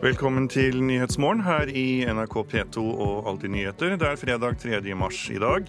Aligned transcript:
Velkommen 0.00 0.46
til 0.48 0.78
Nyhetsmorgen 0.80 1.42
her 1.44 1.68
i 1.76 2.00
NRK 2.08 2.38
P2 2.48 2.80
og 3.04 3.26
Alltid 3.28 3.52
nyheter. 3.52 3.98
Det 4.00 4.06
er 4.08 4.16
fredag 4.16 4.54
3. 4.62 4.78
mars 4.96 5.18
i 5.28 5.36
dag. 5.36 5.66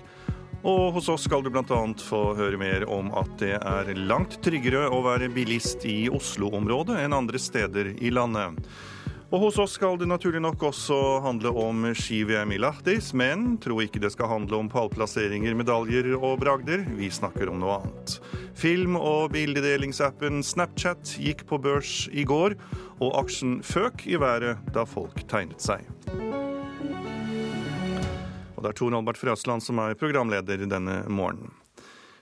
Og 0.64 0.94
hos 0.96 1.10
oss 1.12 1.26
skal 1.28 1.44
du 1.44 1.50
bl.a. 1.52 1.80
få 2.00 2.22
høre 2.38 2.56
mer 2.56 2.86
om 2.88 3.10
at 3.20 3.34
det 3.42 3.58
er 3.60 3.92
langt 4.00 4.38
tryggere 4.40 4.86
å 4.88 5.02
være 5.04 5.28
bilist 5.36 5.84
i 5.84 6.06
Oslo-området 6.08 7.02
enn 7.04 7.18
andre 7.18 7.42
steder 7.44 7.92
i 8.00 8.14
landet. 8.16 8.72
Og 9.32 9.40
hos 9.40 9.56
oss 9.64 9.78
skal 9.78 9.96
det 9.96 10.10
naturlig 10.12 10.42
nok 10.44 10.64
også 10.68 10.96
handle 11.24 11.54
om 11.56 11.86
ski-VM 11.96 12.52
i 12.52 12.58
Lahtis, 12.60 13.14
men 13.16 13.54
tro 13.64 13.78
ikke 13.80 14.02
det 14.04 14.10
skal 14.12 14.28
handle 14.28 14.58
om 14.60 14.68
pallplasseringer, 14.72 15.56
medaljer 15.56 16.10
og 16.18 16.42
bragder. 16.42 16.84
Vi 16.98 17.08
snakker 17.08 17.48
om 17.48 17.62
noe 17.62 17.78
annet. 17.80 18.18
Film- 18.60 19.00
og 19.00 19.32
bildedelingsappen 19.32 20.44
Snapchat 20.44 21.16
gikk 21.24 21.46
på 21.48 21.62
børs 21.64 22.10
i 22.12 22.28
går, 22.28 22.58
og 23.00 23.16
aksjen 23.24 23.62
føk 23.64 24.04
i 24.12 24.20
været 24.20 24.60
da 24.76 24.84
folk 24.84 25.24
tegnet 25.32 25.64
seg. 25.64 25.88
Og 28.52 28.60
det 28.60 28.74
er 28.74 28.80
Tor 28.84 29.00
Albert 29.00 29.24
Frøsland 29.24 29.64
som 29.64 29.80
er 29.80 29.96
programleder 29.96 30.68
denne 30.68 31.06
morgenen. 31.08 31.56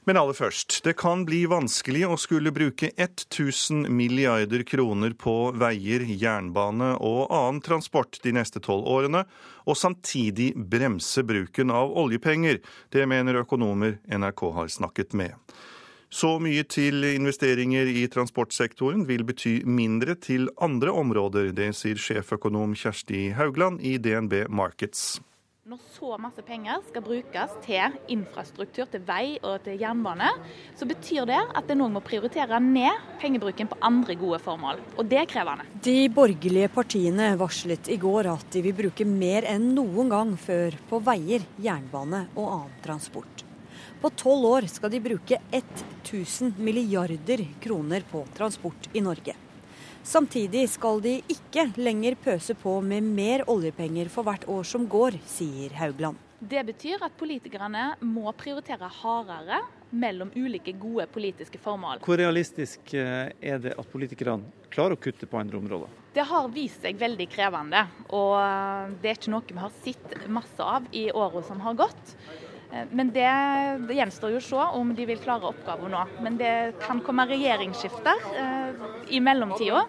Men 0.07 0.17
aller 0.17 0.33
først, 0.37 0.79
det 0.85 0.95
kan 0.97 1.25
bli 1.27 1.43
vanskelig 1.49 2.05
å 2.07 2.17
skulle 2.17 2.53
bruke 2.55 2.91
1000 2.95 3.89
milliarder 3.93 4.63
kroner 4.67 5.13
på 5.19 5.51
veier, 5.59 6.05
jernbane 6.07 6.93
og 6.95 7.27
annen 7.27 7.59
transport 7.65 8.21
de 8.23 8.33
neste 8.37 8.61
tolv 8.63 8.87
årene, 8.87 9.25
og 9.67 9.77
samtidig 9.77 10.53
bremse 10.55 11.23
bruken 11.27 11.73
av 11.75 11.91
oljepenger. 11.99 12.61
Det 12.89 13.05
mener 13.11 13.43
økonomer 13.43 13.99
NRK 14.07 14.45
har 14.55 14.71
snakket 14.79 15.13
med. 15.19 15.35
Så 16.09 16.39
mye 16.41 16.63
til 16.65 17.05
investeringer 17.05 17.85
i 17.85 18.07
transportsektoren 18.09 19.03
vil 19.05 19.21
bety 19.27 19.59
mindre 19.69 20.15
til 20.17 20.49
andre 20.57 20.89
områder. 20.89 21.51
Det 21.53 21.69
sier 21.77 22.01
sjeføkonom 22.01 22.73
Kjersti 22.73 23.27
Haugland 23.37 23.83
i 23.85 23.99
DNB 24.01 24.47
Markets. 24.49 25.19
Når 25.67 25.79
så 25.91 26.13
masse 26.23 26.39
penger 26.47 26.79
skal 26.87 27.03
brukes 27.03 27.55
til 27.65 27.95
infrastruktur, 28.15 28.87
til 28.87 29.01
vei 29.03 29.35
og 29.43 29.57
til 29.65 29.75
jernbane, 29.81 30.29
så 30.79 30.85
betyr 30.87 31.25
det 31.27 31.39
at 31.59 31.73
en 31.73 31.83
òg 31.83 31.91
må 31.97 32.01
prioritere 32.05 32.61
ned 32.63 33.01
pengebruken 33.19 33.67
på 33.67 33.77
andre 33.83 34.15
gode 34.21 34.39
formål. 34.39 34.79
Og 34.95 35.09
det 35.11 35.19
er 35.19 35.27
krevende. 35.27 35.65
De 35.83 36.07
borgerlige 36.15 36.69
partiene 36.71 37.27
varslet 37.41 37.91
i 37.91 37.99
går 37.99 38.31
at 38.31 38.47
de 38.55 38.63
vil 38.69 38.77
bruke 38.77 39.03
mer 39.03 39.49
enn 39.51 39.67
noen 39.75 40.13
gang 40.15 40.31
før 40.39 40.79
på 40.87 41.01
veier, 41.09 41.43
jernbane 41.59 42.23
og 42.37 42.47
annen 42.53 42.79
transport. 42.87 43.43
På 43.99 44.15
tolv 44.15 44.47
år 44.53 44.71
skal 44.71 44.95
de 44.95 45.03
bruke 45.09 45.41
1000 45.51 46.55
milliarder 46.55 47.43
kroner 47.59 48.07
på 48.07 48.23
transport 48.39 48.87
i 48.95 49.03
Norge. 49.03 49.35
Samtidig 50.03 50.63
skal 50.71 51.01
de 51.03 51.17
ikke 51.29 51.67
lenger 51.77 52.15
pøse 52.23 52.55
på 52.57 52.79
med 52.81 53.03
mer 53.03 53.43
oljepenger 53.51 54.09
for 54.09 54.27
hvert 54.27 54.47
år 54.49 54.63
som 54.67 54.87
går, 54.89 55.19
sier 55.27 55.75
Haugland. 55.79 56.17
Det 56.39 56.61
betyr 56.63 57.03
at 57.03 57.17
politikerne 57.19 57.97
må 58.07 58.31
prioritere 58.39 58.87
hardere 59.01 59.59
mellom 59.91 60.31
ulike 60.35 60.71
gode 60.79 61.07
politiske 61.11 61.59
formål. 61.59 61.99
Hvor 62.05 62.19
realistisk 62.21 62.93
eh, 62.95 63.33
er 63.41 63.59
det 63.59 63.73
at 63.75 63.89
politikerne 63.91 64.69
klarer 64.71 64.95
å 64.95 65.01
kutte 65.01 65.27
på 65.27 65.39
andre 65.39 65.59
områder? 65.59 65.91
Det 66.15 66.23
har 66.25 66.47
vist 66.53 66.85
seg 66.85 66.97
veldig 66.97 67.27
krevende, 67.29 67.83
og 68.15 68.95
det 69.01 69.11
er 69.11 69.19
ikke 69.19 69.33
noe 69.33 69.45
vi 69.49 69.59
har 69.59 69.75
sett 69.83 70.15
masse 70.31 70.63
av 70.63 70.87
i 70.95 71.09
årene 71.11 71.43
som 71.45 71.59
har 71.65 71.75
gått. 71.83 72.15
Eh, 72.71 72.85
men 72.91 73.11
det, 73.15 73.29
det, 73.87 73.97
gjenstår 73.97 74.35
jo 74.35 74.41
å 74.41 74.45
se 74.45 74.69
om 74.79 74.93
de 74.95 75.09
vil 75.09 75.19
klare 75.21 75.49
oppgaven 75.49 75.93
nå. 75.93 76.05
Men 76.23 76.39
det 76.39 76.53
kan 76.83 77.01
komme 77.05 77.27
regjeringsskifter 77.29 78.31
eh, 78.37 78.87
i 79.15 79.21
mellomtida. 79.23 79.85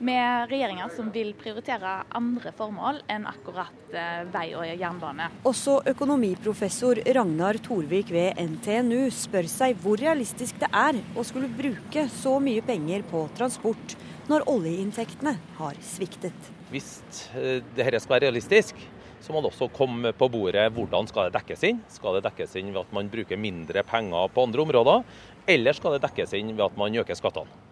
Med 0.00 0.48
regjeringer 0.48 0.88
som 0.96 1.10
vil 1.12 1.34
prioritere 1.36 1.98
andre 2.16 2.54
formål 2.56 3.02
enn 3.12 3.26
akkurat 3.28 3.92
eh, 3.92 4.22
vei 4.32 4.46
og 4.56 4.64
jernbane. 4.64 5.26
Også 5.48 5.74
økonomiprofessor 5.92 7.02
Ragnar 7.18 7.60
Torvik 7.60 8.08
ved 8.14 8.40
NTNU 8.40 9.10
spør 9.12 9.50
seg 9.52 9.76
hvor 9.82 10.00
realistisk 10.00 10.56
det 10.62 10.70
er 10.72 11.02
å 11.12 11.24
skulle 11.28 11.52
bruke 11.52 12.06
så 12.16 12.38
mye 12.40 12.64
penger 12.64 13.04
på 13.12 13.26
transport 13.36 13.98
når 14.30 14.46
oljeinntektene 14.48 15.34
har 15.58 15.84
sviktet. 15.84 16.48
Hvis 16.72 17.02
eh, 17.36 17.60
dette 17.76 18.00
skal 18.00 18.16
være 18.16 18.30
realistisk, 18.30 18.80
så 19.20 19.34
må 19.34 19.42
det 19.42 19.50
også 19.50 19.68
komme 19.76 20.12
på 20.16 20.28
bordet 20.32 20.66
hvordan 20.74 21.08
skal 21.08 21.28
det 21.28 21.36
dekkes 21.38 21.64
inn. 21.68 21.80
Skal 21.92 22.16
det 22.16 22.24
dekkes 22.28 22.56
inn 22.60 22.70
ved 22.72 22.82
at 22.82 22.94
man 22.96 23.10
bruker 23.12 23.40
mindre 23.40 23.84
penger 23.86 24.30
på 24.32 24.46
andre 24.46 24.64
områder, 24.64 25.02
eller 25.50 25.76
skal 25.76 25.96
det 25.96 26.04
dekkes 26.06 26.32
inn 26.38 26.54
ved 26.54 26.64
at 26.68 26.78
man 26.80 26.96
øker 27.02 27.18
skattene? 27.18 27.68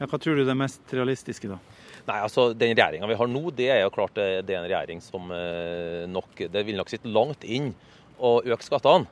Ja, 0.00 0.08
hva 0.08 0.16
tror 0.16 0.38
du 0.38 0.42
er 0.42 0.48
det 0.48 0.56
mest 0.56 0.94
realistiske, 0.96 1.50
da? 1.50 1.58
Nei, 2.06 2.16
altså 2.24 2.50
Den 2.56 2.72
regjeringa 2.72 3.08
vi 3.10 3.18
har 3.20 3.28
nå, 3.28 3.42
det 3.52 3.68
er 3.68 3.82
jo 3.82 3.92
klart 3.92 4.14
det, 4.16 4.28
det 4.48 4.56
er 4.56 4.62
en 4.62 4.70
regjering 4.70 5.02
som 5.04 5.28
eh, 5.36 6.06
nok 6.08 6.46
Det 6.48 6.62
vil 6.64 6.78
nok 6.80 6.88
sitte 6.88 7.12
langt 7.12 7.44
inn 7.44 7.74
å 8.16 8.38
øke 8.40 8.64
skattene. 8.64 9.08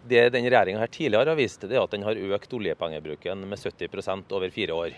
Det 0.00 0.30
den 0.32 0.46
regjeringa 0.48 0.86
tidligere 0.88 1.34
har 1.34 1.36
vist, 1.36 1.66
det 1.68 1.76
er 1.76 1.84
at 1.84 1.92
den 1.92 2.06
har 2.06 2.16
økt 2.16 2.56
oljepengebruken 2.56 3.44
med 3.48 3.60
70% 3.60 4.32
over 4.32 4.52
fire 4.54 4.76
år. 4.76 4.96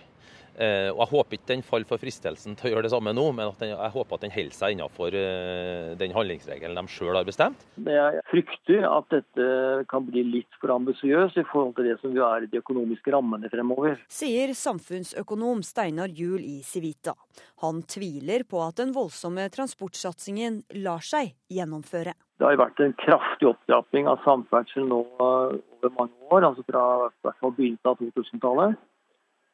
Eh, 0.56 0.90
og 0.92 1.00
Jeg 1.02 1.10
håper 1.12 1.38
ikke 1.38 1.48
den 1.48 1.64
faller 1.64 1.88
for 1.88 2.02
fristelsen 2.02 2.56
til 2.58 2.68
å 2.68 2.72
gjøre 2.74 2.86
det 2.86 2.92
samme 2.92 3.14
nå, 3.16 3.24
men 3.32 3.52
den, 3.60 3.72
jeg 3.72 3.94
håper 3.94 4.18
at 4.18 4.24
den 4.26 4.34
holder 4.34 4.56
seg 4.56 4.74
innenfor 4.74 5.16
eh, 5.16 5.92
den 6.00 6.14
handlingsregelen 6.16 6.76
de 6.76 6.92
sjøl 6.92 7.16
har 7.16 7.28
bestemt. 7.28 7.64
Jeg 7.80 8.24
frykter 8.28 8.86
at 8.88 9.08
dette 9.14 9.46
kan 9.90 10.04
bli 10.08 10.24
litt 10.28 10.60
for 10.60 10.74
ambisiøst 10.76 11.40
i 11.40 11.46
forhold 11.48 11.76
til 11.78 11.88
det 11.88 11.96
som 12.02 12.12
jo 12.16 12.26
er 12.28 12.48
de 12.50 12.60
økonomiske 12.60 13.14
rammene 13.14 13.50
fremover. 13.52 13.96
Sier 14.12 14.52
samfunnsøkonom 14.56 15.64
Steinar 15.66 16.12
Juel 16.12 16.44
i 16.44 16.60
Civita. 16.66 17.16
Han 17.64 17.84
tviler 17.88 18.44
på 18.48 18.60
at 18.64 18.82
den 18.82 18.92
voldsomme 18.94 19.48
transportsatsingen 19.54 20.62
lar 20.84 21.04
seg 21.06 21.32
gjennomføre. 21.52 22.14
Det 22.42 22.48
har 22.48 22.58
vært 22.58 22.80
en 22.82 22.94
kraftig 22.98 23.46
opptrapping 23.52 24.08
av 24.10 24.22
samferdsel 24.24 24.88
nå 24.90 25.04
over 25.22 25.92
mange 25.94 26.32
år, 26.34 26.48
altså 26.48 26.64
fra 26.66 26.86
hvert 27.22 27.38
fall 27.38 27.52
begynnelsen 27.54 27.92
av 27.92 28.00
2000-tallet. 28.00 28.80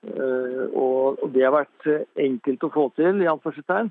Eh, 0.07 0.65
og 0.79 1.25
det 1.35 1.43
har 1.43 1.57
vært 1.57 1.89
eh, 1.91 2.05
enkelt 2.23 2.63
å 2.63 2.71
få 2.71 2.85
til, 2.99 3.25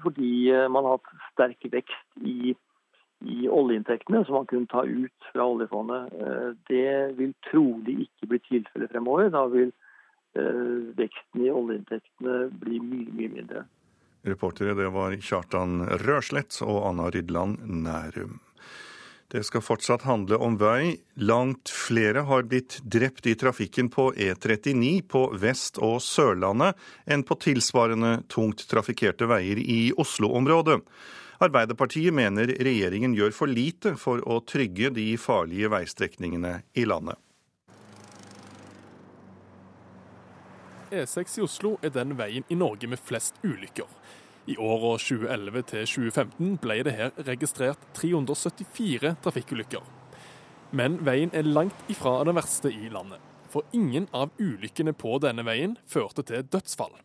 fordi 0.03 0.31
eh, 0.53 0.69
man 0.71 0.87
har 0.87 0.95
hatt 0.95 1.25
sterk 1.33 1.67
vekst 1.73 2.21
i, 2.23 2.55
i 3.27 3.49
oljeinntektene 3.51 4.23
som 4.23 4.39
man 4.39 4.47
kunne 4.47 4.71
ta 4.71 4.85
ut 4.87 5.29
fra 5.33 5.49
oljefondet. 5.51 6.15
Det 6.69 7.17
vil 7.17 7.33
trolig 7.49 8.07
ikke 8.07 8.31
bli 8.31 8.41
tilfellet 8.47 8.93
fremover. 8.93 9.31
Da 9.33 9.47
vil 9.51 9.73
veksten 10.37 11.41
i 11.41 11.49
oljeinntektene 11.49 12.51
bli 12.61 12.77
mye, 12.77 13.09
mye 13.17 13.31
mindre. 13.39 13.63
Reportere 14.27 14.75
det 14.77 14.91
var 14.93 15.15
Kjartan 15.17 15.81
Røslett 16.03 16.59
og 16.61 16.83
Anna 16.91 17.09
Rydland 17.09 17.63
Nærum. 17.65 18.37
Det 19.27 19.43
skal 19.43 19.61
fortsatt 19.61 20.05
handle 20.07 20.37
om 20.39 20.55
vei. 20.55 20.97
Langt 21.19 21.67
flere 21.69 22.21
har 22.29 22.45
blitt 22.47 22.77
drept 22.83 23.27
i 23.27 23.35
trafikken 23.35 23.89
på 23.91 24.13
E39 24.15 25.01
på 25.11 25.23
Vest- 25.41 25.81
og 25.83 25.99
Sørlandet 26.01 26.79
enn 27.05 27.25
på 27.27 27.35
tilsvarende 27.43 28.21
tungt 28.31 28.63
trafikkerte 28.71 29.27
veier 29.27 29.59
i 29.59 29.91
Oslo-området. 29.99 30.79
Arbeiderpartiet 31.43 32.15
mener 32.15 32.55
regjeringen 32.55 33.13
gjør 33.19 33.35
for 33.35 33.51
lite 33.51 33.97
for 33.99 34.23
å 34.23 34.39
trygge 34.47 34.93
de 34.95 35.09
farlige 35.19 35.75
veistrekningene 35.75 36.61
i 36.79 36.87
landet. 36.87 37.19
E6 40.87 41.41
i 41.41 41.43
Oslo 41.43 41.75
er 41.83 41.91
den 41.91 42.15
veien 42.15 42.47
i 42.47 42.55
Norge 42.55 42.87
med 42.87 43.03
flest 43.03 43.35
ulykker. 43.43 43.96
I 44.47 44.55
åra 44.57 44.93
2011 44.95 45.63
til 45.67 45.87
2015 45.91 46.53
ble 46.63 46.77
det 46.87 46.93
her 46.95 47.09
registrert 47.27 47.81
374 47.97 49.17
trafikkulykker. 49.25 49.81
Men 50.71 50.95
veien 51.03 51.33
er 51.35 51.47
langt 51.47 51.91
ifra 51.91 52.21
den 52.27 52.37
verste 52.39 52.71
i 52.71 52.87
landet. 52.91 53.19
For 53.51 53.67
ingen 53.75 54.07
av 54.15 54.31
ulykkene 54.39 54.93
på 54.95 55.17
denne 55.23 55.43
veien 55.47 55.75
førte 55.87 56.23
til 56.27 56.47
dødsfall. 56.47 56.95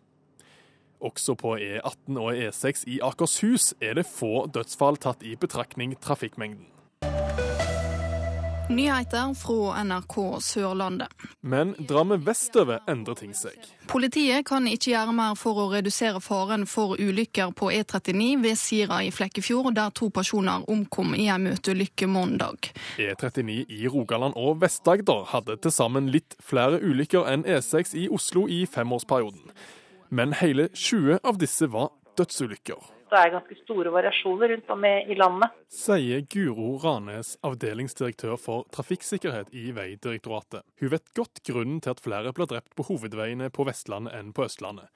Også 1.03 1.35
på 1.35 1.57
E18 1.59 2.19
og 2.23 2.31
E6 2.39 2.85
i 2.87 3.01
Akershus 3.03 3.73
er 3.83 3.99
det 3.99 4.07
få 4.07 4.47
dødsfall 4.47 5.01
tatt 5.03 5.27
i 5.27 5.35
betraktning 5.35 5.97
trafikkmengden. 5.99 6.69
Nyheter 8.73 9.35
fra 9.35 9.83
NRK 9.85 10.15
Sørlandet. 10.41 11.09
Men 11.41 11.75
drar 11.79 12.05
vi 12.05 12.17
vestover, 12.25 12.81
endrer 12.89 13.19
ting 13.19 13.35
seg. 13.37 13.59
Politiet 13.91 14.47
kan 14.49 14.65
ikke 14.71 14.95
gjøre 14.95 15.13
mer 15.17 15.35
for 15.37 15.61
å 15.61 15.67
redusere 15.75 16.23
faren 16.25 16.65
for 16.71 16.97
ulykker 16.97 17.53
på 17.59 17.69
E39 17.75 18.31
ved 18.41 18.57
Sira 18.57 19.03
i 19.05 19.11
Flekkefjord, 19.13 19.75
der 19.77 19.93
to 19.93 20.09
personer 20.09 20.65
omkom 20.73 21.13
i 21.19 21.29
en 21.33 21.45
møteulykke 21.51 22.09
mandag. 22.09 22.73
E39 22.97 23.59
i 23.69 23.85
Rogaland 23.93 24.39
og 24.41 24.63
Vest-Agder 24.65 25.29
hadde 25.35 25.59
til 25.61 25.77
sammen 25.77 26.09
litt 26.15 26.39
flere 26.41 26.81
ulykker 26.81 27.29
enn 27.29 27.45
E6 27.45 27.93
i 27.99 28.09
Oslo 28.09 28.47
i 28.49 28.65
femårsperioden. 28.65 29.53
Men 30.09 30.33
hele 30.41 30.71
20 30.73 31.21
av 31.21 31.41
disse 31.41 31.69
var 31.73 31.93
dødsulykker 32.17 33.02
det 33.13 33.21
er 33.21 33.33
ganske 33.35 33.57
store 33.61 33.93
variasjoner 33.93 34.55
rundt 34.55 34.71
om 34.73 34.85
i 34.89 35.17
landet. 35.19 35.57
Sier 35.73 36.23
Guro 36.33 36.77
Ranes, 36.83 37.35
avdelingsdirektør 37.45 38.39
for 38.41 38.69
trafikksikkerhet 38.73 39.53
i 39.53 39.71
Veidirektoratet. 39.77 40.65
Hun 40.81 40.93
vet 40.95 41.13
godt 41.19 41.43
grunnen 41.47 41.83
til 41.85 41.93
at 41.93 42.01
flere 42.05 42.33
blir 42.33 42.49
drept 42.51 42.73
på 42.79 42.87
hovedveiene 42.89 43.51
på 43.53 43.67
Vestlandet 43.69 44.17
enn 44.17 44.33
på 44.33 44.47
Østlandet, 44.49 44.89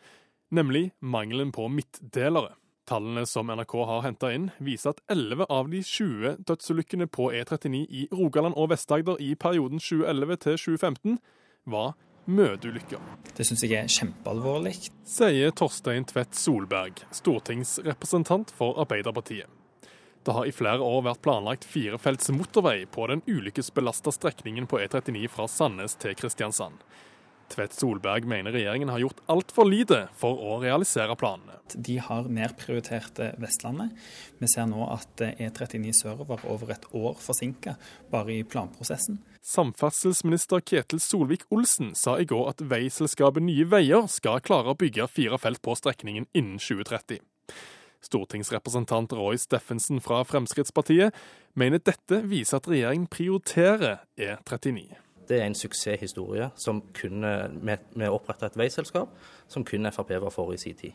nemlig 0.48 0.90
mangelen 1.00 1.52
på 1.52 1.68
midtdelere. 1.68 2.56
Tallene 2.86 3.24
som 3.26 3.50
NRK 3.50 3.72
har 3.90 4.04
henta 4.04 4.30
inn, 4.30 4.50
viser 4.62 4.94
at 4.94 5.00
11 5.10 5.48
av 5.50 5.70
de 5.72 5.80
20 5.82 6.36
dødsulykkene 6.46 7.08
på 7.10 7.32
E39 7.34 7.80
i 7.82 8.04
Rogaland 8.14 8.54
og 8.54 8.70
Vest-Agder 8.70 9.18
i 9.18 9.32
perioden 9.34 9.82
2011 9.82 10.38
til 10.44 10.60
2015 10.62 11.18
var 11.66 11.96
møteulykker. 12.26 13.02
Det 13.36 13.46
syns 13.46 13.64
jeg 13.64 13.76
er 13.78 13.90
kjempealvorlig. 13.90 14.74
Sier 15.06 15.54
Torstein 15.56 16.06
Tvedt 16.08 16.36
Solberg, 16.38 17.02
stortingsrepresentant 17.14 18.52
for 18.56 18.78
Arbeiderpartiet. 18.82 19.50
Det 20.26 20.34
har 20.34 20.46
i 20.48 20.54
flere 20.54 20.82
år 20.82 21.04
vært 21.06 21.22
planlagt 21.22 21.64
firefelts 21.70 22.32
motorvei 22.34 22.80
på 22.90 23.04
den 23.06 23.20
ulykkesbelasta 23.30 24.10
strekningen 24.10 24.66
på 24.66 24.80
E39 24.82 25.28
fra 25.30 25.46
Sandnes 25.46 25.94
til 26.02 26.16
Kristiansand. 26.18 26.80
Tvedt 27.52 27.76
Solberg 27.78 28.26
mener 28.28 28.54
regjeringen 28.54 28.90
har 28.90 29.02
gjort 29.02 29.20
altfor 29.32 29.68
lite 29.68 30.06
for 30.18 30.40
å 30.42 30.58
realisere 30.62 31.14
planene. 31.18 31.58
De 31.74 31.96
har 32.02 32.28
nedprioritert 32.30 33.18
Vestlandet. 33.42 33.94
Vi 34.38 34.50
ser 34.50 34.68
nå 34.70 34.86
at 34.90 35.22
E39 35.28 35.94
sørover 36.00 36.42
over 36.50 36.74
et 36.74 36.86
år 36.94 37.16
forsinka 37.22 37.76
bare 38.12 38.36
i 38.36 38.42
planprosessen. 38.46 39.20
Samferdselsminister 39.46 40.62
Ketil 40.66 41.00
Solvik-Olsen 41.02 41.94
sa 41.94 42.16
i 42.18 42.26
går 42.26 42.50
at 42.50 42.66
veiselskapet 42.66 43.44
Nye 43.46 43.66
Veier 43.70 44.10
skal 44.10 44.42
klare 44.42 44.74
å 44.74 44.78
bygge 44.78 45.06
fire 45.10 45.38
felt 45.38 45.62
på 45.62 45.76
strekningen 45.78 46.26
innen 46.34 46.58
2030. 46.58 47.22
Stortingsrepresentant 48.06 49.14
Roy 49.16 49.38
Steffensen 49.40 50.02
fra 50.04 50.20
Fremskrittspartiet 50.26 51.14
mener 51.54 51.82
dette 51.82 52.20
viser 52.26 52.60
at 52.60 52.70
regjeringen 52.70 53.08
prioriterer 53.10 54.02
E39. 54.18 55.05
Det 55.26 55.40
er 55.40 55.48
en 55.48 55.58
suksesshistorie 55.58 56.50
som 56.60 56.82
kunne, 56.96 57.32
med, 57.60 57.82
med 57.94 58.12
opprette 58.12 58.46
et 58.46 58.58
veiselskap 58.58 59.12
som 59.48 59.64
kun 59.66 59.90
Frp 59.92 60.14
var 60.22 60.34
for 60.34 60.54
i 60.54 60.60
sin 60.60 60.78
tid. 60.78 60.94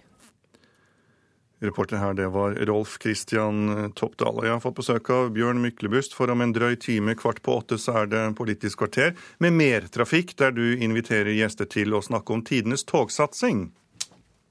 Reporter 1.61 1.99
her, 2.01 2.15
det 2.17 2.25
var 2.33 2.55
Rolf 2.65 2.95
Christian 3.01 3.91
Toppdal. 3.93 4.39
Og 4.39 4.47
jeg 4.47 4.53
har 4.55 4.63
fått 4.63 4.79
besøk 4.79 5.11
av 5.13 5.27
Bjørn 5.35 5.59
Myklebust, 5.61 6.15
for 6.17 6.31
om 6.33 6.41
en 6.41 6.55
drøy 6.55 6.73
time, 6.81 7.13
kvart 7.13 7.43
på 7.45 7.59
åtte, 7.59 7.77
så 7.77 7.99
er 7.99 8.09
det 8.09 8.21
Politisk 8.39 8.81
kvarter 8.81 9.13
med 9.43 9.53
mer 9.59 9.85
trafikk, 9.93 10.33
der 10.41 10.55
du 10.57 10.63
inviterer 10.73 11.29
gjester 11.37 11.69
til 11.69 11.93
å 11.93 12.01
snakke 12.01 12.33
om 12.33 12.41
tidenes 12.41 12.81
togsatsing. 12.89 13.67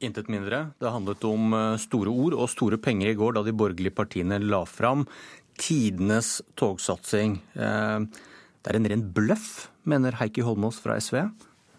Intet 0.07 0.31
mindre. 0.31 0.69
Det 0.79 0.95
handlet 0.95 1.27
om 1.27 1.51
eh, 1.53 1.75
store 1.83 2.15
ord 2.15 2.39
og 2.39 2.49
store 2.49 2.79
penger 2.81 3.11
i 3.11 3.19
går 3.19 3.35
da 3.37 3.43
de 3.45 3.59
borgerlige 3.59 3.97
partiene 3.99 4.39
la 4.41 4.63
fram 4.65 5.03
tidenes 5.61 6.39
togsatsing. 6.57 7.41
Eh, 7.59 8.07
det 8.61 8.71
er 8.71 8.79
en 8.79 8.89
ren 8.93 9.03
bløff, 9.19 9.70
mener 9.89 10.19
Heikki 10.21 10.45
Holmås 10.47 10.81
fra 10.83 10.99
SV. 11.01 11.25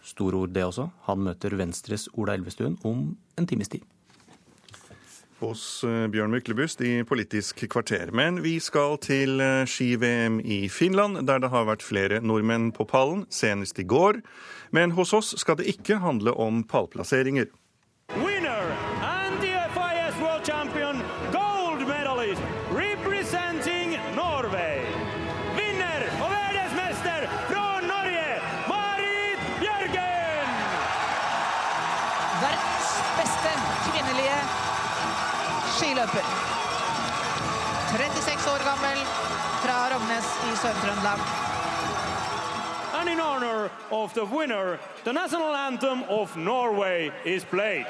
Store 0.03 0.43
ord, 0.43 0.53
det 0.55 0.65
også. 0.65 0.89
Han 1.07 1.25
møter 1.27 1.55
Venstres 1.59 2.07
Ola 2.17 2.35
Elvestuen 2.37 2.77
om 2.87 3.11
en 3.37 3.47
times 3.47 3.69
tid. 3.69 3.85
Hos 5.41 5.83
eh, 5.87 6.05
Bjørn 6.13 6.33
Myklebust 6.33 6.83
i 6.85 7.01
Politisk 7.07 7.63
kvarter. 7.69 8.11
Men 8.13 8.43
vi 8.43 8.59
skal 8.61 8.99
til 9.01 9.41
eh, 9.41 9.63
ski-VM 9.65 10.39
i 10.41 10.67
Finland, 10.69 11.23
der 11.25 11.41
det 11.41 11.49
har 11.53 11.65
vært 11.69 11.85
flere 11.85 12.21
nordmenn 12.21 12.69
på 12.75 12.85
pallen, 12.89 13.25
senest 13.29 13.81
i 13.81 13.87
går. 13.89 14.21
Men 14.71 14.93
hos 14.97 15.13
oss 15.17 15.33
skal 15.41 15.57
det 15.57 15.69
ikke 15.73 16.01
handle 16.05 16.37
om 16.37 16.61
pallplasseringer. 16.63 17.49
skiløper. 18.61 18.90
Sør-Trøndelag. 40.61 41.19
And 42.93 43.09
in 43.09 43.19
honor 43.19 43.71
of 43.89 44.13
the 44.13 44.25
winner, 44.25 44.79
the 45.03 45.13
national 45.13 45.55
anthem 45.55 46.03
of 46.03 46.37
Norway 46.37 47.11
is 47.25 47.43
played. 47.43 47.87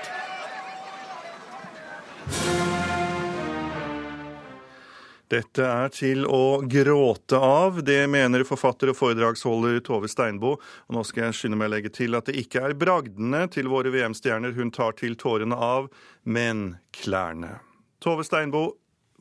Dette 5.31 5.63
er 5.63 5.91
til 5.95 6.25
å 6.27 6.61
gråte 6.67 7.37
av. 7.39 7.81
Det 7.87 8.01
mener 8.11 8.43
forfatter 8.47 8.91
og 8.91 8.97
foredragsholder 8.99 9.79
Tove 9.83 10.09
Steinbo. 10.11 10.57
Og 10.87 10.95
nå 10.95 11.03
skal 11.07 11.29
jeg 11.29 11.37
skynde 11.37 11.59
meg 11.59 11.71
å 11.71 11.73
legge 11.75 11.91
til 11.95 12.19
at 12.19 12.27
det 12.27 12.35
ikke 12.39 12.65
er 12.67 12.75
bragdene 12.75 13.45
til 13.51 13.71
våre 13.71 13.93
VM-stjerner 13.93 14.55
hun 14.55 14.71
tar 14.75 14.95
til 14.99 15.15
tårene 15.19 15.55
av, 15.55 15.87
men 16.23 16.77
klærne. 16.95 17.61
Tove 18.03 18.25
Steinbo, 18.27 18.65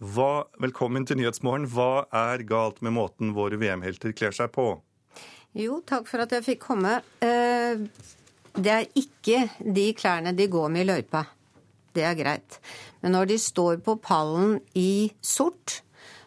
hva, 0.00 0.46
velkommen 0.56 1.04
til 1.04 1.18
Nyhetsmorgen. 1.20 1.66
Hva 1.68 2.06
er 2.08 2.40
galt 2.48 2.78
med 2.80 2.94
måten 2.96 3.34
våre 3.36 3.58
VM-helter 3.60 4.14
kler 4.16 4.32
seg 4.32 4.48
på? 4.54 4.72
Jo, 5.52 5.82
takk 5.84 6.08
for 6.08 6.24
at 6.24 6.32
jeg 6.32 6.46
fikk 6.46 6.62
komme. 6.64 6.94
Eh, 7.20 7.82
det 8.56 8.72
er 8.72 8.88
ikke 8.96 9.42
de 9.60 9.90
klærne 9.98 10.32
de 10.36 10.48
går 10.48 10.72
med 10.72 10.86
i 10.86 10.88
løypa. 10.88 11.26
Det 11.92 12.06
er 12.06 12.16
greit. 12.16 12.56
Men 13.02 13.12
når 13.12 13.28
de 13.28 13.38
står 13.44 13.82
på 13.84 13.98
pallen 14.00 14.56
i 14.72 15.12
sort, 15.20 15.82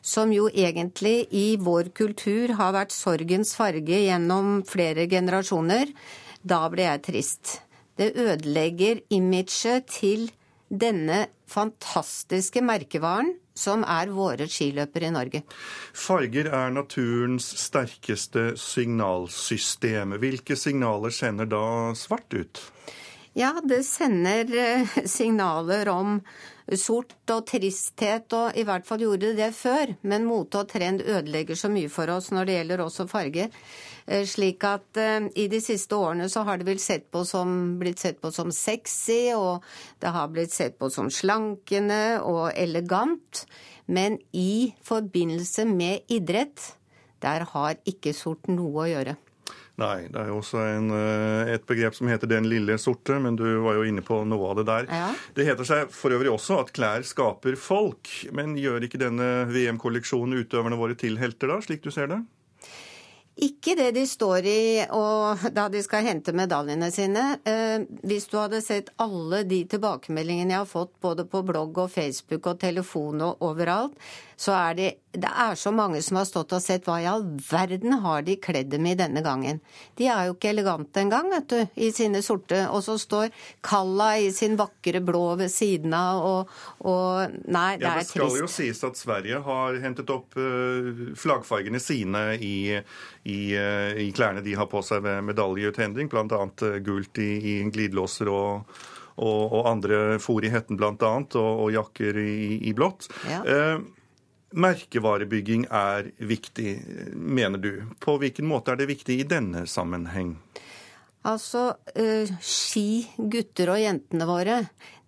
som 0.05 0.29
jo 0.35 0.49
egentlig 0.51 1.29
i 1.33 1.55
vår 1.57 1.89
kultur 1.97 2.53
har 2.59 2.75
vært 2.75 2.93
sorgens 2.93 3.55
farge 3.57 4.03
gjennom 4.03 4.59
flere 4.69 5.07
generasjoner, 5.09 5.89
da 6.45 6.67
blir 6.69 6.91
jeg 6.91 7.05
trist. 7.07 7.55
Det 7.97 8.11
ødelegger 8.13 9.01
imaget 9.15 9.87
til 9.97 10.27
denne 10.69 11.25
fantastiske 11.49 12.61
merkevaren 12.65 13.33
som 13.53 13.85
er 13.87 14.11
våre 14.13 14.47
skiløpere 14.49 15.09
i 15.09 15.13
Norge. 15.13 15.43
Farger 15.93 16.49
er 16.49 16.73
naturens 16.73 17.47
sterkeste 17.61 18.53
signalsystem. 18.59 20.17
Hvilke 20.21 20.57
signaler 20.59 21.13
sender 21.13 21.49
da 21.49 21.65
svart 21.97 22.33
ut? 22.33 22.63
Ja, 23.33 23.55
det 23.65 23.83
sender 23.87 24.49
eh, 24.57 24.97
signaler 25.17 25.89
om 25.89 26.19
sort 26.79 27.15
og 27.33 27.47
tristhet, 27.49 28.31
og 28.33 28.57
i 28.57 28.63
hvert 28.67 28.85
fall 28.87 29.03
gjorde 29.03 29.31
det 29.31 29.39
det 29.41 29.53
før. 29.57 29.95
Men 30.07 30.27
mote 30.29 30.61
og 30.61 30.69
trend 30.71 31.03
ødelegger 31.03 31.59
så 31.59 31.71
mye 31.71 31.91
for 31.91 32.11
oss 32.13 32.31
når 32.31 32.47
det 32.47 32.59
gjelder 32.59 32.85
også 32.85 33.07
farge. 33.11 33.49
Eh, 34.05 34.25
slik 34.27 34.63
at 34.67 34.99
uh, 34.99 35.27
i 35.39 35.47
de 35.51 35.59
siste 35.63 35.95
årene 35.95 36.27
så 36.31 36.43
har 36.47 36.59
det 36.59 36.67
vel 36.67 36.81
sett 36.81 37.07
som, 37.27 37.77
blitt 37.79 37.99
sett 37.99 38.19
på 38.21 38.31
som 38.35 38.51
sexy, 38.51 39.33
og 39.35 39.63
det 40.03 40.11
har 40.11 40.31
blitt 40.33 40.51
sett 40.51 40.77
på 40.79 40.89
som 40.91 41.09
slankende 41.11 42.19
og 42.21 42.51
elegant. 42.55 43.45
Men 43.85 44.19
i 44.31 44.73
forbindelse 44.83 45.65
med 45.67 46.07
idrett, 46.11 46.73
der 47.23 47.47
har 47.53 47.79
ikke 47.87 48.13
sort 48.15 48.49
noe 48.51 48.83
å 48.83 48.89
gjøre. 48.91 49.15
Nei, 49.81 50.05
det 50.05 50.19
er 50.21 50.27
jo 50.29 50.37
også 50.37 50.59
en, 50.69 50.91
eh, 50.93 51.53
et 51.55 51.63
begrep 51.65 51.95
som 51.97 52.07
heter 52.07 52.27
'den 52.29 52.45
lille 52.45 52.77
sorte', 52.77 53.19
men 53.19 53.35
du 53.35 53.61
var 53.63 53.73
jo 53.73 53.81
inne 53.81 54.03
på 54.05 54.21
noe 54.27 54.49
av 54.51 54.57
det 54.57 54.65
der. 54.65 54.85
Ja. 54.85 55.15
Det 55.33 55.45
heter 55.45 55.65
seg 55.65 55.89
for 55.89 56.11
øvrig 56.11 56.29
også 56.29 56.59
at 56.59 56.73
klær 56.73 57.01
skaper 57.01 57.57
folk, 57.57 58.07
men 58.31 58.55
gjør 58.55 58.85
ikke 58.85 59.01
denne 59.01 59.49
VM-kolleksjonen 59.49 60.45
utøverne 60.45 60.77
våre 60.77 60.95
til 60.95 61.17
helter, 61.17 61.47
da, 61.47 61.57
slik 61.59 61.81
du 61.81 61.89
ser 61.89 62.07
det? 62.07 62.21
Ikke 63.41 63.73
det 63.73 63.89
de 63.95 64.03
står 64.05 64.45
i 64.45 64.85
da 65.57 65.65
de 65.73 65.81
skal 65.85 66.05
hente 66.05 66.35
medaljene 66.37 66.91
sine. 66.93 67.23
Eh, 67.49 67.85
hvis 68.05 68.27
du 68.29 68.37
hadde 68.37 68.61
sett 68.61 68.91
alle 69.01 69.41
de 69.49 69.63
tilbakemeldingene 69.71 70.53
jeg 70.53 70.61
har 70.61 70.69
fått 70.69 70.93
både 71.01 71.25
på 71.29 71.41
blogg 71.47 71.81
og 71.85 71.91
Facebook 71.93 72.51
og 72.51 72.61
telefon 72.61 73.25
og 73.25 73.41
overalt, 73.45 73.97
så 74.43 74.51
er 74.57 74.75
det, 74.75 74.87
det 75.15 75.29
er 75.29 75.55
så 75.55 75.71
mange 75.71 76.01
som 76.03 76.17
har 76.19 76.25
stått 76.27 76.51
og 76.55 76.61
sett 76.63 76.87
hva 76.89 76.97
i 76.99 77.07
all 77.07 77.23
verden 77.45 77.95
har 78.03 78.25
de 78.27 78.35
kledd 78.41 78.71
dem 78.73 78.87
i 78.89 78.95
denne 78.99 79.21
gangen. 79.23 79.61
De 79.99 80.09
er 80.11 80.27
jo 80.27 80.35
ikke 80.35 80.51
elegante 80.51 80.99
engang, 81.03 81.29
vet 81.31 81.47
du, 81.53 81.59
i 81.79 81.91
sine 81.95 82.19
sorte. 82.25 82.59
Og 82.73 82.83
så 82.83 82.97
står 82.99 83.29
Kalla 83.63 84.09
i 84.19 84.31
sin 84.35 84.57
vakre 84.59 84.99
blå 85.05 85.23
ved 85.39 85.53
siden 85.53 85.95
av 85.95 86.27
og, 86.27 86.55
og 86.89 87.37
Nei, 87.47 87.77
det, 87.79 87.87
ja, 87.87 87.93
er 87.93 88.01
trist. 88.01 88.17
Det 88.17 88.27
skal 88.27 88.41
jo 88.41 88.51
sies 88.51 88.83
at 88.89 88.99
Sverige 88.99 89.39
har 89.45 89.79
hentet 89.85 90.11
opp 90.11 90.35
uh, 90.39 91.13
flaggfargene 91.19 91.79
sine 91.83 92.25
i, 92.35 92.57
i, 92.75 93.39
uh, 93.55 93.93
i, 93.95 94.09
klærne 94.15 94.43
de 94.43 94.57
har 94.59 94.67
på 94.71 94.83
seg 94.83 95.05
ved 95.05 95.23
medaljeuthending, 95.29 96.11
bl.a. 96.11 96.25
Uh, 96.27 96.81
gult 96.83 97.21
i, 97.21 97.31
i 97.53 97.61
glidelåser 97.71 98.33
og 98.33 98.75
og, 99.13 99.53
og, 99.53 99.67
andre 99.69 99.97
fôr 100.21 100.45
i 100.45 100.49
hetten 100.49 100.79
bl.a., 100.79 100.93
og, 100.97 101.35
og 101.37 101.67
jakker 101.73 102.17
i, 102.17 102.57
i 102.65 102.73
blått. 102.73 103.09
Ja. 103.29 103.43
Eh, 103.45 103.75
Merkevarebygging 104.53 105.65
er 105.73 106.11
viktig, 106.21 106.77
mener 107.15 107.61
du. 107.61 107.71
På 107.99 108.17
hvilken 108.21 108.47
måte 108.49 108.73
er 108.73 108.81
det 108.81 108.89
viktig 108.91 109.19
i 109.19 109.27
denne 109.27 109.65
sammenheng? 109.69 110.35
Altså, 111.23 111.69
uh, 111.95 112.31
ski, 112.43 113.05
gutter 113.17 113.71
og 113.71 113.79
jentene 113.79 114.27
våre, 114.27 114.57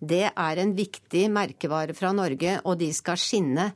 det 0.00 0.30
er 0.30 0.60
en 0.62 0.72
viktig 0.76 1.26
merkevare 1.32 1.94
fra 1.96 2.14
Norge, 2.16 2.56
og 2.64 2.78
de 2.80 2.88
skal 2.96 3.20
skinne. 3.20 3.68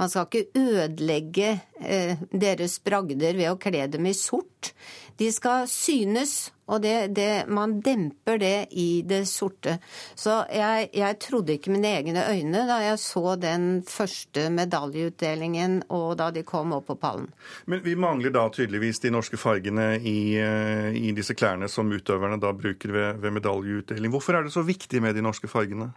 Man 0.00 0.10
skal 0.10 0.26
ikke 0.26 0.58
ødelegge 0.58 1.52
uh, 1.78 2.24
deres 2.34 2.80
bragder 2.82 3.38
ved 3.38 3.52
å 3.52 3.60
kle 3.62 3.86
dem 3.92 4.10
i 4.10 4.16
sort. 4.18 4.72
De 5.20 5.30
skal 5.30 5.68
synes 5.70 6.50
Og 6.64 6.80
det, 6.80 6.94
det, 7.16 7.44
man 7.52 7.76
demper 7.84 8.38
det 8.40 8.68
i 8.80 9.02
det 9.06 9.24
sorte. 9.28 9.76
Så 10.16 10.38
jeg, 10.52 10.88
jeg, 10.96 11.18
trodde 11.20 11.58
ikke 11.58 11.74
mine 11.74 11.90
egne 11.98 12.24
øyne 12.30 12.64
da 12.68 12.78
jeg 12.86 13.00
så 13.02 13.34
den 13.40 13.82
første 13.88 14.46
medaljeutdelingen 14.54 15.82
og 15.92 16.16
da 16.20 16.30
de 16.34 16.44
kom 16.46 16.72
opp 16.76 16.88
på 16.88 16.96
pallen. 17.00 17.28
Men 17.68 17.84
vi 17.84 17.96
mangler 18.00 18.32
da 18.34 18.46
tydeligvis 18.52 19.02
de 19.04 19.12
norske 19.12 19.40
fargene 19.40 19.94
i, 20.00 20.36
eh, 20.40 20.90
i 20.96 21.12
disse 21.16 21.36
klærne 21.36 21.68
som 21.68 21.92
utøverne 21.92 22.40
da 22.40 22.54
bruker 22.56 22.94
ved, 22.94 23.20
ved 23.20 23.36
medaljeutdeling. 23.40 24.12
Hvorfor 24.14 24.38
er 24.38 24.48
det 24.48 24.56
så 24.56 24.64
viktig 24.64 25.02
med 25.04 25.16
de 25.16 25.24
norske 25.24 25.50
fargene? 25.50 25.92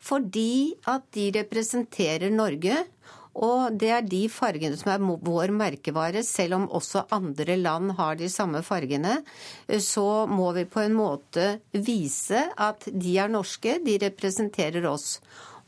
Fordi 0.00 0.74
at 0.88 1.04
de 1.14 1.28
representerer 1.36 2.32
Norge. 2.32 2.78
Og 3.38 3.76
det 3.78 3.90
er 3.94 4.06
de 4.06 4.24
fargene 4.32 4.78
som 4.78 4.90
er 4.94 5.04
vår 5.26 5.52
merkevare. 5.54 6.24
Selv 6.26 6.58
om 6.58 6.66
også 6.66 7.04
andre 7.14 7.56
land 7.60 7.94
har 8.00 8.18
de 8.18 8.30
samme 8.32 8.62
fargene, 8.66 9.20
så 9.78 10.26
må 10.26 10.50
vi 10.56 10.66
på 10.66 10.82
en 10.82 10.96
måte 10.98 11.52
vise 11.70 12.42
at 12.58 12.88
de 12.90 13.14
er 13.22 13.30
norske, 13.30 13.78
de 13.86 14.00
representerer 14.02 14.88
oss. 14.90 15.20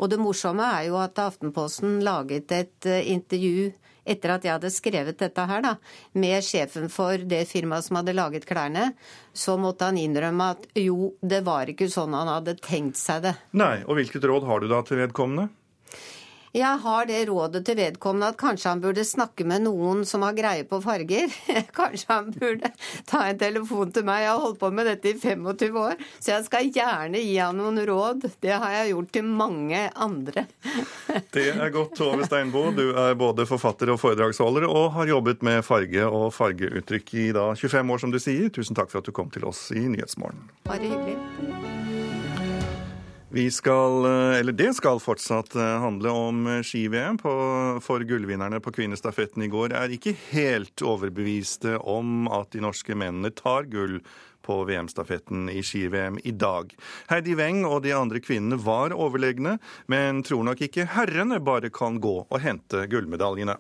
Og 0.03 0.11
det 0.11 0.19
morsomme 0.19 0.67
er 0.81 0.89
jo 0.89 0.99
at 0.99 1.21
Aftenposten 1.23 2.01
laget 2.03 2.51
et 2.57 2.91
eh, 2.91 3.07
intervju 3.13 3.71
etter 4.03 4.33
at 4.35 4.43
jeg 4.43 4.57
hadde 4.57 4.71
skrevet 4.75 5.19
dette 5.21 5.45
her, 5.47 5.63
da, 5.63 5.77
med 6.19 6.43
sjefen 6.43 6.89
for 6.91 7.23
det 7.29 7.45
firmaet 7.47 7.87
som 7.87 8.01
hadde 8.01 8.17
laget 8.17 8.47
klærne, 8.49 8.89
så 9.31 9.55
måtte 9.61 9.87
han 9.87 10.01
innrømme 10.01 10.49
at 10.57 10.67
jo, 10.75 11.13
det 11.23 11.45
var 11.47 11.71
ikke 11.71 11.87
sånn 11.93 12.17
han 12.19 12.31
hadde 12.33 12.57
tenkt 12.59 12.99
seg 12.99 13.23
det. 13.29 13.37
Nei, 13.55 13.85
og 13.87 14.01
hvilket 14.01 14.27
råd 14.27 14.49
har 14.49 14.63
du 14.63 14.67
da 14.73 14.83
til 14.87 15.05
vedkommende? 15.05 15.53
Jeg 16.53 16.81
har 16.85 17.07
det 17.09 17.23
rådet 17.31 17.63
til 17.65 17.79
vedkommende 17.79 18.29
at 18.29 18.37
kanskje 18.41 18.69
han 18.69 18.81
burde 18.83 19.05
snakke 19.09 19.45
med 19.49 19.65
noen 19.65 20.03
som 20.09 20.21
har 20.27 20.35
greie 20.37 20.67
på 20.69 20.83
farger. 20.85 21.33
Kanskje 21.79 22.11
han 22.11 22.29
burde 22.35 22.69
ta 23.09 23.23
en 23.31 23.39
telefon 23.41 23.93
til 23.95 24.05
meg. 24.05 24.27
Jeg 24.27 24.35
har 24.35 24.43
holdt 24.43 24.61
på 24.61 24.71
med 24.77 24.91
dette 24.91 25.15
i 25.15 25.17
25 25.17 25.79
år, 25.81 25.97
så 26.19 26.35
jeg 26.35 26.47
skal 26.51 26.69
gjerne 26.77 27.23
gi 27.25 27.39
han 27.39 27.57
noen 27.57 27.81
råd. 27.89 28.29
Det 28.45 28.53
har 28.53 28.77
jeg 28.77 28.93
gjort 28.93 29.11
til 29.17 29.33
mange 29.41 29.81
andre. 29.97 30.47
Det 31.33 31.49
er 31.55 31.73
godt, 31.73 31.97
Tove 31.97 32.29
Steinbo. 32.29 32.67
Du 32.77 32.85
er 33.01 33.17
både 33.17 33.49
forfatter 33.49 33.95
og 33.95 34.01
foredragsholder, 34.03 34.69
og 34.69 34.93
har 34.99 35.09
jobbet 35.09 35.45
med 35.45 35.65
farge 35.65 36.05
og 36.05 36.29
fargeuttrykk 36.37 37.15
i 37.17 37.27
da 37.33 37.49
25 37.57 37.97
år, 37.97 38.05
som 38.05 38.13
du 38.13 38.21
sier. 38.21 38.53
Tusen 38.53 38.77
takk 38.77 38.93
for 38.93 39.01
at 39.01 39.09
du 39.09 39.17
kom 39.17 39.33
til 39.33 39.49
oss 39.49 39.71
i 39.73 39.87
Nyhetsmorgen. 39.89 40.51
Bare 40.69 40.85
hyggelig. 40.85 42.02
Vi 43.35 43.51
skal, 43.51 44.05
eh, 44.05 44.41
eller 44.41 44.53
Det 44.53 44.75
skal 44.75 44.99
fortsatt 45.01 45.55
eh, 45.57 45.79
handle 45.81 46.11
om 46.11 46.47
eh, 46.47 46.59
ski-VM, 46.63 47.17
for 47.81 48.05
gullvinnerne 48.05 48.61
på 48.61 48.73
kvinnestafetten 48.77 49.47
i 49.47 49.49
går 49.49 49.73
er 49.73 49.95
ikke 49.97 50.13
helt 50.35 50.85
overbeviste 50.85 51.79
om 51.79 52.29
at 52.29 52.53
de 52.53 52.61
norske 52.61 52.93
mennene 52.93 53.33
tar 53.33 53.71
gull 53.73 54.03
på 54.45 54.59
VM-stafetten 54.69 55.49
i 55.49 55.63
ski-VM 55.65 56.21
i 56.29 56.37
dag. 56.37 56.77
Heidi 57.09 57.33
Weng 57.41 57.65
og 57.65 57.87
de 57.87 57.97
andre 57.97 58.21
kvinnene 58.21 58.61
var 58.61 58.93
overlegne, 58.93 59.57
men 59.89 60.21
tror 60.29 60.45
nok 60.51 60.61
ikke 60.69 60.91
herrene 60.93 61.41
bare 61.41 61.73
kan 61.73 62.03
gå 62.05 62.17
og 62.29 62.41
hente 62.45 62.85
gullmedaljene. 62.85 63.57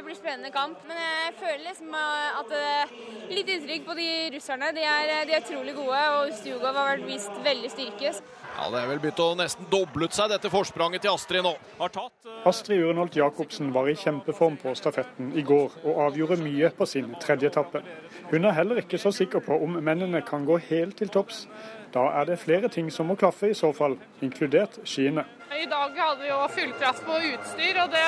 Det 0.00 0.04
blir 0.06 0.16
spennende 0.16 0.48
kamp, 0.48 0.78
men 0.88 0.96
jeg 0.96 1.32
føler 1.36 1.58
liksom 1.66 1.90
at 1.92 2.46
det 2.48 2.60
er 2.64 2.92
litt 3.36 3.50
inntrykk 3.52 3.82
på 3.84 3.96
de 3.98 4.06
russerne. 4.32 4.70
De 4.72 4.80
er, 4.80 5.10
de 5.28 5.34
er 5.36 5.42
utrolig 5.42 5.74
gode, 5.76 5.98
og 6.14 6.30
Stjugov 6.38 6.70
har 6.70 6.86
vært 6.86 7.02
vist 7.04 7.40
veldig 7.44 7.68
styrke. 7.68 8.12
Ja, 8.14 8.70
Det 8.72 8.78
er 8.80 8.86
vel 8.88 9.02
begynt 9.02 9.18
å 9.20 9.26
nesten 9.36 9.66
doblet 9.68 10.16
seg, 10.16 10.30
dette 10.32 10.48
forspranget 10.48 11.04
til 11.04 11.12
Astrid 11.12 11.44
nå. 11.44 11.52
Tatt, 11.82 12.14
uh... 12.24 12.38
Astrid 12.48 12.80
Urenholt 12.80 13.18
Jacobsen 13.20 13.74
var 13.74 13.90
i 13.92 13.96
kjempeform 14.00 14.56
på 14.62 14.72
stafetten 14.78 15.34
i 15.36 15.44
går, 15.44 15.76
og 15.84 16.00
avgjorde 16.06 16.38
mye 16.46 16.70
på 16.78 16.88
sin 16.88 17.10
tredje 17.20 17.50
etappe. 17.52 17.82
Hun 18.30 18.48
er 18.48 18.56
heller 18.56 18.80
ikke 18.80 19.02
så 19.02 19.12
sikker 19.12 19.44
på 19.44 19.58
om 19.66 19.76
mennene 19.84 20.22
kan 20.24 20.48
gå 20.48 20.56
helt 20.70 20.96
til 21.02 21.12
topps. 21.12 21.42
Da 21.92 22.06
er 22.22 22.24
det 22.30 22.38
flere 22.40 22.72
ting 22.72 22.88
som 22.88 23.12
må 23.12 23.18
klaffe 23.20 23.52
i 23.52 23.58
så 23.58 23.68
fall, 23.76 23.98
inkludert 24.24 24.80
skiene. 24.80 25.26
I 25.52 25.68
dag 25.68 25.92
hadde 25.92 26.24
vi 26.24 26.32
jo 26.32 26.40
fulltraff 26.56 27.04
på 27.04 27.20
utstyr, 27.34 27.82
og 27.84 27.92
det, 27.92 28.06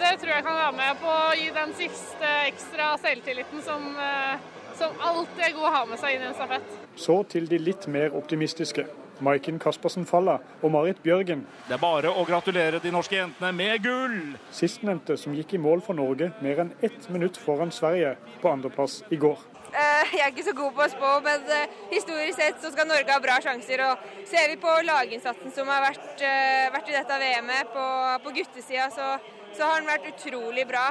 det, 0.00 0.12
tror 0.20 0.32
jeg 0.34 0.44
kan 0.46 0.60
være 0.60 0.76
med 0.78 1.02
på 1.02 1.10
å 1.10 1.34
gi 1.38 1.50
den 1.54 1.74
siste 1.78 2.30
ekstra 2.46 2.92
selvtilliten 3.02 3.64
som, 3.66 3.90
uh, 3.98 4.38
som 4.78 4.96
alltid 5.10 5.44
er 5.48 5.58
god 5.58 5.68
å 5.70 5.74
ha 5.74 5.82
med 5.90 6.00
seg 6.00 6.16
inn 6.16 6.24
i 6.24 6.30
en 6.30 6.38
stafett. 6.38 6.78
Så 6.98 7.20
til 7.32 7.50
de 7.50 7.60
litt 7.62 7.86
mer 7.90 8.16
optimistiske. 8.18 8.86
Maiken 9.24 9.58
Caspersen 9.58 10.06
Falla 10.06 10.38
og 10.62 10.70
Marit 10.70 11.00
Bjørgen. 11.02 11.42
Det 11.66 11.74
er 11.74 11.82
bare 11.82 12.12
å 12.14 12.24
gratulere 12.26 12.78
de 12.82 12.92
norske 12.94 13.18
jentene 13.18 13.50
med 13.50 13.82
gull! 13.82 14.18
Sistnevnte 14.54 15.18
som 15.18 15.34
gikk 15.34 15.56
i 15.56 15.62
mål 15.62 15.82
for 15.82 15.98
Norge 15.98 16.30
mer 16.44 16.62
enn 16.62 16.74
ett 16.86 17.08
minutt 17.10 17.38
foran 17.42 17.74
Sverige 17.74 18.14
på 18.42 18.52
andreplass 18.52 19.00
i 19.10 19.18
går. 19.18 19.40
Eh, 19.68 20.12
jeg 20.14 20.24
er 20.24 20.30
ikke 20.32 20.46
så 20.46 20.54
god 20.56 20.76
på 20.76 20.84
å 20.84 20.90
spå, 20.90 21.08
men 21.24 21.50
eh, 21.52 21.74
historisk 21.90 22.38
sett 22.38 22.62
så 22.62 22.70
skal 22.72 22.88
Norge 22.88 23.12
ha 23.12 23.20
bra 23.20 23.36
sjanser. 23.44 23.82
og 23.84 24.28
Ser 24.28 24.48
vi 24.52 24.56
på 24.60 24.76
laginnsatsen 24.86 25.52
som 25.54 25.68
har 25.68 25.84
vært, 25.84 26.22
eh, 26.24 26.70
vært 26.72 26.88
i 26.88 26.96
dette 26.96 27.18
VM-et 27.20 27.74
på, 27.74 27.88
på 28.24 28.32
guttesida, 28.38 28.88
så, 28.94 29.18
så, 29.58 29.66
har 29.66 29.82
den 29.82 29.90
vært 29.90 30.06
utrolig 30.12 30.64
bra. 30.70 30.86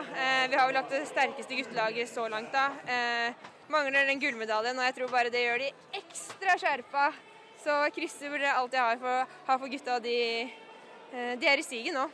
Vi 0.51 0.59
har 0.59 0.67
vel 0.67 0.77
hatt 0.81 0.91
det 0.91 1.05
sterkeste 1.09 1.55
guttelaget 1.55 2.11
så 2.11 2.27
langt. 2.31 2.51
da. 2.51 2.67
Mangler 3.71 4.07
den 4.07 4.19
gullmedaljen, 4.19 4.77
og 4.79 4.85
jeg 4.89 4.95
tror 4.99 5.15
bare 5.15 5.31
det 5.31 5.41
gjør 5.43 5.63
de 5.63 5.71
ekstra 6.01 6.59
skjerpa 6.59 7.09
så 7.67 7.75
krysset 7.91 8.31
burde 8.31 8.47
jeg 8.47 8.53
har 8.79 8.95
ha 8.95 8.95
for, 9.01 9.35
ha 9.47 9.57
for 9.57 9.71
gutta. 9.71 9.99
De, 9.99 10.15
eh, 11.11 11.33
de 11.39 11.49
er 11.49 11.59
i 11.59 11.65
siget 11.65 11.95
nå. 11.95 12.05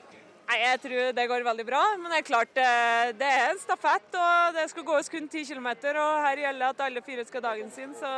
Nei, 0.47 0.57
Jeg 0.59 0.79
tror 0.83 1.13
det 1.15 1.27
går 1.29 1.45
veldig 1.45 1.65
bra, 1.65 1.81
men 1.97 2.11
det 2.11 2.17
er 2.19 2.27
klart 2.27 2.57
eh, 2.59 3.11
det 3.15 3.29
er 3.29 3.51
en 3.51 3.61
stafett. 3.61 4.09
og 4.17 4.57
Det 4.57 4.69
skal 4.71 4.87
gås 4.87 5.09
kun 5.09 5.27
10 5.27 5.45
km, 5.45 5.69
og 5.93 6.25
her 6.25 6.41
gjelder 6.47 6.73
at 6.73 6.81
alle 6.87 7.01
fire 7.05 7.25
skal 7.25 7.45
dagen 7.45 7.71
sin. 7.71 7.93
Så, 7.95 8.09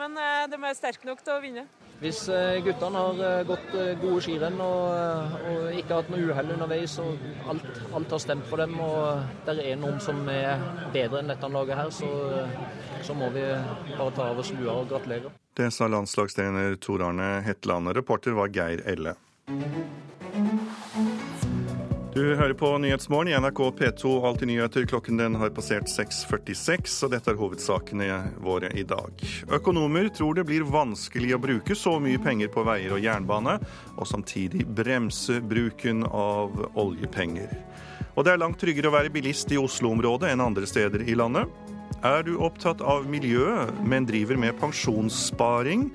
men 0.00 0.16
eh, 0.16 0.46
de 0.50 0.62
er 0.62 0.78
sterke 0.80 1.06
nok 1.06 1.22
til 1.22 1.36
å 1.36 1.42
vinne. 1.44 1.66
Hvis 1.96 2.26
guttene 2.66 3.02
har 3.06 3.44
gått 3.48 3.70
gode 4.02 4.18
skirenn 4.20 4.58
og, 4.60 5.36
og 5.48 5.78
ikke 5.80 5.96
hatt 5.96 6.10
noe 6.12 6.26
uhell 6.28 6.52
underveis, 6.52 6.98
og 7.00 7.22
alt, 7.48 7.80
alt, 7.96 8.12
har 8.12 8.20
stemt 8.20 8.44
for 8.50 8.60
dem, 8.60 8.76
og 8.84 9.24
det 9.46 9.56
er 9.64 9.80
noen 9.80 9.96
som 10.04 10.20
er 10.28 10.60
bedre 10.92 11.22
enn 11.22 11.32
dette 11.32 11.50
laget 11.54 11.80
her, 11.80 11.90
så, 11.94 12.10
så 13.00 13.16
må 13.16 13.32
vi 13.32 13.46
bare 13.96 14.12
ta 14.12 14.28
av 14.28 14.44
oss 14.44 14.52
lua 14.58 14.76
og 14.82 14.92
gratulere. 14.92 15.32
Det 15.56 15.70
sa 15.72 15.88
landslagstrener 15.88 16.76
Tor 16.84 17.06
Arne 17.08 17.40
Hetland. 17.46 17.94
Reporter 17.96 18.36
var 18.36 18.52
Geir 18.52 18.84
Elle. 18.84 19.16
Du 22.16 22.34
hører 22.34 22.54
på 22.56 22.78
Nyhetsmorgen 22.78 23.28
i 23.28 23.36
NRK 23.36 23.58
P2 23.76 24.10
Alltid 24.26 24.48
nyheter. 24.48 24.86
Klokken 24.88 25.18
den 25.20 25.34
har 25.36 25.50
passert 25.52 25.84
6.46, 25.92 26.94
og 27.04 27.10
dette 27.12 27.28
er 27.28 27.36
hovedsakene 27.36 28.06
våre 28.40 28.70
i 28.72 28.86
dag. 28.88 29.20
Økonomer 29.52 30.08
tror 30.16 30.38
det 30.38 30.46
blir 30.48 30.64
vanskelig 30.64 31.34
å 31.36 31.40
bruke 31.44 31.76
så 31.76 31.98
mye 32.00 32.16
penger 32.24 32.48
på 32.54 32.64
veier 32.64 32.96
og 32.96 33.04
jernbane, 33.04 33.58
og 34.00 34.08
samtidig 34.08 34.64
bremse 34.64 35.42
bruken 35.44 36.06
av 36.08 36.56
oljepenger. 36.80 37.52
Og 38.16 38.24
det 38.24 38.32
er 38.32 38.40
langt 38.40 38.62
tryggere 38.64 38.88
å 38.88 38.96
være 38.96 39.12
bilist 39.12 39.52
i 39.52 39.60
Oslo-området 39.60 40.32
enn 40.32 40.46
andre 40.46 40.64
steder 40.64 41.04
i 41.04 41.20
landet. 41.20 41.52
Er 42.04 42.22
du 42.26 42.34
opptatt 42.44 42.82
av 42.84 43.06
miljøet, 43.08 43.72
men 43.88 44.04
driver 44.04 44.36
med 44.36 44.58
pensjonssparing? 44.60 45.86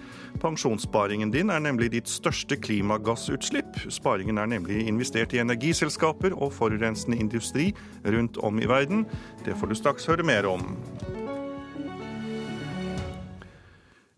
Pensjonssparingen 0.41 1.29
din 1.33 1.51
er 1.53 1.61
nemlig 1.61 1.91
ditt 1.93 2.09
største 2.09 2.57
klimagassutslipp. 2.57 3.83
Sparingen 3.93 4.41
er 4.41 4.49
nemlig 4.49 4.87
investert 4.89 5.35
i 5.35 5.41
energiselskaper 5.43 6.33
og 6.33 6.55
forurensende 6.57 7.19
industri 7.21 7.69
rundt 8.01 8.41
om 8.41 8.57
i 8.57 8.69
verden. 8.69 9.05
Det 9.45 9.53
får 9.59 9.69
du 9.69 9.77
straks 9.77 10.09
høre 10.09 10.25
mer 10.25 10.49
om. 10.49 10.71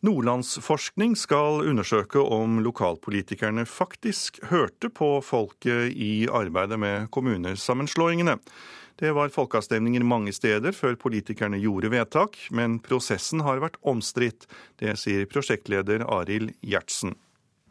Nordlandsforskning 0.04 1.14
skal 1.16 1.62
undersøke 1.64 2.20
om 2.20 2.58
lokalpolitikerne 2.64 3.64
faktisk 3.68 4.42
hørte 4.52 4.90
på 4.92 5.18
folket 5.24 5.96
i 5.96 6.28
arbeidet 6.28 6.80
med 6.80 7.12
kommunesammenslåingene. 7.16 8.36
Det 9.00 9.12
var 9.18 9.32
folkeavstemninger 9.34 10.04
mange 10.06 10.34
steder 10.36 10.76
før 10.76 10.96
politikerne 11.02 11.58
gjorde 11.62 11.90
vedtak, 11.94 12.38
men 12.54 12.78
prosessen 12.84 13.42
har 13.46 13.62
vært 13.64 13.80
omstridt. 13.82 14.46
Det 14.80 14.94
sier 15.02 15.26
prosjektleder 15.30 16.06
Arild 16.06 16.54
Gjertsen. 16.62 17.16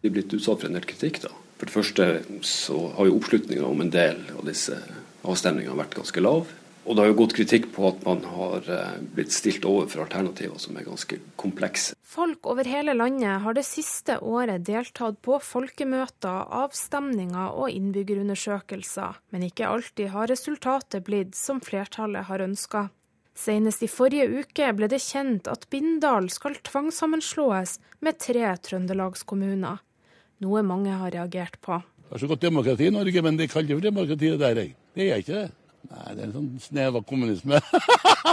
Vi 0.03 0.11
er 0.11 0.17
blitt 0.17 0.35
utsatt 0.35 0.65
for 0.65 0.71
en 0.71 0.79
del 0.81 0.89
kritikk. 0.89 1.23
da. 1.23 1.31
For 1.59 1.71
det 1.71 1.77
første 1.77 2.07
så 2.43 2.79
har 2.97 3.07
jo 3.07 3.21
oppslutninga 3.21 3.69
om 3.69 3.85
en 3.85 3.93
del 3.95 4.19
av 4.35 4.43
disse 4.49 4.75
avstemningene 5.23 5.79
vært 5.79 5.95
ganske 5.95 6.25
lav. 6.25 6.51
Og 6.83 6.97
det 6.97 7.05
har 7.05 7.13
jo 7.13 7.19
gått 7.21 7.35
kritikk 7.37 7.69
på 7.77 7.85
at 7.93 8.01
man 8.03 8.25
har 8.27 8.67
eh, 8.67 8.95
blitt 9.15 9.31
stilt 9.35 9.67
overfor 9.69 10.03
alternativer 10.03 10.59
som 10.59 10.77
er 10.77 10.87
ganske 10.87 11.19
komplekse. 11.39 11.95
Folk 12.03 12.49
over 12.51 12.67
hele 12.69 12.97
landet 12.97 13.45
har 13.45 13.55
det 13.55 13.65
siste 13.65 14.19
året 14.19 14.65
deltatt 14.67 15.21
på 15.23 15.39
folkemøter, 15.41 16.49
avstemninger 16.51 17.55
og 17.55 17.71
innbyggerundersøkelser, 17.71 19.23
men 19.31 19.47
ikke 19.47 19.71
alltid 19.71 20.11
har 20.17 20.29
resultatet 20.33 21.07
blitt 21.07 21.39
som 21.39 21.63
flertallet 21.63 22.27
har 22.29 22.43
ønska. 22.43 22.89
Senest 23.39 23.87
i 23.87 23.89
forrige 23.89 24.43
uke 24.43 24.75
ble 24.77 24.91
det 24.93 25.01
kjent 25.01 25.49
at 25.49 25.65
Bindal 25.73 26.29
skal 26.35 26.59
tvangssammenslåes 26.67 27.79
med 28.05 28.21
tre 28.21 28.51
trøndelagskommuner, 28.67 29.81
noe 30.43 30.67
mange 30.67 30.99
har 30.99 31.15
reagert 31.15 31.57
på. 31.63 31.79
Det 32.11 32.19
er 32.19 32.27
så 32.27 32.29
godt 32.29 32.45
demokrati 32.45 32.91
i 32.91 32.93
Norge, 32.93 33.25
men 33.25 33.39
det 33.39 33.49
kaller 33.55 33.79
for 33.79 33.87
demokrati 33.87 34.35
det 34.35 34.41
der, 34.43 34.65
Det 34.93 35.09
er 35.09 35.23
ikke 35.23 35.39
det. 35.39 35.51
Nei, 35.91 36.15
det 36.15 36.23
er 36.23 36.29
en 36.29 36.37
sånn 36.37 36.49
snev 36.63 37.01
av 37.01 37.05
kommunisme. 37.09 37.59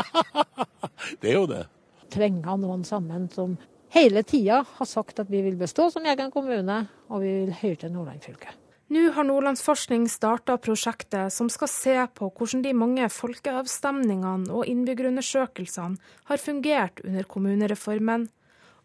det 1.22 1.32
er 1.34 1.36
jo 1.40 1.50
det. 1.50 1.66
tvinge 2.14 2.56
noen 2.62 2.86
sammen 2.88 3.28
som 3.34 3.58
hele 3.94 4.24
tida 4.24 4.64
har 4.78 4.90
sagt 4.90 5.20
at 5.22 5.30
vi 5.30 5.42
vil 5.46 5.58
bestå 5.60 5.90
som 5.94 6.06
egen 6.06 6.32
kommune, 6.34 6.82
og 7.10 7.22
vi 7.24 7.36
vil 7.44 7.54
høre 7.62 7.84
til 7.84 7.94
Nordland 7.94 8.26
fylke. 8.26 8.54
Nå 8.90 9.12
har 9.14 9.26
Nordlandsforskning 9.28 10.08
starta 10.10 10.56
prosjektet 10.58 11.30
som 11.34 11.50
skal 11.54 11.70
se 11.70 11.94
på 12.18 12.32
hvordan 12.34 12.64
de 12.66 12.74
mange 12.74 13.06
folkeavstemningene 13.14 14.50
og 14.50 14.66
innbyggerundersøkelsene 14.66 16.00
har 16.32 16.42
fungert 16.42 17.04
under 17.06 17.28
kommunereformen, 17.30 18.26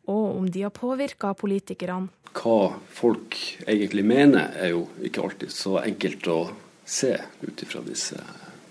og 0.04 0.25
om 0.37 0.50
de 0.52 0.66
har 0.66 0.75
påvirka 0.76 1.33
politikerne. 1.40 2.12
Hva 2.37 2.75
folk 2.92 3.38
egentlig 3.64 4.04
mener, 4.04 4.52
er 4.61 4.75
jo 4.75 4.85
ikke 5.00 5.25
alltid 5.25 5.54
så 5.54 5.78
enkelt 5.80 6.28
å 6.28 6.38
se 6.85 7.14
ut 7.40 7.64
ifra 7.64 7.80
disse 7.87 8.21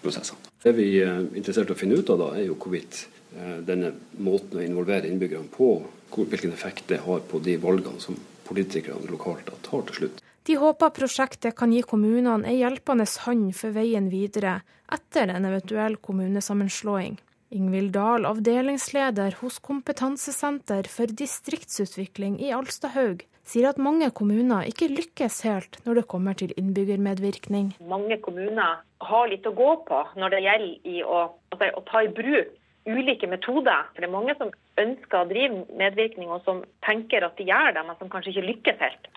prosessene. 0.04 0.52
Det 0.64 0.76
vi 0.78 0.90
er 1.04 1.24
interessert 1.34 1.72
i 1.72 1.76
å 1.76 1.80
finne 1.80 2.00
ut 2.00 2.12
av, 2.14 2.22
da, 2.22 2.30
er 2.38 2.48
jo 2.48 2.58
hvorvidt 2.60 3.06
eh, 3.36 3.58
denne 3.66 3.94
måten 4.20 4.60
å 4.60 4.66
involvere 4.66 5.10
innbyggerne 5.10 5.52
på, 5.54 5.74
hvilken 6.14 6.54
effekt 6.54 6.86
det 6.92 7.02
har 7.08 7.24
på 7.26 7.42
de 7.42 7.58
valgene 7.58 8.00
som 8.04 8.20
politikerne 8.46 9.10
lokalt 9.10 9.50
tar 9.66 9.88
til 9.90 10.00
slutt. 10.02 10.22
De 10.44 10.56
håper 10.60 10.92
prosjektet 10.92 11.56
kan 11.56 11.72
gi 11.72 11.82
kommunene 11.88 12.50
ei 12.52 12.60
hjelpende 12.60 13.08
hånd 13.26 13.54
for 13.56 13.76
veien 13.76 14.10
videre 14.12 14.58
etter 14.92 15.32
en 15.32 15.48
eventuell 15.48 15.96
kommunesammenslåing. 16.04 17.16
Ingvild 17.54 17.94
Dahl, 17.94 18.26
avdelingsleder 18.26 19.38
hos 19.40 19.60
Kompetansesenter 19.64 20.90
for 20.90 21.12
distriktsutvikling 21.22 22.40
i 22.42 22.52
Alstahaug, 22.52 23.24
sier 23.44 23.70
at 23.70 23.80
mange 23.82 24.10
kommuner 24.16 24.68
ikke 24.70 24.90
lykkes 24.92 25.42
helt 25.48 25.80
når 25.86 26.02
det 26.02 26.08
kommer 26.12 26.38
til 26.40 26.54
innbyggermedvirkning. 26.58 27.74
Mange 27.90 28.18
kommuner 28.24 28.82
har 29.04 29.32
litt 29.32 29.48
å 29.48 29.56
gå 29.56 29.72
på 29.88 30.02
når 30.20 30.36
det 30.36 30.44
gjelder 30.46 30.92
i 30.96 31.00
å, 31.04 31.24
altså, 31.52 31.72
å 31.80 31.86
ta 31.90 32.04
i 32.04 32.12
bruk 32.12 32.54
ulike 32.88 33.28
metoder. 33.32 33.88
For 33.94 34.04
det 34.04 34.10
er 34.10 34.16
mange 34.16 34.36
som 34.40 34.52
ønsker 34.80 35.20
å 35.20 35.30
drive 35.30 35.64
medvirkning, 35.80 36.32
og 36.32 36.44
som 36.48 36.64
tenker 36.86 37.26
at 37.26 37.38
de 37.40 37.48
gjør 37.48 37.76
det, 37.76 37.86
men 37.88 38.00
som 38.00 38.12
kanskje 38.12 38.34
ikke 38.34 38.48
lykkes 38.50 38.82
helt. 38.84 39.10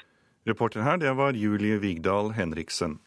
Reporter 0.47 0.85
her, 0.87 1.01
det 1.03 1.17
var 1.19 1.35
Julie 1.35 1.81
Vigdal 1.83 2.31
Henriksen. 2.37 3.01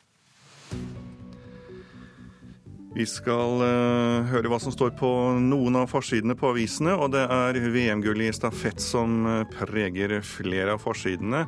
Vi 2.96 3.06
skal 3.06 3.62
uh, 3.62 4.26
høre 4.32 4.50
hva 4.50 4.58
som 4.62 4.74
står 4.74 4.96
på 4.98 5.10
noen 5.44 5.78
av 5.78 5.92
forsidene 5.92 6.36
på 6.38 6.50
avisene, 6.56 6.96
og 6.98 7.14
det 7.14 7.22
er 7.30 7.60
VM-gull 7.70 8.24
i 8.26 8.32
stafett 8.34 8.82
som 8.82 9.22
eh, 9.30 9.44
preger 9.60 10.16
flere 10.26 10.74
av 10.74 10.82
forsidene. 10.82 11.44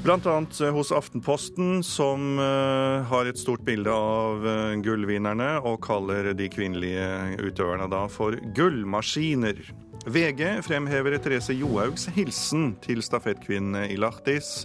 Bl.a. 0.00 0.16
Eh, 0.16 0.70
hos 0.72 0.92
Aftenposten, 0.96 1.82
som 1.84 2.38
uh, 2.40 3.04
har 3.10 3.28
et 3.28 3.38
stort 3.38 3.66
bilde 3.66 3.92
av 3.92 4.46
uh, 4.46 4.78
gullvinnerne, 4.80 5.50
og 5.60 5.82
kaller 5.84 6.32
de 6.32 6.48
kvinnelige 6.48 7.36
utøverne 7.44 7.90
da 7.92 8.06
for 8.08 8.38
gullmaskiner. 8.56 9.60
VG 10.08 10.62
fremhever 10.64 11.18
Therese 11.20 11.52
Johaugs 11.52 12.08
hilsen 12.16 12.72
til 12.80 13.04
stafettkvinnene 13.04 13.90
i 13.92 14.00
Lahtis. 14.00 14.64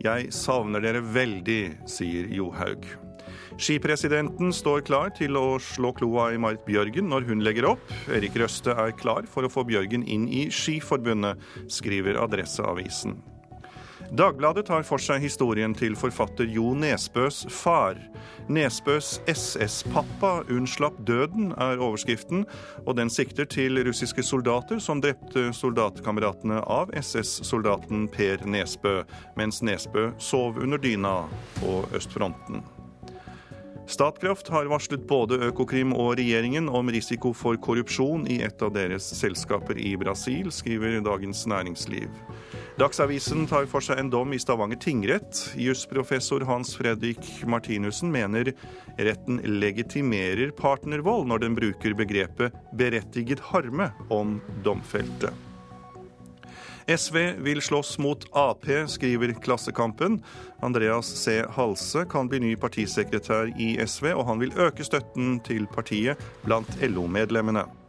Jeg 0.00 0.32
savner 0.32 0.80
dere 0.80 1.04
veldig, 1.04 1.62
sier 1.84 2.32
Johaug. 2.32 2.88
Skipresidenten 3.60 4.54
står 4.56 4.86
klar 4.88 5.10
til 5.12 5.36
å 5.36 5.58
slå 5.60 5.90
kloa 5.92 6.30
i 6.32 6.38
Marit 6.40 6.62
Bjørgen 6.64 7.10
når 7.12 7.26
hun 7.28 7.42
legger 7.44 7.66
opp. 7.74 7.90
Erik 8.08 8.38
Røste 8.40 8.72
er 8.72 8.94
klar 8.96 9.28
for 9.28 9.44
å 9.44 9.50
få 9.52 9.66
Bjørgen 9.68 10.06
inn 10.08 10.24
i 10.32 10.46
Skiforbundet, 10.48 11.36
skriver 11.68 12.16
Adresseavisen. 12.22 13.18
Dagbladet 14.16 14.64
tar 14.66 14.82
for 14.88 14.98
seg 14.98 15.20
historien 15.22 15.74
til 15.76 15.92
forfatter 15.94 16.48
Jo 16.48 16.72
Nesbøs 16.74 17.44
far. 17.52 18.00
Nesbøs 18.50 19.12
SS-pappa 19.28 20.32
unnslapp 20.50 20.96
døden, 21.06 21.52
er 21.60 21.84
overskriften, 21.84 22.46
og 22.86 22.96
den 22.96 23.12
sikter 23.12 23.44
til 23.44 23.84
russiske 23.86 24.24
soldater 24.24 24.80
som 24.82 25.04
drepte 25.04 25.50
soldatkameratene 25.54 26.64
av 26.64 26.96
SS-soldaten 26.96 28.08
Per 28.10 28.42
Nesbø, 28.48 29.02
mens 29.36 29.60
Nesbø 29.62 30.10
sov 30.18 30.58
under 30.58 30.80
dyna 30.80 31.18
på 31.60 31.82
østfronten. 31.94 32.64
Statkraft 33.90 34.48
har 34.48 34.68
varslet 34.70 35.02
både 35.10 35.40
Økokrim 35.48 35.90
og 35.96 36.12
regjeringen 36.20 36.68
om 36.70 36.92
risiko 36.94 37.32
for 37.34 37.58
korrupsjon 37.58 38.22
i 38.30 38.36
et 38.46 38.62
av 38.62 38.70
deres 38.76 39.08
selskaper 39.18 39.80
i 39.82 39.96
Brasil, 39.98 40.52
skriver 40.54 41.00
Dagens 41.02 41.42
Næringsliv. 41.50 42.06
Dagsavisen 42.78 43.48
tar 43.50 43.66
for 43.72 43.82
seg 43.82 43.98
en 43.98 44.12
dom 44.14 44.30
i 44.30 44.38
Stavanger 44.38 44.78
tingrett. 44.78 45.42
Jusprofessor 45.58 46.46
Hans 46.46 46.76
Fredrik 46.78 47.18
Martinussen 47.50 48.14
mener 48.14 48.54
retten 48.94 49.42
legitimerer 49.58 50.54
partnervold 50.54 51.26
når 51.26 51.48
den 51.48 51.58
bruker 51.58 51.98
begrepet 51.98 52.54
'berettiget 52.70 53.42
harme' 53.50 53.90
om 54.06 54.38
domfelte. 54.62 55.34
SV 56.86 57.16
vil 57.44 57.62
slåss 57.62 57.98
mot 57.98 58.24
Ap, 58.32 58.64
skriver 58.86 59.34
Klassekampen. 59.42 60.22
Andreas 60.62 61.06
C. 61.06 61.42
Halse 61.56 62.04
kan 62.10 62.28
bli 62.28 62.40
ny 62.40 62.54
partisekretær 62.56 63.52
i 63.60 63.74
SV, 63.86 64.12
og 64.14 64.26
han 64.26 64.40
vil 64.40 64.56
øke 64.56 64.84
støtten 64.84 65.38
til 65.46 65.66
partiet 65.74 66.20
blant 66.44 66.80
LO-medlemmene. 66.82 67.79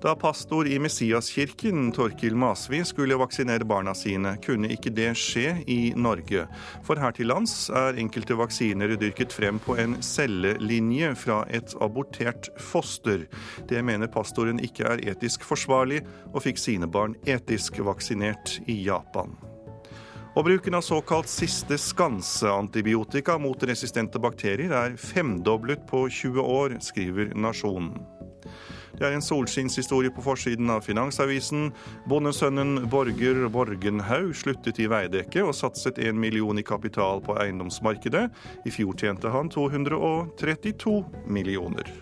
Da 0.00 0.14
pastor 0.14 0.66
i 0.66 0.78
Messiaskirken, 0.78 1.92
Torkil 1.92 2.36
Masvi, 2.36 2.84
skulle 2.84 3.16
vaksinere 3.18 3.64
barna 3.66 3.94
sine, 3.98 4.36
kunne 4.44 4.68
ikke 4.70 4.92
det 4.94 5.08
skje 5.18 5.56
i 5.66 5.78
Norge. 5.98 6.44
For 6.86 7.00
her 7.02 7.16
til 7.16 7.26
lands 7.32 7.66
er 7.74 7.98
enkelte 7.98 8.36
vaksiner 8.38 8.94
dyrket 8.94 9.34
frem 9.34 9.58
på 9.58 9.74
en 9.82 9.96
cellelinje 10.06 11.10
fra 11.18 11.40
et 11.50 11.74
abortert 11.82 12.46
foster. 12.62 13.24
Det 13.66 13.82
mener 13.82 14.06
pastoren 14.14 14.62
ikke 14.62 14.86
er 14.86 15.02
etisk 15.10 15.42
forsvarlig, 15.48 16.04
og 16.30 16.44
fikk 16.46 16.62
sine 16.62 16.86
barn 16.86 17.18
etisk 17.26 17.80
vaksinert 17.82 18.60
i 18.70 18.78
Japan. 18.84 19.34
Og 20.38 20.46
bruken 20.46 20.78
av 20.78 20.84
såkalt 20.86 21.26
siste 21.26 21.74
skanse-antibiotika 21.74 23.34
mot 23.42 23.66
resistente 23.66 24.22
bakterier 24.22 24.70
er 24.84 24.94
femdoblet 24.94 25.82
på 25.90 26.04
20 26.06 26.46
år, 26.46 26.78
skriver 26.86 27.34
Nasjonen. 27.34 27.96
Det 28.98 29.06
er 29.06 29.14
en 29.14 29.22
solskinnshistorie 29.22 30.10
på 30.10 30.24
forsiden 30.26 30.70
av 30.74 30.82
Finansavisen. 30.82 31.68
Bondesønnen 32.10 32.88
Borger 32.90 33.44
Borgenhaug 33.54 34.32
sluttet 34.34 34.80
i 34.82 34.88
Veidekke 34.90 35.44
og 35.46 35.54
satset 35.54 36.00
en 36.02 36.18
million 36.18 36.58
i 36.58 36.66
kapital 36.66 37.22
på 37.22 37.36
eiendomsmarkedet. 37.38 38.24
I 38.66 38.74
fjor 38.74 38.98
tjente 38.98 39.30
han 39.30 39.52
232 39.54 40.96
millioner. 41.30 41.94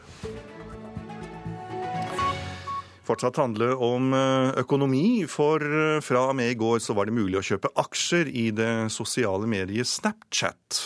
Fortsatt 3.07 3.37
handle 3.39 3.69
om 3.77 4.15
eh, 4.17 4.57
økonomi, 4.65 5.27
for 5.31 5.63
eh, 5.63 6.01
fra 6.03 6.25
og 6.33 6.39
med 6.41 6.55
i 6.55 6.57
går 6.59 6.81
så 6.83 6.97
var 6.97 7.07
det 7.07 7.15
mulig 7.15 7.39
å 7.39 7.45
kjøpe 7.53 7.71
aksjer 7.79 8.33
i 8.33 8.49
det 8.57 8.89
sosiale 8.91 9.47
mediet 9.47 9.87
Snapchat. 9.87 10.81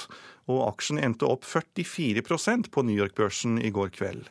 Og 0.51 0.67
aksjen 0.67 1.01
endte 1.01 1.29
opp 1.31 1.47
44% 1.49 2.69
på 2.75 2.85
New 2.85 2.99
York-børsen 2.99 3.57
i 3.63 3.71
går 3.73 3.95
kveld. 3.95 4.27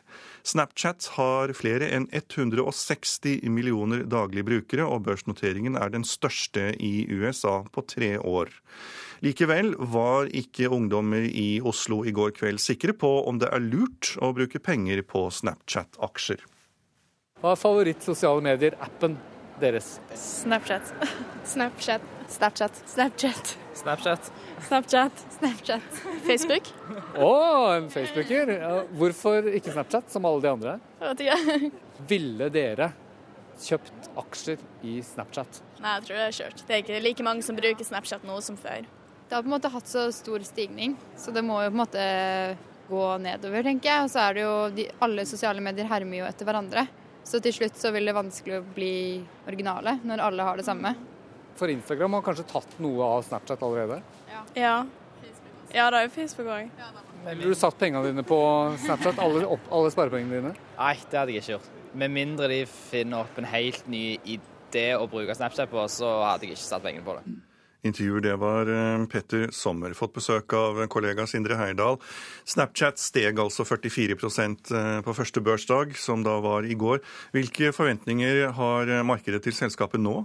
Snapchat 0.50 1.12
har 1.14 1.52
flere 1.54 1.86
enn 1.94 2.08
160 2.10 3.44
millioner 3.52 4.02
daglige 4.10 4.46
brukere, 4.48 4.86
og 4.88 5.04
børsnoteringen 5.06 5.78
er 5.78 5.92
den 5.94 6.06
største 6.06 6.72
i 6.82 7.06
USA 7.06 7.60
på 7.70 7.84
tre 7.86 8.16
år. 8.18 8.50
Likevel 9.22 9.74
var 9.92 10.30
ikke 10.32 10.70
ungdommer 10.72 11.22
i 11.28 11.60
Oslo 11.60 12.00
i 12.08 12.14
går 12.16 12.32
kveld 12.38 12.62
sikre 12.62 12.96
på 12.96 13.12
om 13.28 13.38
det 13.38 13.52
er 13.52 13.62
lurt 13.62 14.14
å 14.18 14.32
bruke 14.34 14.62
penger 14.64 15.04
på 15.06 15.28
Snapchat-aksjer. 15.38 16.42
Hva 17.40 17.54
er 17.54 17.60
favoritt 17.60 18.04
sosiale 18.04 18.42
medier-appen 18.44 19.18
deres? 19.62 19.98
Snapchat. 20.42 20.94
Snapchat. 21.44 21.50
Snapchat. 21.50 22.14
Snapchat. 22.30 22.86
Snapchat. 22.96 23.59
Snapchat. 23.80 24.30
Snapchat. 25.38 26.00
Facebook. 26.26 26.68
Å, 27.16 27.26
oh, 27.26 27.66
en 27.74 27.88
facebooker. 27.92 28.52
Hvorfor 28.98 29.48
ikke 29.56 29.72
Snapchat, 29.72 30.10
som 30.12 30.28
alle 30.28 30.44
de 30.44 30.50
andre? 30.52 30.76
Jeg 31.00 31.14
vet 31.14 31.24
ikke. 31.24 31.70
Ville 32.10 32.50
dere 32.52 32.90
kjøpt 33.60 34.10
aksjer 34.20 34.62
i 34.86 34.98
Snapchat? 35.04 35.60
Nei, 35.80 35.96
jeg 35.98 36.06
tror 36.06 36.20
det 36.20 36.26
er 36.26 36.38
kjørt. 36.38 36.64
Det 36.66 36.76
er 36.76 36.82
ikke 36.84 37.02
like 37.04 37.26
mange 37.26 37.46
som 37.46 37.58
bruker 37.58 37.88
Snapchat 37.88 38.26
nå 38.28 38.40
som 38.44 38.58
før. 38.60 38.84
Det 39.28 39.36
har 39.36 39.44
på 39.44 39.50
en 39.50 39.54
måte 39.54 39.70
hatt 39.72 39.88
så 39.88 40.08
stor 40.12 40.42
stigning, 40.42 40.96
så 41.16 41.32
det 41.32 41.44
må 41.46 41.60
jo 41.62 41.70
på 41.70 41.76
en 41.76 41.82
måte 41.84 42.06
gå 42.90 43.04
nedover, 43.22 43.62
tenker 43.62 43.92
jeg. 43.92 44.06
Og 44.06 44.10
så 44.12 44.24
er 44.24 44.36
det 44.36 44.42
jo 44.42 44.54
de, 44.74 44.88
Alle 45.06 45.26
sosiale 45.28 45.62
medier 45.64 45.88
hermer 45.90 46.22
jo 46.22 46.26
etter 46.28 46.48
hverandre. 46.48 46.88
Så 47.24 47.38
til 47.44 47.54
slutt 47.54 47.78
så 47.78 47.92
vil 47.94 48.08
det 48.08 48.16
vanskelig 48.16 48.58
å 48.58 48.66
bli 48.74 48.94
originale 49.46 49.98
når 50.08 50.24
alle 50.26 50.46
har 50.48 50.58
det 50.58 50.66
samme. 50.66 50.96
For 51.60 51.68
Instagram 51.68 52.16
har 52.16 52.22
kanskje 52.24 52.46
tatt 52.48 52.78
noe 52.80 53.04
av 53.04 53.26
Snapchat 53.26 53.60
allerede? 53.66 53.98
Ja. 54.30 54.38
Ja, 54.56 54.76
ja 55.74 55.88
det 55.92 55.98
er 55.98 56.06
jo 56.06 56.12
Facebook 56.14 56.48
òg. 56.48 56.70
Ville 57.26 57.50
du 57.52 57.58
satt 57.58 57.76
pengene 57.76 58.00
dine 58.08 58.24
på 58.24 58.38
Snapchat, 58.80 59.20
alle, 59.20 59.44
opp, 59.44 59.66
alle 59.68 59.90
sparepengene 59.92 60.38
dine? 60.38 60.54
Nei, 60.78 60.94
det 61.04 61.20
hadde 61.20 61.34
jeg 61.34 61.44
ikke 61.44 61.58
gjort. 61.58 61.68
Med 62.00 62.14
mindre 62.14 62.48
de 62.48 62.62
finner 62.70 63.26
opp 63.26 63.36
en 63.42 63.50
helt 63.50 63.92
ny 63.92 64.04
idé 64.24 64.86
å 64.96 65.04
bruke 65.10 65.36
Snapchat 65.36 65.68
på, 65.68 65.84
så 65.92 66.14
hadde 66.30 66.48
jeg 66.48 66.56
ikke 66.56 66.64
satt 66.64 66.86
pengene 66.86 67.04
på 67.04 67.18
det. 67.18 67.36
Intervjuer 67.86 68.20
det 68.24 68.34
var 68.40 68.68
eh, 68.68 69.04
Petter 69.10 69.48
Sommer. 69.56 69.94
Fått 69.96 70.12
besøk 70.16 70.52
av 70.56 70.82
kollega 70.92 71.24
Sindre 71.30 71.56
Heyerdahl. 71.56 71.96
Snapchat 72.48 73.00
steg 73.00 73.40
altså 73.40 73.64
44 73.64 74.16
eh, 74.16 75.00
på 75.06 75.14
første 75.16 75.40
børsdag, 75.44 75.94
som 75.96 76.24
da 76.26 76.36
var 76.44 76.68
i 76.68 76.76
går. 76.76 77.00
Hvilke 77.36 77.72
forventninger 77.76 78.50
har 78.56 78.92
markedet 79.08 79.42
til 79.46 79.56
selskapet 79.56 80.02
nå? 80.02 80.18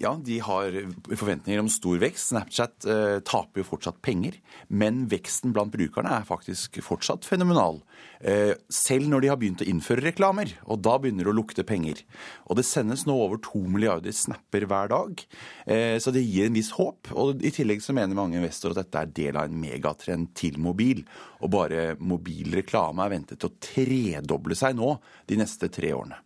Ja, 0.00 0.14
De 0.16 0.40
har 0.40 0.80
forventninger 1.12 1.60
om 1.60 1.68
stor 1.72 2.00
vekst. 2.00 2.32
Snapchat 2.32 2.88
eh, 2.88 3.18
taper 3.26 3.60
jo 3.60 3.68
fortsatt 3.68 4.00
penger, 4.04 4.40
men 4.68 5.04
veksten 5.12 5.52
blant 5.52 5.74
brukerne 5.74 6.20
er 6.20 6.28
faktisk 6.28 6.80
fortsatt 6.84 7.28
fenomenal. 7.28 7.82
Eh, 8.24 8.54
selv 8.72 9.10
når 9.10 9.20
de 9.20 9.30
har 9.30 9.38
begynt 9.40 9.62
å 9.64 9.68
innføre 9.68 10.06
reklamer, 10.06 10.54
og 10.64 10.80
da 10.84 10.96
begynner 11.00 11.26
det 11.26 11.32
å 11.34 11.36
lukte 11.36 11.66
penger. 11.68 12.00
Og 12.48 12.56
det 12.58 12.64
sendes 12.64 13.04
nå 13.08 13.16
over 13.20 13.40
to 13.44 13.60
milliarder 13.68 14.14
snapper 14.16 14.64
hver 14.70 14.90
dag, 14.94 15.24
eh, 15.66 15.96
så 16.00 16.14
det 16.14 16.24
gir 16.24 16.48
en 16.48 16.56
viss 16.56 16.72
håp. 16.78 17.12
Og 17.12 17.44
I 17.44 17.52
tillegg 17.52 17.84
så 17.84 17.96
mener 17.96 18.16
mange 18.16 18.40
investorer 18.40 18.78
at 18.78 18.86
dette 18.86 19.02
er 19.02 19.14
del 19.20 19.40
av 19.40 19.50
en 19.50 19.60
megatrend 19.60 20.32
til 20.38 20.56
mobil. 20.62 21.04
Og 21.44 21.52
bare 21.52 21.90
mobil 22.00 22.56
reklame 22.62 23.04
er 23.04 23.12
ventet 23.12 23.42
til 23.42 23.52
å 23.52 23.58
tredoble 23.60 24.56
seg 24.56 24.78
nå 24.78 24.94
de 25.28 25.42
neste 25.44 25.68
tre 25.68 25.92
årene. 25.92 26.23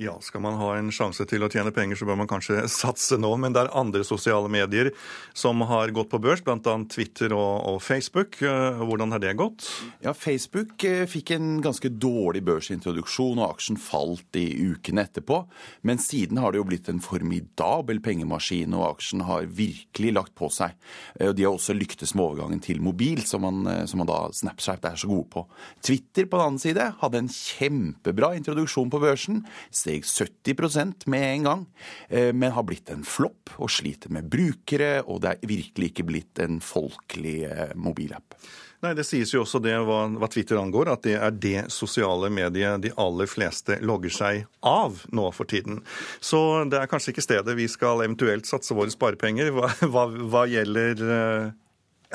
Ja, 0.00 0.14
skal 0.24 0.40
man 0.40 0.54
ha 0.56 0.70
en 0.78 0.86
sjanse 0.88 1.26
til 1.28 1.42
å 1.44 1.48
tjene 1.52 1.74
penger, 1.76 1.98
så 2.00 2.06
bør 2.08 2.16
man 2.22 2.28
kanskje 2.30 2.62
satse 2.72 3.18
nå. 3.20 3.34
Men 3.36 3.52
det 3.52 3.66
er 3.66 3.74
andre 3.76 4.00
sosiale 4.06 4.48
medier 4.48 4.88
som 5.36 5.60
har 5.68 5.92
gått 5.92 6.08
på 6.08 6.20
børs, 6.24 6.40
bl.a. 6.46 6.56
Twitter 6.88 7.34
og, 7.36 7.66
og, 7.68 7.82
Facebook. 7.84 8.38
Eh, 8.40 8.80
hvordan 8.80 9.12
har 9.12 9.20
det 9.20 9.34
gått? 9.36 9.66
Ja, 10.00 10.14
Facebook 10.16 10.86
eh, 10.88 11.04
fikk 11.04 11.34
en 11.36 11.58
ganske 11.60 11.90
dårlig 11.92 12.40
børsintroduksjon, 12.48 13.42
og 13.42 13.58
aksjen 13.58 13.76
falt 13.76 14.38
i 14.40 14.46
ukene 14.70 15.04
etterpå. 15.04 15.42
Men 15.84 16.00
siden 16.00 16.40
har 16.40 16.54
det 16.54 16.62
jo 16.62 16.68
blitt 16.70 16.88
en 16.88 17.02
formidabel 17.04 18.00
pengemaskin, 18.00 18.72
og 18.78 18.94
aksjen 18.94 19.26
har 19.28 19.52
virkelig 19.52 20.14
lagt 20.16 20.32
på 20.40 20.48
seg. 20.48 20.80
Eh, 21.20 21.34
De 21.36 21.44
har 21.44 21.52
også 21.52 21.76
lyktes 21.76 22.16
med 22.16 22.24
overgangen 22.24 22.64
til 22.64 22.80
mobil, 22.80 23.20
som 23.28 23.44
man, 23.44 23.68
som 23.84 24.00
man 24.00 24.08
da 24.08 24.22
Snapchat 24.32 24.88
er 24.94 24.96
så 24.96 25.12
gode 25.12 25.28
på. 25.36 25.44
Twitter 25.84 26.24
på 26.24 26.40
den 26.40 26.54
annen 26.54 26.64
side 26.64 26.88
hadde 27.04 27.20
en 27.20 27.32
kjempebra 27.36 28.32
introduksjon 28.40 28.88
på 28.88 29.04
børsen 29.04 29.44
steg 29.90 30.02
70% 30.04 31.06
med 31.06 31.34
en 31.34 31.42
gang, 31.42 31.66
eh, 32.08 32.32
men 32.32 32.52
har 32.52 32.62
blitt 32.62 32.90
en 32.90 33.04
flopp 33.04 33.50
og 33.58 33.70
sliter 33.70 34.10
med 34.10 34.28
brukere, 34.30 35.02
og 35.02 35.22
det 35.22 35.34
er 35.34 35.48
virkelig 35.48 35.90
ikke 35.90 36.06
blitt 36.06 36.38
en 36.38 36.60
folkelig 36.60 37.44
eh, 37.50 37.72
mobilapp. 37.74 38.34
Nei, 38.80 38.94
Det 38.94 39.04
sies 39.04 39.34
jo 39.34 39.42
også 39.42 39.60
det 39.60 39.74
hva, 39.76 40.06
hva, 40.16 40.28
Twitter 40.32 40.56
angår, 40.56 40.88
at 40.88 41.02
det 41.04 41.18
er 41.18 41.30
det 41.30 41.66
sosiale 41.68 42.30
mediet 42.30 42.80
de 42.80 42.92
aller 42.96 43.28
fleste 43.28 43.76
logger 43.82 44.10
seg 44.10 44.46
av 44.64 45.02
nå 45.12 45.26
for 45.36 45.44
tiden. 45.44 45.82
Så 46.20 46.64
det 46.64 46.80
er 46.80 46.88
kanskje 46.88 47.12
ikke 47.12 47.26
stedet 47.26 47.56
vi 47.58 47.68
skal 47.68 48.00
eventuelt 48.00 48.48
satse 48.48 48.72
våre 48.72 48.88
sparepenger 48.88 49.52
hva, 49.52 49.68
hva, 49.92 50.06
hva 50.08 50.46
gjelder 50.48 51.04
uh, 51.04 51.52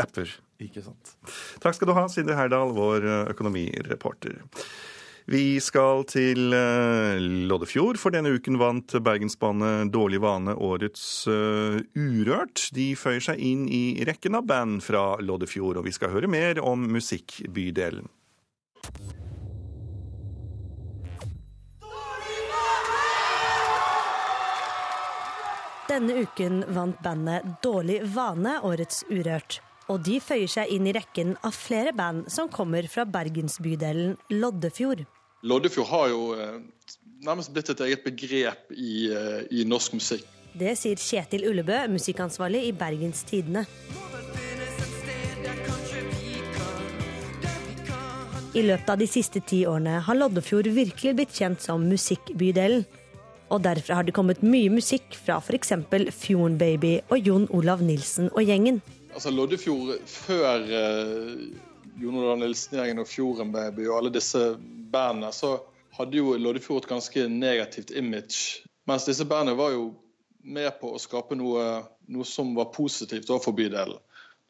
apper. 0.01 0.33
Ikke 0.57 0.81
sant. 0.81 1.13
Takk 1.61 1.77
skal 1.77 1.91
du 1.91 1.93
ha, 1.99 2.07
Sindre 2.09 2.39
Herdal, 2.39 2.73
vår 2.73 3.05
økonomireporter. 3.35 4.41
Vi 5.25 5.57
skal 5.57 6.03
til 6.05 6.53
uh, 6.53 7.17
Loddefjord, 7.49 7.97
for 7.97 8.13
denne 8.13 8.35
uken 8.37 8.59
vant 8.61 8.93
Bergensbandet 9.01 9.89
Dårlig 9.89 10.19
vane 10.21 10.53
årets 10.53 11.25
uh, 11.25 11.79
Urørt. 11.97 12.67
De 12.77 12.91
føyer 12.93 13.25
seg 13.31 13.41
inn 13.41 13.65
i 13.65 14.05
rekken 14.05 14.37
av 14.37 14.45
band 14.45 14.83
fra 14.85 15.15
Loddefjord, 15.25 15.81
og 15.81 15.89
vi 15.89 15.95
skal 15.97 16.13
høre 16.13 16.29
mer 16.29 16.61
om 16.61 16.85
musikkbydelen. 16.93 18.05
Denne 25.89 26.21
uken 26.21 26.61
vant 26.69 27.01
bandet 27.01 27.49
Dårlig 27.65 28.03
vane 28.13 28.59
årets 28.61 29.01
Urørt. 29.09 29.64
Og 29.91 30.01
de 30.01 30.17
føyer 30.23 30.49
seg 30.49 30.71
inn 30.73 30.87
i 30.89 30.93
rekken 30.95 31.35
av 31.45 31.53
flere 31.53 31.93
band 31.93 32.29
som 32.33 32.49
kommer 32.49 32.87
fra 32.89 33.05
bergensbydelen 33.05 34.15
Loddefjord. 34.33 35.03
Loddefjord 35.45 35.89
har 35.91 36.07
jo 36.09 36.21
eh, 36.33 36.55
nærmest 37.25 37.53
blitt 37.53 37.69
et 37.69 37.83
eget 37.85 38.05
begrep 38.05 38.73
i, 38.73 39.11
eh, 39.13 39.43
i 39.53 39.67
norsk 39.69 39.99
musikk. 39.99 40.25
Det 40.55 40.73
sier 40.79 40.97
Kjetil 40.97 41.45
Ullebø, 41.49 41.83
musikkansvarlig 41.91 42.63
i 42.69 42.73
Bergens 42.73 43.21
Tidende. 43.27 43.65
I 48.55 48.61
løpet 48.63 48.89
av 48.89 49.01
de 49.01 49.07
siste 49.11 49.41
ti 49.43 49.65
årene 49.67 49.99
har 50.07 50.15
Loddefjord 50.15 50.69
virkelig 50.71 51.11
blitt 51.17 51.33
kjent 51.35 51.61
som 51.61 51.83
musikkbydelen. 51.91 52.85
Og 53.53 53.61
derfra 53.61 53.99
har 53.99 54.07
det 54.07 54.15
kommet 54.15 54.41
mye 54.41 54.71
musikk 54.73 55.13
fra 55.19 55.37
f.eks. 55.43 55.75
Fjorden 56.15 56.55
Baby 56.57 56.95
og 57.11 57.27
Jon 57.27 57.49
Olav 57.53 57.83
Nilsen 57.85 58.31
og 58.31 58.47
gjengen. 58.47 58.79
Altså 59.15 59.31
Loddefjord 59.31 60.01
før 60.11 60.65
uh, 60.67 61.43
Jon 62.01 62.17
Olav 62.19 62.39
Nilsen-gjengen 62.41 62.99
og 62.99 63.07
Fjorden 63.07 63.53
Baby 63.55 63.87
og 63.87 64.01
alle 64.01 64.11
disse 64.17 64.41
bandene, 64.91 65.31
så 65.31 65.55
hadde 65.95 66.19
jo 66.19 66.35
Loddefjord 66.35 66.83
et 66.83 66.89
ganske 66.89 67.27
negativt 67.31 67.93
image. 67.95 68.65
Mens 68.89 69.07
disse 69.07 69.25
bandene 69.25 69.55
var 69.57 69.71
jo 69.71 69.93
med 70.43 70.67
på 70.81 70.91
å 70.93 70.99
skape 71.01 71.37
noe, 71.39 71.63
noe 72.11 72.27
som 72.27 72.51
var 72.57 72.73
positivt 72.75 73.31
overfor 73.31 73.55
bydelen. 73.57 74.01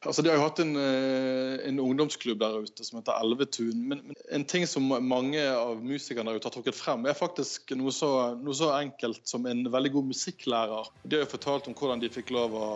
Altså, 0.05 0.21
De 0.21 0.29
har 0.29 0.37
jo 0.37 0.43
hatt 0.43 0.59
en, 0.61 0.75
eh, 0.77 1.67
en, 1.67 1.79
ungdomsklubb 1.79 2.39
der 2.39 2.59
ute 2.61 2.85
som 2.85 2.99
heter 2.99 3.17
Elvetun. 3.23 3.87
Men, 3.89 4.03
men, 4.05 4.19
en 4.29 4.45
ting 4.45 4.67
som 4.69 4.85
mange 4.85 5.41
av 5.49 5.81
musikerne 5.81 6.29
der 6.29 6.37
ute 6.37 6.49
har 6.49 6.53
trukket 6.53 6.77
frem, 6.77 7.07
er 7.09 7.17
faktisk 7.17 7.73
noe 7.79 7.93
så, 7.95 8.11
noe 8.37 8.53
så, 8.57 8.69
enkelt 8.77 9.23
som 9.25 9.47
en 9.49 9.65
veldig 9.71 9.95
god 9.97 10.11
musikklærer. 10.13 10.91
De 11.05 11.17
har 11.17 11.25
jo 11.25 11.33
fortalt 11.33 11.69
om 11.71 11.77
hvordan 11.77 12.03
de 12.03 12.13
fikk 12.13 12.33
lov 12.35 12.53
å 12.53 12.69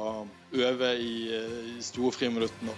øve 0.58 0.96
i, 0.98 1.14
i 1.78 1.82
store 1.86 2.16
friminuttene. 2.18 2.74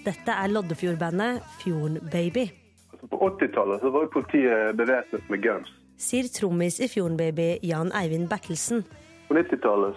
Dette 0.00 0.32
er 0.32 0.48
Loddefjordbandet 0.48 1.44
Fjorden 1.60 2.00
Baby. 2.10 2.59
På 3.08 3.16
80-tallet 3.28 3.82
var 3.82 4.06
politiet 4.06 4.76
bevæpnet 4.76 5.30
med 5.30 5.42
guns. 5.42 5.70
Sier 6.00 6.28
trommis 6.32 6.80
i 6.80 6.88
Fjorden 6.88 7.16
Baby 7.16 7.58
Jan 7.62 7.92
Eivind 7.96 8.28
Bertelsen. 8.28 8.84
På 9.28 9.34
90-tallet 9.34 9.96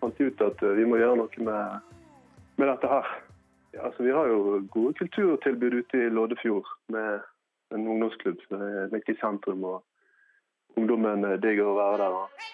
fant 0.00 0.18
de 0.18 0.24
ut 0.24 0.42
at 0.42 0.62
eh, 0.62 0.74
vi 0.78 0.86
må 0.88 0.98
gjøre 1.00 1.20
noe 1.22 1.46
med, 1.48 1.94
med 2.58 2.70
dette 2.72 2.90
her. 2.90 3.14
Ja, 3.76 3.86
altså, 3.88 4.02
vi 4.02 4.14
har 4.14 4.28
jo 4.30 4.60
gode 4.72 4.94
kulturtilbud 4.98 5.80
ute 5.80 6.02
i 6.02 6.10
Loddefjord 6.10 6.68
med 6.94 7.20
en 7.74 7.88
ungdomsklubb 7.88 8.38
som 8.46 8.62
er 8.62 8.92
midt 8.92 9.10
i 9.12 9.18
sentrum. 9.20 9.64
og 9.64 9.82
Ungdommen 10.76 11.24
digger 11.42 11.70
å 11.70 11.76
være 11.78 12.06
der. 12.06 12.46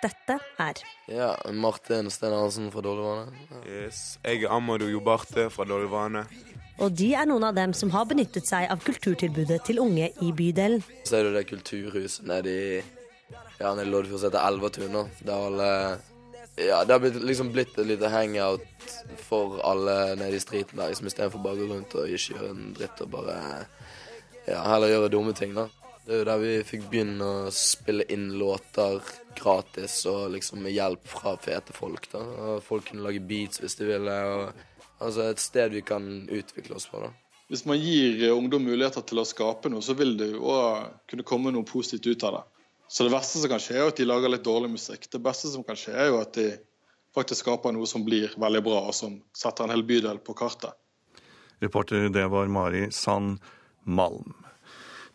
Dette 0.00 0.38
er 0.58 0.80
Ja, 1.10 1.34
Martin 1.52 2.08
Sten 2.12 2.32
Hansen 2.32 2.70
fra 2.72 2.80
Dårlig 2.84 3.04
vane. 3.04 3.42
Yes. 3.68 4.18
Jeg 4.24 4.44
er 4.44 4.54
Amadou 4.54 4.88
Jobarte 4.88 5.48
fra 5.52 5.66
Dårlig 5.68 5.90
vane. 5.92 6.24
Og 6.80 6.94
de 6.96 7.10
er 7.12 7.28
noen 7.28 7.44
av 7.44 7.56
dem 7.58 7.74
som 7.76 7.92
har 7.92 8.06
benyttet 8.08 8.48
seg 8.48 8.70
av 8.72 8.80
kulturtilbudet 8.84 9.60
til 9.68 9.82
unge 9.82 10.08
i 10.24 10.30
bydelen. 10.32 10.80
Så 11.04 11.18
er 11.18 11.28
det 11.28 11.34
det 11.36 11.48
kulturhuset 11.50 12.24
nede 12.30 12.54
i 12.54 12.70
ja, 13.60 13.74
nede 13.74 13.84
i 13.84 13.90
Loddefjord 13.92 14.22
som 14.22 14.30
heter 14.30 15.36
alle 15.36 15.74
ja, 16.60 16.84
det 16.84 16.92
har 16.92 17.00
blitt, 17.00 17.16
liksom 17.24 17.52
blitt 17.54 17.78
et 17.78 17.86
lite 17.88 18.08
hangout 18.12 18.64
for 19.24 19.60
alle 19.64 20.16
nede 20.20 20.36
i 20.36 20.42
streeten 20.42 20.80
der, 20.80 20.90
liksom, 20.90 21.08
istedenfor 21.08 21.42
bare 21.44 21.56
å 21.56 21.60
gå 21.62 21.68
rundt 21.70 21.94
og 21.96 22.10
ikke 22.10 22.34
gjøre 22.34 22.50
en 22.52 22.72
dritt 22.76 23.00
og 23.04 23.12
bare 23.14 23.36
ja, 24.48 24.60
heller 24.66 24.92
gjøre 24.92 25.12
dumme 25.14 25.32
ting. 25.36 25.54
da. 25.56 25.68
Det 26.10 26.16
er 26.16 26.24
jo 26.24 26.26
der 26.26 26.40
vi 26.42 26.54
fikk 26.66 26.88
begynne 26.90 27.22
å 27.22 27.50
spille 27.54 28.02
inn 28.10 28.32
låter 28.34 28.96
gratis 29.38 30.00
og 30.10 30.32
liksom 30.34 30.64
med 30.64 30.74
hjelp 30.74 31.04
fra 31.06 31.36
fete 31.38 31.70
folk. 31.70 32.08
da. 32.10 32.18
Og 32.18 32.64
folk 32.66 32.88
kunne 32.88 33.04
lage 33.04 33.22
beats 33.22 33.62
hvis 33.62 33.78
de 33.78 33.86
ville. 33.92 34.16
og 34.26 35.04
Altså 35.06 35.28
et 35.30 35.38
sted 35.38 35.70
vi 35.70 35.84
kan 35.86 36.26
utvikle 36.26 36.74
oss 36.74 36.88
på. 36.90 37.04
da. 37.04 37.12
Hvis 37.46 37.62
man 37.62 37.78
gir 37.78 38.26
ungdom 38.32 38.66
muligheter 38.66 39.06
til 39.06 39.22
å 39.22 39.24
skape 39.24 39.70
noe, 39.70 39.86
så 39.86 39.94
vil 39.94 40.16
det 40.18 40.32
jo 40.32 40.50
kunne 41.06 41.28
komme 41.30 41.54
noe 41.54 41.70
positivt 41.70 42.10
ut 42.10 42.26
av 42.26 42.40
det. 42.40 42.42
Så 42.90 43.06
det 43.06 43.14
verste 43.14 43.44
som 43.44 43.54
kan 43.54 43.62
skje, 43.62 43.78
er 43.78 43.94
at 43.94 44.02
de 44.02 44.10
lager 44.10 44.34
litt 44.34 44.48
dårlig 44.50 44.74
musikk. 44.74 45.06
Det 45.14 45.22
beste 45.22 45.54
som 45.54 45.62
kan 45.62 45.78
skje, 45.78 45.94
er 45.94 46.10
jo 46.10 46.18
at 46.24 46.34
de 46.34 46.50
faktisk 47.14 47.46
skaper 47.46 47.78
noe 47.78 47.86
som 47.86 48.02
blir 48.02 48.34
veldig 48.34 48.66
bra, 48.66 48.82
og 48.90 48.98
som 48.98 49.20
setter 49.30 49.62
en 49.62 49.78
hel 49.78 49.86
bydel 49.86 50.18
på 50.26 50.34
kartet. 50.34 50.74
Reporter 51.62 52.10
det 52.10 52.26
var 52.34 52.50
Mari 52.50 52.88
Sand 52.90 53.38
Malm. 53.86 54.49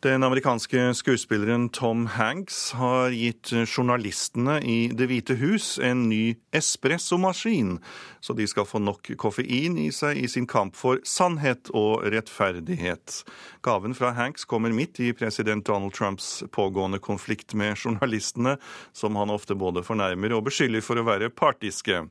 Den 0.05 0.23
amerikanske 0.23 0.93
skuespilleren 0.93 1.69
Tom 1.69 2.03
Hanks 2.05 2.71
har 2.77 3.09
gitt 3.09 3.49
journalistene 3.65 4.59
i 4.61 4.75
Det 4.93 5.07
hvite 5.09 5.33
hus 5.39 5.79
en 5.81 6.03
ny 6.11 6.35
espressomaskin, 6.53 7.79
så 8.21 8.35
de 8.37 8.45
skal 8.45 8.67
få 8.69 8.83
nok 8.85 9.09
koffein 9.17 9.79
i 9.81 9.87
seg 9.89 10.19
i 10.21 10.27
sin 10.29 10.45
kamp 10.45 10.77
for 10.77 11.01
sannhet 11.09 11.71
og 11.73 12.05
rettferdighet. 12.13 13.23
Gaven 13.65 13.97
fra 13.97 14.11
Hanks 14.13 14.45
kommer 14.45 14.75
midt 14.77 15.01
i 15.01 15.09
president 15.17 15.65
Donald 15.65 15.97
Trumps 15.97 16.43
pågående 16.53 17.01
konflikt 17.01 17.57
med 17.57 17.73
journalistene, 17.73 18.59
som 18.93 19.17
han 19.17 19.33
ofte 19.33 19.57
både 19.57 19.81
fornærmer 19.89 20.37
og 20.37 20.45
beskylder 20.51 20.85
for 20.85 21.01
å 21.01 21.07
være 21.09 21.31
partiske. 21.33 22.03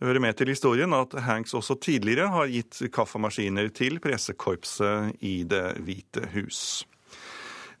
Det 0.00 0.08
hører 0.08 0.24
med 0.24 0.40
til 0.40 0.54
historien 0.54 0.96
at 0.96 1.12
Hanks 1.28 1.52
også 1.52 1.76
tidligere 1.76 2.32
har 2.38 2.48
gitt 2.56 2.80
kaffemaskiner 2.88 3.68
til 3.68 4.00
pressekorpset 4.00 5.20
i 5.20 5.42
Det 5.44 5.66
hvite 5.84 6.32
hus. 6.38 6.86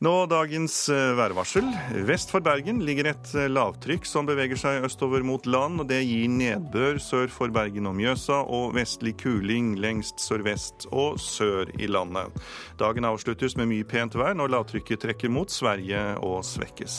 Nå 0.04 0.26
dagens 0.28 0.88
eh, 0.92 1.14
værvarsel. 1.16 1.64
Vest 2.04 2.28
for 2.28 2.44
Bergen 2.44 2.82
ligger 2.84 3.06
et 3.08 3.30
eh, 3.38 3.46
lavtrykk 3.48 4.04
som 4.04 4.26
beveger 4.28 4.58
seg 4.60 4.84
østover 4.84 5.22
mot 5.24 5.46
land. 5.48 5.80
og 5.80 5.86
Det 5.88 6.02
gir 6.04 6.28
nedbør 6.28 6.98
sør 7.00 7.30
for 7.32 7.52
Bergen 7.54 7.88
og 7.88 7.94
Mjøsa 7.96 8.42
og 8.42 8.74
vestlig 8.76 9.14
kuling 9.22 9.78
lengst 9.80 10.20
sørvest 10.20 10.84
og 10.90 11.16
sør 11.22 11.70
i 11.78 11.88
landet. 11.88 12.34
Dagen 12.76 13.08
avsluttes 13.08 13.56
med 13.56 13.70
mye 13.70 13.86
pent 13.88 14.18
vær 14.18 14.36
når 14.36 14.52
lavtrykket 14.52 15.06
trekker 15.06 15.32
mot 15.32 15.48
Sverige 15.48 16.02
og 16.20 16.42
svekkes. 16.44 16.98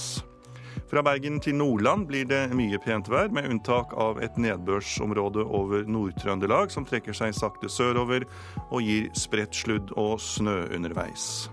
Fra 0.90 1.04
Bergen 1.06 1.38
til 1.44 1.60
Nordland 1.60 2.08
blir 2.10 2.26
det 2.30 2.48
mye 2.58 2.80
pent 2.82 3.12
vær, 3.12 3.30
med 3.30 3.52
unntak 3.52 3.94
av 3.94 4.18
et 4.26 4.38
nedbørsområde 4.42 5.46
over 5.46 5.86
Nord-Trøndelag, 5.86 6.74
som 6.74 6.90
trekker 6.90 7.14
seg 7.14 7.38
sakte 7.38 7.70
sørover 7.70 8.26
og 8.72 8.82
gir 8.82 9.12
spredt 9.14 9.62
sludd 9.62 9.94
og 9.94 10.18
snø 10.22 10.64
underveis. 10.74 11.46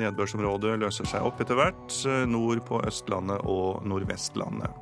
Nedbørsområdet 0.00 0.78
løser 0.80 1.08
seg 1.08 1.26
opp 1.26 1.42
etter 1.42 1.58
hvert, 1.58 1.98
eh, 2.08 2.24
nord 2.28 2.62
på 2.68 2.80
Østlandet 2.86 3.44
og 3.44 3.84
Nordvestlandet. 3.88 4.72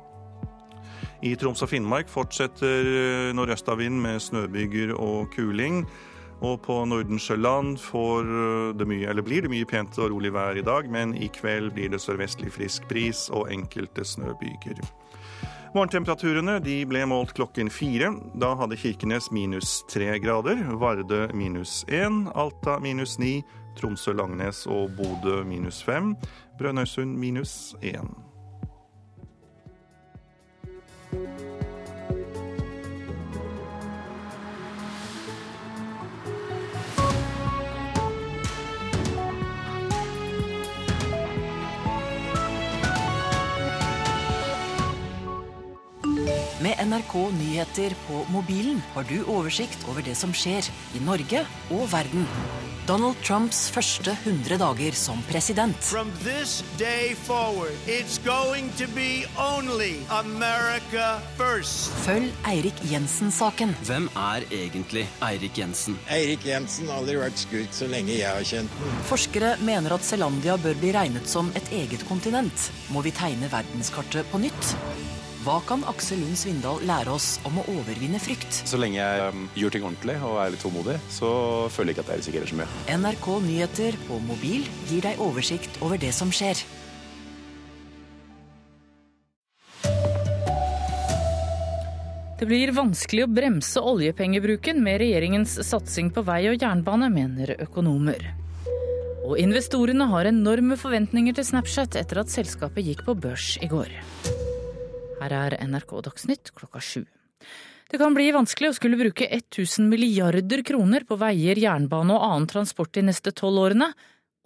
I 1.21 1.35
Troms 1.37 1.61
og 1.61 1.69
Finnmark 1.69 2.09
fortsetter 2.09 2.87
eh, 2.87 3.33
nordøstavind 3.35 3.99
med 4.01 4.21
snøbyger 4.23 4.95
og 4.95 5.29
kuling. 5.35 5.83
Og 6.41 6.55
på 6.65 6.79
Nordensjøland 6.89 7.77
eh, 7.77 8.73
det 8.73 8.87
mye, 8.89 9.13
blir 9.21 9.45
det 9.45 9.51
mye 9.53 9.67
pent 9.69 9.99
og 9.99 10.09
rolig 10.15 10.33
vær 10.33 10.57
i 10.57 10.65
dag, 10.65 10.89
men 10.89 11.13
i 11.13 11.29
kveld 11.29 11.75
blir 11.75 11.91
det 11.93 12.01
sørvestlig 12.01 12.53
frisk 12.55 12.87
bris 12.89 13.27
og 13.29 13.51
enkelte 13.53 14.05
snøbyger. 14.05 14.81
Morgentemperaturene 15.71 16.57
ble 16.59 17.05
målt 17.07 17.31
klokken 17.37 17.69
fire. 17.71 18.09
Da 18.35 18.55
hadde 18.59 18.75
Kirkenes 18.75 19.29
minus 19.31 19.85
tre 19.87 20.17
grader, 20.19 20.59
Varde 20.81 21.29
minus 21.37 21.85
én, 21.87 22.25
Alta 22.35 22.79
minus 22.83 23.19
ni, 23.21 23.37
Tromsø-Langnes 23.79 24.65
og 24.67 24.91
Bodø 24.97 25.43
minus 25.43 25.83
fem. 25.83 26.15
Brønnøysund 26.59 27.17
minus 27.17 27.75
1. 27.81 28.01
Med 46.61 46.77
NRK 46.85 47.13
Nyheter 47.33 47.95
på 48.05 48.21
mobilen 48.29 48.83
har 48.93 49.07
du 49.09 49.23
oversikt 49.25 49.81
over 49.89 50.05
det 50.05 50.13
som 50.17 50.33
skjer 50.33 50.69
i 50.93 51.01
Norge 51.01 51.41
og 51.73 51.87
verden. 51.89 52.27
Donald 52.89 53.15
Trumps 53.21 53.67
første 53.69 54.13
100 54.25 54.57
dager 54.57 54.95
som 54.97 55.19
president. 55.29 55.77
Forward, 57.27 57.75
Følg 62.05 62.47
Eirik 62.49 62.81
Jensen-saken. 62.89 63.75
Hvem 63.85 64.09
er 64.17 64.47
egentlig 64.49 65.05
Eirik 65.29 65.61
Jensen? 65.61 65.99
Eirik 66.09 66.45
Jensen 66.49 66.89
har 66.89 67.03
aldri 67.03 67.19
vært 67.21 67.45
skurk 67.45 67.77
så 67.77 67.89
lenge 67.91 68.17
jeg 68.17 68.29
har 68.29 68.47
kjent 68.47 68.77
den. 68.81 68.99
Forskere 69.11 69.55
mener 69.61 69.93
at 69.97 70.07
Zelandia 70.07 70.57
bør 70.57 70.81
bli 70.81 70.95
regnet 70.97 71.29
som 71.29 71.53
et 71.53 71.69
eget 71.83 72.07
kontinent. 72.09 72.71
Må 72.89 73.05
vi 73.05 73.13
tegne 73.13 73.51
verdenskartet 73.53 74.25
på 74.33 74.41
nytt? 74.41 74.75
Hva 75.41 75.55
kan 75.65 75.81
Aksel 75.89 76.19
Lund 76.21 76.37
Svindal 76.37 76.83
lære 76.85 77.09
oss 77.15 77.39
om 77.49 77.55
å 77.57 77.63
overvinne 77.73 78.19
frykt? 78.21 78.59
Så 78.69 78.77
lenge 78.77 78.99
jeg 78.99 79.29
um, 79.33 79.47
gjør 79.57 79.73
ting 79.73 79.85
ordentlig 79.87 80.17
og 80.21 80.35
er 80.37 80.51
litt 80.53 80.61
tålmodig, 80.61 80.99
så 81.09 81.29
føler 81.73 81.89
jeg 81.89 81.97
ikke 81.97 82.03
at 82.03 82.11
jeg 82.11 82.21
risikerer 82.21 82.51
så 82.51 82.57
mye. 82.59 82.67
NRK 82.93 83.25
Nyheter 83.47 83.97
på 84.05 84.19
mobil 84.27 84.67
gir 84.91 85.01
deg 85.07 85.23
oversikt 85.25 85.79
over 85.81 85.97
det 85.97 86.11
som 86.13 86.29
skjer. 86.29 86.61
Det 92.37 92.49
blir 92.49 92.73
vanskelig 92.77 93.25
å 93.25 93.31
bremse 93.33 93.81
oljepengebruken 93.81 94.77
med 94.85 95.01
regjeringens 95.01 95.57
satsing 95.65 96.13
på 96.13 96.21
vei 96.25 96.43
og 96.51 96.61
jernbane, 96.61 97.09
mener 97.13 97.55
økonomer. 97.65 98.29
Og 99.25 99.41
investorene 99.41 100.05
har 100.13 100.29
enorme 100.29 100.77
forventninger 100.77 101.37
til 101.37 101.49
Snapchat 101.49 101.97
etter 101.97 102.21
at 102.21 102.33
selskapet 102.33 102.85
gikk 102.85 103.05
på 103.09 103.17
børs 103.25 103.55
i 103.61 103.69
går. 103.69 103.89
Her 105.21 105.35
er 105.37 105.57
NRK 105.67 105.99
Dagsnytt 106.07 106.53
klokka 106.57 106.81
sju. 106.81 107.03
Det 107.91 107.99
kan 107.99 108.15
bli 108.15 108.29
vanskelig 108.31 108.71
å 108.71 108.75
skulle 108.77 108.97
bruke 108.97 109.27
1000 109.27 109.89
milliarder 109.91 110.63
kroner 110.65 111.03
på 111.05 111.17
veier, 111.19 111.59
jernbane 111.59 112.15
og 112.15 112.23
annen 112.23 112.47
transport 112.49 112.93
de 112.95 113.03
neste 113.09 113.33
tolv 113.35 113.65
årene, 113.65 113.91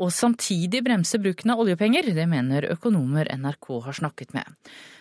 og 0.01 0.11
samtidig 0.11 0.81
bremse 0.83 1.19
bruken 1.21 1.53
av 1.53 1.61
oljepenger. 1.63 2.09
Det 2.17 2.25
mener 2.27 2.67
økonomer 2.73 3.29
NRK 3.38 3.69
har 3.85 3.95
snakket 4.01 4.33
med. 4.35 4.49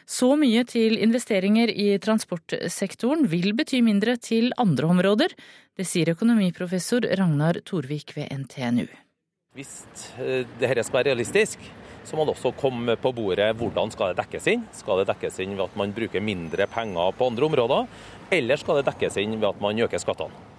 Så 0.06 0.34
mye 0.38 0.62
til 0.68 0.98
investeringer 1.02 1.72
i 1.72 1.88
transportsektoren 2.04 3.24
vil 3.32 3.54
bety 3.56 3.80
mindre 3.82 4.18
til 4.20 4.52
andre 4.60 4.92
områder. 4.92 5.34
Det 5.74 5.88
sier 5.88 6.12
økonomiprofessor 6.12 7.08
Ragnar 7.18 7.58
Torvik 7.66 8.12
ved 8.18 8.30
NTNU. 8.44 8.86
Hvis 9.56 9.72
eh, 10.20 10.44
dette 10.60 10.84
skal 10.84 11.00
være 11.00 11.14
realistisk, 11.14 11.64
så 12.04 12.16
må 12.16 12.26
det 12.26 12.34
også 12.34 12.54
komme 12.58 12.96
på 13.00 13.12
bordet 13.16 13.50
hvordan 13.58 13.92
skal 13.92 14.12
det 14.12 14.22
dekkes 14.22 14.48
inn. 14.52 14.64
Skal 14.76 15.00
det 15.00 15.08
dekkes 15.10 15.38
inn 15.44 15.54
ved 15.56 15.66
at 15.66 15.78
man 15.78 15.94
bruker 15.96 16.24
mindre 16.24 16.66
penger 16.70 17.14
på 17.16 17.28
andre 17.30 17.48
områder, 17.48 17.86
eller 18.34 18.60
skal 18.60 18.80
det 18.80 18.88
dekkes 18.90 19.16
inn 19.22 19.38
ved 19.38 19.48
at 19.50 19.62
man 19.62 19.80
øker 19.86 20.02
skattene? 20.02 20.52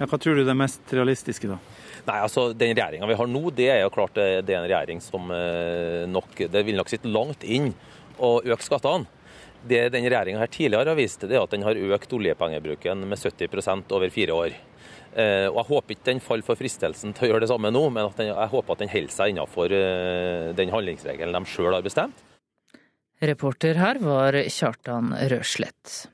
Ja, 0.00 0.08
hva 0.08 0.16
tror 0.16 0.38
du 0.38 0.46
er 0.48 0.56
mest 0.56 0.92
realistiske, 0.96 1.50
da? 1.50 1.58
Nei, 2.06 2.16
altså 2.24 2.50
Den 2.56 2.72
regjeringa 2.72 3.08
vi 3.10 3.16
har 3.18 3.28
nå, 3.28 3.42
det 3.52 3.68
er 3.68 3.82
jo 3.82 3.92
klart 3.92 4.16
det 4.16 4.54
er 4.54 4.62
en 4.62 4.68
regjering 4.70 5.02
som 5.04 5.28
eh, 5.36 6.06
nok 6.08 6.46
Det 6.48 6.62
vil 6.64 6.78
nok 6.80 6.88
sitte 6.88 7.10
langt 7.12 7.44
inn 7.44 7.74
å 8.16 8.38
øke 8.40 8.64
skattene. 8.64 9.08
Det 9.60 9.90
den 9.92 10.06
regjeringa 10.06 10.46
tidligere 10.48 10.94
har 10.94 10.96
vist, 10.96 11.26
det 11.28 11.36
er 11.36 11.44
at 11.44 11.52
den 11.52 11.66
har 11.66 11.76
økt 11.76 12.12
oljepengebruken 12.16 13.04
med 13.08 13.20
70% 13.20 13.92
over 13.92 14.12
fire 14.12 14.36
år. 14.36 14.56
Eh, 15.10 15.48
og 15.50 15.58
Jeg 15.58 15.68
håper 15.72 15.96
ikke 15.96 16.06
den 16.06 16.22
faller 16.22 16.46
for 16.46 16.58
fristelsen 16.58 17.14
til 17.16 17.26
å 17.26 17.30
gjøre 17.32 17.44
det 17.44 17.50
samme 17.50 17.72
nå, 17.74 17.82
men 17.90 18.10
den, 18.18 18.30
jeg 18.30 18.52
håper 18.52 18.76
at 18.76 18.82
den 18.84 18.92
holder 18.92 19.14
seg 19.16 19.32
innenfor 19.32 19.74
eh, 19.74 20.50
den 20.58 20.70
handlingsregelen 20.74 21.34
de 21.34 21.50
sjøl 21.50 21.74
har 21.74 21.86
bestemt. 21.86 22.26
Reporter 23.20 23.76
her 23.76 23.98
var 24.00 24.38
Kjartan 24.48 25.12
Røslett. 25.28 26.06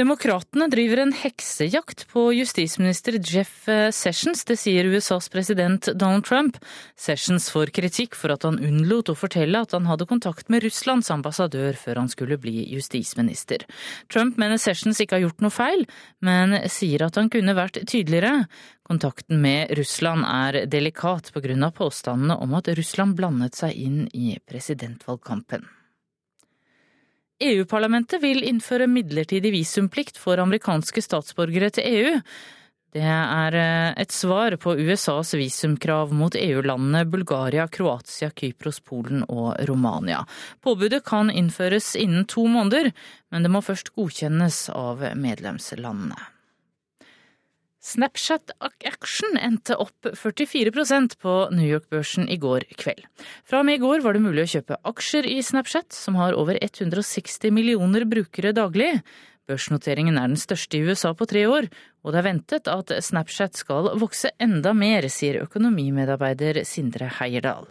Demokratene 0.00 0.64
driver 0.72 1.02
en 1.02 1.10
heksejakt 1.12 2.06
på 2.08 2.22
justisminister 2.32 3.18
Jeff 3.20 3.66
Sessions, 3.92 4.46
det 4.48 4.54
sier 4.56 4.86
USAs 4.88 5.26
president 5.28 5.90
Donald 5.92 6.24
Trump. 6.24 6.56
Sessions 6.96 7.50
får 7.52 7.72
kritikk 7.76 8.16
for 8.16 8.32
at 8.32 8.46
han 8.48 8.56
unnlot 8.64 9.10
å 9.12 9.16
fortelle 9.18 9.60
at 9.60 9.74
han 9.76 9.88
hadde 9.90 10.06
kontakt 10.08 10.48
med 10.48 10.64
Russlands 10.64 11.10
ambassadør 11.12 11.76
før 11.76 12.00
han 12.00 12.08
skulle 12.08 12.38
bli 12.40 12.62
justisminister. 12.70 13.66
Trump 14.08 14.40
mener 14.40 14.62
Sessions 14.62 15.02
ikke 15.04 15.18
har 15.18 15.26
gjort 15.26 15.44
noe 15.44 15.52
feil, 15.52 15.84
men 16.24 16.56
sier 16.72 17.04
at 17.04 17.18
han 17.20 17.28
kunne 17.34 17.56
vært 17.58 17.82
tydeligere. 17.82 18.46
Kontakten 18.88 19.42
med 19.44 19.74
Russland 19.76 20.24
er 20.24 20.62
delikat 20.70 21.28
på 21.34 21.44
grunn 21.44 21.68
av 21.68 21.76
påstandene 21.76 22.38
om 22.40 22.56
at 22.56 22.72
Russland 22.78 23.20
blandet 23.20 23.60
seg 23.60 23.76
inn 23.76 24.06
i 24.16 24.32
presidentvalgkampen. 24.48 25.68
EU-parlamentet 27.40 28.20
vil 28.22 28.42
innføre 28.44 28.88
midlertidig 28.90 29.52
visumplikt 29.54 30.18
for 30.20 30.40
amerikanske 30.42 31.02
statsborgere 31.04 31.70
til 31.72 31.86
EU. 31.88 32.16
Det 32.90 33.06
er 33.06 33.54
eh, 33.54 33.92
et 34.02 34.10
svar 34.10 34.56
på 34.58 34.74
USAs 34.74 35.32
visumkrav 35.38 36.10
mot 36.16 36.34
EU-landene 36.34 37.04
Bulgaria, 37.06 37.68
Kroatia, 37.70 38.32
Kypros, 38.34 38.80
Polen 38.82 39.22
og 39.28 39.54
Romania. 39.70 40.24
Påbudet 40.60 41.04
kan 41.06 41.30
innføres 41.30 41.94
innen 41.96 42.26
to 42.26 42.48
måneder, 42.50 42.90
men 43.30 43.46
det 43.46 43.54
må 43.54 43.62
først 43.62 43.94
godkjennes 43.94 44.66
av 44.74 45.06
medlemslandene. 45.14 46.18
Snapchat-aksjen 47.80 49.38
endte 49.40 49.76
opp 49.80 50.04
44% 50.12 51.16
på 51.22 51.34
New 51.54 51.64
York-børsen 51.64 52.28
i 52.28 52.36
går 52.36 52.66
kveld. 52.76 53.06
Fra 53.48 53.62
og 53.62 53.68
med 53.68 53.78
i 53.78 53.82
går 53.82 54.04
var 54.04 54.16
det 54.16 54.24
mulig 54.24 54.44
å 54.44 54.50
kjøpe 54.52 54.76
aksjer 54.90 55.24
i 55.24 55.38
Snapchat, 55.40 55.88
som 55.96 56.18
har 56.20 56.36
over 56.36 56.60
160 56.60 57.48
millioner 57.56 58.04
brukere 58.04 58.52
daglig. 58.52 58.92
Børsnoteringen 59.48 60.20
er 60.20 60.28
den 60.28 60.40
største 60.40 60.76
i 60.76 60.84
USA 60.84 61.14
på 61.16 61.26
tre 61.30 61.46
år, 61.48 61.70
og 62.04 62.12
det 62.12 62.20
er 62.20 62.28
ventet 62.28 62.68
at 62.70 62.92
Snapchat 63.02 63.56
skal 63.64 63.94
vokse 63.98 64.28
enda 64.36 64.76
mer, 64.76 65.08
sier 65.08 65.40
økonomimedarbeider 65.46 66.60
Sindre 66.68 67.08
Heierdal. 67.16 67.64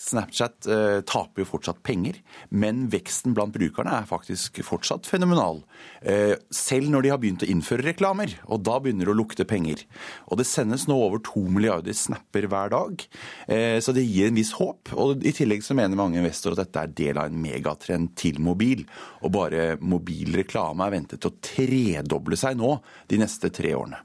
Snapchat 0.00 0.66
eh, 0.66 1.00
taper 1.04 1.42
jo 1.42 1.48
fortsatt 1.50 1.82
penger, 1.84 2.16
men 2.48 2.86
veksten 2.92 3.34
blant 3.36 3.52
brukerne 3.52 3.98
er 3.98 4.08
faktisk 4.08 4.62
fortsatt 4.64 5.08
fenomenal. 5.08 5.60
Eh, 6.00 6.38
selv 6.54 6.88
når 6.88 7.04
de 7.04 7.12
har 7.12 7.20
begynt 7.20 7.44
å 7.44 7.50
innføre 7.52 7.84
reklamer, 7.84 8.32
og 8.48 8.64
da 8.64 8.78
begynner 8.80 9.10
det 9.10 9.12
å 9.12 9.18
lukte 9.18 9.44
penger. 9.48 9.84
Og 10.32 10.40
det 10.40 10.48
sendes 10.48 10.86
nå 10.88 10.96
over 10.96 11.20
to 11.26 11.44
milliarder 11.52 11.96
snapper 11.96 12.48
hver 12.48 12.72
dag, 12.72 13.06
eh, 13.46 13.76
så 13.84 13.92
det 13.96 14.06
gir 14.08 14.30
en 14.30 14.40
viss 14.40 14.54
håp. 14.56 14.94
Og 14.96 15.20
i 15.20 15.34
tillegg 15.36 15.66
så 15.66 15.76
mener 15.76 16.00
mange 16.00 16.20
investorer 16.22 16.56
at 16.56 16.70
dette 16.70 16.86
er 16.86 16.98
del 17.04 17.20
av 17.20 17.28
en 17.28 17.42
megatrend 17.44 18.14
til 18.16 18.40
mobil. 18.40 18.86
Og 19.20 19.34
bare 19.36 19.74
mobil 19.84 20.40
reklame 20.40 20.88
er 20.88 20.96
ventet 20.96 21.20
til 21.20 21.34
å 21.34 21.40
tredoble 21.44 22.40
seg 22.40 22.56
nå 22.56 22.78
de 23.10 23.20
neste 23.20 23.52
tre 23.52 23.76
årene. 23.76 24.00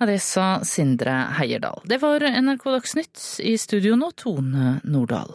Ja, 0.00 0.06
Det 0.06 0.18
sa 0.18 0.64
Sindre 0.64 1.12
Heierdal. 1.36 1.80
Det 1.84 1.98
var 1.98 2.20
NRK 2.20 2.64
Dagsnytt. 2.64 3.40
I 3.40 3.58
studio 3.58 3.96
nå, 4.00 4.10
Tone 4.16 4.78
Nordahl. 4.84 5.34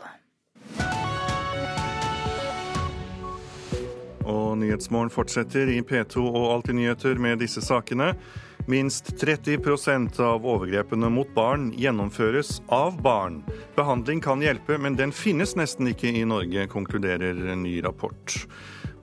Og 4.26 4.58
Nyhetsmorgen 4.58 5.14
fortsetter 5.14 5.70
i 5.70 5.84
P2 5.86 6.24
og 6.26 6.48
Alltid 6.56 6.80
nyheter 6.80 7.22
med 7.22 7.44
disse 7.46 7.62
sakene. 7.62 8.16
Minst 8.66 9.14
30% 9.22 10.18
av 10.26 10.42
overgrepene 10.42 11.12
mot 11.14 11.30
barn 11.38 11.70
gjennomføres 11.78 12.64
av 12.66 12.98
barn. 13.06 13.44
Behandling 13.78 14.24
kan 14.26 14.42
hjelpe, 14.42 14.80
men 14.82 14.98
den 14.98 15.14
finnes 15.14 15.54
nesten 15.54 15.94
ikke 15.94 16.10
i 16.10 16.26
Norge, 16.26 16.66
konkluderer 16.74 17.38
en 17.54 17.68
ny 17.68 17.84
rapport. 17.86 18.40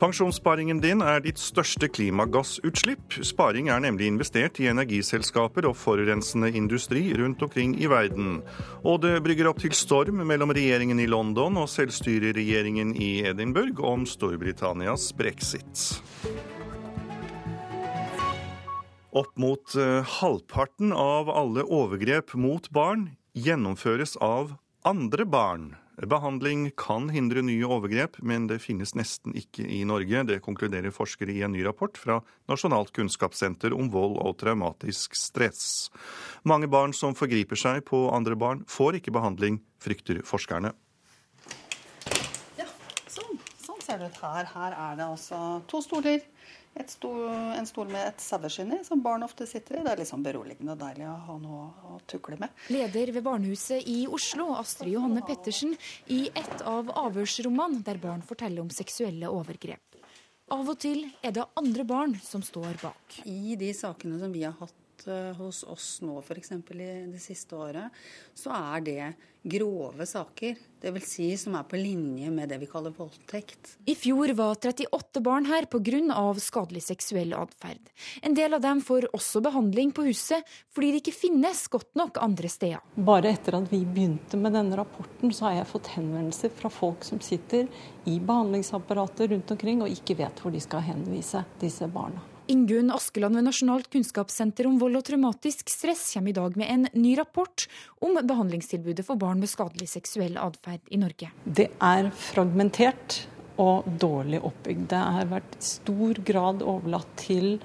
Pensjonssparingen 0.03 0.81
din 0.83 0.99
er 0.99 1.21
ditt 1.23 1.39
største 1.39 1.87
klimagassutslipp. 1.87 3.21
Sparing 3.23 3.69
er 3.71 3.85
nemlig 3.85 4.09
investert 4.11 4.57
i 4.59 4.67
energiselskaper 4.67 5.69
og 5.69 5.77
forurensende 5.79 6.49
industri 6.59 7.05
rundt 7.15 7.45
omkring 7.47 7.77
i 7.79 7.87
verden. 7.87 8.41
Og 8.83 8.99
det 9.05 9.21
brygger 9.23 9.53
opp 9.53 9.61
til 9.63 9.71
storm 9.79 10.25
mellom 10.27 10.51
regjeringen 10.51 10.99
i 10.99 11.07
London 11.07 11.61
og 11.63 11.71
selvstyreregjeringen 11.71 12.97
i 12.99 13.13
Edinburgh 13.31 13.79
om 13.87 14.03
Storbritannias 14.03 15.13
brexit. 15.15 15.85
Opp 19.15 19.31
mot 19.39 19.77
eh, 19.79 20.03
halvparten 20.19 20.91
av 20.91 21.31
alle 21.31 21.63
overgrep 21.63 22.35
mot 22.35 22.67
barn 22.75 23.13
gjennomføres 23.39 24.19
av 24.19 24.57
andre 24.83 25.29
barn. 25.31 25.71
Behandling 25.97 26.71
kan 26.77 27.11
hindre 27.13 27.43
nye 27.45 27.67
overgrep, 27.69 28.17
men 28.25 28.47
det 28.49 28.63
finnes 28.65 28.95
nesten 28.97 29.35
ikke 29.37 29.67
i 29.69 29.83
Norge. 29.85 30.23
Det 30.25 30.39
konkluderer 30.45 30.95
forskere 30.95 31.35
i 31.35 31.43
en 31.45 31.53
ny 31.53 31.61
rapport 31.67 31.99
fra 32.01 32.17
Nasjonalt 32.49 32.95
kunnskapssenter 32.97 33.77
om 33.77 33.91
vold 33.93 34.17
og 34.23 34.39
traumatisk 34.41 35.17
stress. 35.19 35.91
Mange 36.49 36.71
barn 36.73 36.97
som 36.97 37.17
forgriper 37.19 37.61
seg 37.61 37.85
på 37.91 38.07
andre 38.09 38.39
barn, 38.41 38.65
får 38.65 39.03
ikke 39.03 39.13
behandling, 39.13 39.61
frykter 39.85 40.23
forskerne. 40.25 40.73
Ja, 42.57 42.71
sånn, 43.13 43.37
sånn 43.61 43.85
ser 43.85 44.01
det 44.01 44.15
ut 44.15 44.23
her. 44.25 44.49
Her 44.55 44.79
er 44.89 44.97
det 44.97 45.11
altså 45.11 45.61
to 45.69 45.85
stoler 45.85 46.25
Stol, 46.89 47.29
en 47.57 47.67
stol 47.69 47.91
med 47.93 48.01
et 48.09 48.23
saueskinn 48.25 48.73
i, 48.75 48.79
som 48.85 49.01
barn 49.05 49.23
ofte 49.27 49.47
sitter 49.47 49.79
i. 49.79 49.83
Det 49.85 49.93
er 49.93 50.01
litt 50.01 50.09
sånn 50.09 50.25
beroligende 50.25 50.75
og 50.75 50.81
deilig 50.81 51.07
å 51.07 51.15
ha 51.29 51.37
noe 51.39 51.93
å 51.93 51.99
tukle 52.11 52.39
med. 52.41 52.53
Leder 52.73 53.13
ved 53.15 53.25
barnehuset 53.27 53.87
i 53.89 54.03
Oslo, 54.11 54.49
Astrid 54.57 54.95
Johanne 54.97 55.23
Pettersen, 55.29 55.77
i 56.11 56.25
et 56.33 56.65
av 56.69 56.91
avhørsrommene 57.05 57.85
der 57.87 58.01
barn 58.03 58.25
forteller 58.27 58.65
om 58.65 58.73
seksuelle 58.73 59.31
overgrep. 59.31 60.01
Av 60.53 60.69
og 60.69 60.79
til 60.83 61.07
er 61.25 61.37
det 61.37 61.45
andre 61.57 61.85
barn 61.89 62.17
som 62.25 62.43
står 62.45 62.81
bak. 62.83 63.21
I 63.25 63.55
de 63.61 63.71
sakene 63.77 64.19
som 64.21 64.33
vi 64.35 64.43
har 64.45 64.57
hatt 64.59 64.82
Eh, 65.09 65.35
hos 65.37 65.65
oss 65.65 66.01
nå 66.03 66.19
f.eks. 66.21 66.53
i 66.53 66.89
det 67.11 67.21
siste 67.21 67.57
året, 67.57 67.91
så 68.35 68.53
er 68.55 68.81
det 68.87 69.13
grove 69.43 70.07
saker. 70.07 70.55
Dvs. 70.83 71.07
Si 71.07 71.27
som 71.39 71.57
er 71.59 71.67
på 71.67 71.79
linje 71.79 72.31
med 72.31 72.51
det 72.51 72.59
vi 72.63 72.69
kaller 72.71 72.95
voldtekt. 72.95 73.77
I 73.91 73.95
fjor 73.99 74.33
var 74.39 74.55
38 74.55 75.23
barn 75.23 75.47
her 75.51 75.67
pga. 75.71 76.35
skadelig 76.39 76.83
seksuell 76.83 77.35
atferd. 77.35 77.91
En 78.23 78.35
del 78.35 78.55
av 78.55 78.61
dem 78.61 78.81
får 78.81 79.09
også 79.13 79.43
behandling 79.43 79.93
på 79.93 80.07
huset 80.07 80.47
fordi 80.75 80.91
det 80.93 81.03
ikke 81.03 81.19
finnes 81.19 81.67
godt 81.69 81.95
nok 81.99 82.19
andre 82.23 82.49
steder. 82.49 82.83
Bare 82.95 83.33
etter 83.35 83.59
at 83.59 83.71
vi 83.71 83.85
begynte 83.85 84.39
med 84.39 84.55
denne 84.55 84.79
rapporten, 84.79 85.33
så 85.33 85.51
har 85.51 85.61
jeg 85.61 85.71
fått 85.75 85.95
henvendelser 85.97 86.51
fra 86.55 86.71
folk 86.71 87.05
som 87.05 87.21
sitter 87.21 87.67
i 88.05 88.19
behandlingsapparatet 88.19 89.31
rundt 89.31 89.51
omkring 89.51 89.83
og 89.83 89.91
ikke 89.91 90.19
vet 90.23 90.43
hvor 90.43 90.55
de 90.55 90.63
skal 90.63 90.87
henvise 90.87 91.45
disse 91.63 91.87
barna. 91.91 92.32
Ingunn 92.51 92.91
Askeland 92.91 93.37
ved 93.39 93.45
Nasjonalt 93.47 93.87
kunnskapssenter 93.93 94.67
om 94.67 94.79
vold 94.81 94.99
og 94.99 95.05
traumatisk 95.07 95.71
stress 95.71 96.09
kommer 96.15 96.33
i 96.33 96.37
dag 96.37 96.57
med 96.59 96.71
en 96.75 96.89
ny 96.99 97.15
rapport 97.19 97.69
om 98.03 98.19
behandlingstilbudet 98.19 99.07
for 99.07 99.21
barn 99.21 99.39
med 99.43 99.51
skadelig 99.51 99.93
seksuell 99.93 100.35
atferd 100.41 100.83
i 100.91 100.99
Norge. 100.99 101.31
Det 101.45 101.69
er 101.79 102.11
fragmentert 102.33 103.23
og 103.63 103.87
dårlig 104.01 104.41
oppbygd. 104.43 104.89
Det 104.91 105.03
har 105.17 105.31
vært 105.31 105.57
i 105.61 105.65
stor 105.69 106.23
grad 106.27 106.65
overlatt 106.67 107.15
til 107.21 107.59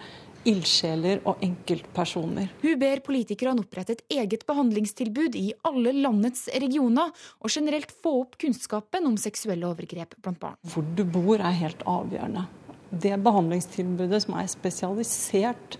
ildsjeler 0.47 1.23
og 1.27 1.41
enkeltpersoner. 1.43 2.51
Hun 2.61 2.77
ber 2.79 3.01
politikerne 3.03 3.65
opprette 3.65 3.97
et 3.97 4.05
eget 4.19 4.45
behandlingstilbud 4.47 5.35
i 5.35 5.49
alle 5.67 5.91
landets 5.97 6.45
regioner, 6.53 7.11
og 7.41 7.51
generelt 7.51 7.91
få 7.91 8.21
opp 8.21 8.37
kunnskapen 8.39 9.09
om 9.09 9.17
seksuelle 9.19 9.67
overgrep 9.67 10.15
blant 10.21 10.39
barn. 10.39 10.61
Hvor 10.69 10.85
du 10.95 11.03
bor 11.03 11.41
er 11.41 11.59
helt 11.65 11.83
avgjørende 11.89 12.45
det 12.91 13.15
behandlingstilbudet 13.23 14.21
som 14.23 14.37
er 14.39 14.49
spesialisert 14.51 15.79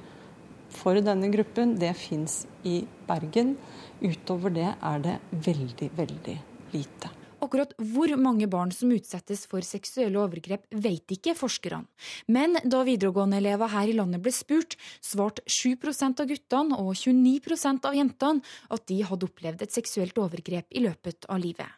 for 0.78 1.00
denne 1.02 1.30
gruppen, 1.34 1.78
det 1.80 1.93
fins 1.98 2.41
i 2.67 2.82
Bergen. 3.08 3.56
Utover 4.04 4.54
det 4.54 4.72
er 4.76 5.06
det 5.06 5.15
veldig, 5.32 5.91
veldig 5.98 6.38
lite. 6.76 7.16
Akkurat 7.43 7.73
hvor 7.78 8.10
mange 8.17 8.47
barn 8.50 8.71
som 8.73 8.91
utsettes 8.95 9.45
for 9.50 9.65
seksuelle 9.65 10.17
overgrep, 10.19 10.65
vet 10.73 11.13
ikke 11.13 11.36
forskerne. 11.38 11.86
Men 12.34 12.58
da 12.65 12.82
videregående-elever 12.88 13.69
her 13.73 13.91
i 13.91 13.95
landet 13.97 14.23
ble 14.26 14.34
spurt, 14.34 14.78
svarte 15.06 15.45
7% 15.45 16.23
av 16.23 16.32
guttene 16.32 16.80
og 16.82 16.93
29% 16.97 17.86
av 17.86 17.97
jentene 17.97 18.56
at 18.73 18.88
de 18.89 19.00
hadde 19.06 19.30
opplevd 19.30 19.63
et 19.67 19.78
seksuelt 19.78 20.17
overgrep 20.17 20.73
i 20.73 20.84
løpet 20.88 21.30
av 21.30 21.41
livet. 21.43 21.69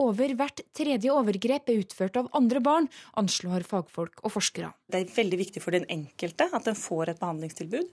Over 0.00 0.32
hvert 0.38 0.62
tredje 0.76 1.12
overgrep 1.12 1.68
er 1.68 1.82
utført 1.82 2.16
av 2.20 2.30
andre 2.36 2.62
barn, 2.64 2.88
anslår 3.20 3.66
fagfolk 3.68 4.22
og 4.24 4.34
forskere. 4.38 4.72
Det 4.90 5.02
er 5.02 5.14
veldig 5.14 5.42
viktig 5.42 5.62
for 5.62 5.76
den 5.76 5.88
enkelte 5.90 6.48
at 6.54 6.66
den 6.70 6.78
får 6.78 7.12
et 7.12 7.20
behandlingstilbud. 7.20 7.90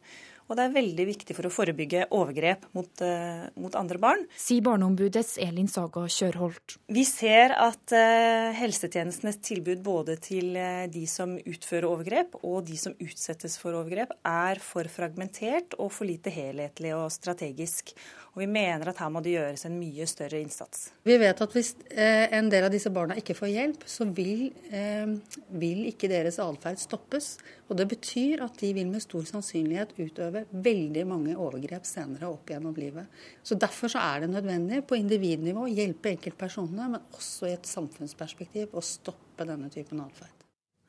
Og 0.47 0.55
det 0.55 0.63
er 0.63 0.75
veldig 0.75 1.05
viktig 1.10 1.36
for 1.36 1.47
å 1.47 1.51
forebygge 1.51 2.05
overgrep 2.15 2.67
mot, 2.77 2.89
uh, 3.03 3.47
mot 3.60 3.73
andre 3.75 3.99
barn. 3.99 4.23
Sier 4.39 4.63
Barneombudets 4.63 5.36
Elin 5.43 5.67
Saga 5.71 6.05
Kjørholt. 6.07 6.77
Vi 6.93 7.03
ser 7.07 7.55
at 7.60 7.95
uh, 7.95 8.55
helsetjenestenes 8.55 9.41
tilbud 9.43 9.83
både 9.83 10.15
til 10.23 10.55
uh, 10.55 10.86
de 10.91 11.03
som 11.12 11.36
utfører 11.38 11.89
overgrep 11.89 12.39
og 12.43 12.63
de 12.69 12.79
som 12.79 12.95
utsettes 13.03 13.60
for 13.60 13.75
overgrep, 13.75 14.15
er 14.23 14.63
for 14.63 14.88
fragmentert 14.91 15.75
og 15.81 15.91
for 15.95 16.07
lite 16.07 16.31
helhetlig 16.31 16.95
og 16.95 17.12
strategisk. 17.12 17.97
Og 18.38 18.43
vi 18.43 18.51
mener 18.53 18.91
at 18.91 18.99
her 19.01 19.10
må 19.10 19.17
det 19.25 19.31
gjøres 19.33 19.65
en 19.65 19.79
mye 19.79 20.05
større 20.05 20.38
innsats. 20.38 20.91
Vi 21.01 21.15
vet 21.17 21.39
at 21.41 21.53
hvis 21.57 21.71
eh, 21.89 22.27
en 22.38 22.51
del 22.53 22.67
av 22.67 22.69
disse 22.69 22.91
barna 22.93 23.15
ikke 23.17 23.33
får 23.33 23.49
hjelp, 23.49 23.86
så 23.89 24.05
vil, 24.13 24.51
eh, 24.69 25.10
vil 25.57 25.88
ikke 25.89 26.10
deres 26.12 26.38
atferd 26.43 26.77
stoppes. 26.77 27.31
Og 27.67 27.75
det 27.75 27.88
betyr 27.91 28.43
at 28.45 28.56
de 28.62 28.69
vil 28.75 28.88
med 28.88 29.03
stor 29.03 29.25
sannsynlighet 29.27 29.97
utøve 29.99 30.45
veldig 30.51 31.03
mange 31.10 31.36
overgrep 31.36 31.86
senere 31.88 32.30
opp 32.32 32.47
gjennom 32.53 32.75
livet. 32.80 33.12
Så 33.43 33.60
Derfor 33.60 33.91
så 33.91 33.99
er 33.99 34.23
det 34.23 34.32
nødvendig 34.32 34.84
på 34.88 34.99
individnivå 34.99 35.65
å 35.65 35.71
hjelpe 35.71 36.13
enkeltpersonene, 36.13 36.89
men 36.95 37.13
også 37.17 37.49
i 37.49 37.56
et 37.58 37.67
samfunnsperspektiv 37.67 38.71
å 38.71 38.84
stoppe 38.86 39.47
denne 39.47 39.69
typen 39.73 39.99
atferd. 40.06 40.38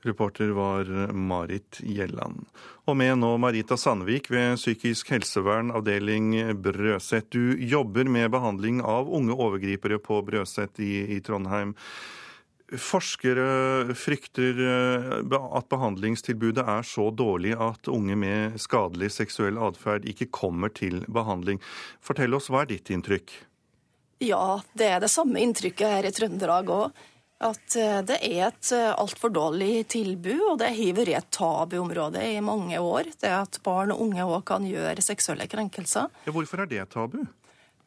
Reporter 0.07 0.53
var 0.55 0.87
Marit 1.13 1.81
Gjelland. 1.83 2.45
Og 2.87 2.95
med 2.97 3.17
nå 3.19 3.33
Marita 3.43 3.75
Sandvik 3.75 4.31
ved 4.31 4.55
Psykisk 4.61 5.11
helsevern 5.11 5.73
avdeling 5.75 6.37
Brøset. 6.63 7.27
Du 7.35 7.59
jobber 7.59 8.07
med 8.07 8.31
behandling 8.31 8.79
av 8.79 9.11
unge 9.11 9.35
overgripere 9.35 9.99
på 9.99 10.21
Brøset 10.23 10.79
i, 10.79 10.93
i 11.17 11.19
Trondheim. 11.27 11.75
Forskere 12.69 13.95
frykter 13.97 14.59
eh, 14.61 15.13
at 15.33 15.69
behandlingstilbudet 15.73 16.67
er 16.69 16.85
så 16.85 17.09
dårlig 17.11 17.55
at 17.57 17.89
unge 17.89 18.17
med 18.21 18.59
skadelig 18.61 19.15
seksuell 19.15 19.57
atferd 19.57 20.05
ikke 20.09 20.29
kommer 20.29 20.69
til 20.69 21.01
behandling. 21.09 21.63
Fortell 22.05 22.37
oss, 22.37 22.51
hva 22.53 22.67
er 22.67 22.75
ditt 22.75 22.93
inntrykk? 22.93 23.33
Ja, 24.21 24.59
det 24.77 24.91
er 24.91 25.01
det 25.01 25.13
samme 25.15 25.41
inntrykket 25.41 25.95
her 25.95 26.09
i 26.11 26.13
Trøndelag 26.13 26.75
òg 26.75 27.07
at 27.39 27.77
eh, 27.79 28.01
det 28.03 28.19
er 28.27 28.49
et 28.49 28.71
eh, 28.75 28.93
altfor 28.99 29.31
dårlig 29.31 29.87
tilbud, 29.95 30.43
og 30.53 30.57
det 30.61 30.73
har 30.75 30.97
vært 30.97 31.15
et 31.21 31.29
tabuområde 31.35 32.23
i 32.35 32.41
mange 32.43 32.79
år. 32.83 33.13
Det 33.23 33.31
at 33.31 33.61
barn 33.65 33.95
og 33.95 34.03
unge 34.09 34.27
òg 34.27 34.43
kan 34.49 34.67
gjøre 34.67 35.05
seksuelle 35.05 35.47
krenkelser. 35.51 36.11
Ja, 36.27 36.35
hvorfor 36.35 36.65
er 36.65 36.71
det 36.71 36.89
tabu? 36.93 37.23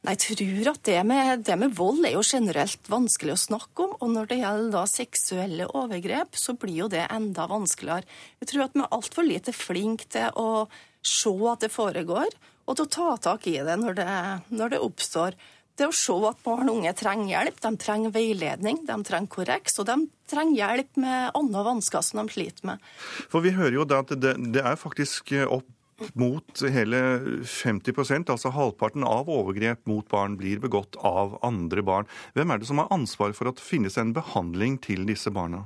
Jeg 0.01 0.17
tror 0.17 0.67
at 0.71 0.79
det 0.87 1.01
med, 1.05 1.43
det 1.45 1.55
med, 1.61 1.75
vold 1.77 2.07
er 2.09 2.15
jo 2.15 2.23
generelt 2.25 2.87
vanskelig 2.89 3.35
å 3.35 3.41
snakke 3.43 3.83
om. 3.85 3.91
Og 4.01 4.09
når 4.09 4.31
det 4.31 4.39
gjelder 4.39 4.73
da 4.73 4.85
seksuelle 4.89 5.67
overgrep, 5.77 6.37
så 6.41 6.55
blir 6.57 6.79
jo 6.79 6.87
det 6.89 7.03
enda 7.13 7.45
vanskeligere. 7.49 8.07
Jeg 8.41 8.49
tror 8.49 8.63
at 8.65 8.73
vi 8.73 8.81
er 8.81 8.95
altfor 8.97 9.27
lite 9.27 9.53
flinke 9.53 10.07
til 10.09 10.33
å 10.41 10.65
se 11.05 11.33
at 11.51 11.61
det 11.61 11.69
foregår, 11.73 12.33
og 12.65 12.77
til 12.77 12.87
å 12.87 12.93
ta 12.95 13.09
tak 13.29 13.45
i 13.51 13.59
det 13.61 13.75
når 13.77 13.99
det, 13.99 14.13
når 14.49 14.73
det 14.73 14.79
oppstår. 14.87 15.37
det 15.77 15.87
å 15.89 15.93
se 15.93 16.13
at 16.29 16.41
barn 16.45 16.69
og 16.69 16.79
unge 16.79 16.93
trenger 16.97 17.29
hjelp. 17.35 17.61
De 17.61 17.71
trenger 17.77 18.15
veiledning, 18.15 18.81
de 18.85 18.97
trenger 19.05 19.29
korreks, 19.37 19.77
og 19.81 19.85
de 19.85 19.99
trenger 20.29 20.57
hjelp 20.57 20.97
med 20.97 21.37
andre 21.37 21.63
vansker 21.69 22.01
som 22.01 22.23
de 22.25 22.33
sliter 22.33 22.71
med. 22.71 22.81
For 23.29 23.45
vi 23.45 23.53
hører 23.53 23.77
jo 23.77 23.85
da 23.85 24.01
at 24.01 24.17
det, 24.17 24.33
det 24.49 24.65
er 24.65 24.81
faktisk 24.81 25.33
opp 25.45 25.69
mot 26.13 26.63
hele 26.73 27.01
50% 27.47 28.31
altså 28.33 28.53
halvparten 28.55 29.05
av 29.07 29.29
overgrep 29.31 29.85
mot 29.89 30.07
barn 30.11 30.37
blir 30.39 30.61
begått 30.63 30.97
av 30.97 31.37
andre 31.45 31.83
barn. 31.85 32.09
Hvem 32.37 32.51
er 32.51 32.61
det 32.61 32.69
som 32.69 32.81
har 32.81 32.91
ansvar 32.93 33.35
for 33.37 33.51
at 33.51 33.59
det 33.59 33.67
finnes 33.67 33.97
en 34.01 34.15
behandling 34.15 34.79
til 34.83 35.05
disse 35.09 35.33
barna? 35.33 35.65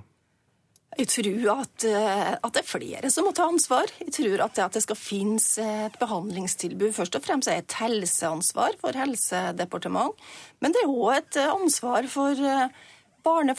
Jeg 0.96 1.10
tror 1.12 1.50
at, 1.60 1.84
eh, 1.84 2.34
at, 2.38 2.52
det 2.56 2.62
er 2.62 2.68
flere 2.70 3.10
som 3.12 3.26
må 3.28 3.34
ta 3.36 3.50
ansvar. 3.52 3.90
Jeg 4.00 4.14
tror 4.16 4.46
at 4.46 4.56
det, 4.56 4.64
at 4.64 4.78
det 4.78 4.84
skal 4.86 5.00
finnes 5.00 5.48
et 5.60 5.98
behandlingstilbud, 6.00 6.94
først 6.96 7.18
og 7.20 7.26
fremst 7.26 7.52
er 7.52 7.60
et 7.60 7.78
helseansvar 7.82 8.78
for 8.80 8.96
Helsedepartement. 8.96 10.16
Men 10.64 10.72
det 10.72 10.86
er 10.86 10.94
òg 10.94 11.18
et 11.18 11.40
ansvar 11.44 12.08
for 12.12 12.40
eh, 12.40 12.72
barne- 13.28 13.58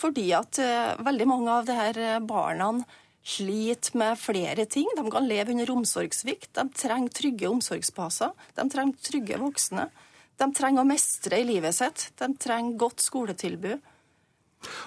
fordi 0.00 0.30
at 0.32 0.58
eh, 0.64 0.96
veldig 1.04 1.28
mange 1.28 1.58
av 1.58 1.68
disse 1.68 2.16
barna 2.24 2.72
sliter 3.26 3.96
med 3.98 4.18
flere 4.18 4.66
ting. 4.66 4.88
De 4.96 5.04
kan 5.10 5.28
leve 5.28 5.52
under 5.52 5.70
omsorgssvikt. 5.70 6.52
De 6.56 6.66
trenger 6.74 7.12
trygge 7.14 7.50
omsorgsbaser. 7.50 8.32
De 8.56 8.66
trenger 8.70 8.96
trygge 9.10 9.38
voksne. 9.40 9.88
De 10.40 10.48
trenger 10.56 10.82
å 10.82 10.88
mestre 10.88 11.40
i 11.40 11.46
livet 11.46 11.76
sitt. 11.76 12.10
De 12.18 12.30
trenger 12.40 12.78
godt 12.80 13.04
skoletilbud. 13.04 13.80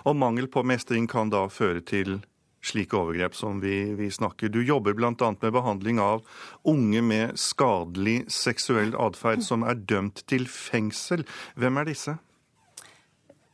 Og 0.06 0.16
mangel 0.18 0.50
på 0.50 0.64
mestring 0.66 1.08
kan 1.10 1.32
da 1.34 1.48
føre 1.50 1.82
til 1.86 2.20
slike 2.64 2.96
overgrep 2.96 3.36
som 3.36 3.60
vi, 3.60 3.94
vi 3.98 4.10
snakker. 4.12 4.50
Du 4.50 4.62
jobber 4.64 4.96
bl.a. 4.96 5.14
med 5.14 5.54
behandling 5.54 6.00
av 6.00 6.24
unge 6.70 7.02
med 7.04 7.40
skadelig 7.40 8.24
seksuell 8.32 8.96
atferd 8.96 9.44
som 9.44 9.66
er 9.68 9.82
dømt 9.82 10.24
til 10.32 10.48
fengsel. 10.48 11.26
Hvem 11.60 11.82
er 11.82 11.90
disse? 11.90 12.16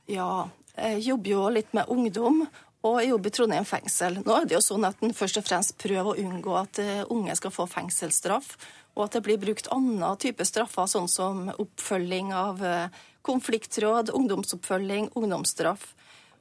Ja, 0.10 0.50
jeg 0.76 1.06
jobber 1.10 1.34
jo 1.34 1.48
litt 1.54 1.74
med 1.78 1.90
ungdom. 1.90 2.44
Og 2.88 3.02
jeg 3.02 3.10
jobber 3.10 3.28
i 3.28 3.36
Trondheim 3.36 3.66
fengsel. 3.68 4.22
Nå 4.24 4.36
er 4.38 4.46
det 4.48 4.56
jo 4.56 4.64
sånn 4.64 4.88
at 4.88 5.02
en 5.04 5.16
først 5.16 5.42
og 5.42 5.48
fremst 5.48 5.76
prøver 5.82 6.14
å 6.14 6.20
unngå 6.22 6.54
at 6.56 6.80
eh, 6.80 7.02
unge 7.12 7.36
skal 7.36 7.52
få 7.52 7.68
fengselsstraff, 7.68 8.54
og 8.96 9.06
at 9.06 9.18
det 9.18 9.24
blir 9.26 9.42
brukt 9.42 9.68
annen 9.76 10.20
type 10.22 10.46
straffer, 10.48 10.88
sånn 10.88 11.10
som 11.12 11.50
oppfølging 11.52 12.32
av 12.36 12.64
eh, 12.64 13.02
konfliktråd, 13.28 14.14
ungdomsoppfølging, 14.16 15.12
ungdomsstraff. 15.20 15.90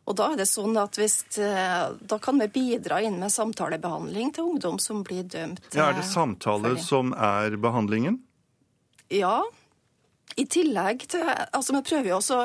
Og 0.08 0.16
da 0.16 0.30
er 0.32 0.38
det 0.40 0.46
sånn 0.48 0.78
at 0.80 0.96
hvis, 0.96 1.18
eh, 1.42 1.90
da 1.98 2.18
kan 2.22 2.38
vi 2.40 2.48
bidra 2.54 3.02
inn 3.04 3.18
med 3.20 3.34
samtalebehandling 3.34 4.32
til 4.36 4.54
ungdom 4.54 4.78
som 4.80 5.02
blir 5.04 5.26
dømt. 5.26 5.60
Ja, 5.74 5.90
er 5.90 5.98
det 5.98 6.06
samtale 6.08 6.76
som 6.80 7.12
er 7.12 7.58
behandlingen? 7.60 8.22
Ja. 9.12 9.42
I 10.38 10.44
tillegg 10.46 11.08
til 11.10 11.24
Altså, 11.26 11.74
vi 11.74 11.82
prøver 11.82 12.12
jo 12.12 12.18
også 12.20 12.40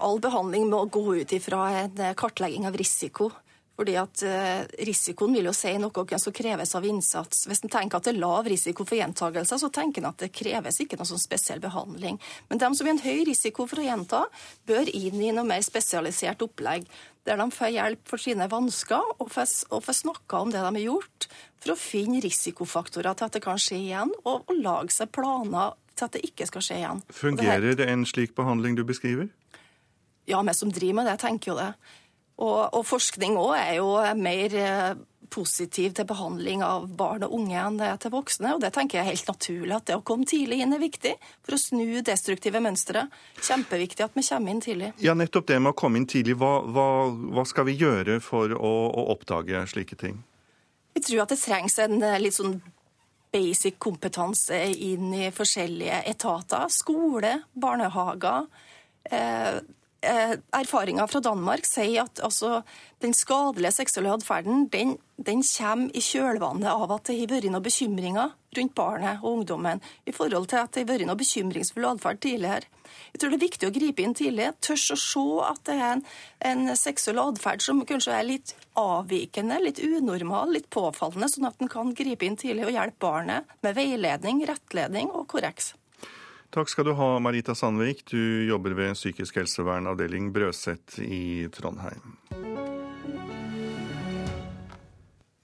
all 0.00 0.20
behandling 0.24 0.70
må 0.70 0.84
gå 0.92 1.04
ut 1.22 1.32
ifra 1.36 1.66
en 1.82 2.00
eh, 2.00 2.14
kartlegging 2.16 2.66
av 2.68 2.76
risiko. 2.78 3.30
Fordi 3.76 3.96
at 4.00 4.22
eh, 4.24 4.62
Risikoen 4.88 5.34
vil 5.36 5.50
jo 5.50 5.52
si 5.52 5.74
noe 5.76 6.18
som 6.20 6.32
kreves 6.32 6.72
av 6.78 6.86
innsats. 6.88 7.44
Hvis 7.48 7.60
en 7.64 7.72
tenker 7.72 7.98
at 7.98 8.06
det 8.06 8.14
er 8.14 8.22
lav 8.22 8.48
risiko 8.48 8.86
for 8.88 8.96
gjentagelser, 8.96 9.60
så 9.60 9.68
tenker 9.68 10.00
en 10.00 10.08
at 10.14 10.22
det 10.22 10.32
kreves 10.32 10.80
ikke 10.80 10.96
noe 10.96 11.08
sånn 11.08 11.20
spesiell 11.20 11.60
behandling. 11.60 12.16
Men 12.48 12.62
de 12.62 12.70
som 12.72 12.88
har 12.88 12.94
en 12.94 13.04
høy 13.04 13.26
risiko 13.28 13.68
for 13.68 13.82
å 13.82 13.84
gjenta, 13.84 14.22
bør 14.68 14.88
inn 14.88 15.20
i 15.20 15.34
noe 15.36 15.44
mer 15.44 15.60
spesialisert 15.66 16.46
opplegg. 16.46 16.88
Der 17.28 17.36
de 17.36 17.50
får 17.52 17.74
hjelp 17.74 18.08
for 18.08 18.22
sine 18.22 18.48
vansker 18.48 19.12
og 19.18 19.28
får, 19.34 19.52
og 19.68 19.84
får 19.84 20.00
snakka 20.00 20.40
om 20.40 20.54
det 20.54 20.62
de 20.62 20.70
har 20.70 20.84
gjort, 20.86 21.28
for 21.60 21.74
å 21.74 21.80
finne 21.80 22.22
risikofaktorer 22.24 23.18
til 23.18 23.28
at 23.28 23.36
det 23.36 23.44
kan 23.44 23.60
skje 23.60 23.82
igjen, 23.82 24.14
og, 24.24 24.46
og 24.46 24.56
lage 24.56 24.94
seg 24.94 25.12
planer 25.12 25.76
til 25.96 26.06
at 26.06 26.16
det 26.16 26.22
ikke 26.28 26.46
skal 26.48 26.64
skje 26.64 26.78
igjen. 26.80 27.02
Fungerer 27.12 27.76
det 27.76 27.88
en 27.90 28.04
slik 28.08 28.36
behandling 28.36 28.76
du 28.78 28.84
beskriver? 28.88 29.28
Ja, 30.26 30.42
vi 30.42 30.54
som 30.54 30.72
driver 30.72 31.00
med 31.00 31.06
det, 31.06 31.18
tenker 31.22 31.52
jo 31.52 31.58
det. 31.58 31.72
Og, 32.36 32.58
og 32.76 32.82
forskning 32.84 33.38
òg 33.40 33.54
er 33.56 33.76
jo 33.78 33.92
mer 34.18 34.54
eh, 34.60 34.98
positiv 35.32 35.94
til 35.96 36.06
behandling 36.08 36.60
av 36.66 36.84
barn 36.98 37.24
og 37.24 37.32
unge 37.38 37.56
enn 37.56 37.78
det 37.80 37.88
er 37.88 38.00
til 38.02 38.12
voksne. 38.12 38.52
Og 38.56 38.60
det 38.60 38.72
tenker 38.74 38.98
jeg 38.98 39.06
er 39.06 39.14
helt 39.14 39.30
naturlig 39.30 39.76
at 39.78 39.86
det 39.88 39.96
å 39.96 40.04
komme 40.06 40.28
tidlig 40.28 40.60
inn 40.64 40.76
er 40.76 40.82
viktig 40.82 41.14
for 41.46 41.56
å 41.56 41.60
snu 41.62 42.02
destruktive 42.04 42.60
mønstre. 42.62 43.06
Kjempeviktig 43.40 44.04
at 44.04 44.18
vi 44.18 44.26
kommer 44.26 44.52
inn 44.52 44.62
tidlig. 44.64 44.92
Ja, 45.00 45.16
nettopp 45.16 45.48
det 45.48 45.60
med 45.62 45.72
å 45.72 45.78
komme 45.78 46.02
inn 46.02 46.08
tidlig. 46.10 46.36
Hva, 46.42 46.52
hva, 46.66 46.88
hva 47.08 47.46
skal 47.48 47.70
vi 47.70 47.78
gjøre 47.80 48.18
for 48.24 48.52
å, 48.52 48.74
å, 48.90 49.06
oppdage 49.14 49.64
slike 49.72 49.98
ting? 50.00 50.20
Vi 50.96 51.04
tror 51.06 51.24
at 51.24 51.32
det 51.32 51.40
trengs 51.40 51.78
en 51.80 52.02
eh, 52.02 52.18
litt 52.20 52.36
sånn 52.36 52.58
basic 53.32 53.78
kompetanse 53.82 54.58
inn 54.74 55.08
i 55.14 55.32
forskjellige 55.34 56.02
etater. 56.12 56.68
Skole, 56.72 57.38
barnehager. 57.54 58.44
Eh, 58.44 58.76
Eh, 59.06 59.60
erfaringer 60.06 61.08
fra 61.10 61.20
Danmark 61.24 61.66
sier 61.68 62.04
at 62.06 62.20
altså, 62.24 62.62
den 63.04 63.14
skadelige 63.16 63.74
seksuelle 63.76 64.14
atferden 64.16 64.66
den, 64.72 64.96
den, 65.16 65.42
kommer 65.42 65.92
i 65.96 66.02
kjølvannet 66.04 66.70
av 66.70 66.92
at 66.94 67.08
det 67.08 67.18
har 67.18 67.30
vært 67.34 67.48
noen 67.50 67.64
bekymringer 67.64 68.34
rundt 68.56 68.74
barnet 68.78 69.22
og 69.22 69.40
ungdommen 69.40 69.82
i 70.08 70.14
forhold 70.16 70.48
til 70.50 70.62
at 70.62 70.72
det 70.74 70.84
har 70.84 70.92
vært 70.94 71.08
noe 71.08 71.20
bekymringsfull 71.20 71.88
atferd 71.90 72.20
tidligere. 72.24 72.70
Jeg 73.12 73.20
tror 73.20 73.32
det 73.32 73.38
er 73.38 73.44
viktig 73.46 73.68
å 73.68 73.74
gripe 73.74 74.04
inn 74.04 74.16
tidlig. 74.16 74.50
Tørs 74.64 74.86
å 74.94 74.98
se 75.00 75.24
at 75.44 75.62
det 75.68 75.76
er 75.76 75.96
en, 75.96 76.04
en 76.50 76.76
seksuell 76.78 77.20
atferd 77.22 77.64
som 77.64 77.82
kanskje 77.88 78.14
er 78.16 78.28
litt 78.28 78.54
avvikende, 78.80 79.58
litt 79.64 79.82
unormal, 79.84 80.52
litt 80.56 80.70
påfallende, 80.72 81.30
sånn 81.32 81.50
at 81.50 81.60
en 81.60 81.72
kan 81.72 81.96
gripe 81.96 82.28
inn 82.28 82.38
tidlig 82.40 82.68
og 82.68 82.76
hjelpe 82.76 83.02
barnet 83.08 83.58
med 83.66 83.76
veiledning, 83.76 84.44
rettledning 84.48 85.12
og 85.12 85.28
korreks. 85.32 85.74
Takk 86.56 86.70
skal 86.72 86.86
du 86.88 86.94
ha, 86.96 87.06
Marita 87.20 87.52
Sandvik. 87.52 88.06
Du 88.08 88.46
jobber 88.48 88.72
ved 88.72 88.94
psykisk 88.96 89.36
helsevern 89.36 89.90
avdeling 89.90 90.30
Brøset 90.32 90.94
i 91.04 91.50
Trondheim. 91.52 92.14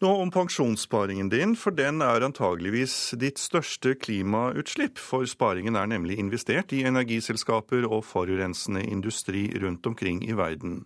Nå 0.00 0.12
om 0.22 0.32
pensjonssparingen 0.32 1.28
din, 1.28 1.52
for 1.52 1.76
den 1.76 2.00
er 2.00 2.24
antageligvis 2.24 3.12
ditt 3.20 3.36
største 3.38 3.92
klimautslipp. 4.00 4.96
For 4.96 5.28
sparingen 5.28 5.76
er 5.76 5.92
nemlig 5.92 6.16
investert 6.16 6.72
i 6.72 6.80
energiselskaper 6.88 7.84
og 7.90 8.06
forurensende 8.08 8.80
industri 8.88 9.50
rundt 9.60 9.84
omkring 9.92 10.24
i 10.24 10.32
verden. 10.32 10.80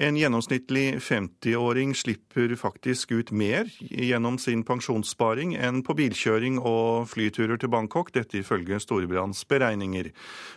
En 0.00 0.16
gjennomsnittlig 0.16 0.96
50-åring 1.04 1.92
slipper 1.94 2.54
faktisk 2.56 3.12
ut 3.12 3.30
mer 3.30 3.68
gjennom 3.78 4.38
sin 4.40 4.64
pensjonssparing 4.64 5.52
enn 5.60 5.82
på 5.84 5.96
bilkjøring 5.98 6.56
og 6.58 7.10
flyturer 7.12 7.60
til 7.60 7.72
Bangkok, 7.72 8.12
dette 8.16 8.40
ifølge 8.40 8.80
Storebrands 8.80 9.44
beregninger. 9.50 10.08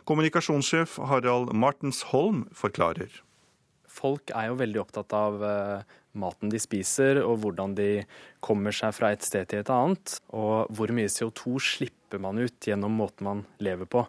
Kommunikasjonssjef 0.07 0.95
Harald 1.11 1.51
Martensholm 1.51 2.45
forklarer. 2.55 3.11
Folk 3.95 4.31
er 4.36 4.49
jo 4.49 4.57
veldig 4.59 4.81
opptatt 4.81 5.13
av 5.15 5.43
uh, 5.43 5.83
maten 6.19 6.51
de 6.51 6.59
spiser, 6.59 7.21
og 7.23 7.43
hvordan 7.43 7.75
de 7.77 7.89
kommer 8.43 8.75
seg 8.75 8.95
fra 8.95 9.11
et 9.15 9.23
sted 9.23 9.47
til 9.51 9.63
et 9.63 9.71
annet. 9.71 10.17
Og 10.36 10.71
hvor 10.75 10.95
mye 10.95 11.11
CO2 11.11 11.59
slipper 11.63 12.23
man 12.23 12.39
ut 12.39 12.67
gjennom 12.67 12.95
måten 12.99 13.27
man 13.27 13.45
lever 13.63 13.88
på. 13.88 14.03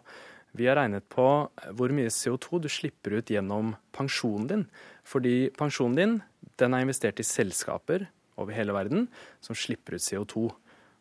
Vi 0.57 0.65
har 0.65 0.79
regnet 0.79 1.05
på 1.13 1.25
hvor 1.77 1.93
mye 1.93 2.09
CO2 2.09 2.61
du 2.63 2.69
slipper 2.71 3.19
ut 3.19 3.29
gjennom 3.29 3.75
pensjonen 3.93 4.47
din. 4.49 4.63
Fordi 5.05 5.51
pensjonen 5.57 5.97
din 5.97 6.15
den 6.57 6.73
er 6.73 6.85
investert 6.85 7.21
i 7.21 7.25
selskaper 7.27 8.07
over 8.41 8.55
hele 8.55 8.73
verden 8.73 9.05
som 9.43 9.57
slipper 9.57 9.97
ut 9.97 10.05
CO2. 10.05 10.47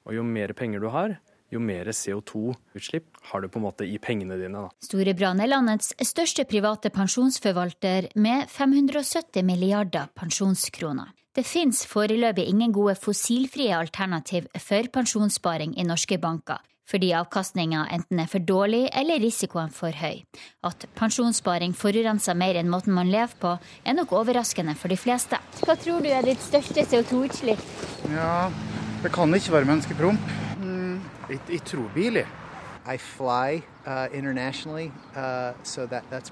Og 0.06 0.14
jo 0.14 0.26
mer 0.26 0.52
penger 0.56 0.84
du 0.84 0.90
har, 0.92 1.16
jo 1.52 1.62
mer 1.62 1.88
CO2-utslipp 1.88 3.20
har 3.30 3.42
du 3.42 3.48
på 3.48 3.60
en 3.60 3.64
måte 3.64 3.86
i 3.88 3.96
pengene 4.02 4.36
dine. 4.38 4.66
Da. 4.66 4.70
Storebrand 4.84 5.40
er 5.40 5.50
landets 5.50 5.94
største 6.04 6.44
private 6.48 6.92
pensjonsforvalter 6.92 8.10
med 8.20 8.50
570 8.52 9.46
milliarder 9.46 10.12
pensjonskroner. 10.18 11.14
Det 11.36 11.44
finnes 11.44 11.82
foreløpig 11.88 12.46
ingen 12.48 12.72
gode 12.72 12.96
fossilfrie 13.00 13.72
alternativ 13.76 14.48
for 14.60 14.88
pensjonssparing 14.92 15.76
i 15.80 15.84
norske 15.84 16.20
banker 16.20 16.60
fordi 16.86 17.10
avkastninga 17.18 17.86
enten 17.94 18.20
er 18.22 18.30
for 18.30 18.42
dårlig 18.42 18.84
eller 18.94 19.20
risikoen 19.22 19.72
for 19.74 19.94
høy. 19.94 20.22
At 20.66 20.86
pensjonssparing 20.98 21.74
forurenser 21.76 22.38
mer 22.38 22.58
enn 22.60 22.70
måten 22.70 22.94
man 22.96 23.10
lever 23.12 23.34
på, 23.42 23.56
er 23.84 23.98
nok 23.98 24.14
overraskende 24.20 24.76
for 24.78 24.92
de 24.92 24.98
fleste. 25.00 25.40
Hva 25.66 25.76
tror 25.80 26.04
du 26.04 26.10
er 26.12 26.26
ditt 26.26 26.42
største 26.42 26.86
CO2-utslipp? 26.86 27.62
Ja, 28.14 28.48
det 29.02 29.12
kan 29.14 29.34
ikke 29.34 29.56
være 29.58 29.70
menneskepromp. 29.72 30.34
Mm, 30.62 31.00
jeg, 31.30 31.40
jeg, 31.50 31.62
tror 31.66 31.90
bil, 31.94 32.22
jeg. 32.22 32.26
I 32.86 32.96
fly 33.02 33.62
uh, 33.86 34.06
internationally, 34.14 34.92
uh, 35.16 35.52
so 35.64 35.86
that, 35.86 36.04
that's 36.10 36.30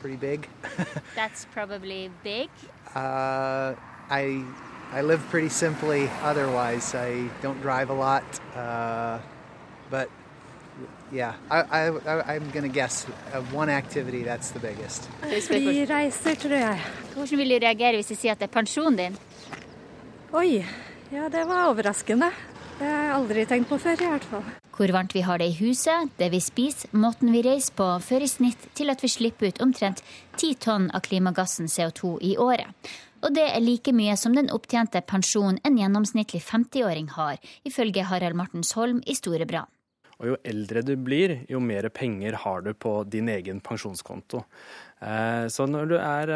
pretty 0.00 0.16
big. 0.16 0.48
that's 1.14 1.46
probably 1.54 2.10
big. 2.24 2.50
Uh, 2.96 3.74
I 4.10 4.42
I 4.94 5.00
live 5.00 5.22
pretty 5.30 5.48
simply 5.48 6.10
otherwise. 6.22 6.94
I 6.94 7.30
don't 7.40 7.62
drive 7.62 7.88
a 7.88 7.94
lot. 7.94 8.24
Uh, 8.54 9.18
but 9.92 10.08
yeah, 11.12 11.34
I, 11.50 11.60
I, 12.08 12.34
I'm 12.34 12.48
gonna 12.54 12.72
guess 12.72 13.06
of 13.34 13.52
one 13.52 13.68
activity 13.68 14.22
that's 14.24 14.52
the 14.56 14.60
biggest. 14.60 15.08
Flyreiser, 15.20 16.34
tror 16.34 16.56
jeg. 16.56 16.80
Hvordan 17.14 17.38
vil 17.38 17.52
du 17.52 17.58
reagere 17.66 18.00
hvis 18.00 18.10
jeg 18.14 18.22
sier 18.22 18.32
at 18.32 18.40
det 18.40 18.48
er 18.48 18.56
pensjonen 18.56 18.96
din? 18.96 19.20
Oi, 20.32 20.64
ja 21.12 21.28
det 21.28 21.44
var 21.48 21.68
overraskende. 21.68 22.32
Det 22.78 22.88
har 22.88 23.02
jeg 23.04 23.14
aldri 23.14 23.44
tenkt 23.46 23.68
på 23.70 23.78
før, 23.78 24.00
i 24.00 24.10
hvert 24.14 24.24
fall. 24.26 24.46
Hvor 24.72 24.92
varmt 24.96 25.12
vi 25.14 25.20
har 25.22 25.38
det 25.38 25.50
i 25.52 25.58
huset, 25.60 26.08
det 26.18 26.30
vi 26.32 26.40
spiser, 26.40 26.88
måten 26.96 27.28
vi 27.34 27.42
reiser 27.44 27.76
på, 27.76 27.86
fører 28.00 28.24
i 28.24 28.30
snitt 28.32 28.64
til 28.74 28.90
at 28.90 29.04
vi 29.04 29.10
slipper 29.12 29.52
ut 29.52 29.60
omtrent 29.62 30.00
10 30.40 30.56
tonn 30.64 30.88
av 30.96 31.04
klimagassen 31.04 31.68
CO2 31.68 32.16
i 32.24 32.32
året. 32.40 32.72
Og 33.22 33.36
det 33.36 33.44
er 33.52 33.62
like 33.62 33.92
mye 33.94 34.16
som 34.18 34.34
den 34.34 34.50
opptjente 34.50 35.04
pensjonen 35.06 35.60
en 35.62 35.76
gjennomsnittlig 35.78 36.40
50-åring 36.42 37.12
har, 37.14 37.38
ifølge 37.68 38.08
Harald 38.08 38.40
Martensholm 38.40 39.04
i 39.06 39.14
Storebrand. 39.14 39.70
Og 40.22 40.32
jo 40.32 40.38
eldre 40.46 40.84
du 40.86 40.94
blir, 40.94 41.40
jo 41.50 41.58
mer 41.58 41.88
penger 41.90 42.38
har 42.44 42.62
du 42.62 42.72
på 42.72 43.00
din 43.10 43.28
egen 43.32 43.60
pensjonskonto. 43.64 44.44
Eh, 45.02 45.50
så 45.50 45.66
når 45.66 45.90
du 45.90 45.96
er 45.98 46.32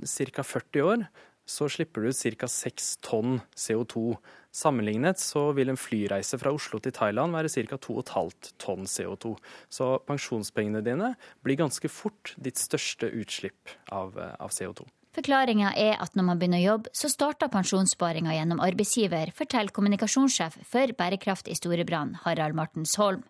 ca. 0.00 0.42
40 0.42 0.88
år, 0.88 1.06
så 1.46 1.68
slipper 1.70 2.02
du 2.02 2.10
ut 2.10 2.40
ca. 2.40 2.48
6 2.50 2.96
tonn 3.04 3.38
CO2 3.54 4.16
Sammenlignet 4.56 5.20
så 5.20 5.50
vil 5.52 5.68
en 5.68 5.76
flyreise 5.76 6.38
fra 6.40 6.52
Oslo 6.54 6.78
til 6.80 6.94
Thailand 6.96 7.34
være 7.36 7.50
ca. 7.52 7.76
2,5 7.76 8.54
tonn 8.62 8.86
CO2. 8.88 9.34
Så 9.68 9.88
pensjonspengene 10.08 10.80
dine 10.84 11.12
blir 11.44 11.58
ganske 11.60 11.90
fort 11.92 12.32
ditt 12.40 12.56
største 12.60 13.10
utslipp 13.12 13.74
av, 13.92 14.16
av 14.16 14.54
CO2. 14.54 14.86
Forklaringa 15.16 15.70
er 15.80 15.94
at 16.02 16.12
når 16.12 16.26
man 16.28 16.40
begynner 16.40 16.60
å 16.60 16.66
jobbe, 16.74 16.90
så 16.92 17.08
starter 17.08 17.48
pensjonssparinga 17.48 18.34
gjennom 18.36 18.60
arbeidsgiver, 18.60 19.30
forteller 19.36 19.72
kommunikasjonssjef 19.72 20.58
for 20.68 20.92
Bærekraft 20.98 21.48
i 21.48 21.56
Storebrand, 21.56 22.18
Harald 22.26 22.56
Martensholm. 22.58 23.24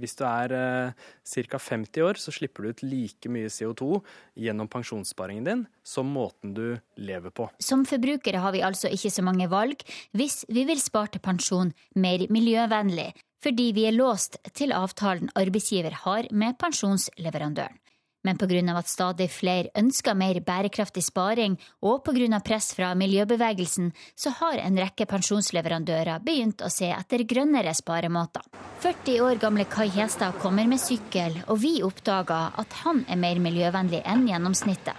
Hvis 0.00 0.16
du 0.18 0.24
er 0.26 0.52
eh, 0.52 1.06
ca. 1.48 1.60
50 1.62 2.02
år, 2.04 2.18
så 2.20 2.34
slipper 2.34 2.66
du 2.66 2.72
ut 2.72 2.82
like 2.84 3.30
mye 3.32 3.48
CO2 3.48 4.02
gjennom 4.42 4.68
pensjonssparingen 4.68 5.46
din 5.46 5.62
som 5.86 6.10
måten 6.10 6.52
du 6.56 6.66
lever 7.00 7.32
på. 7.32 7.46
Som 7.62 7.86
forbrukere 7.88 8.42
har 8.42 8.52
vi 8.52 8.64
altså 8.66 8.90
ikke 8.92 9.12
så 9.14 9.24
mange 9.24 9.48
valg 9.48 9.86
hvis 10.18 10.42
vi 10.50 10.66
vil 10.68 10.82
spare 10.82 11.14
til 11.14 11.24
pensjon 11.24 11.70
mer 11.94 12.26
miljøvennlig, 12.28 13.12
fordi 13.40 13.70
vi 13.78 13.86
er 13.88 13.96
låst 13.96 14.36
til 14.52 14.74
avtalen 14.76 15.32
arbeidsgiver 15.38 16.02
har 16.02 16.28
med 16.34 16.58
pensjonsleverandøren. 16.60 17.78
Men 18.22 18.36
pga. 18.36 18.76
at 18.78 18.88
stadig 18.88 19.30
flere 19.30 19.70
ønsker 19.76 20.14
mer 20.14 20.40
bærekraftig 20.40 21.02
sparing, 21.02 21.58
og 21.82 22.04
pga. 22.04 22.40
press 22.40 22.74
fra 22.74 22.94
miljøbevegelsen, 22.94 23.92
så 24.16 24.30
har 24.30 24.58
en 24.58 24.76
rekke 24.76 25.06
pensjonsleverandører 25.06 26.20
begynt 26.20 26.60
å 26.62 26.68
se 26.68 26.90
etter 26.92 27.24
grønnere 27.24 27.74
sparemåter. 27.74 28.42
40 28.80 29.20
år 29.20 29.40
gamle 29.40 29.64
Kai 29.64 29.88
Hestad 29.88 30.38
kommer 30.40 30.66
med 30.66 30.80
sykkel, 30.80 31.42
og 31.48 31.60
vi 31.60 31.82
oppdager 31.82 32.52
at 32.60 32.72
han 32.84 33.04
er 33.08 33.16
mer 33.16 33.40
miljøvennlig 33.40 34.02
enn 34.04 34.26
gjennomsnittet. 34.28 34.96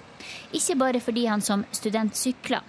Ikke 0.53 0.78
bare 0.78 0.99
fordi 1.01 1.26
han 1.30 1.41
som 1.41 1.65
student 1.72 2.17
sykler. 2.17 2.61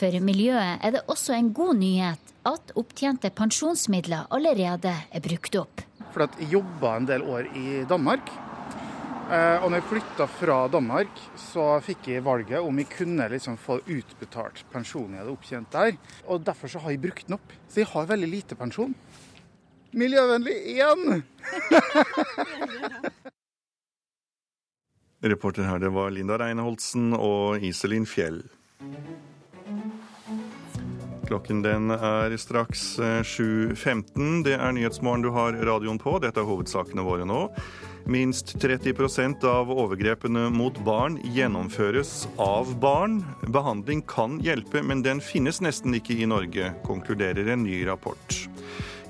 For 0.00 0.16
miljøet 0.24 0.80
er 0.80 0.96
det 0.96 1.06
også 1.12 1.36
en 1.36 1.52
god 1.52 1.76
nyhet 1.76 2.30
at 2.48 2.72
opptjente 2.78 3.30
pensjonsmidler 3.36 4.30
allerede 4.32 4.94
er 5.12 5.24
brukt 5.24 5.56
opp. 5.60 5.82
For 6.14 6.24
jeg 6.24 6.54
jobba 6.56 6.96
en 6.96 7.08
del 7.08 7.22
år 7.22 7.50
i 7.56 7.82
Danmark. 7.88 8.32
Eh, 9.30 9.62
og 9.62 9.70
når 9.70 9.78
jeg 9.78 9.86
flytta 9.86 10.24
fra 10.26 10.54
Danmark, 10.66 11.20
så 11.38 11.78
fikk 11.86 12.08
jeg 12.10 12.24
valget 12.26 12.58
om 12.66 12.78
jeg 12.82 12.88
kunne 12.90 13.28
liksom 13.30 13.54
få 13.62 13.76
utbetalt 13.84 14.64
pensjonen 14.72 15.14
jeg 15.14 15.22
hadde 15.22 15.34
opptjent 15.36 15.70
der. 15.70 15.92
Og 16.26 16.42
derfor 16.42 16.66
så 16.72 16.82
har 16.82 16.90
jeg 16.90 17.02
brukt 17.04 17.28
den 17.28 17.36
opp. 17.38 17.52
Så 17.70 17.84
jeg 17.84 17.90
har 17.92 18.10
veldig 18.10 18.30
lite 18.32 18.58
pensjon. 18.58 18.94
Miljøvennlig 19.94 20.56
igjen! 20.72 21.02
Reporter 25.30 25.62
her, 25.68 25.78
det 25.78 25.92
var 25.94 26.10
Linda 26.10 26.38
Reineholtsen 26.40 27.14
og 27.14 27.62
Iselin 27.62 28.06
Fjell. 28.10 28.42
Klokken 31.30 31.62
den 31.62 31.94
er 31.94 32.34
straks 32.40 32.98
7.15. 32.98 33.78
Eh, 33.78 34.42
det 34.48 34.56
er 34.58 34.74
Nyhetsmorgen 34.74 35.22
du 35.22 35.30
har 35.36 35.54
radioen 35.54 36.02
på. 36.02 36.18
Dette 36.18 36.42
er 36.42 36.48
hovedsakene 36.50 37.06
våre 37.06 37.22
nå. 37.28 37.44
Minst 38.04 38.54
30% 38.62 39.44
av 39.44 39.70
overgrepene 39.72 40.46
mot 40.50 40.78
barn 40.84 41.18
gjennomføres 41.34 42.28
av 42.40 42.72
barn. 42.80 43.20
Behandling 43.52 44.02
kan 44.08 44.38
hjelpe, 44.44 44.82
men 44.82 45.04
den 45.04 45.20
finnes 45.24 45.60
nesten 45.60 45.94
ikke 45.98 46.16
i 46.16 46.28
Norge, 46.30 46.72
konkluderer 46.86 47.52
en 47.52 47.64
ny 47.66 47.82
rapport. 47.88 48.40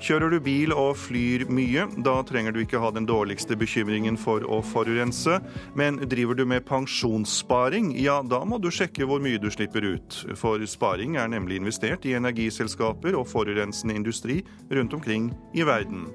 Kjører 0.01 0.31
du 0.33 0.39
bil 0.41 0.71
og 0.73 0.95
flyr 0.97 1.43
mye, 1.53 1.83
da 2.01 2.15
trenger 2.25 2.55
du 2.55 2.63
ikke 2.63 2.79
ha 2.81 2.89
den 2.89 3.05
dårligste 3.05 3.53
bekymringen 3.59 4.15
for 4.17 4.41
å 4.49 4.57
forurense. 4.65 5.35
Men 5.77 5.99
driver 6.09 6.39
du 6.39 6.41
med 6.49 6.65
pensjonssparing, 6.65 7.91
ja 8.01 8.15
da 8.25 8.39
må 8.41 8.57
du 8.57 8.71
sjekke 8.73 9.05
hvor 9.05 9.21
mye 9.21 9.37
du 9.37 9.45
slipper 9.53 9.85
ut. 9.85 10.17
For 10.41 10.65
sparing 10.65 11.19
er 11.21 11.29
nemlig 11.29 11.59
investert 11.61 12.07
i 12.09 12.15
energiselskaper 12.17 13.13
og 13.19 13.29
forurensende 13.29 13.93
industri 13.99 14.39
rundt 14.73 14.97
omkring 14.97 15.29
i 15.53 15.67
verden. 15.69 16.07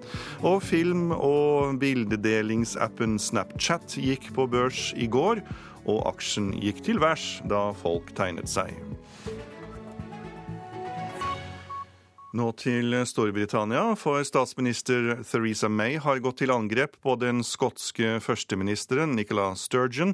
Og 0.43 0.65
film- 0.67 1.15
og 1.15 1.79
bildedelingsappen 1.79 3.21
Snapchat 3.23 4.01
gikk 4.03 4.33
på 4.35 4.49
børs 4.51 4.91
i 4.99 5.07
går, 5.07 5.45
og 5.87 6.03
aksjen 6.11 6.51
gikk 6.59 6.83
til 6.89 6.99
værs 6.99 7.37
da 7.47 7.69
folk 7.79 8.11
tegnet 8.19 8.51
seg. 8.51 8.75
Nå 12.37 12.51
til 12.61 12.93
Storbritannia, 13.09 13.95
for 13.97 14.21
statsminister 14.27 15.23
Theresa 15.25 15.71
May 15.73 15.95
har 16.03 16.19
gått 16.21 16.43
til 16.43 16.51
angrep 16.53 16.99
på 17.01 17.15
den 17.17 17.41
skotske 17.47 18.19
førsteministeren 18.21 19.15
Nicola 19.17 19.55
Sturgeon, 19.57 20.13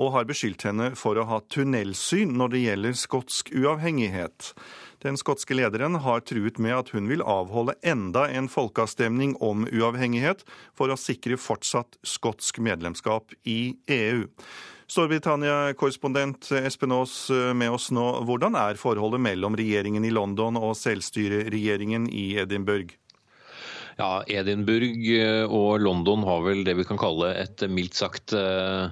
og 0.00 0.14
har 0.16 0.26
beskyldt 0.26 0.64
henne 0.66 0.88
for 0.98 1.20
å 1.20 1.26
ha 1.28 1.38
tunnelsyn 1.52 2.32
når 2.40 2.54
det 2.54 2.62
gjelder 2.64 2.96
skotsk 2.98 3.52
uavhengighet. 3.54 4.50
Den 5.04 5.20
skotske 5.20 5.54
lederen 5.54 6.00
har 6.02 6.24
truet 6.26 6.58
med 6.58 6.74
at 6.74 6.90
hun 6.96 7.06
vil 7.12 7.22
avholde 7.22 7.76
enda 7.86 8.26
en 8.32 8.50
folkeavstemning 8.50 9.36
om 9.38 9.68
uavhengighet 9.70 10.42
for 10.74 10.90
å 10.90 10.98
sikre 10.98 11.38
fortsatt 11.38 12.00
skotsk 12.02 12.58
medlemskap 12.64 13.36
i 13.46 13.76
EU. 13.86 14.26
Storbritannia-korrespondent 14.90 16.48
Espen 16.64 16.92
Aas 16.92 17.30
eh, 17.30 17.52
med 17.54 17.70
oss 17.70 17.90
nå. 17.94 18.06
Hvordan 18.26 18.56
er 18.58 18.80
forholdet 18.80 19.22
mellom 19.22 19.54
regjeringen 19.58 20.06
i 20.06 20.10
London 20.10 20.58
og 20.58 20.74
selvstyreregjeringen 20.78 22.08
i 22.10 22.32
Edinburgh? 22.42 22.96
Ja, 24.00 24.24
Edinburgh 24.26 25.12
eh, 25.14 25.44
og 25.46 25.78
London 25.84 26.26
har 26.26 26.42
vel 26.42 26.64
det 26.66 26.74
vi 26.80 26.88
kan 26.88 26.98
kalle 26.98 27.30
et 27.38 27.62
mildt 27.70 28.00
sagt 28.00 28.34
eh, 28.34 28.90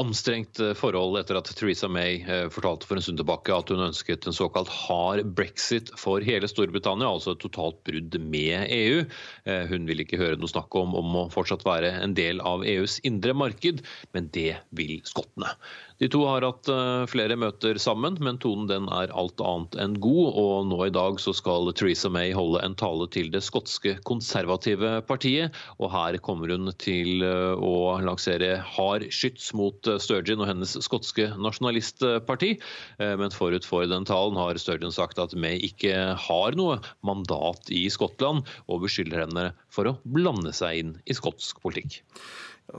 anstrengt 0.00 0.60
eh, 0.62 0.72
forhold 0.78 1.18
etter 1.20 1.38
at 1.38 1.50
Theresa 1.56 1.88
May 1.90 2.20
eh, 2.22 2.46
fortalte 2.52 2.88
for 2.88 2.98
en 2.98 3.04
stund 3.04 3.20
tilbake 3.20 3.54
at 3.54 3.72
hun 3.72 3.82
ønsket 3.84 4.26
en 4.26 4.36
såkalt 4.36 4.70
hard 4.72 5.28
brexit 5.36 5.92
for 6.00 6.24
hele 6.24 6.48
Storbritannia, 6.50 7.10
altså 7.10 7.34
et 7.34 7.42
totalt 7.44 7.80
brudd 7.86 8.16
med 8.24 8.66
EU. 8.76 9.04
Eh, 9.44 9.66
hun 9.70 9.86
vil 9.88 10.04
ikke 10.04 10.20
høre 10.20 10.40
noe 10.40 10.50
snakk 10.50 10.74
om, 10.80 10.96
om 10.98 11.20
å 11.22 11.28
fortsatt 11.32 11.66
være 11.68 11.92
en 12.00 12.16
del 12.18 12.42
av 12.46 12.64
EUs 12.66 12.98
indre 13.08 13.36
marked, 13.36 13.84
men 14.16 14.30
det 14.34 14.54
vil 14.76 14.98
skottene. 15.08 15.54
De 16.00 16.08
to 16.08 16.22
har 16.24 16.40
hatt 16.46 16.68
eh, 16.72 17.02
flere 17.12 17.36
møter 17.36 17.76
sammen, 17.76 18.14
men 18.24 18.38
tonen 18.40 18.68
den 18.70 18.86
er 18.88 19.10
alt 19.12 19.42
annet 19.44 19.76
enn 19.82 19.98
god. 20.00 20.30
Og 20.40 20.70
nå 20.70 20.78
i 20.86 20.94
dag 20.96 21.20
så 21.20 21.34
skal 21.36 21.68
Theresa 21.76 22.08
May 22.12 22.32
holde 22.32 22.62
en 22.64 22.76
tale 22.80 23.04
til 23.12 23.28
det 23.34 23.42
skotske 23.44 23.98
konservative 24.08 24.94
partiet. 25.08 25.56
Og 25.76 25.92
her 25.92 26.16
kommer 26.24 26.54
hun 26.54 26.72
til 26.80 27.20
eh, 27.26 27.52
å 27.52 27.98
lansere 28.00 28.54
hard 28.64 29.10
skyts 29.12 29.52
mot 29.58 29.92
eh, 29.92 30.00
Sturgeon 30.00 30.40
og 30.40 30.48
hennes 30.54 30.72
skotske 30.80 31.28
nasjonalistparti. 31.36 32.54
Men 33.00 33.32
forut 33.34 33.66
for 33.68 33.84
den 33.88 34.06
talen 34.08 34.38
har 34.40 34.58
Sturgeon 34.60 34.94
sagt 34.94 35.20
at 35.20 35.34
May 35.36 35.60
ikke 35.68 36.14
har 36.16 36.56
noe 36.56 36.78
mandat 37.06 37.68
i 37.74 37.84
Skottland, 37.92 38.46
og 38.72 38.86
beskylder 38.86 39.26
henne 39.26 39.50
for 39.72 39.90
å 39.90 39.98
blande 40.08 40.54
seg 40.56 40.80
inn 40.80 40.94
i 41.04 41.16
skotsk 41.16 41.60
politikk. 41.64 42.00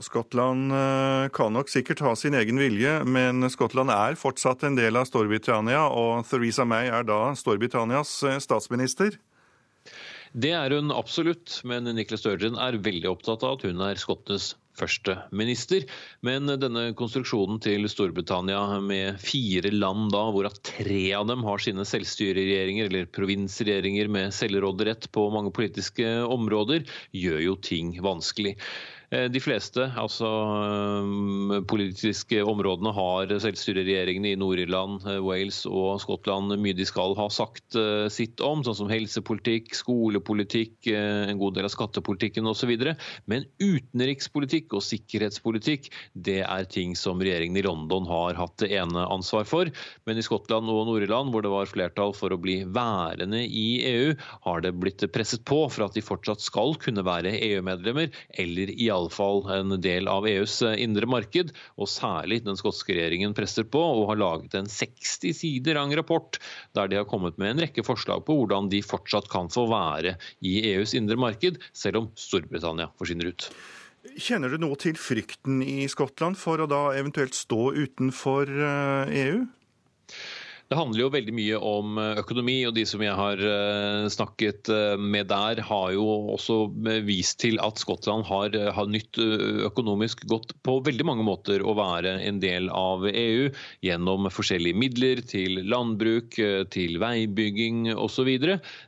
Skottland 0.00 0.72
eh, 0.72 1.28
kan 1.34 1.52
nok 1.52 1.68
sikkert 1.68 2.00
ha 2.06 2.14
sin 2.16 2.36
egen 2.38 2.60
vilje, 2.60 3.02
men 3.04 3.44
Skottland 3.52 3.92
er 3.92 4.16
fortsatt 4.20 4.64
en 4.66 4.78
del 4.78 4.96
av 4.96 5.08
Storbritannia, 5.10 5.84
og 5.88 6.24
Theresa 6.28 6.64
May 6.68 6.88
er 6.92 7.04
da 7.08 7.34
Storbritannias 7.38 8.14
eh, 8.28 8.40
statsminister? 8.42 9.18
Det 10.32 10.54
er 10.56 10.72
hun 10.72 10.94
absolutt, 10.96 11.58
men 11.68 11.84
Nicholas 11.92 12.22
Sturgeon 12.24 12.56
er 12.56 12.80
veldig 12.80 13.10
opptatt 13.10 13.44
av 13.44 13.58
at 13.58 13.66
hun 13.68 13.82
er 13.84 14.00
skottenes 14.00 14.54
første 14.78 15.18
minister. 15.36 15.84
Men 16.24 16.48
denne 16.48 16.86
konstruksjonen 16.96 17.60
til 17.62 17.84
Storbritannia 17.92 18.80
med 18.80 19.20
fire 19.20 19.72
land 19.74 20.10
da, 20.14 20.24
hvorav 20.32 20.56
tre 20.64 21.04
av 21.18 21.28
dem 21.28 21.44
har 21.44 21.60
sine 21.60 21.84
selvstyreregjeringer 21.88 22.88
eller 22.88 23.10
provinsregjeringer 23.12 24.08
med 24.12 24.32
selvråderett 24.32 25.10
på 25.12 25.28
mange 25.34 25.52
politiske 25.54 26.16
områder, 26.24 26.88
gjør 27.12 27.44
jo 27.50 27.58
ting 27.60 27.94
vanskelig. 28.04 28.56
De 29.12 29.40
fleste 29.44 29.84
altså 30.00 30.28
politiske 31.68 32.38
områdene 32.48 32.94
har 32.96 33.32
selvstyreregjeringene 33.44 34.30
i 34.32 34.38
Nord-Irland, 34.40 35.02
Wales 35.20 35.58
og 35.68 35.98
Skottland 36.00 36.54
mye 36.62 36.72
de 36.78 36.86
skal 36.88 37.12
ha 37.18 37.26
sagt 37.28 37.76
sitt 38.14 38.40
om, 38.40 38.62
sånn 38.64 38.78
som 38.78 38.88
helsepolitikk, 38.88 39.74
skolepolitikk, 39.76 40.88
en 40.96 41.36
god 41.42 41.58
del 41.58 41.68
av 41.68 41.74
skattepolitikken 41.74 42.48
osv. 42.48 42.72
Men 43.28 43.44
utenrikspolitikk 43.60 44.72
og 44.78 44.86
sikkerhetspolitikk 44.86 45.90
det 46.16 46.38
er 46.46 46.70
ting 46.72 46.96
som 46.96 47.20
regjeringen 47.20 47.60
i 47.60 47.66
London 47.68 48.08
har 48.08 48.40
hatt 48.40 48.56
det 48.64 48.72
ene 48.80 49.04
ansvar 49.12 49.44
for. 49.44 49.68
Men 50.08 50.16
i 50.16 50.24
Skottland 50.24 50.72
og 50.72 50.88
Nord-Irland, 50.88 51.34
hvor 51.36 51.44
det 51.44 51.52
var 51.52 51.68
flertall 51.68 52.16
for 52.16 52.32
å 52.32 52.40
bli 52.40 52.62
værende 52.64 53.44
i 53.44 53.68
EU, 53.92 54.16
har 54.48 54.64
det 54.64 54.72
blitt 54.80 55.04
presset 55.12 55.44
på 55.44 55.66
for 55.68 55.84
at 55.90 56.00
de 56.00 56.06
fortsatt 56.08 56.40
skal 56.40 56.78
kunne 56.80 57.04
være 57.04 57.36
EU-medlemmer, 57.52 58.08
eller 58.40 58.72
iallfall 58.72 59.01
en 59.08 59.80
del 59.80 60.08
av 60.08 60.26
EUs 60.28 60.60
indre 60.76 61.06
marked. 61.06 61.52
Og 61.76 61.88
særlig 61.88 62.42
den 62.44 62.58
skotske 62.58 62.94
regjeringen 62.94 63.34
presser 63.34 63.64
på 63.64 63.80
og 63.80 64.08
har 64.12 64.20
laget 64.20 64.54
en 64.54 64.70
60 64.70 65.32
sider 65.34 65.78
lang 65.78 65.94
rapport 65.96 66.38
der 66.76 66.88
de 66.88 67.00
har 67.00 67.08
kommet 67.08 67.38
med 67.38 67.50
en 67.54 67.62
rekke 67.66 67.84
forslag 67.86 68.24
på 68.26 68.36
hvordan 68.38 68.70
de 68.72 68.82
fortsatt 68.84 69.30
kan 69.32 69.50
få 69.52 69.66
være 69.70 70.16
i 70.40 70.58
EUs 70.74 70.94
indre 70.98 71.16
marked, 71.16 71.58
selv 71.72 72.02
om 72.02 72.10
Storbritannia 72.14 72.90
forsvinner 72.98 73.32
ut. 73.32 73.48
Kjenner 74.18 74.50
du 74.50 74.58
noe 74.58 74.76
til 74.82 74.96
frykten 74.98 75.60
i 75.62 75.86
Skottland 75.90 76.36
for 76.38 76.58
å 76.58 76.68
da 76.70 76.90
eventuelt 76.98 77.36
stå 77.38 77.70
utenfor 77.76 78.50
EU? 78.50 79.44
Det 80.72 80.78
handler 80.78 81.02
jo 81.02 81.12
veldig 81.12 81.32
mye 81.36 81.56
om 81.68 81.98
eh, 82.00 82.18
økonomi, 82.22 82.54
og 82.64 82.72
de 82.72 82.86
som 82.88 83.02
jeg 83.04 83.12
har 83.12 83.40
eh, 83.44 84.06
snakket 84.08 84.70
eh, 84.72 84.94
med 84.96 85.28
der, 85.28 85.60
har 85.68 85.90
jo 85.92 86.06
også 86.32 86.56
vist 87.04 87.42
til 87.42 87.60
at 87.60 87.82
Skottland 87.82 88.24
har, 88.24 88.56
har 88.72 88.88
nytt 88.88 89.20
økonomisk 89.68 90.24
godt 90.32 90.54
på 90.64 90.78
veldig 90.86 91.04
mange 91.04 91.26
måter 91.28 91.60
å 91.60 91.76
være 91.76 92.14
en 92.24 92.40
del 92.40 92.70
av 92.72 93.04
EU 93.10 93.50
gjennom 93.84 94.30
forskjellige 94.32 94.80
midler 94.80 95.20
til 95.28 95.60
landbruk, 95.68 96.38
til 96.72 96.96
veibygging 97.02 97.90
osv. 97.92 98.30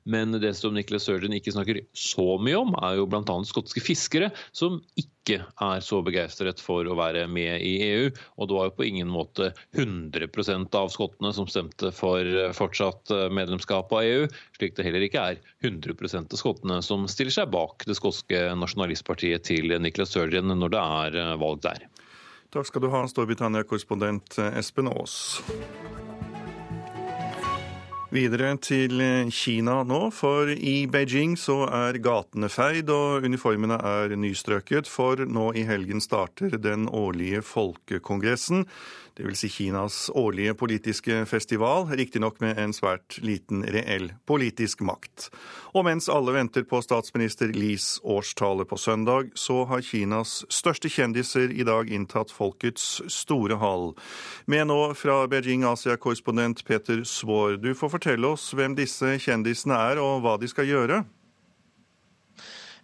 Men 0.09 0.39
det 0.41 0.55
som 0.57 0.73
Nicholas 0.77 1.05
Sturgeon 1.05 1.37
ikke 1.37 1.53
snakker 1.53 1.83
så 1.93 2.39
mye 2.41 2.63
om, 2.65 2.73
er 2.81 3.03
jo 3.03 3.09
bl.a. 3.11 3.37
skotske 3.45 3.85
fiskere, 3.85 4.33
som 4.57 4.81
ikke 4.97 5.14
ikke 5.25 5.41
er 5.65 5.81
så 5.85 6.01
begeistret 6.05 6.61
for 6.61 6.85
å 6.85 6.97
være 6.99 7.25
med 7.33 7.63
i 7.65 7.75
EU. 7.87 8.11
Og 8.37 8.49
det 8.49 8.59
var 8.59 8.69
jo 8.69 8.75
på 8.77 8.87
ingen 8.87 9.09
måte 9.09 9.53
100 9.73 10.29
av 10.77 10.93
skottene 10.93 11.33
som 11.33 11.49
stemte 11.49 11.91
for 11.97 12.29
fortsatt 12.57 13.13
medlemskap 13.33 13.93
av 13.93 14.05
EU, 14.05 14.29
slik 14.59 14.77
det 14.77 14.85
heller 14.87 15.07
ikke 15.07 15.25
er 15.33 15.41
100 15.65 15.97
av 16.21 16.39
skottene 16.39 16.81
som 16.85 17.09
stiller 17.09 17.35
seg 17.35 17.53
bak 17.55 17.87
det 17.89 17.97
skotske 17.97 18.47
nasjonalistpartiet 18.61 19.49
til 19.49 19.73
Niklas 19.81 20.13
Sturgeon 20.13 20.53
når 20.53 20.77
det 20.77 20.85
er 20.85 21.37
valg 21.41 21.65
der. 21.65 21.89
Takk 22.55 22.69
skal 22.69 22.85
du 22.85 22.93
ha, 22.93 23.03
Storbritannia-korrespondent 23.11 24.39
Espen 24.55 24.93
Aas. 24.93 25.41
Videre 28.15 28.53
til 28.63 29.01
Kina 29.35 29.81
nå, 29.83 29.97
for 30.15 30.47
i 30.47 30.85
Beijing 30.87 31.33
så 31.35 31.65
er 31.67 31.97
gatene 31.99 32.47
feid 32.47 32.93
og 32.95 33.27
uniformene 33.27 33.75
er 33.75 34.15
nystrøket, 34.15 34.87
for 34.87 35.19
nå 35.27 35.49
i 35.59 35.65
helgen 35.67 35.99
starter 36.05 36.55
den 36.63 36.87
årlige 36.87 37.43
folkekongressen 37.43 38.69
dvs. 39.19 39.39
Si 39.39 39.49
Kinas 39.49 40.11
årlige 40.15 40.55
politiske 40.55 41.25
festival, 41.27 41.87
riktignok 41.95 42.41
med 42.43 42.59
en 42.59 42.75
svært 42.75 43.19
liten 43.23 43.63
reell 43.65 44.11
politisk 44.27 44.83
makt. 44.87 45.29
Og 45.75 45.87
mens 45.87 46.09
alle 46.13 46.35
venter 46.35 46.67
på 46.67 46.81
statsminister 46.83 47.53
Lis 47.55 47.99
årstale 48.03 48.67
på 48.67 48.79
søndag, 48.81 49.31
så 49.39 49.65
har 49.71 49.85
Kinas 49.87 50.43
største 50.53 50.91
kjendiser 50.91 51.55
i 51.55 51.67
dag 51.67 51.91
inntatt 51.91 52.35
folkets 52.35 53.03
store 53.13 53.59
hall. 53.63 53.93
Med 54.51 54.69
nå 54.71 54.81
fra 54.99 55.25
Beijing 55.31 55.67
Asia-korrespondent 55.69 56.65
Peter 56.67 57.05
Svaar, 57.07 57.59
du 57.59 57.75
får 57.75 57.97
fortelle 57.99 58.35
oss 58.35 58.51
hvem 58.55 58.75
disse 58.79 59.17
kjendisene 59.23 59.79
er 59.93 60.03
og 60.03 60.25
hva 60.25 60.39
de 60.41 60.51
skal 60.51 60.71
gjøre? 60.71 61.05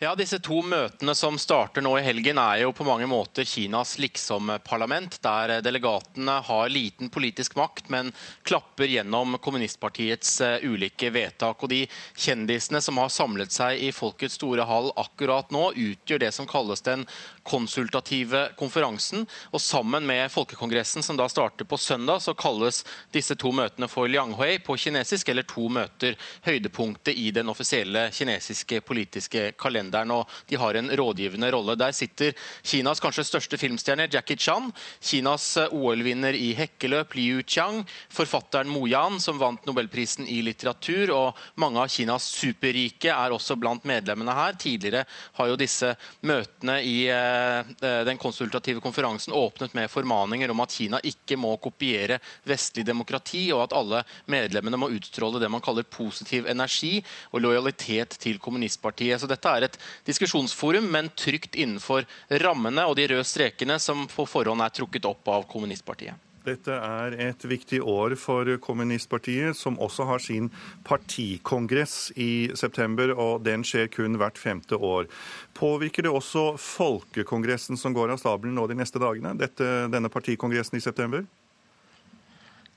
Ja, 0.03 0.15
Disse 0.17 0.39
to 0.41 0.63
møtene 0.65 1.13
som 1.13 1.35
starter 1.37 1.85
nå 1.85 1.91
i 1.99 2.05
helgen, 2.07 2.39
er 2.41 2.63
jo 2.63 2.71
på 2.73 2.87
mange 2.89 3.05
måter 3.05 3.45
Kinas 3.45 3.99
liksom-parlament, 4.01 5.19
der 5.21 5.59
delegatene 5.61 6.39
har 6.47 6.73
liten 6.73 7.11
politisk 7.13 7.59
makt, 7.61 7.91
men 7.93 8.09
klapper 8.49 8.89
gjennom 8.89 9.37
kommunistpartiets 9.45 10.39
eh, 10.47 10.65
ulike 10.65 11.11
vedtak. 11.13 11.61
Og 11.61 11.69
De 11.75 11.83
kjendisene 12.17 12.81
som 12.81 12.97
har 12.97 13.13
samlet 13.13 13.53
seg 13.53 13.77
i 13.77 13.93
Folkets 13.93 14.41
store 14.41 14.65
hall 14.65 14.89
akkurat 14.97 15.53
nå, 15.53 15.67
utgjør 15.77 16.25
det 16.25 16.33
som 16.33 16.49
kalles 16.49 16.81
den 16.89 17.05
konsultative 17.51 18.47
konferansen. 18.59 19.27
Og 19.51 19.61
Sammen 19.61 20.07
med 20.07 20.31
folkekongressen, 20.33 21.03
som 21.03 21.19
da 21.19 21.29
starter 21.31 21.67
på 21.69 21.79
søndag, 21.79 22.23
så 22.23 22.35
kalles 22.39 22.83
disse 23.15 23.37
to 23.39 23.53
møtene 23.55 23.89
for 23.91 24.11
Lianghui 24.11 24.59
på 24.65 24.77
kinesisk, 24.81 25.29
eller 25.31 25.47
to 25.49 25.69
møter, 25.73 26.17
høydepunktet 26.47 27.19
i 27.19 27.31
den 27.35 27.51
offisielle 27.51 28.09
kinesiske 28.15 28.81
politiske 28.87 29.51
kalenderen 29.61 30.11
og 30.15 30.31
de 30.51 30.59
har 30.61 30.77
en 30.79 30.91
rådgivende 30.97 31.51
rolle. 31.53 31.77
Der 31.79 31.93
sitter 31.97 32.35
Kinas 32.63 33.01
kanskje 33.03 33.27
største 33.27 33.59
filmstjerne 33.61 34.09
Jackie 34.11 34.39
Chan, 34.39 34.71
Kinas 35.01 35.47
OL-vinner 35.71 36.37
i 36.37 36.53
hekkeløp 36.59 37.15
Liu 37.19 37.43
Qiang, 37.47 37.83
forfatteren 38.13 38.71
Mo 38.71 38.87
Yan, 38.91 39.21
som 39.23 39.39
vant 39.41 39.67
nobelprisen 39.69 40.29
i 40.29 40.41
litteratur, 40.47 41.13
og 41.15 41.41
mange 41.61 41.83
av 41.83 41.91
Kinas 41.93 42.29
superrike 42.31 43.13
er 43.15 43.35
også 43.35 43.59
blant 43.61 43.87
medlemmene 43.89 44.35
her. 44.37 44.59
Tidligere 44.61 45.05
har 45.39 45.51
jo 45.51 45.59
disse 45.61 45.95
møtene 46.27 46.81
i 46.87 46.97
eh, 47.13 47.40
den 47.81 48.19
konsultative 48.21 48.81
konferansen 48.81 49.35
åpnet 49.37 49.75
med 49.75 49.91
formaninger 49.91 50.51
om 50.51 50.63
at 50.65 50.75
Kina 50.75 51.01
ikke 51.07 51.39
må 51.41 51.55
kopiere 51.63 52.21
vestlig 52.49 52.85
demokrati, 52.87 53.47
og 53.55 53.65
at 53.65 53.77
alle 53.77 54.03
medlemmene 54.31 54.81
må 54.81 54.91
utstråle 54.97 55.41
det 55.43 55.51
man 55.53 55.65
kaller 55.65 55.89
positiv 55.89 56.49
energi 56.51 56.99
og 57.31 57.45
lojalitet 57.45 58.17
til 58.23 58.41
kommunistpartiet. 58.43 59.21
Så 59.21 59.31
dette 59.31 59.53
er 59.53 59.69
et 59.69 59.79
diskusjonsforum, 60.09 60.91
men 60.93 61.13
trygt 61.17 61.59
innenfor 61.59 62.07
rammene 62.43 62.87
og 62.89 62.97
de 62.99 63.09
røde 63.11 63.27
strekene 63.29 63.79
som 63.83 64.07
på 64.11 64.27
forhånd 64.29 64.65
er 64.65 64.75
trukket 64.75 65.09
opp 65.11 65.31
av 65.31 65.47
kommunistpartiet. 65.51 66.30
Dette 66.47 66.73
er 66.73 67.17
et 67.21 67.45
viktig 67.45 67.83
år 67.85 68.15
for 68.21 68.49
kommunistpartiet, 68.65 69.57
som 69.59 69.79
også 69.83 70.07
har 70.09 70.23
sin 70.25 70.49
partikongress 70.89 72.13
i 72.17 72.51
september, 72.57 73.13
og 73.13 73.45
den 73.45 73.65
skjer 73.67 73.91
kun 73.93 74.17
hvert 74.21 74.41
femte 74.41 74.77
år. 74.77 75.11
Påvirker 75.57 76.07
det 76.07 76.15
også 76.15 76.55
folkekongressen 76.61 77.77
som 77.81 77.97
går 77.97 78.15
av 78.15 78.23
stabelen 78.23 78.57
nå 78.57 78.67
de 78.71 78.79
neste 78.81 79.03
dagene, 79.03 79.37
dette, 79.39 79.69
denne 79.93 80.13
partikongressen 80.13 80.81
i 80.81 80.85
september? 80.85 81.27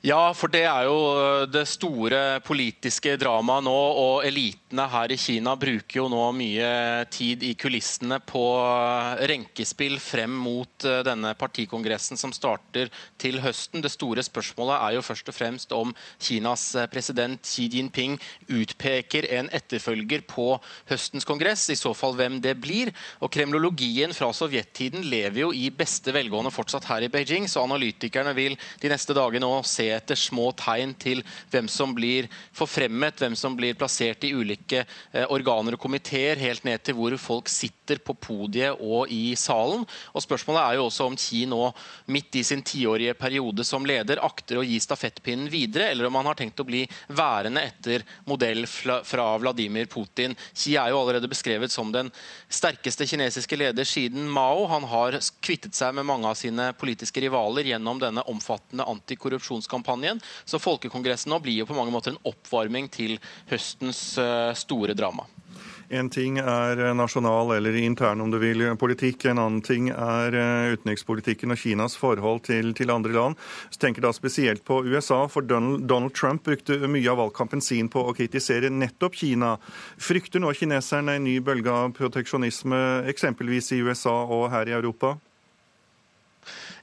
Ja, 0.03 0.33
for 0.35 0.51
det 0.51 0.65
er 0.67 0.83
jo 0.83 0.95
øh, 1.15 1.45
det 1.47 1.61
store 1.71 2.41
politiske 2.43 3.13
dramaet 3.15 3.63
nå. 3.63 3.71
Og 3.71 4.25
elitene 4.27 4.83
her 4.91 5.13
i 5.13 5.15
Kina 5.15 5.53
bruker 5.55 6.01
jo 6.01 6.09
nå 6.11 6.25
mye 6.35 7.05
tid 7.07 7.45
i 7.47 7.53
kulissene 7.55 8.17
på 8.19 8.41
øh, 8.59 9.21
renkespill 9.31 9.95
frem 10.03 10.33
mot 10.43 10.83
øh, 10.83 11.05
denne 11.07 11.31
partikongressen 11.39 12.19
som 12.19 12.33
starter 12.35 12.91
til 13.15 13.39
høsten. 13.45 13.79
Det 13.79 13.93
store 13.93 14.25
spørsmålet 14.27 14.75
er 14.75 14.97
jo 14.97 15.05
først 15.07 15.31
og 15.31 15.37
fremst 15.37 15.71
om 15.71 15.95
Kinas 16.19 16.65
president 16.91 17.39
Xi 17.47 17.69
Jinping 17.71 18.19
utpeker 18.51 19.29
en 19.39 19.47
etterfølger 19.55 20.27
på 20.27 20.49
høstens 20.91 21.23
kongress, 21.23 21.69
i 21.71 21.79
så 21.79 21.95
fall 21.95 22.19
hvem 22.19 22.41
det 22.43 22.57
blir. 22.59 22.91
Og 23.23 23.31
kremlologien 23.31 24.11
fra 24.11 24.33
sovjettiden 24.35 25.07
lever 25.07 25.45
jo 25.45 25.55
i 25.55 25.71
beste 25.71 26.11
velgående 26.11 26.51
fortsatt 26.51 26.91
her 26.91 27.07
i 27.07 27.11
Beijing, 27.15 27.47
så 27.47 27.63
analytikerne 27.63 28.35
vil 28.35 28.59
de 28.83 28.91
neste 28.91 29.15
dagene 29.15 29.55
se 29.63 29.92
etter 29.97 30.19
små 30.19 30.51
tegn 30.57 30.93
til 30.99 31.23
hvem 31.53 31.69
som 31.71 31.93
blir 31.95 32.29
forfremmet, 32.55 33.19
hvem 33.21 33.35
som 33.37 33.55
blir 33.57 33.77
plassert 33.79 34.25
i 34.27 34.33
ulike 34.33 34.83
eh, 34.83 35.25
organer 35.29 35.77
og 35.77 35.81
komiteer, 35.83 36.39
helt 36.41 36.65
ned 36.67 36.83
til 36.83 36.97
hvor 36.97 37.15
folk 37.21 37.51
sitter 37.51 38.01
på 38.03 38.15
podiet 38.17 38.79
og 38.79 39.11
i 39.11 39.35
salen. 39.39 39.85
Og 40.13 40.23
Spørsmålet 40.23 40.63
er 40.63 40.79
jo 40.79 40.87
også 40.87 41.07
om 41.09 41.17
Xi 41.19 41.43
nå, 41.49 41.61
midt 42.13 42.39
i 42.39 42.45
sin 42.47 42.63
tiårige 42.65 43.15
periode 43.19 43.65
som 43.67 43.85
leder, 43.87 44.21
akter 44.23 44.59
å 44.59 44.65
gi 44.65 44.79
stafettpinnen 44.81 45.51
videre, 45.51 45.91
eller 45.91 46.09
om 46.09 46.19
han 46.19 46.31
har 46.31 46.39
tenkt 46.39 46.61
å 46.63 46.67
bli 46.67 46.83
værende 47.13 47.63
etter 47.63 48.05
modell 48.29 48.65
fra 48.67 49.27
Vladimir 49.41 49.89
Putin. 49.91 50.35
Xi 50.53 50.77
er 50.79 50.93
jo 50.93 51.01
allerede 51.03 51.29
beskrevet 51.31 51.73
som 51.73 51.91
den 51.93 52.11
sterkeste 52.51 53.07
kinesiske 53.09 53.59
leder 53.59 53.87
siden 53.87 54.27
Mao. 54.31 54.65
Han 54.71 54.87
har 54.89 55.19
kvittet 55.43 55.77
seg 55.77 55.95
med 55.97 56.07
mange 56.09 56.29
av 56.29 56.39
sine 56.39 56.71
politiske 56.79 57.21
rivaler 57.23 57.67
gjennom 57.73 58.01
denne 58.01 58.23
omfattende 58.31 58.87
antikorrupsjonskampanjen 58.89 59.82
kampanjen. 59.83 60.23
Så 60.45 60.59
folkekongressen 60.59 61.33
nå 61.33 61.39
blir 61.43 61.61
jo 61.61 61.69
på 61.69 61.77
mange 61.77 61.91
måter 61.91 62.15
en 62.15 62.21
oppvarming 62.23 62.89
til 62.89 63.19
høstens 63.51 64.17
eh, 64.17 64.53
store 64.55 64.95
drama. 64.95 65.27
En 65.93 66.07
ting 66.09 66.39
er 66.39 66.79
nasjonal 66.95 67.51
eller 67.57 67.75
intern, 67.77 68.21
om 68.23 68.31
du 68.31 68.39
vil, 68.41 68.63
politikk. 68.79 69.27
En 69.29 69.37
annen 69.37 69.61
ting 69.61 69.91
er 69.91 70.33
eh, 70.33 70.71
utenrikspolitikken 70.73 71.53
og 71.53 71.59
Kinas 71.59 71.97
forhold 71.99 72.45
til, 72.47 72.71
til 72.73 72.93
andre 72.93 73.13
land. 73.13 73.37
Så 73.69 73.83
tenker 73.83 74.01
da 74.01 74.13
spesielt 74.15 74.63
på 74.65 74.79
USA, 74.87 75.25
for 75.29 75.45
Donald, 75.45 76.15
Trump 76.15 76.47
brukte 76.47 76.79
mye 76.87 77.11
av 77.11 77.19
valgkampen 77.19 77.61
sin 77.61 77.91
på 77.93 78.01
å 78.07 78.15
kritisere 78.17 78.71
nettopp 78.73 79.19
Kina. 79.19 79.57
Frykter 80.01 80.41
nå 80.41 80.55
kineserne 80.57 81.19
en 81.19 81.27
ny 81.27 81.37
bølge 81.43 81.69
av 81.69 81.93
proteksjonisme, 81.99 83.03
eksempelvis 83.11 83.73
i 83.75 83.83
USA 83.83 84.15
og 84.23 84.49
her 84.55 84.71
i 84.71 84.77
Europa? 84.79 85.17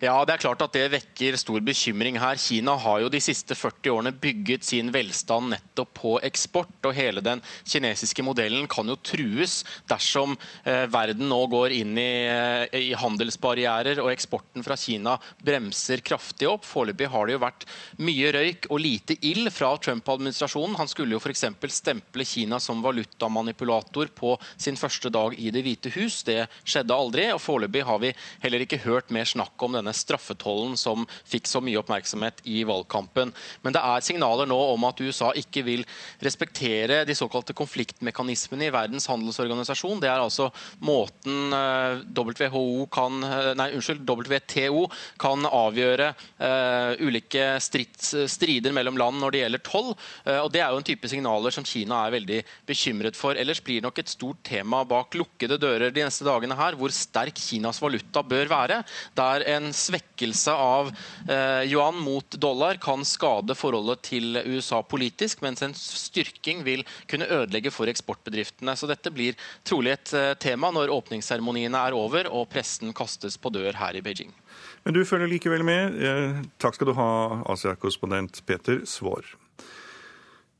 Ja, 0.00 0.14
det 0.24 0.32
er 0.32 0.40
klart 0.40 0.62
at 0.64 0.72
det 0.72 0.86
vekker 0.94 1.36
stor 1.36 1.60
bekymring 1.60 2.16
her. 2.16 2.38
Kina 2.40 2.72
har 2.80 3.02
jo 3.02 3.10
de 3.12 3.18
siste 3.20 3.52
40 3.52 3.90
årene 3.92 4.12
bygget 4.16 4.64
sin 4.64 4.88
velstand 4.94 5.50
nettopp 5.52 5.90
på 5.98 6.12
eksport. 6.24 6.72
og 6.88 6.94
Hele 6.96 7.20
den 7.20 7.42
kinesiske 7.68 8.24
modellen 8.24 8.64
kan 8.64 8.88
jo 8.88 8.96
trues 8.96 9.58
dersom 9.92 10.38
eh, 10.64 10.86
verden 10.88 11.28
nå 11.28 11.42
går 11.52 11.74
inn 11.76 12.00
i, 12.00 12.14
eh, 12.32 12.78
i, 12.80 12.94
handelsbarrierer 12.96 14.00
og 14.00 14.08
eksporten 14.14 14.64
fra 14.64 14.78
Kina 14.80 15.18
bremser 15.44 16.00
kraftig 16.00 16.48
opp. 16.48 16.64
Foreløpig 16.64 17.10
har 17.12 17.28
det 17.28 17.36
jo 17.36 17.44
vært 17.44 17.68
mye 18.00 18.32
røyk 18.38 18.70
og 18.70 18.80
lite 18.80 19.18
ild 19.20 19.52
fra 19.52 19.74
Trump-administrasjonen. 19.84 20.80
Han 20.80 20.88
skulle 20.88 21.18
jo 21.18 21.20
f.eks. 21.20 21.44
stemple 21.76 22.24
Kina 22.24 22.56
som 22.56 22.80
valutamanipulator 22.80 24.08
på 24.16 24.32
sin 24.56 24.80
første 24.80 25.12
dag 25.12 25.36
i 25.36 25.52
Det 25.52 25.66
hvite 25.68 25.92
hus. 26.00 26.22
Det 26.24 26.40
skjedde 26.64 26.96
aldri. 26.96 27.28
og 27.36 27.44
Foreløpig 27.44 27.84
har 27.84 28.00
vi 28.00 28.16
heller 28.48 28.64
ikke 28.64 28.80
hørt 28.88 29.12
mer 29.12 29.28
snakk 29.28 29.60
om 29.60 29.76
denne 29.76 29.89
denne 29.90 29.96
straffetollen 29.96 30.76
som 30.78 31.06
fikk 31.28 31.48
så 31.48 31.60
mye 31.62 31.78
oppmerksomhet 31.80 32.40
i 32.48 32.62
valgkampen. 32.64 33.32
Men 33.62 33.74
det 33.74 33.82
er 33.82 34.04
signaler 34.04 34.48
nå 34.48 34.58
om 34.74 34.84
at 34.88 35.00
USA 35.00 35.32
ikke 35.36 35.64
vil 35.66 35.84
respektere 36.22 37.04
de 37.04 37.14
såkalte 37.14 37.54
konfliktmekanismene 37.56 38.68
i 38.68 38.72
Verdens 38.74 39.08
handelsorganisasjon. 39.10 40.00
Det 40.00 40.10
er 40.10 40.20
altså 40.20 40.50
måten 40.80 41.52
eh, 41.52 42.02
WHO 42.16 42.86
kan, 42.92 43.22
eh, 43.24 43.52
nei, 43.58 43.70
unnskyld, 43.76 44.06
WTO 44.06 44.86
kan 45.20 45.44
avgjøre 45.46 46.10
uh, 46.40 46.92
ulike 47.02 47.44
strids, 47.62 48.12
strider 48.30 48.72
mellom 48.74 48.98
land 48.98 49.20
når 49.20 49.32
det 49.32 49.40
gjelder 49.42 49.62
toll. 49.66 49.90
Uh, 50.26 50.40
og 50.44 50.50
Det 50.52 50.62
er 50.62 50.72
jo 50.72 50.80
en 50.80 50.86
type 50.86 51.10
signaler 51.10 51.54
som 51.54 51.66
Kina 51.66 52.04
er 52.06 52.14
veldig 52.14 52.40
bekymret 52.68 53.18
for. 53.18 53.38
Ellers 53.38 53.62
blir 53.64 53.80
det 53.80 53.88
nok 53.88 54.00
et 54.02 54.12
stort 54.12 54.42
tema 54.46 54.82
bak 54.88 55.16
lukkede 55.18 55.58
dører 55.60 55.94
de 55.94 56.04
neste 56.06 56.26
dagene 56.26 56.58
her, 56.58 56.76
hvor 56.78 56.92
sterk 56.94 57.38
Kinas 57.40 57.80
valuta 57.82 58.22
bør 58.26 58.50
være. 58.50 58.80
Der 59.18 59.46
en 59.54 59.70
svekkelse 59.80 60.54
av 60.54 60.90
eh, 61.28 61.64
yuan 61.70 61.98
mot 62.00 62.36
dollar 62.40 62.78
kan 62.82 63.04
skade 63.08 63.56
forholdet 63.58 64.04
til 64.10 64.40
USA 64.44 64.82
politisk, 64.86 65.42
mens 65.44 65.64
en 65.66 65.74
styrking 65.76 66.64
vil 66.66 66.84
kunne 67.10 67.28
ødelegge 67.30 67.72
for 67.74 67.90
eksportbedriftene. 67.90 68.76
Så 68.76 68.88
dette 68.90 69.12
blir 69.14 69.38
trolig 69.66 69.96
et 69.96 70.14
eh, 70.16 70.32
tema 70.40 70.72
når 70.74 70.92
åpningsseremoniene 70.94 71.86
er 71.88 71.96
over 71.96 72.30
og 72.30 72.48
pressen 72.52 72.94
kastes 72.96 73.40
på 73.40 73.52
dør 73.54 73.78
her 73.80 73.98
i 73.98 74.04
Beijing. 74.04 74.34
Men 74.84 74.96
du 74.96 75.04
følger 75.04 75.30
likevel 75.30 75.64
med. 75.66 76.00
Eh, 76.00 76.42
takk 76.60 76.76
skal 76.76 76.90
du 76.90 76.96
ha, 76.98 77.10
Asia-korrespondent 77.52 78.42
Peter 78.48 78.84
Svaar. 78.88 79.26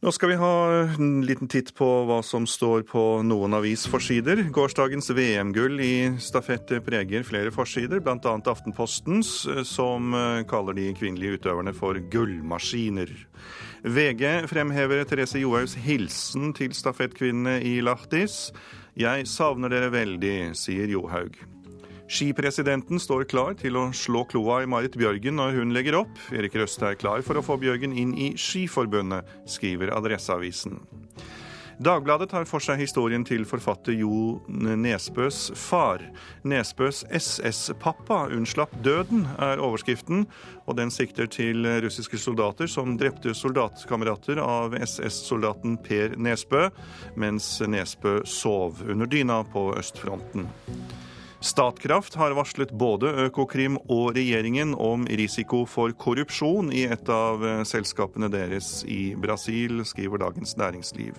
Nå 0.01 0.09
skal 0.16 0.30
vi 0.30 0.36
ha 0.40 0.53
en 0.96 1.20
liten 1.28 1.48
titt 1.53 1.74
på 1.76 1.86
hva 2.09 2.22
som 2.24 2.46
står 2.48 2.86
på 2.88 3.03
noen 3.20 3.53
avisforsider. 3.59 4.46
Gårsdagens 4.48 5.12
VM-gull 5.12 5.76
i 5.84 5.94
stafett 6.24 6.72
preger 6.86 7.26
flere 7.28 7.53
forsider, 7.53 8.01
bl.a. 8.01 8.32
Aftenpostens, 8.48 9.34
som 9.68 10.16
kaller 10.48 10.78
de 10.78 10.86
kvinnelige 10.96 11.42
utøverne 11.42 11.76
for 11.76 12.01
gullmaskiner. 12.16 13.12
VG 13.84 14.24
fremhever 14.48 15.05
Therese 15.05 15.44
Johaugs 15.44 15.76
hilsen 15.84 16.57
til 16.57 16.72
stafettkvinnene 16.72 17.59
i 17.61 17.76
Lahtis. 17.84 18.55
Jeg 18.96 19.28
savner 19.28 19.68
dere 19.68 19.92
veldig, 19.92 20.36
sier 20.57 20.88
Johaug. 20.96 21.36
Skipresidenten 22.11 22.99
står 22.99 23.23
klar 23.31 23.55
til 23.55 23.77
å 23.79 23.85
slå 23.95 24.25
kloa 24.27 24.65
i 24.65 24.69
Marit 24.69 24.97
Bjørgen 24.99 25.37
når 25.39 25.61
hun 25.61 25.75
legger 25.77 26.01
opp. 26.01 26.17
Erik 26.35 26.57
Røste 26.59 26.89
er 26.89 26.97
klar 26.99 27.23
for 27.23 27.39
å 27.39 27.43
få 27.47 27.55
Bjørgen 27.63 27.93
inn 27.95 28.17
i 28.19 28.33
Skiforbundet, 28.35 29.29
skriver 29.47 29.93
Adresseavisen. 29.95 30.81
Dagbladet 31.81 32.27
tar 32.33 32.49
for 32.51 32.61
seg 32.61 32.81
historien 32.83 33.23
til 33.25 33.47
forfatter 33.49 33.95
Jo 33.95 34.41
Nesbøs 34.51 35.39
far. 35.57 36.03
Nesbøs 36.43 37.05
SS-pappa 37.15 38.25
unnslapp 38.35 38.75
døden, 38.85 39.23
er 39.39 39.63
overskriften, 39.63 40.27
og 40.67 40.77
den 40.77 40.91
sikter 40.91 41.31
til 41.31 41.63
russiske 41.87 42.19
soldater 42.21 42.69
som 42.69 42.99
drepte 43.01 43.33
soldatkamerater 43.39 44.43
av 44.43 44.75
SS-soldaten 44.83 45.79
Per 45.87 46.19
Nesbø, 46.19 46.67
mens 47.15 47.53
Nesbø 47.63 48.19
sov 48.27 48.83
under 48.83 49.09
dyna 49.09 49.41
på 49.55 49.71
østfronten. 49.79 50.51
Statkraft 51.41 52.14
har 52.14 52.34
varslet 52.36 52.72
både 52.76 53.09
Økokrim 53.24 53.78
og 53.88 54.11
regjeringen 54.12 54.74
om 54.76 55.07
risiko 55.09 55.62
for 55.64 55.95
korrupsjon 55.97 56.68
i 56.68 56.82
et 56.84 57.09
av 57.09 57.41
eh, 57.41 57.62
selskapene 57.64 58.28
deres 58.28 58.82
i 58.84 59.14
Brasil, 59.16 59.80
skriver 59.88 60.20
Dagens 60.20 60.53
Næringsliv. 60.61 61.16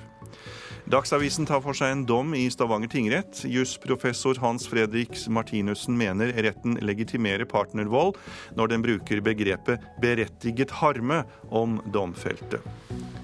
Dagsavisen 0.90 1.46
tar 1.46 1.62
for 1.62 1.78
seg 1.78 1.94
en 1.94 2.06
dom 2.10 2.34
i 2.34 2.48
Stavanger 2.52 2.90
tingrett. 2.90 3.44
Jusprofessor 3.46 4.40
Hans 4.42 4.66
Fredrik 4.68 5.14
Martinussen 5.30 5.98
mener 5.98 6.34
retten 6.42 6.80
legitimerer 6.82 7.46
partnervold 7.46 8.18
når 8.58 8.74
den 8.74 8.86
bruker 8.86 9.22
begrepet 9.22 9.84
'berettiget 10.02 10.74
harme' 10.82 11.24
om 11.50 11.80
domfelte. 11.94 12.62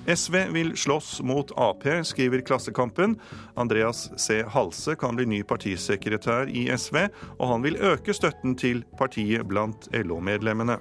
SV 0.07 0.35
vil 0.53 0.71
slåss 0.77 1.21
mot 1.21 1.51
Ap, 1.57 1.83
skriver 2.03 2.41
Klassekampen. 2.41 3.17
Andreas 3.55 4.09
C. 4.15 4.43
Halse 4.43 4.95
kan 4.95 5.15
bli 5.15 5.25
ny 5.25 5.41
partisekretær 5.43 6.47
i 6.47 6.69
SV, 6.77 7.09
og 7.39 7.47
han 7.51 7.65
vil 7.65 7.75
øke 7.75 8.13
støtten 8.13 8.55
til 8.55 8.85
partiet 8.97 9.43
blant 9.47 9.89
LO-medlemmene. 9.91 10.79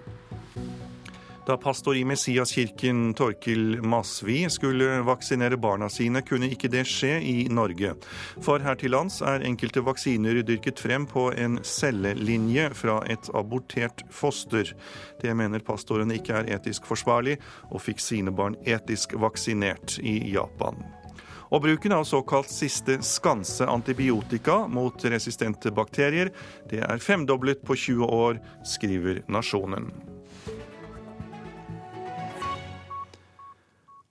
Da 1.47 1.57
pastor 1.57 1.97
i 1.97 2.05
Messiaskirken 2.05 3.15
Torkil 3.15 3.83
Masvi 3.83 4.49
skulle 4.51 5.01
vaksinere 5.07 5.57
barna 5.57 5.87
sine, 5.89 6.19
kunne 6.27 6.49
ikke 6.51 6.67
det 6.73 6.83
skje 6.91 7.21
i 7.23 7.35
Norge. 7.55 7.93
For 8.43 8.59
her 8.59 8.75
til 8.81 8.91
lands 8.91 9.21
er 9.23 9.45
enkelte 9.47 9.85
vaksiner 9.87 10.41
dyrket 10.43 10.83
frem 10.83 11.07
på 11.07 11.29
en 11.39 11.61
cellelinje 11.63 12.73
fra 12.75 12.97
et 13.07 13.31
abortert 13.31 14.03
foster. 14.11 14.73
Det 15.23 15.37
mener 15.39 15.63
pastoren 15.63 16.11
ikke 16.11 16.35
er 16.41 16.51
etisk 16.59 16.91
forsvarlig, 16.91 17.39
og 17.71 17.85
fikk 17.85 18.03
sine 18.03 18.35
barn 18.35 18.59
etisk 18.67 19.15
vaksinert 19.15 20.01
i 20.03 20.17
Japan. 20.33 20.83
Og 21.55 21.63
bruken 21.63 21.95
av 21.95 22.09
såkalt 22.11 22.51
siste 22.51 22.99
skanse 23.07 23.71
antibiotika 23.71 24.65
mot 24.67 25.07
resistente 25.07 25.71
bakterier, 25.71 26.35
det 26.67 26.83
er 26.83 26.99
femdoblet 26.99 27.63
på 27.63 27.79
20 27.87 28.13
år, 28.19 28.43
skriver 28.67 29.23
Nasjonen. 29.31 30.16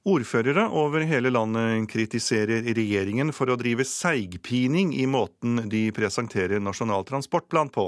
Ordførere 0.05 0.67
over 0.69 1.01
hele 1.09 1.31
landet 1.31 1.87
kritiserer 1.89 2.67
regjeringen 2.77 3.31
for 3.33 3.49
å 3.49 3.55
drive 3.57 3.81
seigpining 3.89 4.91
i 4.93 5.07
måten 5.09 5.63
de 5.71 5.87
presenterer 5.97 6.61
Nasjonal 6.61 7.07
transportplan 7.09 7.71
på. 7.73 7.87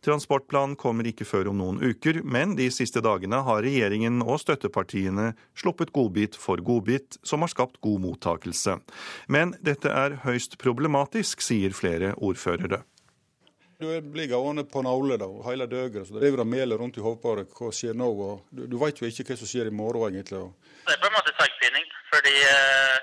Transportplanen 0.00 0.72
kommer 0.80 1.10
ikke 1.10 1.26
før 1.28 1.50
om 1.52 1.58
noen 1.60 1.82
uker, 1.84 2.22
men 2.24 2.54
de 2.56 2.70
siste 2.72 3.02
dagene 3.04 3.42
har 3.44 3.60
regjeringen 3.66 4.22
og 4.24 4.40
støttepartiene 4.40 5.34
sluppet 5.52 5.92
godbit 5.92 6.40
for 6.40 6.64
godbit, 6.64 7.20
som 7.20 7.44
har 7.44 7.52
skapt 7.52 7.76
god 7.84 8.06
mottakelse. 8.06 8.78
Men 9.28 9.52
dette 9.60 9.92
er 9.92 10.16
høyst 10.24 10.56
problematisk, 10.64 11.44
sier 11.44 11.76
flere 11.76 12.14
ordførere. 12.16 12.86
Du 13.80 14.00
blir 14.12 14.26
gående 14.28 14.64
på 14.68 14.82
nåle 14.84 15.16
hele 15.46 15.66
døgnet. 15.66 16.08
Så 16.08 16.18
driver 16.18 16.42
og 16.44 16.50
meler 16.52 16.76
rundt 16.76 16.98
i 17.00 17.04
hodet 17.04 17.22
på 17.22 17.32
deg 17.38 17.54
hva 17.56 17.70
skjer 17.72 17.94
nå. 17.96 18.08
og 18.26 18.42
Du, 18.52 18.66
du 18.68 18.76
vet 18.82 19.00
jo 19.00 19.08
ikke 19.08 19.24
hva 19.30 19.36
som 19.40 19.48
skjer 19.48 19.70
i 19.70 19.72
morgen, 19.72 20.18
egentlig. 20.18 20.42
Det 20.84 20.96
er 20.96 21.00
på 21.00 21.08
en 21.08 21.16
måte 21.16 21.32
sagspinning. 21.38 21.86
Fordi 22.10 22.34
eh, 22.50 22.98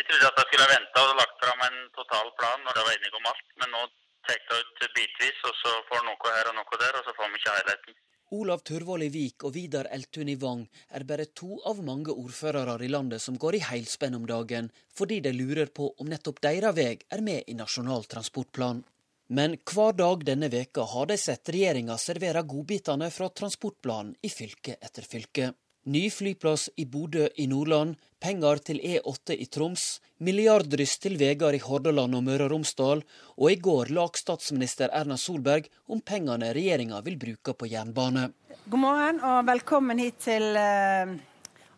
jeg 0.00 0.08
trodde 0.08 0.32
at 0.32 0.40
jeg 0.40 0.48
skulle 0.48 0.66
ha 0.66 0.72
venta 0.72 1.04
og 1.04 1.20
lagt 1.20 1.38
fram 1.44 1.62
en 1.68 1.78
total 2.00 2.32
plan 2.40 2.66
når 2.66 2.80
jeg 2.80 2.88
var 2.88 2.98
enig 2.98 3.12
om 3.20 3.30
alt. 3.30 3.46
Men 3.62 3.72
nå 3.76 3.84
tar 4.26 4.40
jeg 4.40 4.66
ut 4.66 4.98
bitvis, 4.98 5.38
og 5.46 5.54
så 5.62 5.76
får 5.92 6.02
noe 6.08 6.34
her 6.34 6.50
og 6.50 6.58
noe 6.58 6.82
der, 6.82 6.98
og 6.98 7.06
så 7.06 7.14
får 7.20 7.30
vi 7.30 7.40
ikke 7.42 7.56
helheten. 7.60 7.98
Olav 8.34 8.66
Tørvold 8.66 9.06
i 9.06 9.12
Vik 9.14 9.44
og 9.46 9.54
Vidar 9.54 9.86
Eltun 9.94 10.26
i 10.32 10.34
Vang 10.42 10.64
er 10.98 11.06
bare 11.06 11.28
to 11.30 11.60
av 11.70 11.78
mange 11.86 12.10
ordførere 12.10 12.74
i 12.82 12.90
landet 12.90 13.22
som 13.22 13.38
går 13.38 13.60
i 13.60 13.62
heilspenn 13.68 14.18
om 14.18 14.26
dagen, 14.26 14.72
fordi 14.90 15.20
de 15.22 15.30
lurer 15.30 15.70
på 15.70 15.92
om 16.02 16.10
nettopp 16.10 16.42
deres 16.42 16.74
vei 16.74 16.96
er 16.98 17.22
med 17.22 17.46
i 17.46 17.54
Nasjonal 17.54 18.10
transportplan. 18.10 18.82
Men 19.28 19.56
hver 19.66 19.92
dag 19.98 20.20
denne 20.24 20.46
veka 20.48 20.84
har 20.86 21.06
de 21.10 21.16
sett 21.18 21.48
regjeringa 21.50 21.96
servere 21.98 22.44
godbitene 22.46 23.08
fra 23.10 23.26
transportplanen 23.28 24.14
i 24.22 24.30
fylke 24.30 24.76
etter 24.78 25.02
fylke. 25.02 25.48
Ny 25.86 26.10
flyplass 26.10 26.68
i 26.76 26.84
Bodø 26.86 27.28
i 27.34 27.46
Nordland, 27.50 27.94
penger 28.22 28.58
til 28.68 28.78
E8 28.82 29.34
i 29.38 29.46
Troms, 29.50 29.84
milliarddryss 30.18 30.98
til 31.02 31.14
veier 31.18 31.54
i 31.54 31.62
Hordaland 31.62 32.14
og 32.18 32.24
Møre 32.26 32.46
og 32.46 32.52
Romsdal, 32.54 33.02
og 33.38 33.50
i 33.50 33.58
går 33.62 33.90
lag 33.94 34.18
statsminister 34.18 34.90
Erna 34.94 35.18
Solberg 35.18 35.66
om 35.86 36.02
pengene 36.02 36.52
regjeringa 36.54 37.02
vil 37.06 37.18
bruke 37.22 37.54
på 37.54 37.70
jernbane. 37.70 38.28
God 38.66 38.82
morgen 38.82 39.18
og 39.22 39.42
velkommen 39.46 40.02
hit 40.02 40.22
til 40.26 40.58
uh, 40.58 41.14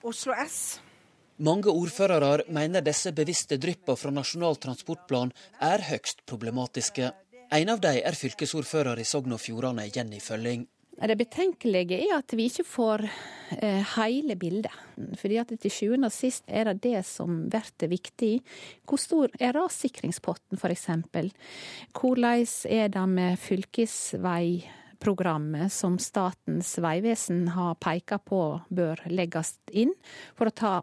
Oslo 0.08 0.36
S. 0.40 0.80
Mange 1.44 1.70
ordførere 1.70 2.48
mener 2.50 2.82
disse 2.82 3.12
bevisste 3.14 3.60
dryppene 3.62 3.96
fra 3.96 4.10
Nasjonal 4.10 4.56
transportplan 4.58 5.30
er 5.62 5.84
høyst 5.86 6.24
problematiske. 6.26 7.12
En 7.48 7.70
av 7.72 7.78
dem 7.80 7.96
er 8.04 8.12
fylkesordfører 8.12 9.00
i 9.00 9.06
Sogn 9.08 9.32
og 9.32 9.40
Fjordane, 9.40 9.86
Jenny 9.88 10.20
Følling. 10.20 10.68
Det 10.98 11.14
betenkelige 11.16 11.96
er 11.96 12.18
at 12.18 12.34
vi 12.36 12.44
ikke 12.50 12.64
får 12.66 13.06
eh, 13.56 13.94
hele 13.94 14.34
bildet. 14.36 14.72
Fordi 15.16 15.38
at 15.40 15.48
til 15.62 15.72
sjuende 15.72 16.06
og 16.10 16.12
sist 16.12 16.44
er 16.44 16.64
det 16.68 16.82
det 16.84 17.00
som 17.08 17.48
blir 17.48 17.88
viktig. 17.94 18.42
Hvor 18.84 19.00
stor 19.00 19.32
er 19.40 19.56
rassikringspotten 19.56 20.60
f.eks.? 20.60 20.88
Hvordan 21.96 22.44
er 22.68 22.88
det 22.92 23.06
med 23.14 23.38
fylkesveiprogrammet 23.46 25.72
som 25.72 25.98
Statens 26.02 26.78
vegvesen 26.84 27.48
har 27.56 27.80
peka 27.80 28.18
på 28.18 28.60
bør 28.68 29.00
legges 29.08 29.56
inn 29.72 29.94
for 30.36 30.46
å 30.50 30.52
ta 30.52 30.82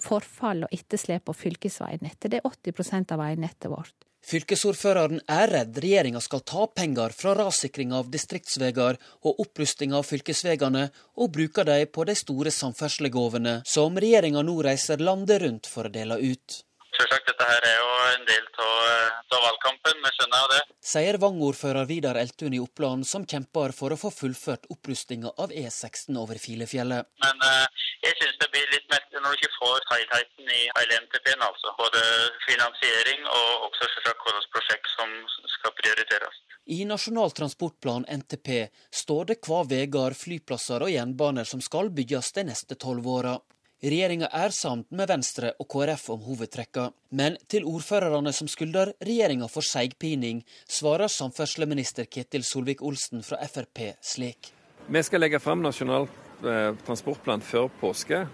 forfall 0.00 0.64
og 0.66 0.72
etterslep 0.74 1.24
på 1.30 1.34
fylkesveinettet? 1.46 2.30
Det 2.32 2.38
er 2.40 2.50
80% 2.50 3.12
av 3.14 3.18
veinettet 3.28 3.70
vårt. 3.70 4.09
Fylkesordføreren 4.20 5.22
er 5.32 5.50
redd 5.50 5.78
regjeringa 5.80 6.20
skal 6.20 6.42
ta 6.46 6.66
penger 6.76 7.14
fra 7.16 7.32
rassikring 7.38 7.94
av 7.96 8.10
distriktsveier 8.12 8.98
og 9.24 9.40
opprusting 9.44 9.94
av 9.96 10.04
fylkesveiene, 10.06 10.90
og 11.16 11.32
bruke 11.34 11.64
dem 11.64 11.88
på 11.88 12.04
de 12.04 12.16
store 12.18 12.52
samferdselsgavene 12.54 13.60
som 13.66 13.96
regjeringa 13.96 14.44
nå 14.44 14.58
reiser 14.68 15.00
landet 15.00 15.40
rundt 15.42 15.70
for 15.70 15.88
å 15.88 15.94
dele 15.94 16.20
ut. 16.20 16.60
Selvsagt, 16.90 17.30
dette 17.30 17.46
her 17.48 17.64
er 17.64 17.76
jo 17.78 17.90
en 18.10 18.24
del 18.28 18.46
av 18.60 19.42
valgkampen, 19.46 20.00
vi 20.04 20.10
skjønner 20.16 20.42
jo 20.42 20.48
det. 20.52 20.60
Sier 20.90 21.18
Vang-ordfører 21.22 21.86
Vidar 21.88 22.18
Eltun 22.20 22.54
i 22.56 22.60
Oppland, 22.60 23.06
som 23.08 23.24
kjemper 23.28 23.72
for 23.76 23.94
å 23.94 23.98
få 24.00 24.10
fullført 24.12 24.68
opprustinga 24.74 25.32
av 25.40 25.54
E16 25.54 26.18
over 26.20 26.40
Filefjellet. 26.42 27.08
Men 27.24 27.46
eh, 27.46 27.86
jeg 28.04 28.18
syns 28.20 28.40
det 28.42 28.50
blir 28.52 28.68
litt 28.74 28.90
mest 28.92 29.09
når 29.22 29.34
du 29.34 29.40
ikke 29.40 29.58
får 29.58 29.86
helheten 29.92 30.52
i 30.52 30.62
hele 30.76 31.00
NTP-en, 31.04 31.44
altså. 31.46 31.74
Både 31.78 32.02
finansiering 32.46 33.26
og 33.28 33.68
også 33.68 33.88
selvsagt 33.94 34.24
hvilke 34.26 34.52
prosjekt 34.56 34.90
som 34.96 35.14
skal 35.56 35.76
prioriteres. 35.80 36.40
I 36.70 36.84
Nasjonal 36.86 37.32
transportplan, 37.34 38.04
NTP, 38.08 38.50
står 38.94 39.30
det 39.32 39.40
hva 39.46 39.62
veier, 39.68 40.14
flyplasser 40.14 40.84
og 40.86 40.92
jernbaner 40.92 41.48
som 41.48 41.62
skal 41.64 41.90
bygges 41.94 42.32
de 42.36 42.46
neste 42.50 42.76
tolv 42.78 43.08
åra. 43.10 43.38
Regjeringa 43.80 44.28
er 44.36 44.52
samt 44.52 44.90
med 44.92 45.08
Venstre 45.08 45.54
og 45.56 45.66
KrF 45.72 46.10
om 46.12 46.24
hovedtrekka, 46.26 46.90
men 47.16 47.38
til 47.48 47.64
ordførerne 47.64 48.32
som 48.36 48.48
skylder 48.50 48.92
regjeringa 49.00 49.48
for 49.48 49.64
seigpining, 49.64 50.42
svarer 50.68 51.08
samferdselsminister 51.08 52.04
Ketil 52.12 52.44
Solvik-Olsen 52.44 53.24
fra 53.24 53.40
Frp 53.48 53.86
slik. 54.04 54.52
Vi 54.90 55.02
skal 55.06 55.24
legge 55.24 55.40
fram 55.40 55.64
Nasjonal 55.64 56.10
eh, 56.44 56.76
transportplan 56.84 57.40
før 57.40 57.70
påske, 57.80 58.26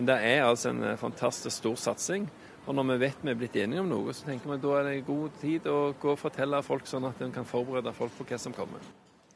men 0.00 0.06
det 0.08 0.16
er 0.24 0.46
altså 0.46 0.70
en 0.70 0.78
eh, 0.80 0.96
fantastisk 0.96 1.58
stor 1.60 1.74
satsing. 1.76 2.22
Og 2.64 2.72
når 2.76 2.86
vi 2.88 2.94
vet 3.02 3.18
vi 3.20 3.32
er 3.32 3.36
blitt 3.36 3.56
enige 3.60 3.82
om 3.82 3.90
noe, 3.90 4.14
så 4.16 4.24
tenker 4.24 4.48
vi 4.48 4.56
at 4.56 4.62
da 4.62 4.70
er 4.78 4.86
det 4.88 5.02
god 5.04 5.34
tid 5.42 5.66
å 5.68 5.74
gå 6.00 6.14
og 6.14 6.20
fortelle 6.22 6.60
folk 6.64 6.88
sånn 6.88 7.04
at 7.04 7.20
en 7.20 7.34
kan 7.34 7.44
forberede 7.44 7.92
folk 7.92 8.14
på 8.16 8.24
hva 8.30 8.38
som 8.40 8.54
kommer. 8.56 8.80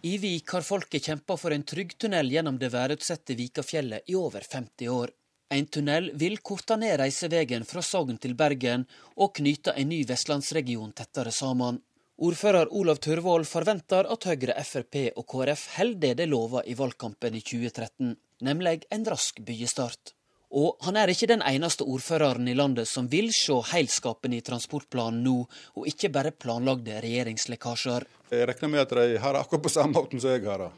I 0.08 0.14
Vik 0.22 0.54
har 0.56 0.64
folket 0.64 1.10
kjempa 1.10 1.36
for 1.40 1.52
en 1.52 1.66
trygg 1.68 1.92
tunnel 2.00 2.32
gjennom 2.32 2.56
det 2.60 2.72
værutsette 2.72 3.36
Vikafjellet 3.36 4.08
i 4.08 4.16
over 4.16 4.40
50 4.40 4.88
år. 4.94 5.12
En 5.52 5.68
tunnel 5.68 6.08
vil 6.16 6.38
korte 6.40 6.80
ned 6.80 6.96
reiseveien 7.02 7.68
fra 7.68 7.84
Sogn 7.84 8.16
til 8.24 8.32
Bergen 8.32 8.88
og 9.20 9.36
knyte 9.36 9.76
en 9.76 9.92
ny 9.92 10.00
vestlandsregion 10.08 10.96
tettere 10.96 11.32
sammen. 11.32 11.82
Ordfører 12.24 12.72
Olav 12.72 13.04
Tørvold 13.04 13.44
forventer 13.52 14.08
at 14.08 14.28
Høyre, 14.32 14.56
Frp 14.64 15.00
og 15.12 15.28
KrF 15.28 15.70
holder 15.76 16.04
det 16.08 16.16
de 16.24 16.32
lova 16.32 16.64
i 16.64 16.76
valgkampen 16.78 17.36
i 17.36 17.44
2013, 17.44 18.16
nemlig 18.48 18.84
en 18.94 19.10
rask 19.12 19.44
byggestart. 19.44 20.16
Og 20.54 20.78
han 20.86 20.94
er 20.96 21.10
ikke 21.10 21.26
den 21.26 21.42
eneste 21.42 21.82
ordføreren 21.82 22.46
i 22.46 22.54
landet 22.54 22.86
som 22.86 23.08
vil 23.10 23.32
se 23.34 23.56
heilskapen 23.72 24.36
i 24.36 24.42
transportplanen 24.46 25.24
nå, 25.26 25.40
og 25.74 25.88
ikke 25.90 26.12
bare 26.14 26.30
planlagde 26.30 27.00
regjeringslekkasjer. 27.02 28.06
Jeg 28.30 28.48
regner 28.50 28.70
med 28.70 28.84
at 28.84 28.94
de 28.94 29.18
har 29.18 29.34
det 29.34 29.42
akkurat 29.42 29.66
på 29.66 29.74
samme 29.74 29.98
måten 29.98 30.22
som 30.22 30.30
jeg 30.30 30.46
har 30.46 30.68
det. 30.68 30.70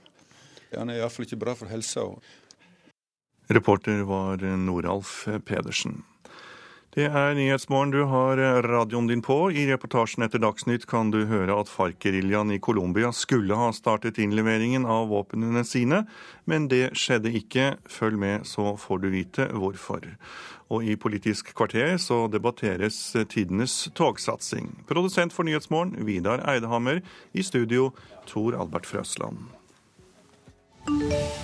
Den 0.73 0.91
er 0.91 1.03
iallfall 1.03 1.29
ikke 1.29 1.43
bra 1.45 1.55
for 1.59 1.71
helsa. 1.71 2.09
Reporter 3.53 4.01
var 4.09 4.41
Noralf 4.59 5.27
Pedersen. 5.47 6.01
Det 6.97 7.11
er 7.13 7.35
Nyhetsmorgen 7.37 7.91
du 7.93 8.07
har 8.09 8.41
radioen 8.65 9.05
din 9.11 9.21
på. 9.21 9.51
I 9.53 9.67
reportasjen 9.69 10.25
etter 10.25 10.41
Dagsnytt 10.41 10.87
kan 10.89 11.11
du 11.13 11.27
høre 11.29 11.59
at 11.61 11.69
FARC-geriljaen 11.69 12.55
i 12.55 12.57
Colombia 12.65 13.11
skulle 13.13 13.59
ha 13.61 13.67
startet 13.77 14.17
innleveringen 14.17 14.89
av 14.89 15.11
våpnene 15.11 15.61
sine, 15.69 16.07
men 16.49 16.71
det 16.73 16.95
skjedde 16.97 17.35
ikke. 17.37 17.67
Følg 17.85 18.17
med, 18.23 18.49
så 18.49 18.73
får 18.81 19.03
du 19.03 19.11
vite 19.13 19.51
hvorfor. 19.53 20.09
Og 20.73 20.89
i 20.89 20.97
Politisk 20.97 21.53
kvarter 21.53 21.99
så 22.01 22.23
debatteres 22.33 22.97
tidenes 23.29 23.77
togsatsing. 23.93 24.73
Produsent 24.89 25.37
for 25.37 25.45
Nyhetsmorgen, 25.45 25.99
Vidar 26.09 26.49
Eidehammer. 26.49 27.05
I 27.37 27.45
studio, 27.45 27.91
Tor 28.25 28.57
Albert 28.57 28.89
Frøsland. 28.89 29.45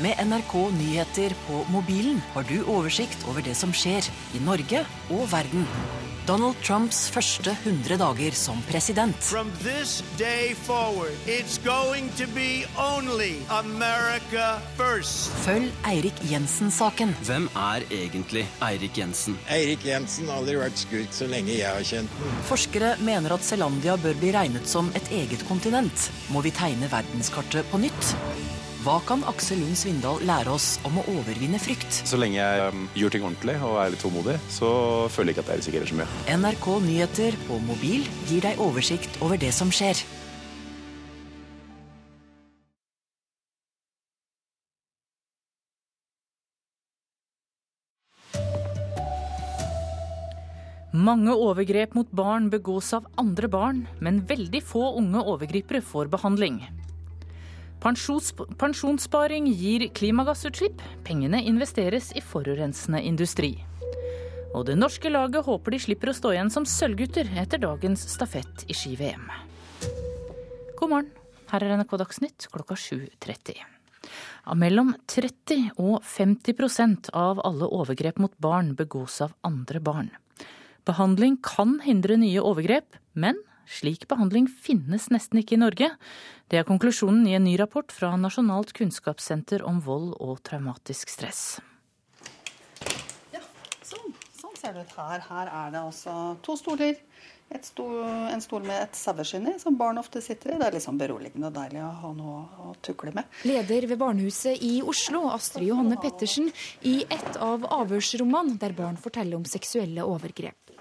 Med 0.02 0.14
NRK 0.26 0.54
Nyheter 0.78 1.34
på 1.46 1.64
mobilen 1.70 2.20
har 2.34 2.46
du 2.46 2.60
oversikt 2.70 3.26
over 3.26 3.42
det 3.42 3.56
som 3.58 3.72
skjer 3.74 4.06
i 4.36 4.40
Norge 4.44 4.84
og 5.10 5.26
verden. 5.32 5.66
Donald 6.22 6.54
Trumps 6.62 7.08
første 7.10 7.50
100 7.64 7.96
dager 7.98 8.36
som 8.38 8.60
president. 8.68 9.16
Forward, 10.62 11.16
Følg 15.42 15.84
Eirik 15.90 16.22
Jensen-saken. 16.30 17.16
Hvem 17.26 17.50
er 17.58 17.86
egentlig 17.90 18.46
Eirik 18.62 19.02
Jensen? 19.02 19.38
Eirik 19.50 19.82
Jensen 19.90 20.30
har 20.30 20.38
aldri 20.44 20.58
vært 20.62 20.78
skurk 20.86 21.10
så 21.18 21.26
lenge 21.26 21.58
jeg 21.58 21.66
har 21.66 21.82
kjent 21.82 22.18
den. 22.22 22.42
Forskere 22.46 22.94
mener 23.02 23.34
at 23.34 23.42
Zelandia 23.42 23.98
bør 23.98 24.14
bli 24.22 24.30
regnet 24.38 24.70
som 24.70 24.94
et 24.94 25.10
eget 25.10 25.42
kontinent. 25.50 26.12
Må 26.30 26.46
vi 26.46 26.54
tegne 26.54 26.86
verdenskartet 26.94 27.66
på 27.74 27.82
nytt? 27.82 28.14
Hva 28.82 28.96
kan 29.06 29.20
Aksel 29.30 29.60
Lund 29.62 29.76
Svindal 29.78 30.24
lære 30.26 30.50
oss 30.50 30.80
om 30.82 30.96
å 30.98 31.02
overvinne 31.12 31.60
frykt? 31.62 32.00
Så 32.02 32.18
lenge 32.18 32.40
jeg 32.40 32.72
um, 32.74 32.88
gjør 32.98 33.12
ting 33.14 33.26
ordentlig 33.28 33.54
og 33.62 33.76
er 33.78 33.92
litt 33.94 34.02
tålmodig, 34.02 34.34
så 34.50 34.70
føler 35.14 35.30
jeg 35.30 35.36
ikke 35.36 35.44
at 35.44 35.52
jeg 35.52 35.60
risikerer 35.60 35.90
så 35.92 35.98
mye. 36.00 36.08
NRK 36.34 36.66
Nyheter 36.88 37.38
på 37.46 37.60
mobil 37.62 38.08
gir 38.26 38.42
deg 38.42 38.58
oversikt 38.58 39.20
over 39.22 39.38
det 39.38 39.52
som 39.54 39.70
skjer. 39.70 40.02
Mange 50.92 51.38
overgrep 51.38 51.94
mot 51.94 52.10
barn 52.10 52.50
begås 52.50 52.90
av 52.98 53.06
andre 53.14 53.46
barn, 53.46 53.86
men 54.02 54.24
veldig 54.26 54.66
få 54.66 54.96
unge 54.98 55.22
overgripere 55.22 55.86
får 55.86 56.10
behandling. 56.10 56.64
Pensjons, 57.82 58.28
pensjonssparing 58.62 59.48
gir 59.50 59.88
klimagassutslipp. 59.90 60.78
Pengene 61.02 61.40
investeres 61.42 62.12
i 62.14 62.20
forurensende 62.22 63.00
industri. 63.02 63.56
Og 64.54 64.68
det 64.68 64.76
norske 64.78 65.10
laget 65.10 65.42
håper 65.48 65.74
de 65.74 65.80
slipper 65.82 66.12
å 66.12 66.14
stå 66.14 66.30
igjen 66.36 66.52
som 66.54 66.68
sølvgutter 66.68 67.32
etter 67.42 67.58
dagens 67.64 68.04
stafett 68.12 68.62
i 68.70 68.76
ski-VM. 68.78 69.26
God 70.78 70.94
morgen. 70.94 71.10
Her 71.50 71.66
er 71.66 71.74
NRK 71.80 71.98
Dagsnytt 72.04 72.46
klokka 72.54 72.78
7.30. 72.78 73.58
Ja, 73.58 74.54
mellom 74.54 74.94
30 75.10 75.72
og 75.74 76.04
50% 76.06 77.10
av 77.18 77.42
alle 77.42 77.66
overgrep 77.66 78.22
mot 78.22 78.32
barn 78.38 78.76
begås 78.78 79.18
av 79.26 79.34
andre 79.42 79.82
barn. 79.82 80.14
Behandling 80.86 81.40
kan 81.42 81.80
hindre 81.82 82.14
nye 82.18 82.42
overgrep, 82.46 82.94
men 83.18 83.42
slik 83.68 84.06
behandling 84.10 84.48
finnes 84.50 85.08
nesten 85.12 85.42
ikke 85.42 85.56
i 85.56 85.62
Norge. 85.62 85.90
Det 86.52 86.58
er 86.60 86.66
konklusjonen 86.68 87.24
i 87.24 87.32
en 87.32 87.46
ny 87.48 87.54
rapport 87.56 87.88
fra 87.96 88.10
Nasjonalt 88.20 88.74
kunnskapssenter 88.76 89.62
om 89.64 89.78
vold 89.80 90.10
og 90.20 90.42
traumatisk 90.44 91.08
stress. 91.08 91.62
Ja, 93.32 93.40
sånn, 93.80 94.10
sånn 94.36 94.58
ser 94.60 94.74
det 94.76 94.82
ut 94.84 94.92
her. 94.98 95.22
Her 95.30 95.48
er 95.48 95.70
det 95.72 95.80
altså 95.80 96.16
to 96.44 96.58
stoler. 96.60 96.98
Stol, 97.64 97.94
en 98.04 98.44
stol 98.44 98.66
med 98.68 98.82
et 98.82 98.96
saueskinn 98.96 99.48
i, 99.48 99.54
som 99.60 99.78
barn 99.80 100.00
ofte 100.00 100.20
sitter 100.24 100.52
i. 100.52 100.58
Det 100.60 100.68
er 100.68 100.84
sånn 100.84 101.00
beroligende 101.00 101.48
og 101.48 101.56
deilig 101.56 101.80
å 101.86 101.88
ha 102.02 102.12
noe 102.18 102.66
å 102.66 102.74
tukle 102.84 103.14
med. 103.16 103.32
Leder 103.48 103.88
ved 103.88 104.00
barnehuset 104.04 104.60
i 104.60 104.74
Oslo, 104.84 105.24
Astrid 105.32 105.70
Johanne 105.70 105.96
Pettersen, 106.04 106.52
i 106.84 106.98
et 107.08 107.40
av 107.40 107.64
avhørsrommene 107.78 108.58
der 108.60 108.76
barn 108.76 109.00
forteller 109.00 109.40
om 109.40 109.48
seksuelle 109.48 110.04
overgrep. 110.04 110.76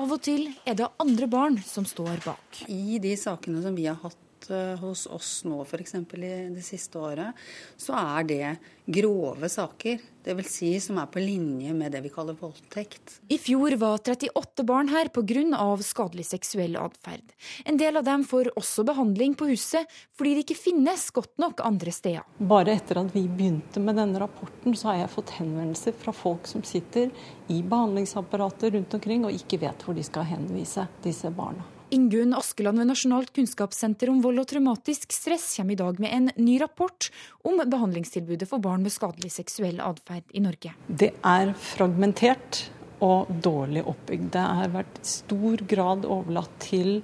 Av 0.00 0.16
og 0.16 0.24
til 0.24 0.48
er 0.64 0.80
det 0.80 0.88
andre 1.02 1.28
barn 1.28 1.60
som 1.60 1.84
står 1.84 2.24
bak. 2.24 2.64
I 2.72 2.96
de 3.04 3.16
sakene 3.20 3.60
som 3.60 3.76
vi 3.76 3.88
har 3.90 4.00
hatt 4.00 4.16
eh, 4.48 4.78
hos 4.80 5.06
oss 5.06 5.42
nå 5.44 5.60
f.eks. 5.66 5.94
i 5.94 6.30
det 6.54 6.64
siste 6.64 6.98
året, 6.98 7.36
så 7.76 7.96
er 7.98 8.28
det 8.28 8.44
grove 8.90 9.48
saker. 9.48 10.00
Dvs. 10.24 10.48
Si 10.52 10.70
som 10.84 10.98
er 11.00 11.08
på 11.08 11.20
linje 11.22 11.72
med 11.72 11.94
det 11.94 12.02
vi 12.04 12.10
kaller 12.12 12.36
voldtekt. 12.36 13.20
I 13.32 13.38
fjor 13.40 13.72
var 13.80 14.02
38 14.02 14.66
barn 14.68 14.90
her 14.92 15.08
pga. 15.08 15.76
skadelig 15.82 16.26
seksuell 16.28 16.76
atferd. 16.76 17.32
En 17.64 17.78
del 17.80 17.96
av 17.96 18.04
dem 18.04 18.24
får 18.24 18.52
også 18.56 18.84
behandling 18.84 19.34
på 19.34 19.48
huset 19.48 19.88
fordi 20.18 20.34
det 20.34 20.44
ikke 20.44 20.60
finnes 20.60 21.08
godt 21.10 21.38
nok 21.40 21.64
andre 21.64 21.92
steder. 21.94 22.28
Bare 22.38 22.76
etter 22.76 23.00
at 23.00 23.14
vi 23.14 23.24
begynte 23.28 23.80
med 23.80 23.96
denne 23.96 24.20
rapporten, 24.20 24.76
så 24.76 24.92
har 24.92 25.02
jeg 25.02 25.14
fått 25.16 25.36
henvendelser 25.40 25.96
fra 25.96 26.12
folk 26.12 26.46
som 26.50 26.62
sitter 26.62 27.08
i 27.48 27.62
behandlingsapparatet 27.62 28.74
rundt 28.76 29.00
omkring 29.00 29.24
og 29.24 29.36
ikke 29.36 29.62
vet 29.64 29.84
hvor 29.84 29.96
de 29.96 30.04
skal 30.04 30.28
henvise 30.28 30.88
disse 31.04 31.32
barna. 31.32 31.79
Ingunn 31.90 32.34
Askeland 32.34 32.78
ved 32.78 32.86
Nasjonalt 32.86 33.32
kunnskapssenter 33.34 34.10
om 34.12 34.20
vold 34.22 34.42
og 34.42 34.46
traumatisk 34.50 35.10
stress 35.14 35.48
kommer 35.56 35.74
i 35.74 35.80
dag 35.80 35.98
med 36.02 36.14
en 36.14 36.30
ny 36.38 36.58
rapport 36.62 37.08
om 37.46 37.58
behandlingstilbudet 37.58 38.46
for 38.50 38.62
barn 38.62 38.84
med 38.86 38.94
skadelig 38.94 39.32
seksuell 39.34 39.82
atferd 39.82 40.30
i 40.30 40.42
Norge. 40.44 40.74
Det 40.86 41.10
er 41.26 41.52
fragmentert 41.58 42.62
og 43.02 43.32
dårlig 43.42 43.82
oppbygd. 43.88 44.30
Det 44.36 44.46
har 44.60 44.72
vært 44.74 45.02
stor 45.06 45.66
grad 45.66 46.06
overlatt 46.06 46.54
til 46.62 47.00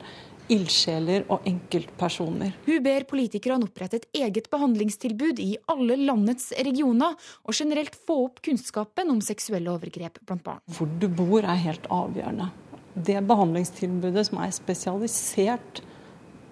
ildsjeler 0.52 1.24
og 1.32 1.46
enkeltpersoner. 1.48 2.52
Hun 2.66 2.84
ber 2.84 3.06
politikerne 3.10 3.66
opprette 3.66 3.98
et 3.98 4.20
eget 4.22 4.50
behandlingstilbud 4.52 5.40
i 5.42 5.56
alle 5.72 5.96
landets 5.98 6.52
regioner, 6.66 7.16
og 7.42 7.56
generelt 7.56 7.96
få 8.06 8.20
opp 8.28 8.38
kunnskapen 8.46 9.10
om 9.10 9.22
seksuelle 9.24 9.72
overgrep 9.72 10.20
blant 10.22 10.44
barn. 10.46 10.62
Hvor 10.76 10.90
du 11.00 11.08
bor 11.10 11.42
er 11.42 11.58
helt 11.66 11.90
avgjørende 11.90 12.52
det 12.96 13.20
behandlingstilbudet 13.28 14.26
som 14.30 14.40
er 14.40 14.54
spesialisert 14.56 15.82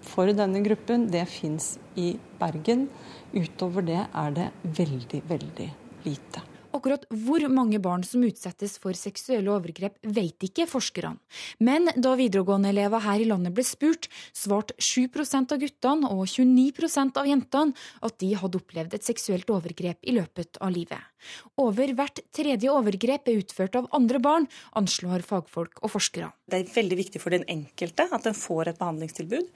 for 0.05 0.28
denne 0.36 0.61
gruppen, 0.64 1.09
det 1.11 1.24
fins 1.32 1.74
i 1.97 2.14
Bergen. 2.40 2.88
Utover 3.32 3.86
det 3.86 4.03
er 4.05 4.34
det 4.36 4.51
veldig, 4.76 5.22
veldig 5.30 5.70
lite. 6.05 6.42
Akkurat 6.74 7.05
hvor 7.14 7.45
mange 7.55 7.78
barn 7.78 8.03
som 8.03 8.24
utsettes 8.26 8.74
for 8.82 8.99
seksuelle 8.99 9.53
overgrep, 9.53 9.95
vet 10.03 10.42
ikke 10.42 10.66
forskerne. 10.66 11.20
Men 11.62 11.86
da 11.95 12.16
videregående-elever 12.18 13.05
her 13.05 13.22
i 13.22 13.28
landet 13.30 13.55
ble 13.55 13.62
spurt, 13.66 14.09
svarte 14.34 14.74
7% 14.82 15.55
av 15.55 15.62
guttene 15.62 16.11
og 16.11 16.26
29% 16.26 17.22
av 17.22 17.30
jentene 17.30 17.86
at 18.03 18.18
de 18.18 18.32
hadde 18.40 18.59
opplevd 18.59 18.99
et 18.99 19.07
seksuelt 19.07 19.55
overgrep 19.55 20.03
i 20.03 20.18
løpet 20.18 20.59
av 20.59 20.74
livet. 20.74 20.99
Over 21.61 21.95
hvert 21.97 22.20
tredje 22.35 22.72
overgrep 22.72 23.31
er 23.31 23.41
utført 23.43 23.79
av 23.79 23.89
andre 23.97 24.20
barn, 24.22 24.49
anslår 24.79 25.25
fagfolk 25.27 25.83
og 25.83 25.95
forskere. 25.95 26.33
Det 26.51 26.61
er 26.61 26.75
veldig 26.75 27.01
viktig 27.01 27.22
for 27.22 27.35
den 27.35 27.47
enkelte 27.49 28.09
at 28.12 28.27
den 28.27 28.37
får 28.37 28.72
et 28.72 28.81
behandlingstilbud. 28.81 29.49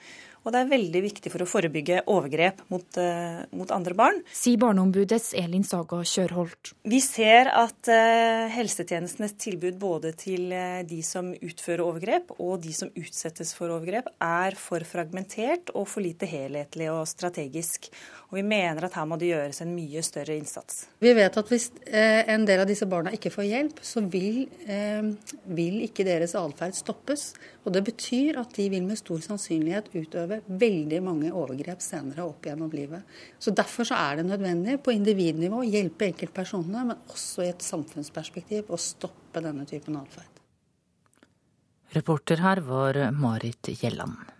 Og 0.47 0.55
det 0.55 0.61
er 0.63 0.71
veldig 0.71 1.01
viktig 1.05 1.31
for 1.33 1.45
å 1.45 1.49
forebygge 1.49 2.03
overgrep 2.09 2.63
mot, 2.73 2.87
uh, 2.97 3.43
mot 3.59 3.69
andre 3.75 3.93
barn. 3.99 4.21
Sier 4.33 4.61
Barneombudets 4.63 5.33
Elin 5.37 5.67
Saga 5.67 5.99
Kjørholt. 6.07 6.73
Vi 6.89 7.01
ser 7.05 7.51
at 7.53 7.91
uh, 7.91 8.47
helsetjenestenes 8.55 9.35
tilbud 9.41 9.77
både 9.83 10.15
til 10.17 10.55
uh, 10.55 10.81
de 10.89 11.03
som 11.05 11.33
utfører 11.35 11.85
overgrep 11.85 12.33
og 12.39 12.63
de 12.65 12.73
som 12.77 12.93
utsettes 12.97 13.53
for 13.59 13.75
overgrep, 13.75 14.09
er 14.25 14.57
for 14.57 14.87
fragmentert 14.89 15.75
og 15.75 15.89
for 15.91 16.07
lite 16.07 16.29
helhetlig 16.31 16.89
og 16.95 17.05
strategisk. 17.11 17.91
Og 18.31 18.39
vi 18.39 18.47
mener 18.47 18.89
at 18.89 18.97
her 18.97 19.07
må 19.09 19.19
det 19.21 19.33
gjøres 19.35 19.63
en 19.65 19.77
mye 19.77 20.01
større 20.07 20.37
innsats. 20.39 20.87
Vi 21.03 21.13
vet 21.17 21.37
at 21.41 21.53
hvis 21.59 21.71
en 21.91 22.45
del 22.47 22.63
av 22.63 22.69
disse 22.71 22.87
barna 22.89 23.11
ikke 23.15 23.33
får 23.35 23.47
hjelp, 23.49 23.81
så 23.83 24.03
vil, 24.07 24.45
vil 25.59 25.81
ikke 25.85 26.07
deres 26.07 26.37
atferd 26.39 26.77
stoppes. 26.79 27.33
Og 27.67 27.75
det 27.75 27.83
betyr 27.89 28.39
at 28.41 28.55
de 28.55 28.69
vil 28.71 28.87
med 28.87 29.01
stor 29.01 29.21
sannsynlighet 29.25 29.91
utøve 29.97 30.41
veldig 30.47 31.03
mange 31.05 31.33
overgrep 31.35 31.83
senere 31.83 32.27
opp 32.29 32.47
gjennom 32.47 32.71
livet. 32.75 33.03
Så 33.43 33.55
Derfor 33.59 33.89
så 33.89 33.99
er 33.99 34.21
det 34.21 34.29
nødvendig 34.29 34.79
på 34.85 34.95
individnivå 34.95 35.65
å 35.65 35.69
hjelpe 35.69 36.07
enkeltpersonene, 36.13 36.87
men 36.93 37.07
også 37.11 37.45
i 37.45 37.51
et 37.51 37.65
samfunnsperspektiv 37.67 38.71
å 38.71 38.79
stoppe 38.79 39.43
denne 39.43 39.67
typen 39.69 39.99
atferd. 39.99 40.31
Reporter 41.97 42.45
her 42.45 42.63
var 42.63 43.01
Marit 43.17 43.73
Gjelland. 43.81 44.38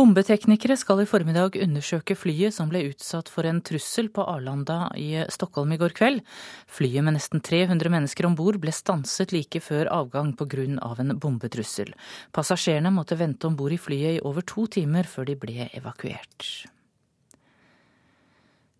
Bombeteknikere 0.00 0.78
skal 0.80 1.02
i 1.02 1.04
formiddag 1.04 1.58
undersøke 1.60 2.14
flyet 2.16 2.54
som 2.56 2.70
ble 2.70 2.80
utsatt 2.86 3.28
for 3.28 3.44
en 3.44 3.58
trussel 3.60 4.06
på 4.08 4.24
Arlanda 4.24 4.86
i 4.96 5.26
Stockholm 5.28 5.74
i 5.74 5.76
går 5.76 5.92
kveld. 5.98 6.22
Flyet 6.72 7.04
med 7.04 7.18
nesten 7.18 7.42
300 7.44 7.92
mennesker 7.92 8.24
om 8.24 8.32
bord 8.38 8.56
ble 8.62 8.72
stanset 8.72 9.34
like 9.36 9.60
før 9.60 9.90
avgang 9.92 10.30
pga. 10.38 10.64
Av 10.80 11.02
en 11.04 11.12
bombetrussel. 11.20 11.92
Passasjerene 12.32 12.88
måtte 12.96 13.18
vente 13.20 13.44
om 13.44 13.58
bord 13.58 13.74
i 13.76 13.78
flyet 13.78 14.14
i 14.14 14.22
over 14.24 14.40
to 14.40 14.64
timer 14.72 15.04
før 15.04 15.28
de 15.28 15.36
ble 15.42 15.66
evakuert. 15.68 16.48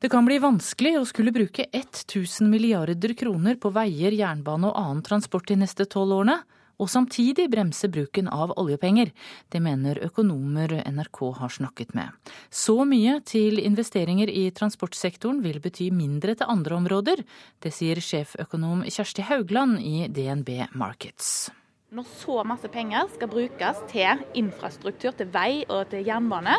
Det 0.00 0.08
kan 0.08 0.24
bli 0.24 0.38
vanskelig 0.40 0.94
å 1.02 1.04
skulle 1.04 1.36
bruke 1.36 1.68
1000 1.68 2.48
milliarder 2.48 3.12
kroner 3.12 3.60
på 3.60 3.74
veier, 3.76 4.16
jernbane 4.16 4.72
og 4.72 4.80
annen 4.86 5.04
transport 5.04 5.52
de 5.52 5.60
neste 5.66 5.84
tolv 5.84 6.22
årene 6.22 6.38
og 6.80 6.90
samtidig 6.90 7.48
bremse 7.52 7.90
bruken 7.92 8.30
av 8.32 8.54
oljepenger. 8.60 9.12
Det 9.52 9.60
mener 9.62 10.00
økonomer 10.06 10.78
NRK 10.88 11.22
har 11.38 11.54
snakket 11.54 11.94
med. 11.94 12.10
Så 12.50 12.80
mye 12.88 13.20
til 13.28 13.60
investeringer 13.62 14.32
i 14.32 14.48
transportsektoren 14.56 15.42
vil 15.44 15.60
bety 15.62 15.90
mindre 15.94 16.34
til 16.34 16.50
andre 16.50 16.80
områder. 16.80 17.24
Det 17.60 17.74
sier 17.74 18.00
sjeføkonom 18.00 18.86
Kjersti 18.88 19.28
Haugland 19.28 19.80
i 19.84 20.08
DNB 20.08 20.72
Markets. 20.74 21.50
Når 21.90 22.06
så 22.06 22.42
masse 22.46 22.68
penger 22.70 23.08
skal 23.10 23.26
brukes 23.26 23.78
til 23.90 24.20
infrastruktur, 24.38 25.10
til 25.18 25.26
vei 25.34 25.64
og 25.64 25.88
til 25.90 26.04
jernbane, 26.06 26.52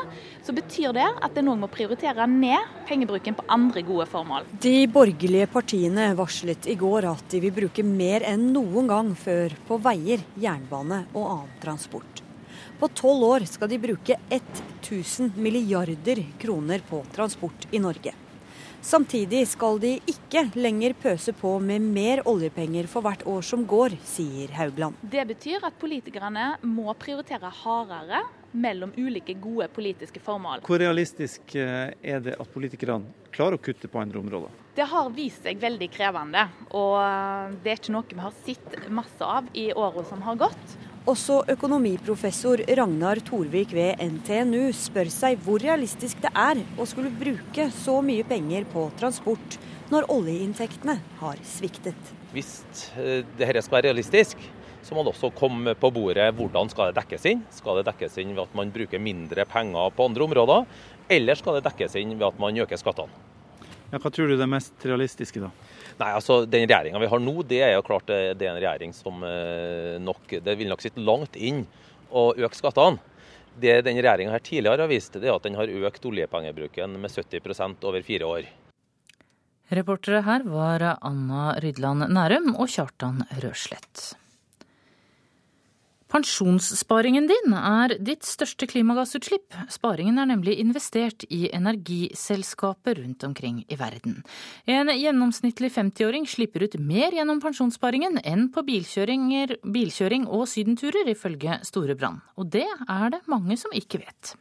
så 0.43 0.51
betyr 0.51 0.91
det 0.97 1.05
at 1.07 1.37
en 1.39 1.51
òg 1.53 1.61
må 1.61 1.69
prioritere 1.71 2.25
ned 2.27 2.73
pengebruken 2.89 3.37
på 3.37 3.45
andre 3.55 3.79
gode 3.87 4.09
formål. 4.11 4.49
De 4.65 4.89
borgerlige 4.91 5.47
partiene 5.53 6.09
varslet 6.19 6.67
i 6.67 6.75
går 6.75 7.07
at 7.13 7.23
de 7.31 7.39
vil 7.45 7.55
bruke 7.61 7.85
mer 7.87 8.25
enn 8.27 8.49
noen 8.51 8.91
gang 8.91 9.13
før 9.15 9.55
på 9.69 9.77
veier, 9.85 10.25
jernbane 10.35 11.05
og 11.13 11.29
annen 11.29 11.55
transport. 11.63 12.19
På 12.81 12.91
tolv 12.91 13.23
år 13.29 13.47
skal 13.47 13.71
de 13.71 13.79
bruke 13.87 14.19
1000 14.27 15.39
milliarder 15.39 16.25
kroner 16.43 16.83
på 16.91 17.05
transport 17.15 17.69
i 17.71 17.79
Norge. 17.79 18.17
Samtidig 18.81 19.43
skal 19.47 19.77
de 19.77 19.91
ikke 20.09 20.41
lenger 20.57 20.95
pøse 20.97 21.35
på 21.37 21.51
med 21.61 21.83
mer 21.85 22.23
oljepenger 22.25 22.87
for 22.89 23.05
hvert 23.05 23.21
år 23.29 23.43
som 23.45 23.61
går, 23.69 23.93
sier 24.09 24.49
Haugland. 24.57 24.97
Det 25.05 25.21
betyr 25.29 25.67
at 25.67 25.77
politikerne 25.77 26.55
må 26.65 26.89
prioritere 26.97 27.51
hardere 27.61 28.23
mellom 28.51 28.89
ulike 28.97 29.35
gode 29.37 29.69
politiske 29.71 30.19
formål. 30.25 30.65
Hvor 30.65 30.81
realistisk 30.81 31.53
eh, 31.55 31.93
er 32.01 32.25
det 32.25 32.33
at 32.41 32.49
politikerne 32.51 33.29
klarer 33.31 33.59
å 33.59 33.61
kutte 33.61 33.87
på 33.87 34.01
andre 34.01 34.17
områder? 34.19 34.57
Det 34.75 34.89
har 34.89 35.13
vist 35.13 35.45
seg 35.45 35.61
veldig 35.61 35.87
krevende, 35.93 36.47
og 36.73 36.97
det 37.61 37.73
er 37.75 37.79
ikke 37.79 37.93
noe 37.93 38.07
vi 38.09 38.23
har 38.23 38.33
sett 38.41 38.77
masse 38.89 39.21
av 39.21 39.51
i 39.53 39.69
årene 39.75 40.07
som 40.09 40.25
har 40.25 40.41
gått. 40.41 40.77
Også 41.09 41.39
økonomiprofessor 41.49 42.61
Ragnar 42.77 43.17
Torvik 43.25 43.71
ved 43.73 43.97
NTNU 44.05 44.67
spør 44.77 45.09
seg 45.09 45.39
hvor 45.41 45.57
realistisk 45.63 46.19
det 46.21 46.29
er 46.37 46.59
å 46.77 46.85
skulle 46.85 47.09
bruke 47.09 47.65
så 47.73 47.95
mye 48.05 48.21
penger 48.29 48.67
på 48.69 48.83
transport 48.99 49.57
når 49.89 50.05
oljeinntektene 50.13 50.99
har 51.23 51.41
sviktet. 51.41 52.11
Hvis 52.35 52.59
eh, 53.01 53.25
dette 53.39 53.63
skal 53.65 53.79
være 53.79 53.87
realistisk, 53.89 54.37
så 54.85 54.93
må 54.93 55.01
det 55.01 55.15
også 55.15 55.33
komme 55.33 55.73
på 55.73 55.89
bordet 55.95 56.29
hvordan 56.37 56.69
skal 56.69 56.91
det 56.91 56.99
dekkes 57.01 57.25
inn. 57.33 57.41
Skal 57.49 57.81
det 57.81 57.87
dekkes 57.89 58.21
inn 58.21 58.35
ved 58.35 58.45
at 58.45 58.55
man 58.61 58.69
bruker 58.77 59.01
mindre 59.01 59.49
penger 59.49 59.97
på 59.97 60.05
andre 60.05 60.29
områder, 60.29 60.69
eller 61.17 61.41
skal 61.41 61.57
det 61.57 61.65
dekkes 61.65 61.97
inn 61.97 62.13
ved 62.19 62.29
at 62.29 62.41
man 62.45 62.61
øker 62.61 62.77
skattene? 62.77 63.25
Ja, 63.89 63.97
hva 63.97 64.13
tror 64.13 64.29
du 64.29 64.37
er 64.37 64.45
det 64.45 64.53
mest 64.53 64.85
realistiske, 64.85 65.41
da? 65.41 65.49
Nei, 65.99 66.11
altså 66.15 66.43
Den 66.45 66.65
regjeringa 66.65 67.01
vi 67.01 67.09
har 67.11 67.21
nå, 67.21 67.35
det 67.47 67.61
er 67.65 67.75
jo 67.75 67.85
klart 67.85 68.07
det, 68.09 68.19
det 68.39 68.47
er 68.47 68.53
en 68.53 68.61
regjering 68.61 68.95
som 68.95 69.23
eh, 69.27 69.97
nok 70.01 70.37
Det 70.43 70.55
vil 70.59 70.71
nok 70.71 70.83
sitte 70.83 71.03
langt 71.03 71.35
inn 71.35 71.65
å 72.11 72.31
øke 72.35 72.57
skattene. 72.57 72.99
Det 73.61 73.81
den 73.85 73.99
regjeringa 73.99 74.39
tidligere 74.39 74.85
har 74.85 74.91
vist, 74.91 75.15
det 75.19 75.27
er 75.27 75.35
at 75.35 75.45
den 75.47 75.57
har 75.59 75.67
økt 75.67 76.05
oljepengebruken 76.07 76.95
med 76.99 77.11
70% 77.11 77.87
over 77.87 78.03
fire 78.07 78.27
år. 78.27 78.47
Reportere 79.71 80.23
her 80.27 80.43
var 80.47 80.83
Anna 80.99 81.53
Rydland 81.63 82.09
Nærum 82.11 82.55
og 82.57 82.71
Kjartan 82.71 83.23
Røslett. 83.43 84.20
Pensjonssparingen 86.11 87.23
din 87.29 87.53
er 87.55 87.93
ditt 88.03 88.25
største 88.27 88.67
klimagassutslipp. 88.67 89.55
Sparingen 89.71 90.19
er 90.19 90.27
nemlig 90.27 90.57
investert 90.59 91.23
i 91.31 91.45
energiselskaper 91.55 92.99
rundt 92.99 93.23
omkring 93.23 93.61
i 93.71 93.77
verden. 93.79 94.17
En 94.67 94.91
gjennomsnittlig 94.91 95.69
50-åring 95.71 96.27
slipper 96.27 96.65
ut 96.67 96.75
mer 96.83 97.15
gjennom 97.15 97.39
pensjonssparingen 97.39 98.19
enn 98.27 98.49
på 98.51 98.65
bilkjøring 98.67 100.27
og 100.27 100.43
sydenturer, 100.51 101.07
ifølge 101.13 101.61
Storebrand. 101.63 102.19
Og 102.35 102.51
det 102.51 102.67
er 102.67 103.13
det 103.15 103.21
mange 103.31 103.55
som 103.55 103.71
ikke 103.71 104.03
vet. 104.03 104.33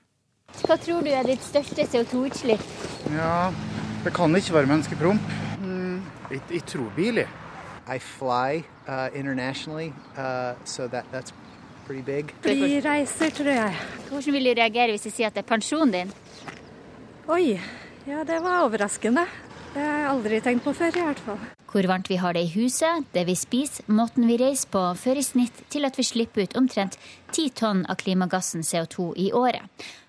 Hva 0.64 0.74
tror 0.74 1.06
du 1.06 1.12
er 1.14 1.28
ditt 1.30 1.44
største 1.46 1.86
CO2-utslipp? 1.86 2.64
Ja, 3.14 3.52
det 4.02 4.10
kan 4.16 4.34
ikke 4.34 4.56
være 4.58 4.72
menneskepromp. 4.72 5.38
Mm, 5.62 6.02
jeg, 6.32 6.42
jeg 6.50 6.66
tror 6.66 6.90
bil, 6.98 7.22
jeg. 7.22 7.30
I 7.90 7.98
fly 7.98 8.62
uh, 8.88 9.08
internationally, 9.14 9.92
uh, 10.18 10.54
so 10.64 10.86
that, 10.88 11.06
that's 11.86 12.06
reiser. 12.06 12.34
Flyreiser, 12.42 13.30
tror 13.30 13.52
jeg. 13.52 13.76
Hvordan 14.08 14.32
vil 14.34 14.44
du 14.44 14.54
reagere 14.60 14.90
hvis 14.90 15.06
jeg 15.06 15.12
sier 15.12 15.26
at 15.28 15.34
det 15.34 15.44
er 15.44 15.48
pensjonen 15.48 15.92
din? 15.92 16.12
Oi, 17.28 17.60
ja 18.06 18.24
det 18.24 18.42
var 18.42 18.64
overraskende. 18.66 19.26
Det 19.74 19.80
har 19.80 19.98
jeg 20.00 20.10
aldri 20.10 20.40
tenkt 20.42 20.64
på 20.64 20.72
før, 20.74 20.96
i 20.96 21.04
hvert 21.06 21.20
fall. 21.22 21.38
Hvor 21.70 21.86
varmt 21.86 22.08
vi 22.10 22.16
har 22.18 22.34
det 22.34 22.42
i 22.42 22.52
huset, 22.56 23.04
det 23.14 23.22
vi 23.28 23.36
spiser, 23.38 23.84
måten 23.86 24.26
vi 24.26 24.36
reiser 24.40 24.66
på, 24.72 24.82
fører 24.98 25.20
i 25.20 25.22
snitt 25.22 25.60
til 25.70 25.86
at 25.86 25.94
vi 25.94 26.02
slipper 26.02 26.42
ut 26.42 26.56
omtrent 26.58 26.98
10 27.30 27.50
tonn 27.54 27.84
av 27.86 28.00
klimagassen 28.00 28.66
CO2 28.66 29.12
i 29.14 29.30
året. 29.30 29.62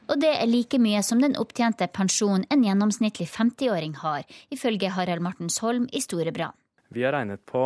Og 0.10 0.18
det 0.20 0.32
er 0.34 0.50
like 0.50 0.80
mye 0.82 1.04
som 1.06 1.22
den 1.22 1.38
opptjente 1.38 1.86
pensjonen 1.94 2.48
en 2.50 2.66
gjennomsnittlig 2.66 3.30
50-åring 3.30 3.94
har, 4.02 4.26
ifølge 4.50 4.90
Harald 4.90 5.22
Martensholm 5.22 5.86
i 5.94 6.02
Storebrand. 6.02 6.58
Vi 6.92 7.06
har 7.06 7.14
regnet 7.16 7.46
på 7.48 7.62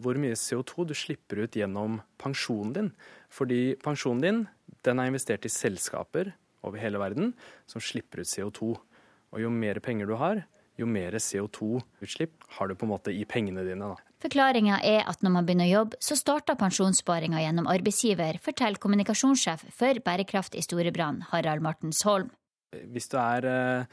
hvor 0.00 0.16
mye 0.22 0.38
CO2 0.38 0.86
du 0.88 0.94
slipper 0.96 1.42
ut 1.42 1.58
gjennom 1.58 1.98
pensjonen 2.22 2.72
din. 2.72 2.92
Fordi 3.30 3.76
pensjonen 3.82 4.24
din 4.24 4.40
den 4.86 5.00
er 5.00 5.10
investert 5.10 5.44
i 5.44 5.52
selskaper 5.52 6.32
over 6.66 6.80
hele 6.80 7.00
verden 7.00 7.34
som 7.68 7.82
slipper 7.82 8.22
ut 8.22 8.30
CO2. 8.30 8.72
Og 9.30 9.42
jo 9.42 9.50
mer 9.52 9.78
penger 9.84 10.08
du 10.10 10.16
har, 10.18 10.42
jo 10.80 10.88
mer 10.88 11.16
CO2-utslipp 11.20 12.46
har 12.56 12.68
du 12.68 12.74
på 12.74 12.86
en 12.86 12.92
måte 12.94 13.12
i 13.12 13.26
pengene 13.28 13.64
dine. 13.66 13.92
da. 13.92 14.10
Forklaringa 14.20 14.80
er 14.84 15.06
at 15.08 15.22
når 15.24 15.34
man 15.36 15.46
begynner 15.48 15.68
å 15.68 15.74
jobbe, 15.74 16.00
så 16.00 16.16
starter 16.18 16.58
pensjonssparinga 16.60 17.40
gjennom 17.44 17.68
arbeidsgiver, 17.70 18.40
forteller 18.42 18.80
kommunikasjonssjef 18.82 19.68
for 19.76 20.00
Bærekraft 20.04 20.56
i 20.58 20.64
Storebrand, 20.64 21.28
Harald 21.30 21.64
Martensholm. 21.64 22.32
Hvis 22.70 23.08
du 23.10 23.16
er 23.18 23.46
eh, 23.50 23.86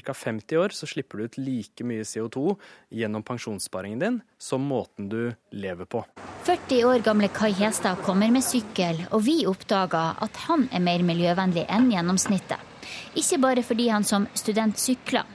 ca. 0.00 0.14
50 0.16 0.56
år, 0.56 0.72
så 0.72 0.86
slipper 0.88 1.20
du 1.20 1.24
ut 1.28 1.34
like 1.36 1.84
mye 1.84 2.04
CO2 2.08 2.54
gjennom 2.96 3.24
pensjonssparingen 3.28 4.00
din 4.00 4.16
som 4.40 4.64
måten 4.64 5.10
du 5.12 5.34
lever 5.52 5.84
på. 5.84 6.00
40 6.48 6.86
år 6.88 7.04
gamle 7.04 7.28
Kai 7.28 7.52
Hestad 7.58 8.00
kommer 8.06 8.32
med 8.32 8.44
sykkel, 8.46 9.04
og 9.12 9.26
vi 9.26 9.42
oppdager 9.50 10.16
at 10.24 10.40
han 10.46 10.64
er 10.72 10.80
mer 10.80 11.04
miljøvennlig 11.04 11.66
enn 11.68 11.90
gjennomsnittet. 11.92 12.72
Ikke 13.20 13.40
bare 13.42 13.66
fordi 13.68 13.90
han 13.92 14.08
som 14.08 14.24
student 14.32 14.80
sykler. 14.80 15.28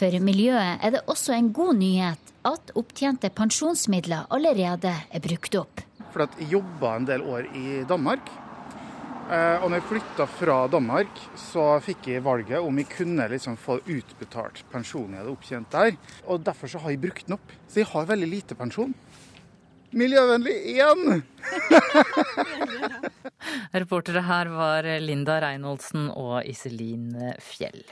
For 0.00 0.16
miljøet 0.24 0.80
er 0.80 0.96
det 0.96 1.04
også 1.04 1.36
en 1.36 1.52
god 1.52 1.76
nyhet 1.82 2.34
at 2.48 2.72
opptjente 2.80 3.28
pensjonsmidler 3.28 4.28
allerede 4.32 4.94
er 4.96 5.24
brukt 5.24 5.60
opp. 5.60 5.84
For 6.14 6.24
at 6.24 6.40
jeg 6.40 6.54
jobba 6.56 6.96
en 6.96 7.12
del 7.12 7.28
år 7.28 7.52
i 7.52 7.82
Danmark. 7.84 8.24
Eh, 9.28 9.60
Og 9.62 9.68
når 9.68 9.80
jeg 9.82 9.88
flytta 9.90 10.24
fra 10.38 10.54
Danmark, 10.72 11.18
så 11.36 11.64
fikk 11.84 12.06
jeg 12.08 12.24
valget 12.24 12.64
om 12.64 12.78
jeg 12.80 12.88
kunne 12.88 13.26
liksom 13.28 13.58
få 13.60 13.76
utbetalt 13.84 14.62
pensjonen 14.72 15.18
jeg 15.18 15.20
hadde 15.22 15.34
opptjent 15.34 15.70
der. 15.74 15.98
Og 16.26 16.40
derfor 16.46 16.70
så 16.72 16.80
har 16.80 16.94
jeg 16.94 17.02
brukt 17.02 17.26
den 17.28 17.36
opp. 17.36 17.52
Så 17.68 17.82
jeg 17.82 17.90
har 17.92 18.08
veldig 18.08 18.28
lite 18.30 18.56
pensjon. 18.56 18.94
Miljøvennlig 19.92 20.56
igjen! 20.72 21.22
Reportere 23.80 24.24
her 24.24 24.50
var 24.52 24.88
Linda 25.00 25.38
Reinholdsen 25.44 26.10
og 26.12 26.42
Iselin 26.48 27.12
Fjell. 27.44 27.84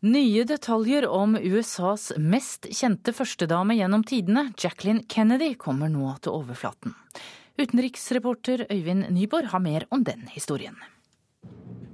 Nye 0.00 0.46
detaljer 0.48 1.04
om 1.08 1.36
USAs 1.36 2.10
mest 2.16 2.68
kjente 2.72 3.12
førstedame 3.12 3.76
gjennom 3.76 4.04
tidene, 4.08 4.46
Jacqueline 4.56 5.04
Kennedy, 5.12 5.52
kommer 5.60 5.92
nå 5.92 6.14
til 6.24 6.38
overflaten. 6.38 6.96
Utenriksreporter 7.60 8.62
Øyvind 8.72 9.10
Nyborg 9.12 9.50
har 9.52 9.60
mer 9.60 9.84
om 9.90 10.04
den 10.04 10.22
historien. 10.32 10.76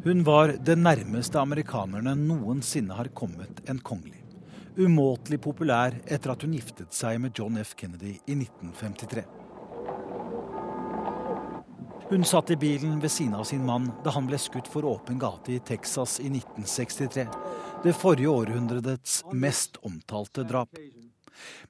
Hun 0.05 0.23
var 0.23 0.53
det 0.63 0.77
nærmeste 0.79 1.41
amerikanerne 1.41 2.13
noensinne 2.15 2.95
har 2.95 3.09
kommet 3.09 3.65
en 3.67 3.81
kongelig. 3.83 4.23
Umåtelig 4.79 5.41
populær 5.43 5.97
etter 6.07 6.31
at 6.31 6.45
hun 6.47 6.55
giftet 6.55 6.95
seg 6.95 7.19
med 7.19 7.35
John 7.35 7.59
F. 7.59 7.75
Kennedy 7.75 8.13
i 8.15 8.37
1953. 8.37 9.25
Hun 12.13 12.23
satt 12.25 12.53
i 12.55 12.59
bilen 12.63 13.01
ved 13.03 13.11
siden 13.11 13.35
av 13.35 13.49
sin 13.51 13.65
mann 13.67 13.89
da 14.05 14.13
han 14.15 14.29
ble 14.31 14.39
skutt 14.39 14.71
for 14.71 14.87
åpen 14.87 15.19
gate 15.19 15.57
i 15.57 15.59
Texas 15.59 16.21
i 16.21 16.31
1963. 16.31 17.27
Det 17.83 17.97
forrige 17.99 18.31
århundredets 18.31 19.25
mest 19.35 19.81
omtalte 19.83 20.47
drap. 20.47 20.79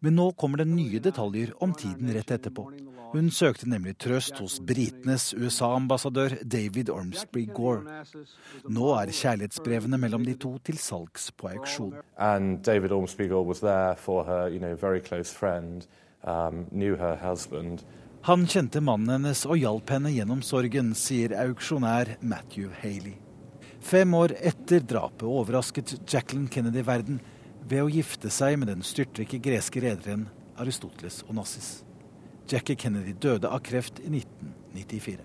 Men 0.00 0.16
nå 0.18 0.30
kommer 0.38 0.62
det 0.62 0.68
nye 0.70 1.00
detaljer 1.02 1.54
om 1.64 1.74
tiden 1.74 2.12
rett 2.14 2.30
etterpå. 2.30 2.68
Hun 3.12 3.30
søkte 3.30 3.68
nemlig 3.70 3.94
trøst 4.02 4.40
hos 4.42 4.58
britenes 4.60 5.30
USA-ambassadør 5.34 6.40
David 6.42 6.90
Ormsby 6.90 7.46
Gore. 7.54 8.02
Nå 8.68 8.88
er 8.98 9.12
kjærlighetsbrevene 9.14 10.00
mellom 10.02 10.26
de 10.26 10.34
to 10.42 10.56
til 10.66 10.80
salgs 10.82 11.30
på 11.36 11.52
auksjon. 11.54 11.94
David 12.66 12.92
Ormsby 12.92 13.28
Gore 13.30 13.52
var 13.52 13.62
der 13.62 14.00
for 14.02 14.26
henne, 14.26 14.56
en 14.56 14.66
veldig 14.66 14.82
very 14.82 15.00
close 15.00 15.32
friend, 15.32 15.86
um, 16.26 16.66
knew. 16.70 16.96
Han 18.26 18.46
kjente 18.50 18.80
mannen 18.82 19.12
hennes 19.14 19.44
og 19.46 19.60
hjalp 19.60 19.90
henne 19.94 20.10
gjennom 20.10 20.42
sorgen, 20.42 20.94
sier 20.98 21.36
auksjonær 21.46 22.16
Matthew 22.20 22.72
Haley. 22.82 23.14
Fem 23.86 24.14
år 24.18 24.34
etter 24.42 24.82
drapet 24.82 25.28
overrasket 25.30 25.92
Jacqueline 26.10 26.50
Kennedy 26.50 26.82
verden 26.82 27.20
ved 27.66 27.82
å 27.82 27.90
gifte 27.90 28.30
seg 28.30 28.58
med 28.60 28.70
den 28.70 28.84
styrtrike 28.86 29.40
greske 29.42 29.82
rederen 29.82 30.28
Aristoteles 30.60 31.22
Onassis. 31.30 31.80
Jackie 32.46 32.78
Kennedy 32.78 33.16
døde 33.18 33.50
av 33.50 33.64
kreft 33.66 33.98
i 34.04 34.10
1994. 34.12 35.24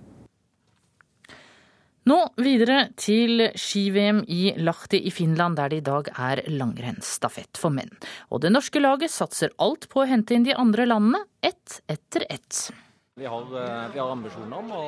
Nå 2.09 2.17
videre 2.41 2.87
til 2.97 3.43
ski-VM 3.53 4.23
i 4.25 4.55
Lahti 4.57 5.03
i 5.05 5.11
Finland, 5.13 5.59
der 5.59 5.69
det 5.69 5.83
i 5.83 5.85
dag 5.85 6.07
er 6.17 6.41
langrennsstafett 6.49 7.61
for 7.61 7.73
menn. 7.73 7.93
Og 8.33 8.41
det 8.41 8.49
norske 8.49 8.81
laget 8.81 9.13
satser 9.13 9.53
alt 9.61 9.85
på 9.91 10.01
å 10.01 10.07
hente 10.09 10.33
inn 10.33 10.47
de 10.47 10.57
andre 10.57 10.87
landene, 10.89 11.21
ett 11.45 11.77
etter 11.85 12.25
ett. 12.25 12.71
Vi 13.21 13.27
har, 13.29 13.43
vi 13.93 13.99
har 13.99 14.11
ambisjoner 14.11 14.57
om 14.57 14.71
å, 14.73 14.85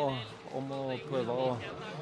om 0.58 0.72
å, 0.74 0.80
prøve 1.06 1.34
å 1.38 1.52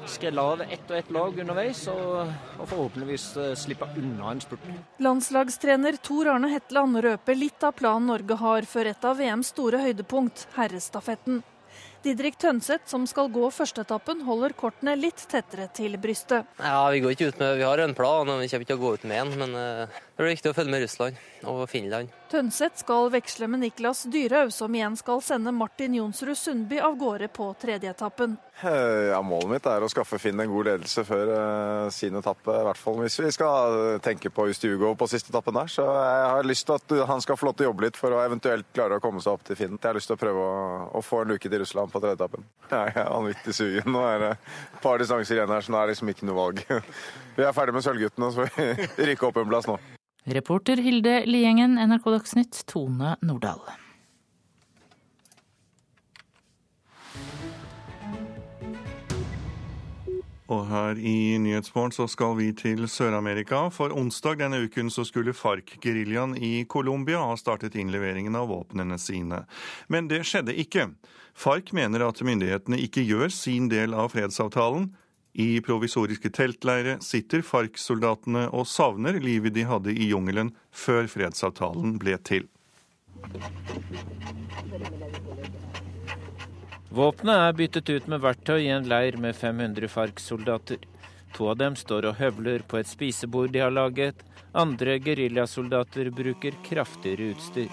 skrelle 0.08 0.40
av 0.40 0.62
ett 0.64 0.88
og 0.88 0.96
ett 0.96 1.10
lag 1.12 1.40
underveis, 1.44 1.82
og, 1.92 2.32
og 2.56 2.70
forhåpentligvis 2.70 3.26
slippe 3.60 3.90
unna 4.00 4.30
en 4.32 4.40
spurt. 4.40 4.64
Landslagstrener 5.04 6.00
Tor 6.00 6.32
Arne 6.32 6.48
Hetland 6.54 7.02
røper 7.04 7.36
litt 7.36 7.68
av 7.68 7.76
planen 7.76 8.08
Norge 8.08 8.40
har 8.40 8.64
for 8.64 8.88
et 8.88 9.04
av 9.04 9.20
VMs 9.20 9.52
store 9.52 9.82
høydepunkt, 9.84 10.46
herrestafetten. 10.56 11.42
Didrik 12.02 12.34
Tønseth, 12.40 12.88
som 12.90 13.04
skal 13.06 13.28
gå 13.30 13.46
førsteetappen, 13.54 14.24
holder 14.26 14.56
kortene 14.58 14.96
litt 14.98 15.20
tettere 15.30 15.68
til 15.76 15.94
brystet. 16.02 16.48
Ja, 16.58 16.88
Vi 16.90 17.04
går 17.04 17.14
ikke 17.14 17.28
ut 17.30 17.38
med, 17.38 17.58
vi 17.60 17.68
har 17.68 17.78
en 17.78 17.94
plan, 17.94 18.24
og 18.24 18.40
vi 18.40 18.48
kommer 18.48 18.64
ikke 18.64 18.72
til 18.72 18.80
å 18.80 18.82
gå 18.86 18.94
ut 18.96 19.06
med 19.06 19.20
en. 19.20 19.36
Men 19.44 19.54
uh, 19.54 20.00
det 20.16 20.24
blir 20.24 20.34
viktig 20.34 20.50
å 20.50 20.56
følge 20.56 20.74
med 20.74 20.82
Russland 20.82 21.22
og 21.52 21.62
Finland. 21.70 22.10
Tønseth 22.32 22.80
skal 22.80 23.10
veksle 23.12 23.44
med 23.52 23.60
Niklas 23.60 24.06
Dyrhaug, 24.08 24.54
som 24.56 24.72
igjen 24.72 24.94
skal 24.96 25.20
sende 25.20 25.52
Martin 25.52 25.98
Jonsrud 25.98 26.38
Sundby 26.38 26.78
av 26.80 26.94
gårde 26.96 27.28
på 27.28 27.50
tredjeetappen. 27.60 28.38
Ja, 28.62 29.18
målet 29.20 29.50
mitt 29.50 29.68
er 29.68 29.84
å 29.84 29.90
skaffe 29.92 30.16
Finn 30.22 30.40
en 30.40 30.48
god 30.48 30.70
ledelse 30.70 31.04
før 31.04 31.32
uh, 31.32 31.90
sin 31.92 32.16
etappe, 32.16 32.54
i 32.56 32.64
hvert 32.64 32.80
fall 32.80 32.96
hvis 33.02 33.18
vi 33.20 33.34
skal 33.36 34.00
tenke 34.04 34.32
på 34.32 34.48
Ustugov 34.48 34.96
på 34.96 35.10
siste 35.12 35.28
etappen 35.28 35.60
der. 35.60 35.68
Så 35.74 35.84
jeg 35.84 36.26
har 36.32 36.48
lyst 36.48 36.70
til 36.70 36.80
at 36.80 37.06
han 37.12 37.20
skal 37.20 37.36
få 37.36 37.50
lov 37.50 37.58
til 37.58 37.68
å 37.68 37.70
jobbe 37.70 37.88
litt 37.88 38.00
for 38.00 38.16
å 38.16 38.24
eventuelt 38.24 38.72
klare 38.72 38.96
å 38.96 39.04
komme 39.04 39.20
seg 39.20 39.36
opp 39.36 39.44
til 39.50 39.60
Finn. 39.60 39.76
Jeg 39.76 39.90
har 39.90 40.00
lyst 40.00 40.08
til 40.08 40.16
å 40.16 40.24
prøve 40.24 40.48
å, 40.48 40.58
å 40.96 41.04
få 41.04 41.26
en 41.26 41.34
luke 41.34 41.52
til 41.52 41.66
Russland 41.66 41.92
på 41.92 42.00
tredjeetappen. 42.00 42.48
Jeg 42.72 42.96
er 42.96 43.12
vanvittig 43.12 43.60
sugen. 43.60 43.92
Nå 43.92 44.08
er 44.08 44.22
det 44.24 44.36
et 44.38 44.84
par 44.84 45.04
distanser 45.04 45.36
igjen 45.36 45.52
her, 45.52 45.60
så 45.60 45.74
nå 45.74 45.82
er 45.82 45.90
det 45.90 45.98
liksom 45.98 46.16
ikke 46.16 46.32
noe 46.32 46.40
valg. 46.40 46.64
Vi 47.36 47.44
er 47.44 47.56
ferdig 47.56 47.76
med 47.76 47.84
Sølvguttene, 47.84 48.32
så 48.32 48.46
vi 48.46 48.72
rykker 49.10 49.28
opp 49.28 49.40
en 49.42 49.52
plass 49.52 49.68
nå. 49.68 49.82
Reporter 50.24 50.76
Hilde 50.76 51.24
Liengen, 51.26 51.74
NRK 51.74 52.04
Dagsnytt, 52.04 52.66
Tone 52.66 53.16
Nordahl. 53.20 53.58
Og 60.52 60.66
her 60.68 60.98
i 61.00 61.38
Nyhetsmorgen 61.42 61.94
så 61.96 62.06
skal 62.06 62.36
vi 62.38 62.52
til 62.54 62.84
Sør-Amerika. 62.86 63.64
For 63.74 63.90
onsdag 63.90 64.38
denne 64.44 64.60
uken 64.62 64.92
så 64.94 65.02
skulle 65.08 65.34
FARC-geriljaen 65.34 66.36
i 66.38 66.64
Colombia 66.70 67.24
ha 67.24 67.34
startet 67.40 67.74
innleveringen 67.74 68.36
av 68.38 68.50
våpnene 68.52 69.00
sine. 69.02 69.42
Men 69.90 70.10
det 70.12 70.22
skjedde 70.28 70.54
ikke. 70.54 70.92
FARC 71.34 71.72
mener 71.74 72.06
at 72.06 72.22
myndighetene 72.22 72.78
ikke 72.84 73.02
gjør 73.08 73.32
sin 73.32 73.70
del 73.72 73.96
av 73.96 74.12
fredsavtalen. 74.14 74.92
I 75.32 75.60
provisoriske 75.64 76.28
teltleire 76.30 76.98
sitter 77.00 77.40
FARC-soldatene 77.46 78.48
og 78.52 78.66
savner 78.68 79.16
livet 79.20 79.54
de 79.56 79.64
hadde 79.64 79.94
i 79.94 80.10
jungelen 80.10 80.52
før 80.68 81.08
fredsavtalen 81.08 81.96
ble 82.02 82.18
til. 82.20 82.48
Våpenet 86.92 87.38
er 87.46 87.54
byttet 87.56 87.88
ut 87.88 88.08
med 88.12 88.20
verktøy 88.20 88.58
i 88.66 88.72
en 88.74 88.88
leir 88.88 89.16
med 89.16 89.32
500 89.38 89.88
FARC-soldater. 89.88 90.84
To 91.32 91.48
av 91.48 91.56
dem 91.56 91.78
står 91.80 92.10
og 92.10 92.18
høvler 92.20 92.66
på 92.68 92.82
et 92.82 92.90
spisebord 92.90 93.54
de 93.54 93.64
har 93.64 93.72
laget. 93.72 94.20
Andre 94.52 94.98
geriljasoldater 95.00 96.12
bruker 96.12 96.60
kraftigere 96.68 97.32
utstyr. 97.32 97.72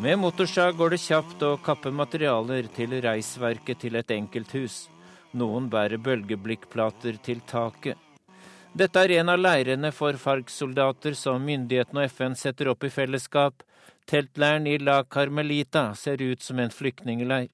Med 0.00 0.18
motorsag 0.18 0.76
går 0.76 0.94
det 0.94 0.98
kjapt 1.02 1.42
å 1.44 1.48
kappe 1.60 1.90
materialer 1.92 2.70
til 2.72 2.94
reisverket 3.04 3.82
til 3.82 3.98
et 4.00 4.12
enkelt 4.14 4.54
hus. 4.56 4.76
Noen 5.36 5.66
bærer 5.68 6.00
bølgeblikkplater 6.00 7.18
til 7.20 7.42
taket. 7.44 8.00
Dette 8.72 9.02
er 9.04 9.12
en 9.18 9.28
av 9.28 9.42
leirene 9.42 9.90
for 9.92 10.16
FARC-soldater 10.16 11.12
som 11.20 11.44
myndighetene 11.44 12.06
og 12.06 12.14
FN 12.14 12.32
setter 12.32 12.70
opp 12.72 12.86
i 12.88 12.90
fellesskap. 12.94 13.60
Teltleiren 14.08 14.64
i 14.70 14.78
La 14.80 15.02
Carmelita 15.04 15.90
ser 15.92 16.24
ut 16.24 16.40
som 16.40 16.64
en 16.64 16.72
flyktningleir. 16.72 17.52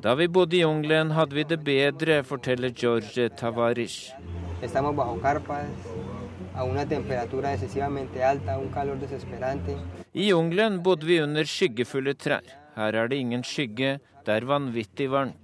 Da 0.00 0.14
vi 0.16 0.28
bodde 0.32 0.56
i 0.56 0.60
jungelen, 0.62 1.10
hadde 1.12 1.36
vi 1.36 1.42
det 1.44 1.58
bedre, 1.64 2.22
forteller 2.24 2.70
George 2.72 3.28
Tavarish. 3.36 4.14
I 10.12 10.28
jungelen 10.30 10.80
bodde 10.82 11.06
vi 11.06 11.20
under 11.20 11.44
skyggefulle 11.44 12.14
trær. 12.14 12.48
Her 12.76 12.96
er 12.96 13.12
det 13.12 13.20
ingen 13.20 13.44
skygge, 13.44 13.98
det 14.24 14.38
er 14.38 14.48
vanvittig 14.48 15.10
varmt. 15.12 15.36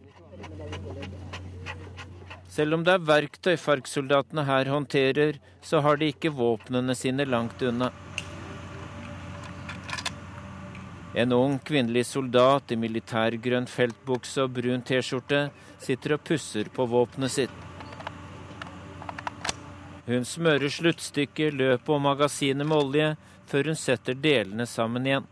Selv 2.49 2.79
om 2.79 2.85
det 2.89 2.95
er 2.97 3.05
verktøy 3.05 3.59
FARC-soldatene 3.61 4.47
her 4.49 4.73
håndterer, 4.73 5.37
så 5.61 5.85
har 5.85 6.01
de 6.01 6.09
ikke 6.09 6.33
våpnene 6.33 6.97
sine 6.97 7.29
langt 7.29 7.61
unna. 7.61 7.91
En 11.17 11.33
ung 11.33 11.55
kvinnelig 11.65 12.03
soldat 12.11 12.73
i 12.75 12.77
militærgrønn 12.77 13.65
feltbukse 13.73 14.43
og 14.45 14.51
brun 14.59 14.83
T-skjorte 14.85 15.47
sitter 15.81 16.19
og 16.19 16.27
pusser 16.29 16.69
på 16.69 16.85
våpenet 16.93 17.33
sitt. 17.33 17.63
Hun 20.07 20.29
smører 20.29 20.69
sluttstykket, 20.69 21.57
løpet 21.57 21.89
og 21.95 22.03
magasinet 22.05 22.69
med 22.69 22.77
olje 22.77 23.09
før 23.49 23.73
hun 23.73 23.81
setter 23.81 24.19
delene 24.27 24.69
sammen 24.69 25.09
igjen. 25.09 25.25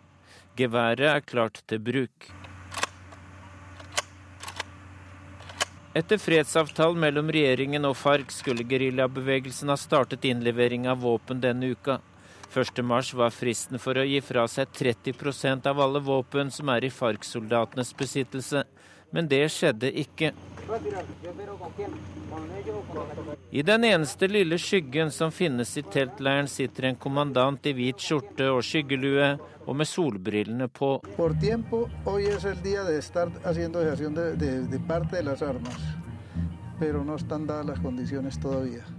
Geværet 0.56 1.10
er 1.10 1.28
klart 1.28 1.60
til 1.68 1.84
bruk. 1.84 2.30
Etter 5.94 6.18
fredsavtalen 6.18 6.98
mellom 7.04 7.28
regjeringen 7.28 7.84
og 7.86 7.98
FARC 8.00 8.32
skulle 8.34 8.64
geriljabevegelsen 8.72 9.68
ha 9.70 9.76
startet 9.78 10.24
innlevering 10.26 10.88
av 10.88 11.04
våpen 11.04 11.44
denne 11.44 11.74
uka. 11.76 12.00
1.3 12.54 13.14
var 13.18 13.30
fristen 13.34 13.80
for 13.82 13.98
å 13.98 14.04
gi 14.06 14.20
fra 14.22 14.46
seg 14.48 14.70
30% 14.70 15.66
av 15.66 15.80
alle 15.82 16.02
våpen 16.04 16.52
som 16.54 16.70
er 16.70 16.86
i 16.86 16.90
FARC-soldatenes 16.90 17.90
besittelse, 17.98 18.62
men 19.10 19.26
det 19.30 19.42
skjedde 19.50 19.90
ikke. 20.04 20.30
I 23.50 23.62
den 23.62 23.84
eneste 23.84 24.28
lille 24.30 24.58
skyggen 24.58 25.10
som 25.10 25.32
finnes 25.34 25.76
i 25.78 25.82
teltleiren, 25.82 26.48
sitter 26.48 26.88
en 26.88 26.96
kommandant 26.98 27.66
i 27.66 27.74
hvit 27.74 28.00
skjorte 28.02 28.48
og 28.50 28.62
skyggelue 28.66 29.34
og 29.66 29.76
med 29.76 29.90
solbrillene 29.90 30.68
på. 30.68 30.96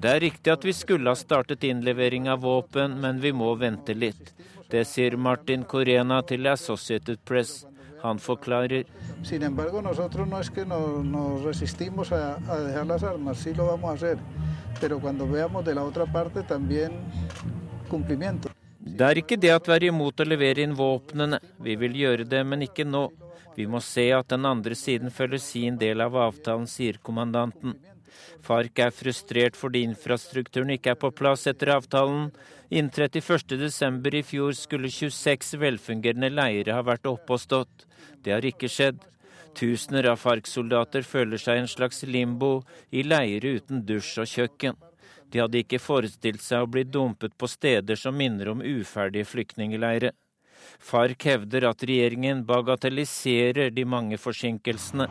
Det 0.02 0.12
er 0.12 0.20
riktig 0.24 0.52
at 0.54 0.66
vi 0.66 0.74
skulle 0.74 1.12
ha 1.12 1.16
startet 1.20 1.64
innlevering 1.64 2.30
av 2.32 2.42
våpen, 2.42 3.00
men 3.02 3.20
vi 3.20 3.32
må 3.36 3.52
vente 3.60 3.94
litt. 3.94 4.34
Det 4.72 4.86
sier 4.88 5.18
Martin 5.18 5.64
Corena 5.64 6.22
til 6.24 6.48
Associated 6.48 7.20
Press. 7.26 7.66
Han 8.02 8.20
forklarer. 8.20 8.86
Det 18.86 19.06
er 19.10 19.18
ikke 19.18 19.38
det 19.42 19.50
at 19.50 19.68
vi 19.68 19.74
er 19.74 19.88
imot 19.90 20.22
å 20.22 20.28
levere 20.28 20.62
inn 20.62 20.76
våpnene. 20.78 21.40
Vi 21.66 21.76
vil 21.82 21.96
gjøre 21.98 22.28
det, 22.30 22.44
men 22.46 22.62
ikke 22.68 22.86
nå. 22.86 23.08
Vi 23.56 23.68
må 23.72 23.80
se 23.84 24.10
at 24.16 24.30
den 24.32 24.46
andre 24.48 24.76
siden 24.76 25.12
følger 25.14 25.40
sin 25.40 25.78
del 25.80 26.04
av 26.04 26.16
avtalen, 26.20 26.68
sier 26.68 27.00
kommandanten. 27.04 27.78
FARC 28.46 28.80
er 28.84 28.94
frustrert 28.94 29.58
fordi 29.58 29.82
infrastrukturen 29.88 30.76
ikke 30.76 30.94
er 30.94 31.00
på 31.00 31.12
plass 31.16 31.48
etter 31.50 31.72
avtalen. 31.76 32.30
Innen 32.70 32.92
31.12. 32.92 34.16
i 34.20 34.24
fjor 34.26 34.56
skulle 34.58 34.92
26 34.92 35.56
velfungerende 35.62 36.32
leirer 36.34 36.74
ha 36.76 36.84
vært 36.86 37.08
oppe 37.10 37.38
og 37.38 37.42
stått. 37.42 37.86
Det 38.24 38.34
har 38.36 38.46
ikke 38.46 38.70
skjedd. 38.72 39.00
Tusener 39.56 40.10
av 40.12 40.20
FARC-soldater 40.20 41.06
føler 41.08 41.40
seg 41.40 41.58
i 41.58 41.64
en 41.64 41.72
slags 41.72 42.04
limbo, 42.04 42.66
i 42.92 43.06
leirer 43.08 43.62
uten 43.62 43.86
dusj 43.88 44.20
og 44.26 44.28
kjøkken. 44.28 44.76
De 45.32 45.42
hadde 45.42 45.62
ikke 45.64 45.80
forestilt 45.82 46.44
seg 46.44 46.66
å 46.66 46.70
bli 46.70 46.84
dumpet 46.84 47.38
på 47.40 47.48
steder 47.50 47.98
som 48.00 48.18
minner 48.18 48.52
om 48.52 48.62
uferdige 48.62 49.28
flyktningleirer. 49.32 50.12
FARC 50.80 51.26
hevder 51.30 51.70
at 51.70 51.84
regjeringen 51.84 52.44
bagatelliserer 52.46 53.72
de 53.72 53.86
mange 53.86 54.18
forsinkelsene. 54.18 55.08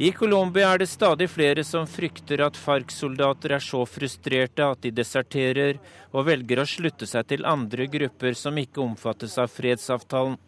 I 0.00 0.10
Colombia 0.16 0.68
er 0.72 0.78
det 0.80 0.86
stadig 0.88 1.26
flere 1.28 1.64
som 1.66 1.86
frykter 1.86 2.40
at 2.40 2.56
FARC-soldater 2.56 3.52
er 3.52 3.64
så 3.64 3.82
frustrerte 3.84 4.64
at 4.64 4.80
de 4.80 4.94
deserterer 4.96 5.76
og 6.14 6.24
velger 6.30 6.62
å 6.62 6.68
slutte 6.68 7.08
seg 7.10 7.26
til 7.28 7.44
andre 7.44 7.84
grupper 7.92 8.38
som 8.38 8.56
ikke 8.56 8.80
omfattes 8.80 9.36
av 9.42 9.52
fredsavtalen. 9.52 10.38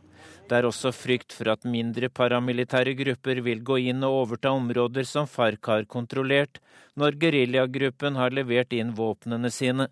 Det 0.49 0.57
er 0.57 0.67
også 0.69 0.91
frykt 0.97 1.37
for 1.37 1.53
at 1.53 1.69
mindre 1.69 2.09
paramilitære 2.09 2.95
grupper 2.99 3.43
vil 3.45 3.61
gå 3.65 3.79
inn 3.93 4.03
og 4.09 4.23
overta 4.23 4.51
områder 4.57 5.07
som 5.09 5.29
FARC 5.29 5.69
har 5.69 5.85
kontrollert, 5.85 6.59
når 6.97 7.17
geriljagruppen 7.21 8.17
har 8.21 8.33
levert 8.33 8.73
inn 8.77 8.97
våpnene 8.97 9.53
sine. 9.53 9.89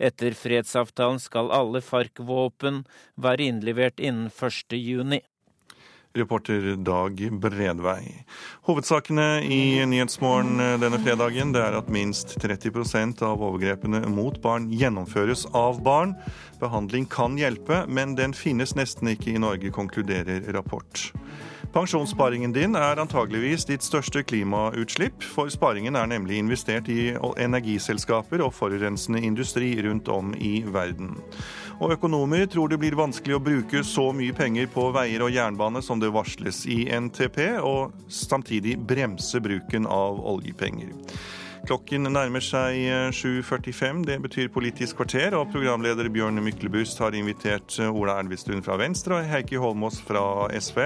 Etter 0.00 0.32
fredsavtalen 0.32 1.20
skal 1.20 1.52
alle 1.52 1.82
FARC-våpen 1.84 2.84
være 3.20 3.50
innlevert 3.50 4.00
innen 4.00 4.30
1.6. 4.32 5.20
Reporter 6.16 6.72
Dag 6.82 7.20
Bredvei. 7.38 8.24
Hovedsakene 8.66 9.44
i 9.46 9.84
Nyhetsmorgen 9.86 10.58
denne 10.82 10.98
fredagen 11.04 11.52
det 11.54 11.62
er 11.62 11.76
at 11.78 11.92
minst 11.92 12.34
30% 12.42 13.22
av 13.22 13.44
overgrepene 13.46 14.00
mot 14.10 14.40
barn 14.42 14.66
gjennomføres 14.74 15.44
av 15.54 15.78
barn. 15.86 16.16
Behandling 16.58 17.06
kan 17.12 17.38
hjelpe, 17.38 17.84
men 17.86 18.16
den 18.18 18.34
finnes 18.34 18.74
nesten 18.74 19.12
ikke 19.12 19.36
i 19.36 19.42
Norge, 19.44 19.70
konkluderer 19.70 20.48
rapport. 20.56 21.12
Pensjonssparingen 21.70 22.50
din 22.50 22.74
er 22.74 22.98
antageligvis 22.98 23.62
ditt 23.68 23.84
største 23.86 24.24
klimautslipp, 24.26 25.22
for 25.22 25.46
sparingen 25.54 25.94
er 25.94 26.08
nemlig 26.10 26.40
investert 26.42 26.88
i 26.90 27.12
energiselskaper 27.38 28.42
og 28.42 28.56
forurensende 28.56 29.22
industri 29.22 29.76
rundt 29.86 30.10
om 30.10 30.32
i 30.34 30.64
verden. 30.66 31.12
Og 31.78 31.94
økonomer 31.94 32.48
tror 32.50 32.72
det 32.72 32.80
blir 32.82 32.98
vanskelig 32.98 33.38
å 33.38 33.44
bruke 33.44 33.84
så 33.86 34.08
mye 34.10 34.34
penger 34.34 34.66
på 34.74 34.88
veier 34.96 35.22
og 35.22 35.30
jernbane 35.30 35.78
som 35.86 36.02
det 36.02 36.10
varsles 36.10 36.64
i 36.66 36.82
NTP, 36.90 37.38
og 37.62 37.94
samtidig 38.10 38.74
bremse 38.90 39.38
bruken 39.38 39.86
av 39.86 40.18
oljepenger. 40.34 40.90
Klokken 41.68 42.08
nærmer 42.08 42.42
seg 42.42 42.78
7.45. 43.14 44.02
Det 44.08 44.16
betyr 44.24 44.50
Politisk 44.52 45.00
kvarter, 45.00 45.36
og 45.38 45.50
programleder 45.52 46.08
Bjørn 46.12 46.40
Myklebust 46.42 47.00
har 47.02 47.16
invitert 47.16 47.76
Ola 47.86 48.16
Elvestuen 48.22 48.64
fra 48.64 48.78
Venstre 48.80 49.20
og 49.20 49.28
Heikki 49.30 49.60
Holmås 49.60 50.00
fra 50.06 50.22
SV, 50.56 50.80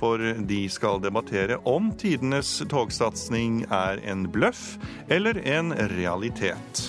for 0.00 0.22
de 0.48 0.60
skal 0.72 1.02
debattere 1.04 1.60
om 1.68 1.92
tidenes 2.00 2.58
togsatsing 2.72 3.64
er 3.70 4.02
en 4.08 4.28
bløff 4.32 4.76
eller 5.12 5.42
en 5.44 5.74
realitet. 5.96 6.86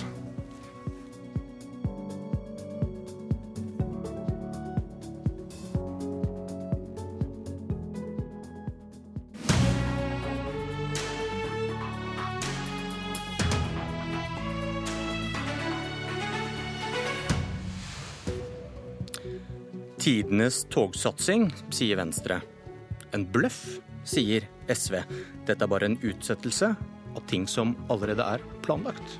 Tidenes 20.07 20.61
togsatsing, 20.71 21.49
sier 21.75 21.97
Venstre. 21.99 22.37
En 23.11 23.25
bløff, 23.27 23.57
sier 24.07 24.45
SV. 24.71 25.01
Dette 25.43 25.65
er 25.65 25.67
bare 25.67 25.89
en 25.89 25.97
utsettelse 25.99 26.69
av 27.11 27.25
ting 27.27 27.43
som 27.51 27.73
allerede 27.91 28.23
er 28.23 28.45
planlagt. 28.63 29.17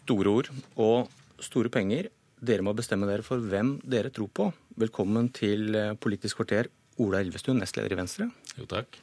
Store 0.00 0.34
ord 0.40 0.50
og 0.74 1.14
store 1.38 1.70
penger. 1.78 2.10
Dere 2.42 2.66
må 2.66 2.74
bestemme 2.74 3.06
dere 3.06 3.22
for 3.22 3.38
hvem 3.38 3.76
dere 3.86 4.10
tror 4.10 4.34
på. 4.34 4.50
Velkommen 4.82 5.30
til 5.30 5.70
Politisk 6.02 6.42
kvarter, 6.42 6.72
Ola 7.06 7.22
Elvestuen, 7.22 7.62
nestleder 7.62 7.94
i 7.94 8.02
Venstre. 8.02 8.32
Jo, 8.58 8.66
takk. 8.66 8.98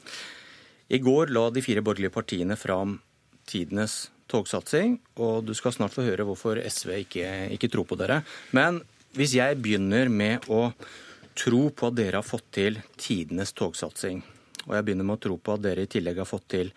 I 0.92 1.00
går 1.00 1.32
la 1.32 1.48
de 1.56 1.64
fire 1.64 1.80
borgerlige 1.80 2.18
partiene 2.20 2.60
fram 2.60 3.00
tidenes 3.48 4.10
togsatsing, 4.28 5.00
og 5.24 5.46
du 5.48 5.56
skal 5.56 5.80
snart 5.80 5.96
få 5.96 6.04
høre 6.04 6.28
hvorfor 6.28 6.60
SV 6.68 6.98
ikke, 7.06 7.30
ikke 7.56 7.72
tror 7.72 7.88
på 7.88 8.04
dere. 8.04 8.26
Men 8.52 8.84
hvis 9.18 9.36
jeg 9.36 9.60
begynner 9.60 10.12
med 10.12 10.48
å 10.52 10.70
tro 11.38 11.68
på 11.76 11.90
at 11.90 11.98
dere 11.98 12.20
har 12.20 12.28
fått 12.28 12.48
til 12.56 12.80
tidenes 13.00 13.54
togsatsing, 13.58 14.22
og 14.68 14.76
jeg 14.78 14.88
begynner 14.88 15.08
med 15.08 15.20
å 15.20 15.24
tro 15.28 15.38
på 15.42 15.56
at 15.56 15.64
dere 15.64 15.86
i 15.86 15.92
tillegg 15.92 16.22
har 16.22 16.30
fått 16.30 16.48
til 16.54 16.74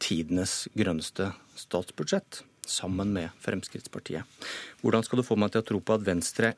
tidenes 0.00 0.64
grønneste 0.74 1.30
statsbudsjett, 1.58 2.44
sammen 2.70 3.10
med 3.10 3.34
Fremskrittspartiet, 3.42 4.26
hvordan 4.82 5.04
skal 5.06 5.20
du 5.20 5.26
få 5.26 5.36
meg 5.40 5.52
til 5.52 5.62
å 5.62 5.68
tro 5.72 5.80
på 5.82 5.96
at 5.96 6.06
Venstre 6.06 6.54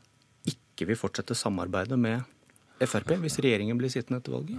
ikke 0.49 0.91
vil 0.91 0.99
fortsette 1.01 1.37
samarbeidet 1.39 1.99
med 2.01 2.23
Frp 2.83 3.13
hvis 3.23 3.39
regjeringen 3.39 3.79
blir 3.79 3.93
sittende 3.93 4.19
etter 4.19 4.35
valget? 4.35 4.59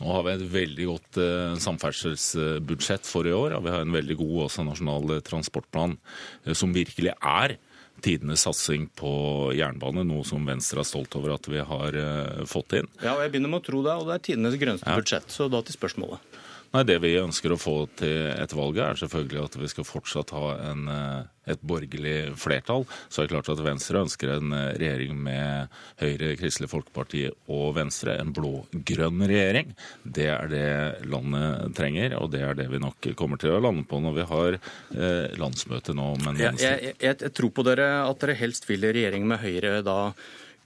Nå 0.00 0.08
har 0.08 0.22
vi 0.24 0.32
et 0.32 0.44
veldig 0.54 0.86
godt 0.88 1.18
eh, 1.20 1.56
samferdselsbudsjett 1.60 3.04
for 3.08 3.28
i 3.28 3.34
år. 3.36 3.58
og 3.58 3.66
Vi 3.66 3.74
har 3.74 3.84
en 3.84 3.92
veldig 3.96 4.16
god 4.22 4.38
også 4.46 4.64
nasjonal 4.64 5.18
transportplan 5.26 5.98
eh, 6.46 6.54
som 6.56 6.72
virkelig 6.72 7.12
er 7.16 7.58
tidenes 8.04 8.44
satsing 8.46 8.88
på 8.98 9.12
jernbane, 9.56 10.04
noe 10.06 10.24
som 10.26 10.44
Venstre 10.46 10.82
er 10.82 10.88
stolt 10.88 11.16
over 11.18 11.36
at 11.36 11.48
vi 11.50 11.62
har 11.64 11.96
eh, 12.00 12.42
fått 12.48 12.76
inn. 12.80 12.90
Ja, 13.00 13.16
og 13.16 13.24
jeg 13.24 13.34
begynner 13.34 13.54
med 13.54 13.64
å 13.64 13.66
tro 13.68 13.84
det, 13.86 13.94
og 13.96 14.10
det 14.10 14.18
er 14.18 14.26
tidenes 14.30 14.58
grønneste 14.60 14.98
budsjett. 14.98 15.32
Så 15.32 15.48
da 15.52 15.62
til 15.64 15.78
spørsmålet. 15.78 16.36
Nei, 16.74 16.82
Det 16.84 16.98
vi 17.02 17.14
ønsker 17.20 17.54
å 17.54 17.60
få 17.60 17.76
til 17.98 18.30
etter 18.32 18.58
valget, 18.58 18.82
er 18.84 19.00
selvfølgelig 19.00 19.42
at 19.44 19.56
vi 19.60 19.70
skal 19.70 19.86
fortsatt 19.86 20.32
ha 20.36 20.52
en, 20.70 20.88
eh, 20.88 21.52
et 21.52 21.62
borgerlig 21.62 22.34
flertall. 22.36 22.86
Så 23.08 23.22
er 23.22 23.26
det 23.26 23.34
klart 23.34 23.50
at 23.52 23.62
Venstre 23.64 24.02
ønsker 24.02 24.32
en 24.36 24.52
eh, 24.52 24.74
regjering 24.80 25.16
med 25.26 25.68
Høyre, 26.02 26.34
Kristelig 26.40 26.70
Folkeparti 26.72 27.24
og 27.48 27.74
Venstre. 27.78 28.18
En 28.20 28.32
blå-grønn 28.36 29.22
regjering. 29.26 29.74
Det 30.02 30.28
er 30.32 30.50
det 30.52 31.06
landet 31.06 31.76
trenger, 31.78 32.16
og 32.20 32.32
det 32.34 32.42
er 32.42 32.58
det 32.58 32.68
vi 32.72 32.82
nok 32.82 33.12
kommer 33.18 33.40
til 33.40 33.54
å 33.56 33.62
lande 33.62 33.86
på 33.88 34.00
når 34.02 34.18
vi 34.18 34.26
har 34.32 34.58
eh, 34.58 35.36
landsmøte 35.38 35.94
nå. 35.96 36.12
Men 36.24 36.36
Jeg, 36.36 36.56
Venstre 36.56 36.72
jeg, 36.72 36.96
jeg, 36.98 37.20
jeg 37.22 37.36
tror 37.38 37.54
på 37.54 37.66
dere 37.66 37.92
at 38.06 38.20
dere 38.24 38.40
helst 38.42 38.68
vil 38.68 38.84
i 38.84 38.92
regjering 38.96 39.26
med 39.28 39.42
Høyre 39.44 39.78
da 39.86 40.00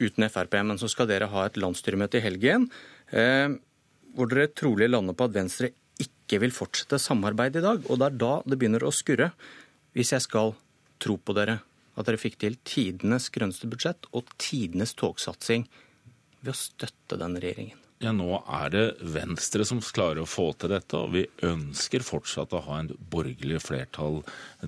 uten 0.00 0.28
Frp, 0.32 0.56
men 0.64 0.80
så 0.80 0.88
skal 0.88 1.08
dere 1.10 1.28
ha 1.30 1.44
et 1.46 1.58
landsstyremøte 1.60 2.20
i 2.20 2.24
helgen 2.24 2.70
eh, 3.12 3.52
hvor 4.16 4.30
dere 4.30 4.50
trolig 4.56 4.88
lander 4.90 5.16
på 5.16 5.28
at 5.28 5.36
Venstre 5.36 5.70
ikke 6.30 6.44
vil 6.44 6.54
fortsette 6.54 7.00
samarbeid 7.02 7.58
i 7.58 7.64
dag. 7.64 7.82
Og 7.90 7.98
det 7.98 8.06
er 8.06 8.20
da 8.22 8.32
det 8.46 8.60
begynner 8.60 8.86
å 8.86 8.94
skurre, 8.94 9.32
hvis 9.98 10.14
jeg 10.14 10.26
skal 10.28 10.54
tro 11.02 11.18
på 11.18 11.34
dere. 11.34 11.58
At 11.98 12.06
dere 12.06 12.20
fikk 12.22 12.38
til 12.40 12.56
tidenes 12.62 13.28
grønneste 13.34 13.68
budsjett 13.70 14.06
og 14.14 14.30
tidenes 14.38 14.94
togsatsing 14.94 15.66
ved 16.40 16.54
å 16.54 16.56
støtte 16.56 17.18
den 17.20 17.34
regjeringen. 17.42 17.80
Ja, 18.00 18.14
Nå 18.16 18.38
er 18.48 18.70
det 18.72 18.84
Venstre 19.12 19.64
som 19.68 19.82
klarer 19.84 20.22
å 20.22 20.28
få 20.28 20.46
til 20.56 20.72
dette, 20.72 20.96
og 20.96 21.10
vi 21.12 21.26
ønsker 21.44 22.00
fortsatt 22.00 22.54
å 22.56 22.62
ha 22.64 22.78
en 22.80 22.88
borgerlig 23.12 23.60
flertall 23.60 24.22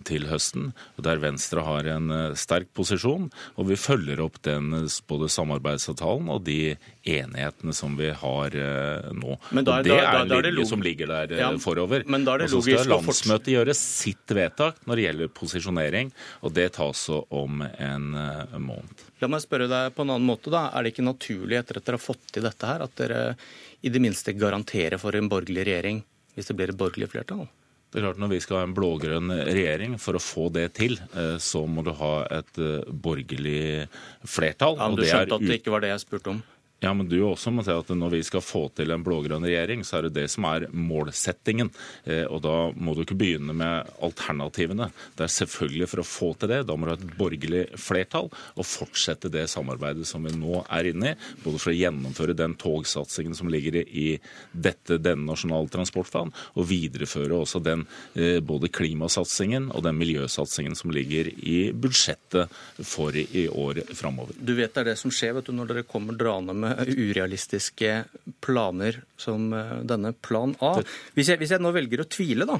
til 0.05 0.27
høsten, 0.29 0.75
der 1.01 1.23
Venstre 1.23 1.65
har 1.65 1.89
en 1.95 2.13
eh, 2.13 2.37
sterk 2.37 2.69
posisjon. 2.77 3.31
Og 3.57 3.71
vi 3.71 3.81
følger 3.81 4.21
opp 4.21 4.37
den 4.45 4.75
både 5.09 5.31
samarbeidsavtalen 5.33 6.29
og 6.29 6.45
de 6.45 6.75
enighetene 7.05 7.73
som 7.75 7.97
vi 7.99 8.11
har 8.15 8.55
eh, 8.57 9.09
nå. 9.17 9.37
Men 9.51 9.65
da 9.67 9.79
er- 9.79 9.83
og 9.83 9.85
det 9.85 10.37
er 10.37 10.47
en 10.49 10.55
linje 10.55 10.67
som 10.71 10.83
ligger 10.85 11.07
der 11.11 11.33
eh, 11.35 11.41
Ja, 11.43 11.49
forover. 11.59 12.05
men 12.07 12.25
da 12.25 12.35
er 12.35 12.45
det 12.45 12.51
og 12.53 12.63
så 12.63 12.63
skal 12.63 12.91
landsmøtet 12.93 13.49
forts- 13.49 13.53
gjøre 13.55 13.75
sitt 13.75 14.35
vedtak 14.39 14.77
når 14.87 14.97
det 15.01 15.07
gjelder 15.09 15.33
posisjonering, 15.35 16.13
og 16.43 16.55
det 16.55 16.69
tas 16.79 16.97
så 17.09 17.23
om 17.31 17.63
en 17.63 18.15
eh, 18.15 18.59
måned. 18.59 19.03
La 19.21 19.29
meg 19.29 19.43
spørre 19.43 19.69
deg 19.71 19.95
på 19.97 20.03
en 20.07 20.11
annen 20.15 20.27
måte. 20.27 20.51
da. 20.51 20.69
Er 20.75 20.83
det 20.87 20.95
ikke 20.95 21.07
naturlig 21.07 21.59
etter 21.59 21.77
at 21.79 21.85
dere 21.87 21.99
har 21.99 22.07
fått 22.07 22.23
til 22.33 22.43
dette 22.47 22.67
her, 22.67 22.83
at 22.87 22.95
dere 22.97 23.37
i 23.83 23.89
det 23.91 24.01
minste 24.03 24.33
garanterer 24.39 24.99
for 24.99 25.15
en 25.19 25.29
borgerlig 25.29 25.67
regjering 25.67 26.05
hvis 26.37 26.47
det 26.49 26.57
blir 26.57 26.71
et 26.71 26.79
borgerlig 26.79 27.11
flertall? 27.13 27.49
Det 27.93 28.01
er 28.01 28.07
klart 28.07 28.19
Når 28.23 28.31
vi 28.33 28.39
skal 28.41 28.57
ha 28.57 28.63
en 28.65 28.73
blå-grønn 28.73 29.29
regjering, 29.45 29.99
for 30.01 30.17
å 30.17 30.21
få 30.23 30.47
det 30.51 30.73
til, 30.79 30.95
så 31.39 31.67
må 31.69 31.83
du 31.85 31.91
ha 31.93 32.23
et 32.33 32.57
borgerlig 32.89 33.87
flertall. 34.25 34.79
Ja, 34.79 34.89
men 34.89 34.97
Du 34.97 35.03
skjønte 35.05 35.37
at 35.37 35.45
det 35.45 35.59
ikke 35.61 35.75
var 35.75 35.85
det 35.85 35.91
jeg 35.93 36.01
spurte 36.07 36.33
om? 36.33 36.43
Ja, 36.83 36.91
men 36.99 37.07
du 37.07 37.15
også 37.23 37.53
må 37.55 37.63
si 37.63 37.71
at 37.71 37.91
når 37.95 38.11
vi 38.17 38.21
skal 38.27 38.43
få 38.43 38.65
til 38.75 38.91
en 38.91 39.05
blå-grønn 39.07 39.45
regjering, 39.47 39.85
så 39.87 40.01
er 40.01 40.09
det 40.09 40.17
det 40.17 40.25
som 40.33 40.49
er 40.51 40.65
målsettingen. 40.75 41.71
Eh, 42.03 42.25
Og 42.27 42.41
da 42.43 42.57
må 42.75 42.97
du 42.97 43.05
ikke 43.05 43.19
begynne 43.19 43.55
med 43.55 43.93
alternativene. 44.03 44.89
Det 45.15 45.27
er 45.29 45.31
selvfølgelig 45.31 45.89
for 45.93 46.03
å 46.03 46.07
få 46.09 46.31
til 46.41 46.51
det. 46.51 46.59
Da 46.67 46.75
må 46.75 46.89
du 46.89 46.93
ha 46.93 46.97
et 46.99 47.15
borgerlig 47.19 47.63
flertall 47.79 48.33
og 48.33 48.67
fortsette 48.67 49.31
det 49.31 49.45
samarbeidet 49.53 50.09
som 50.11 50.27
vi 50.27 50.35
nå 50.35 50.65
er 50.65 50.91
inne 50.91 51.13
i. 51.13 51.19
Både 51.45 51.61
for 51.63 51.71
å 51.71 51.77
gjennomføre 51.77 52.35
den 52.39 52.57
togsatsingen 52.59 53.39
som 53.39 53.53
ligger 53.53 53.79
i 53.87 54.19
dette, 54.51 54.99
denne 54.99 55.29
nasjonale 55.31 55.71
transportplanen, 55.71 56.35
og 56.59 56.67
videreføre 56.67 57.39
også 57.45 57.63
den 57.63 57.87
eh, 58.19 58.41
både 58.43 58.73
klimasatsingen 58.75 59.71
og 59.71 59.87
den 59.87 60.01
miljøsatsingen 60.03 60.75
som 60.79 60.91
ligger 60.91 61.31
i 61.31 61.71
budsjettet 61.71 62.51
for 62.83 63.15
i 63.15 63.47
år 63.47 63.85
framover. 63.95 64.35
Du 64.35 64.57
vet 64.59 64.75
det 64.75 64.83
er 64.83 64.91
det 64.93 64.99
som 64.99 65.15
skjer 65.15 65.39
vet 65.39 65.47
du, 65.47 65.55
når 65.55 65.71
dere 65.71 65.87
kommer 65.87 66.19
draende 66.19 66.57
med 66.57 66.72
urealistiske 66.81 68.05
planer 68.45 69.03
som 69.21 69.51
eh, 69.57 69.79
denne 69.89 70.15
Plan 70.25 70.55
A. 70.61 70.75
Hvis 71.17 71.33
jeg, 71.33 71.41
hvis 71.43 71.55
jeg 71.55 71.63
nå 71.63 71.73
velger 71.75 72.05
å 72.05 72.09
tvile 72.11 72.49
da, 72.49 72.59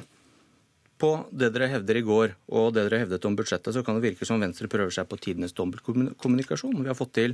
på 1.01 1.09
det 1.35 1.49
dere 1.55 1.67
hevder 1.71 1.97
i 1.99 2.03
går, 2.05 2.33
og 2.53 2.69
det 2.75 2.85
dere 2.87 3.01
hevdet 3.03 3.25
om 3.27 3.35
budsjettet, 3.35 3.73
så 3.75 3.81
kan 3.83 3.97
det 3.97 4.03
virke 4.05 4.27
som 4.27 4.39
Venstre 4.39 4.69
prøver 4.71 4.93
seg 4.93 5.07
på 5.09 5.17
tidenes 5.19 5.55
dobbeltkommunikasjon. 5.57 6.77
Vi 6.79 6.87
har 6.91 6.95
fått 6.97 7.15
til 7.17 7.33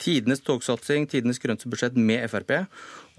tidenes 0.00 0.40
togsatsing, 0.46 1.08
tidenes 1.10 1.40
grønne 1.42 1.68
budsjett 1.68 1.98
med 1.98 2.24
Frp, 2.32 2.54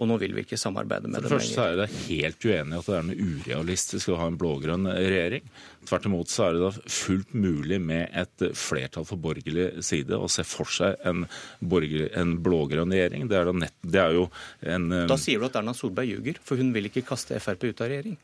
og 0.02 0.10
nå 0.10 0.18
vil 0.24 0.34
vi 0.34 0.42
ikke 0.46 0.58
samarbeide 0.58 1.12
med 1.12 1.22
For 1.22 1.28
det 1.28 1.36
første 1.36 1.68
er 1.68 1.78
det 1.84 1.90
helt 2.08 2.48
uenig 2.48 2.80
at 2.80 2.90
det 2.90 2.96
er 2.98 3.06
noe 3.10 3.28
urealistisk 3.28 4.10
å 4.16 4.18
ha 4.24 4.32
en 4.32 4.40
blå-grønn 4.42 4.90
regjering. 4.90 5.46
Tvert 5.86 6.10
imot 6.10 6.32
så 6.34 6.48
er 6.48 6.58
det 6.58 6.64
da 6.64 6.72
fullt 6.98 7.38
mulig 7.38 7.80
med 7.84 8.10
et 8.24 8.48
flertall 8.58 9.06
for 9.06 9.22
borgerlig 9.22 9.84
side 9.86 10.18
å 10.18 10.32
se 10.32 10.48
for 10.48 10.74
seg 10.74 10.98
en, 11.06 11.28
borgerlig- 11.62 12.10
en 12.18 12.38
blå-grønn 12.42 12.96
regjering. 12.96 13.28
Det 13.30 13.38
er, 13.38 13.52
da 13.52 13.58
nett, 13.68 13.78
det 13.86 14.02
er 14.02 14.18
jo 14.18 14.28
en 14.74 14.90
Da 15.12 15.20
sier 15.22 15.44
du 15.44 15.52
at 15.52 15.60
Erna 15.62 15.76
Solberg 15.78 16.10
ljuger, 16.16 16.42
for 16.42 16.58
hun 16.58 16.74
vil 16.74 16.90
ikke 16.90 17.06
kaste 17.14 17.38
Frp 17.44 17.70
ut 17.70 17.84
av 17.84 17.92
regjering. 17.94 18.18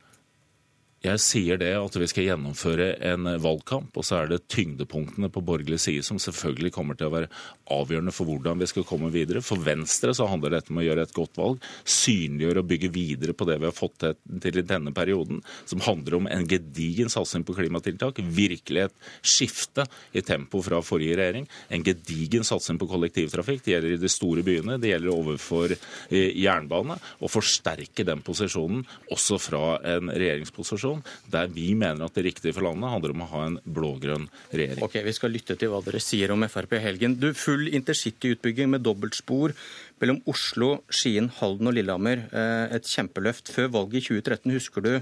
Jeg 1.00 1.22
sier 1.24 1.56
det 1.56 1.70
at 1.80 1.96
vi 1.96 2.08
skal 2.12 2.26
gjennomføre 2.28 2.90
en 3.08 3.28
valgkamp, 3.40 3.96
og 3.96 4.04
så 4.04 4.18
er 4.18 4.34
det 4.34 4.42
tyngdepunktene 4.52 5.30
på 5.32 5.44
borgerlig 5.48 5.78
side 5.80 6.04
som 6.04 6.18
selvfølgelig 6.20 6.74
kommer 6.76 6.98
til 7.00 7.08
å 7.08 7.14
være 7.14 7.30
avgjørende 7.72 8.12
for 8.12 8.28
hvordan 8.28 8.60
vi 8.60 8.68
skal 8.68 8.84
komme 8.88 9.08
videre. 9.14 9.40
For 9.46 9.64
Venstre 9.64 10.12
så 10.18 10.28
handler 10.28 10.58
dette 10.58 10.74
om 10.74 10.82
å 10.82 10.84
gjøre 10.84 11.06
et 11.08 11.16
godt 11.16 11.40
valg, 11.40 11.64
synliggjøre 11.88 12.64
og 12.64 12.68
bygge 12.68 12.90
videre 12.92 13.36
på 13.38 13.48
det 13.48 13.56
vi 13.62 13.70
har 13.70 13.78
fått 13.78 14.04
til 14.44 14.60
i 14.60 14.66
denne 14.68 14.92
perioden, 14.96 15.40
som 15.70 15.86
handler 15.86 16.18
om 16.20 16.28
en 16.28 16.44
gedigen 16.52 17.08
satsing 17.14 17.48
på 17.48 17.56
klimatiltak, 17.62 18.20
virkelig 18.20 18.90
et 18.90 19.00
skifte 19.24 19.88
i 20.12 20.26
tempo 20.28 20.60
fra 20.66 20.82
forrige 20.84 21.16
regjering, 21.22 21.48
en 21.72 21.88
gedigen 21.88 22.44
satsing 22.44 22.82
på 22.82 22.90
kollektivtrafikk. 22.92 23.64
Det 23.64 23.78
gjelder 23.78 23.96
i 23.96 24.02
de 24.04 24.12
store 24.12 24.44
byene, 24.44 24.76
det 24.84 24.92
gjelder 24.92 25.16
overfor 25.16 25.78
eh, 25.78 26.36
jernbane, 26.44 27.00
og 27.24 27.32
forsterke 27.32 28.04
den 28.04 28.20
posisjonen 28.26 28.84
også 29.16 29.40
fra 29.40 29.64
en 29.96 30.12
regjeringsposisjon 30.12 30.89
der 31.32 31.50
vi 31.54 31.72
mener 31.78 32.06
at 32.08 32.18
det 32.18 32.26
riktige 32.30 32.56
for 32.56 32.66
landet 32.68 32.92
handler 32.94 33.14
om 33.16 33.24
å 33.26 33.30
ha 33.34 33.42
en 33.48 33.58
blå-grønn 33.66 34.28
regjering. 34.54 34.84
Ok, 34.86 35.00
Vi 35.06 35.16
skal 35.16 35.34
lytte 35.36 35.58
til 35.60 35.72
hva 35.74 35.82
dere 35.86 36.02
sier 36.04 36.34
om 36.36 36.46
Frp 36.50 36.78
i 36.78 36.84
helgen. 36.84 37.18
Du, 37.20 37.30
Full 37.38 37.68
intercityutbygging 37.80 38.70
med 38.74 38.86
dobbeltspor 38.86 39.56
mellom 40.02 40.22
Oslo, 40.32 40.80
Skien, 40.90 41.30
Halden 41.40 41.72
og 41.72 41.76
Lillehammer. 41.78 42.26
Eh, 42.32 42.76
Et 42.80 42.86
kjempeløft. 42.86 43.52
Før 43.54 43.72
valget 43.74 44.04
i 44.04 44.08
2013, 44.20 44.56
husker 44.56 44.86
du 44.86 44.94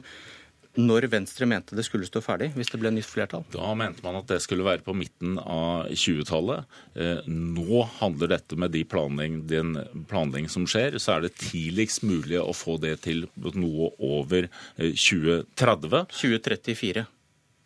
når 0.77 1.07
Venstre 1.11 1.47
mente 1.49 1.75
det 1.77 1.85
skulle 1.87 2.07
stå 2.07 2.21
ferdig, 2.23 2.51
hvis 2.55 2.69
det 2.71 2.79
ble 2.81 2.91
nytt 2.93 3.09
flertall? 3.09 3.45
Da 3.53 3.73
mente 3.77 4.03
man 4.05 4.19
at 4.19 4.29
det 4.29 4.39
skulle 4.43 4.65
være 4.67 4.85
på 4.85 4.95
midten 4.97 5.39
av 5.41 5.89
20-tallet. 5.89 6.77
Eh, 6.95 7.25
Nå 7.27 7.83
handler 7.97 8.35
dette 8.35 8.59
med 8.59 8.73
de 8.75 8.83
planlegging, 8.87 9.41
den 9.49 9.75
planlegging 10.09 10.49
som 10.53 10.67
skjer, 10.69 10.99
så 11.01 11.17
er 11.17 11.27
det 11.27 11.35
tidligst 11.41 12.05
mulig 12.07 12.39
å 12.41 12.53
få 12.55 12.77
det 12.81 12.97
til 13.07 13.25
noe 13.57 13.91
over 13.97 14.47
eh, 14.47 14.93
2030. 14.93 16.07
2034. 16.13 17.07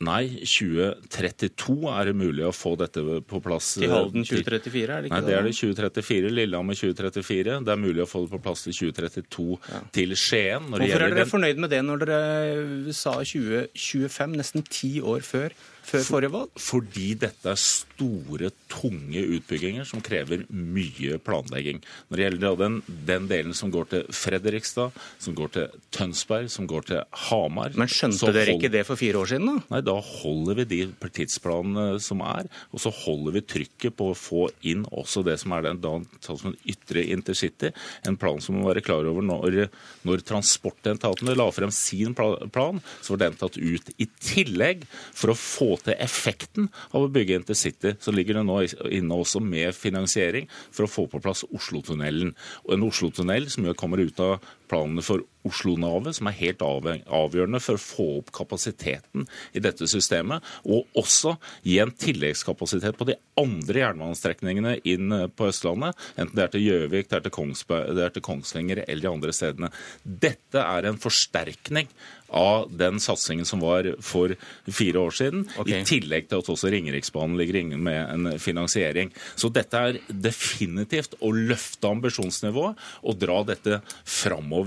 Nei, 0.02 0.24
2032 0.50 1.76
er 1.94 2.08
det 2.10 2.14
mulig 2.18 2.46
å 2.48 2.52
få 2.56 2.72
dette 2.80 3.04
på 3.30 3.42
plass. 3.44 3.76
Til 3.78 3.92
Halden 3.94 4.24
2034, 4.26 4.96
er 4.96 5.04
det 5.06 5.12
ikke 5.12 5.20
Nei, 5.20 5.28
det? 5.28 5.36
er 5.38 5.46
det 5.46 5.54
2034. 5.58 6.32
Lillehammer 6.40 6.80
2034. 6.80 7.60
Det 7.68 7.74
er 7.76 7.82
mulig 7.84 8.02
å 8.02 8.10
få 8.10 8.24
det 8.26 8.32
på 8.34 8.40
plass 8.42 8.64
til 8.66 8.74
2032 8.74 9.60
til 9.94 10.16
Skien. 10.18 10.66
Når 10.72 10.82
det 10.82 10.88
Hvorfor 10.90 11.06
er 11.06 11.14
dere 11.14 11.22
den- 11.22 11.32
fornøyd 11.36 11.62
med 11.66 11.70
det 11.76 11.82
når 11.86 12.06
dere 12.06 12.94
sa 12.98 13.14
2025, 13.22 14.36
nesten 14.42 14.66
ti 14.68 14.94
år 15.02 15.22
før, 15.22 15.54
før 15.86 16.06
forrige 16.08 16.34
valg? 16.34 16.52
Fordi 16.62 17.08
dette 17.20 17.52
er 17.52 17.60
store, 17.60 18.52
tunge 18.72 19.22
utbygginger 19.36 19.86
som 19.86 20.02
krever 20.04 20.46
mye 20.50 21.18
planlegging. 21.22 21.82
Når 22.10 22.18
det 22.18 22.26
gjelder 22.26 22.60
den, 22.62 22.78
den 23.10 23.28
delen 23.30 23.56
som 23.58 23.72
går 23.74 23.90
til 23.92 24.06
Fredrikstad, 24.16 24.96
som 25.22 25.36
går 25.38 25.52
til 25.54 25.82
Tønsberg, 25.94 26.48
som 26.50 26.68
går 26.70 26.88
til 26.88 27.04
Hamar 27.28 27.76
Men 27.78 27.92
skjønte 27.92 28.32
dere 28.32 28.54
hold- 28.54 28.62
ikke 28.62 28.72
det 28.74 28.86
for 28.88 29.00
fire 29.00 29.22
år 29.22 29.32
siden, 29.34 29.50
da? 29.50 29.66
Nei, 29.76 29.82
da 29.86 29.98
holder 30.00 30.62
vi 30.62 30.68
de 30.72 31.10
tidsplanene 31.12 32.00
som 32.02 32.24
er, 32.26 32.50
og 32.72 32.82
så 32.84 32.94
holder 33.04 33.38
vi 33.38 33.44
trykket 33.54 33.98
på 34.00 34.12
å 34.12 34.18
få 34.18 34.48
inn 34.72 34.86
også 34.90 35.24
det 35.28 35.38
som 35.42 35.54
er 35.58 35.68
den 35.68 35.82
da, 35.84 35.94
en 36.02 36.58
ytre 36.72 37.06
intercity. 37.12 37.72
En 38.08 38.18
plan 38.20 38.40
som 38.42 38.58
må 38.58 38.70
være 38.70 38.84
klar 38.86 39.08
over 39.10 39.26
når, 39.26 39.68
når 40.08 40.26
transportetatene 40.32 41.36
la 41.38 41.50
frem 41.54 41.72
sin 41.76 42.16
plan, 42.16 42.82
så 43.02 43.14
var 43.14 43.26
den 43.26 43.40
tatt 43.40 43.60
ut. 43.60 43.94
I 44.02 44.08
tillegg, 44.22 44.88
for 44.90 45.34
å 45.34 45.38
få 45.38 45.71
til 45.80 45.98
effekten 46.02 46.70
av 46.92 47.06
å 47.06 47.12
bygge 47.12 47.40
intercity, 47.40 47.96
så 48.02 48.14
ligger 48.14 48.40
det 48.40 48.46
nå 48.48 48.58
inne 48.92 49.20
også 49.24 49.42
med 49.44 49.76
finansiering 49.78 50.50
for 50.72 50.86
å 50.86 50.92
få 50.92 51.08
på 51.12 51.22
plass 51.24 51.46
Oslotunnelen. 51.52 52.34
Og 52.68 52.76
en 52.76 52.88
Oslotunnel 52.88 53.50
som 53.52 53.70
kommer 53.80 54.04
ut 54.04 54.20
av 54.24 54.40
transportplanene 54.72 55.04
for 55.04 55.24
Oslo-Navet, 55.48 56.16
som 56.18 56.30
er 56.30 56.38
helt 56.38 56.62
avgjørende 56.62 57.62
for 57.64 57.80
å 57.80 57.82
få 57.82 58.06
opp 58.20 58.32
kapasiteten 58.36 59.26
i 59.58 59.64
dette 59.64 59.88
systemet, 59.90 60.44
og 60.66 60.86
også 60.98 61.36
gi 61.66 61.80
en 61.82 61.92
tilleggskapasitet 61.92 62.98
på 63.00 63.10
de 63.10 63.18
andre 63.42 63.82
jernbanestrekningene 63.82 64.78
inn 64.86 65.10
på 65.34 65.50
Østlandet, 65.50 65.98
enten 66.16 66.38
det 66.38 66.46
er 66.46 66.54
til 66.54 66.66
Gjøvik, 66.68 67.10
det, 67.10 67.24
det 67.26 68.06
er 68.06 68.14
til 68.14 68.26
Kongsvinger 68.26 68.84
eller 68.86 69.02
de 69.02 69.12
andre 69.12 69.34
stedene. 69.34 69.72
Dette 70.04 70.62
er 70.62 70.90
en 70.90 71.02
forsterkning 71.02 71.90
av 72.32 72.70
den 72.72 73.02
satsingen 73.04 73.48
som 73.48 73.60
var 73.60 73.90
for 74.06 74.32
fire 74.72 75.02
år 75.02 75.16
siden, 75.18 75.42
okay. 75.60 75.82
i 75.82 75.88
tillegg 75.88 76.30
til 76.30 76.40
at 76.40 76.52
også 76.54 76.70
Ringeriksbanen 76.72 77.36
ligger 77.40 77.60
inne 77.60 77.80
med 77.82 78.00
en 78.14 78.40
finansiering. 78.40 79.12
Så 79.36 79.50
dette 79.52 79.82
er 79.90 80.00
definitivt 80.08 81.18
å 81.20 81.34
løfte 81.36 81.90
ambisjonsnivået 81.92 82.80
og 83.02 83.20
dra 83.20 83.42
dette 83.50 83.82
framover 84.08 84.61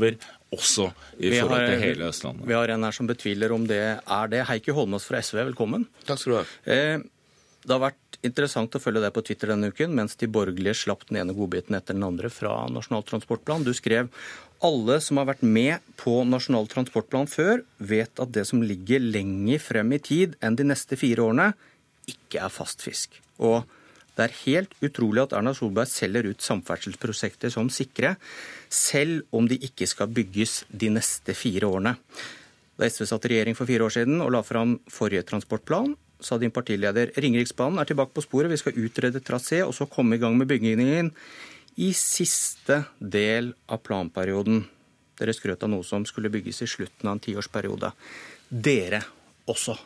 også 0.55 0.91
i 1.19 1.31
vi 1.33 1.41
forhold 1.41 1.67
til 1.69 1.83
hele 1.83 2.09
Østlandet. 2.11 2.47
Vi 2.49 2.57
har 2.57 2.71
en 2.75 2.87
her 2.87 2.95
som 2.95 3.09
betviler 3.11 3.55
om 3.55 3.67
det 3.69 3.83
er 3.99 4.31
det. 4.33 4.45
Heikki 4.49 4.75
Holmås 4.77 5.09
fra 5.09 5.21
SV, 5.23 5.43
velkommen. 5.51 5.89
Takk 6.07 6.21
skal 6.21 6.33
du 6.33 6.39
ha. 6.39 6.47
Eh, 6.71 7.05
det 7.65 7.73
har 7.73 7.81
vært 7.81 8.19
interessant 8.25 8.77
å 8.77 8.81
følge 8.81 9.03
deg 9.05 9.13
på 9.17 9.23
Twitter 9.25 9.53
denne 9.53 9.71
uken, 9.73 9.95
mens 9.97 10.17
de 10.21 10.29
borgerlige 10.31 10.77
slapp 10.85 11.07
den 11.09 11.21
ene 11.23 11.37
godbiten 11.37 11.77
etter 11.77 11.97
den 11.97 12.07
andre 12.07 12.31
fra 12.33 12.65
Nasjonal 12.73 13.07
transportplan. 13.09 13.65
Du 13.65 13.73
skrev 13.77 14.11
alle 14.65 14.99
som 15.05 15.21
har 15.21 15.29
vært 15.33 15.45
med 15.45 15.85
på 16.01 16.23
Nasjonal 16.29 16.69
transportplan 16.73 17.29
før, 17.31 17.65
vet 17.79 18.21
at 18.21 18.33
det 18.37 18.47
som 18.49 18.63
ligger 18.65 19.03
lenger 19.03 19.63
frem 19.65 19.97
i 19.97 20.01
tid 20.01 20.37
enn 20.45 20.57
de 20.61 20.69
neste 20.69 20.99
fire 21.01 21.25
årene, 21.25 21.53
ikke 22.09 22.45
er 22.45 22.53
fast 22.53 22.85
fisk. 22.85 23.17
Og 23.41 23.65
det 24.15 24.25
er 24.25 24.37
helt 24.45 24.75
utrolig 24.85 25.25
at 25.25 25.35
Erna 25.35 25.55
Solberg 25.57 25.91
selger 25.91 26.29
ut 26.31 26.45
samferdselsprosjekter 26.45 27.51
som 27.51 27.71
sikre, 27.73 28.15
selv 28.71 29.25
om 29.35 29.49
de 29.51 29.59
ikke 29.67 29.89
skal 29.91 30.13
bygges 30.15 30.63
de 30.71 30.93
neste 30.95 31.35
fire 31.35 31.67
årene. 31.67 31.97
Da 32.79 32.87
SV 32.91 33.07
satt 33.11 33.27
i 33.27 33.35
regjering 33.35 33.59
for 33.59 33.71
fire 33.71 33.87
år 33.87 33.95
siden 33.97 34.23
og 34.23 34.33
la 34.35 34.43
fram 34.47 34.79
forrige 34.91 35.27
transportplan, 35.27 35.97
sa 36.25 36.39
din 36.39 36.55
partileder 36.55 37.11
Ringeriksbanen 37.21 37.81
er 37.83 37.91
tilbake 37.91 38.15
på 38.15 38.23
sporet, 38.25 38.51
vi 38.51 38.61
skal 38.61 38.79
utrede 38.81 39.23
trasé 39.23 39.61
og 39.67 39.75
så 39.77 39.89
komme 39.91 40.17
i 40.17 40.23
gang 40.23 40.39
med 40.39 40.49
byggingen 40.49 41.11
i 41.83 41.91
siste 41.99 42.85
del 42.99 43.51
av 43.67 43.83
planperioden. 43.83 44.63
Dere 45.19 45.35
skrøt 45.35 45.63
av 45.67 45.71
noe 45.71 45.87
som 45.87 46.07
skulle 46.07 46.31
bygges 46.33 46.63
i 46.63 46.71
slutten 46.71 47.11
av 47.11 47.17
en 47.17 47.23
tiårsperiode. 47.23 47.91
Dere 48.49 49.03
også. 49.51 49.77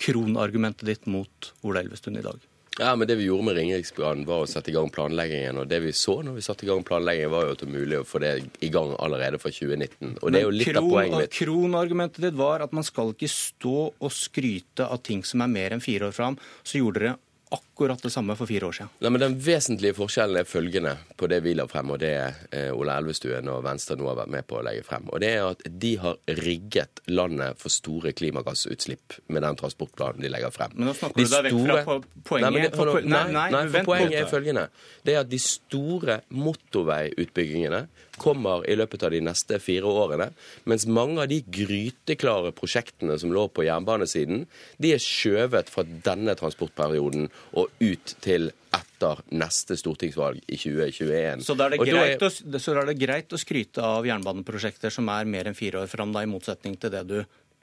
Kronargumentet 0.00 0.88
ditt 0.88 1.08
mot 1.08 1.52
Ola 1.64 1.84
Elvestuen 1.84 2.18
i 2.20 2.24
dag. 2.24 2.40
Ja, 2.78 2.96
men 2.96 3.08
Det 3.08 3.16
vi 3.16 3.24
gjorde 3.24 3.44
med 3.48 3.56
Ringeriksbanen, 3.56 4.26
var 4.28 4.44
å 4.44 4.48
sette 4.50 4.68
i 4.68 4.74
gang 4.74 4.90
planleggingen. 4.92 5.56
Og 5.62 5.68
det 5.70 5.78
vi 5.80 5.92
så 5.96 6.18
når 6.26 6.36
vi 6.36 6.44
satte 6.44 6.66
i 6.66 6.68
gang 6.68 6.82
planleggingen, 6.84 7.32
var 7.32 7.46
jo 7.46 7.54
at 7.54 7.62
det 7.62 7.68
var 7.70 7.78
mulig 7.78 8.00
å 8.02 8.06
få 8.08 8.20
det 8.20 8.32
i 8.60 8.70
gang 8.72 8.92
allerede 9.00 9.40
fra 9.40 9.52
2019. 9.54 10.18
Og 10.20 10.32
det 10.32 10.40
er 10.42 10.44
jo 10.44 10.52
litt 10.52 10.68
kron, 10.68 10.82
av 10.82 10.90
poenget 10.92 11.22
mitt. 11.22 11.38
Kronargumentet 11.38 12.26
ditt 12.26 12.36
var 12.36 12.64
at 12.66 12.74
man 12.76 12.84
skal 12.84 13.14
ikke 13.14 13.30
stå 13.32 13.76
og 13.96 14.12
skryte 14.12 14.88
av 14.90 15.00
ting 15.06 15.24
som 15.24 15.44
er 15.44 15.54
mer 15.54 15.76
enn 15.76 15.84
fire 15.84 16.10
år 16.10 16.16
fram. 16.16 16.36
Så 16.66 16.82
gjorde 16.82 17.00
dere 17.00 17.14
akkurat 17.16 17.65
det 17.76 18.10
samme 18.10 18.36
for 18.36 18.46
fire 18.46 18.66
år 18.66 18.72
siden. 18.72 18.90
Nei, 19.00 19.10
men 19.10 19.20
Den 19.20 19.36
vesentlige 19.40 19.94
forskjellen 19.94 20.40
er 20.40 20.48
følgende 20.48 20.96
på 21.16 21.28
det 21.28 21.42
vi 21.44 21.54
la 21.54 21.66
frem, 21.68 21.90
og 21.90 21.98
det 22.00 22.12
eh, 22.50 22.70
Ola 22.72 22.96
Elvestuen 22.98 23.48
og 23.52 23.64
Venstre 23.64 23.96
nå 23.96 24.08
har 24.08 24.16
vært 24.22 24.32
med 24.32 24.46
på 24.48 24.58
å 24.58 24.62
legge 24.64 24.84
frem. 24.86 25.08
Og 25.12 25.20
det 25.20 25.30
er 25.36 25.44
at 25.50 25.62
de 25.66 25.92
har 26.00 26.16
rigget 26.40 27.02
landet 27.06 27.60
for 27.60 27.72
store 27.72 28.12
klimagassutslipp 28.16 29.18
med 29.28 29.42
den 29.42 29.56
transportplanen 29.60 30.22
de 30.24 30.32
legger 30.32 30.54
frem. 30.54 30.72
Men 30.74 30.90
nå 30.90 30.96
snakker 30.96 31.20
de 31.20 31.26
du 31.26 31.34
deg 31.34 31.52
store... 31.52 31.76
vekk 31.76 31.90
fra 31.90 31.98
poenget. 32.30 32.56
Nei, 32.56 32.70
for, 32.72 32.92
nei, 33.02 33.22
nei, 33.36 33.46
nei, 33.52 33.62
for 33.74 33.90
poenget 33.92 34.18
er 34.22 34.30
følgende. 34.30 34.66
Det 35.04 35.14
er 35.14 35.22
at 35.24 35.30
de 35.30 35.42
store 35.42 36.20
motorveiutbyggingene 36.32 37.86
kommer 38.16 38.64
i 38.64 38.76
løpet 38.76 39.04
av 39.04 39.12
de 39.12 39.20
neste 39.24 39.58
fire 39.60 39.88
årene. 39.88 40.30
Mens 40.68 40.86
mange 40.88 41.20
av 41.22 41.30
de 41.30 41.42
gryteklare 41.44 42.54
prosjektene 42.56 43.18
som 43.20 43.34
lå 43.34 43.46
på 43.52 43.66
jernbanesiden, 43.66 44.46
de 44.82 44.94
er 44.96 45.02
skjøvet 45.02 45.70
fra 45.72 45.84
denne 45.84 46.32
transportperioden 46.38 47.28
og 47.52 47.65
ut 47.80 48.14
til 48.24 48.50
etter 48.76 49.22
neste 49.36 49.76
stortingsvalg 49.78 50.42
i 50.46 50.58
2021. 50.58 51.44
Så 51.46 51.56
da 51.58 51.68
er 51.68 51.76
er... 51.76 52.76
Er 52.76 52.90
det 52.90 52.98
greit 53.00 53.32
å 53.32 53.40
skryte 53.40 53.84
av 53.84 54.06
jernbaneprosjekter 54.08 54.92
som 54.92 55.08
er 55.12 55.28
mer 55.28 55.50
enn 55.50 55.58
fire 55.58 55.82
år 55.82 55.90
fram, 55.90 56.14
da, 56.14 56.24
i 56.24 56.30
motsetning 56.30 56.76
til 56.80 56.92
det 56.94 57.04
du 57.08 57.18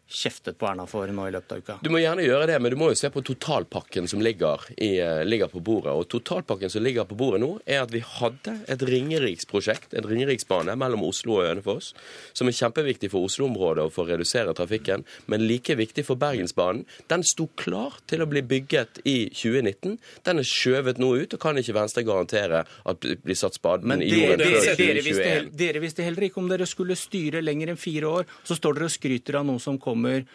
kjeftet 0.08 0.58
på 0.60 0.68
Erna 0.68 0.86
for 0.90 1.08
nå 1.08 1.26
i 1.28 1.34
løpet 1.34 1.52
av 1.52 1.62
uka? 1.64 1.76
Du 1.82 1.90
må 1.94 2.02
gjerne 2.02 2.26
gjøre 2.26 2.48
det, 2.52 2.58
men 2.62 2.74
du 2.74 2.78
må 2.80 2.90
jo 2.92 2.98
se 2.98 3.10
på 3.14 3.24
totalpakken 3.26 4.08
som 4.10 4.22
ligger, 4.22 4.62
i, 4.78 5.00
eh, 5.00 5.24
ligger, 5.26 5.48
på 5.48 5.60
bordet. 5.64 5.94
Og 5.94 6.08
totalpakken 6.10 6.70
som 6.70 6.84
ligger 6.84 7.08
på 7.10 7.18
bordet 7.18 7.42
nå, 7.42 7.60
er 7.66 7.82
at 7.84 7.92
vi 7.92 8.00
hadde 8.00 8.56
et 8.68 8.84
Ringeriksprosjekt, 8.84 9.94
en 9.94 10.08
Ringeriksbane 10.10 10.76
mellom 10.78 11.06
Oslo 11.08 11.40
og 11.40 11.48
Hønefoss, 11.48 11.94
som 12.34 12.48
er 12.48 12.58
kjempeviktig 12.58 13.10
for 13.12 13.26
Oslo-området 13.26 13.88
og 13.88 13.94
for 13.94 14.06
å 14.06 14.14
redusere 14.14 14.54
trafikken, 14.54 15.06
men 15.28 15.48
like 15.48 15.76
viktig 15.76 16.06
for 16.06 16.20
Bergensbanen. 16.20 16.86
Den 17.08 17.24
sto 17.24 17.48
klar 17.56 17.98
til 18.08 18.22
å 18.22 18.30
bli 18.30 18.42
bygget 18.42 19.02
i 19.06 19.30
2019. 19.30 19.98
Den 20.24 20.40
er 20.40 20.48
skjøvet 20.48 21.00
nå 21.02 21.14
ut, 21.24 21.34
og 21.34 21.40
kan 21.40 21.58
ikke 21.58 21.74
Venstre 21.74 22.04
garantere 22.04 22.66
at 22.86 23.02
det 23.02 23.22
blir 23.24 23.38
satt 23.40 23.58
spaden 23.58 24.02
i 24.02 24.12
jorden 24.12 24.44
før 24.44 24.76
2021. 24.78 25.52
Dere 25.58 25.82
visste 25.84 26.06
heller 26.06 26.28
ikke 26.28 26.42
om 26.42 26.50
dere 26.52 26.68
skulle 26.70 26.98
styre 27.00 27.42
lenger 27.42 27.74
enn 27.74 27.80
fire 27.80 28.10
år. 28.20 28.30
Så 28.44 28.58
står 28.60 28.78
dere 28.78 28.90
og 28.90 28.94
skryter 28.94 29.40
av 29.40 29.48
noe 29.48 29.62
som 29.64 29.80
kommer 29.82 29.93
kommer 29.94 30.26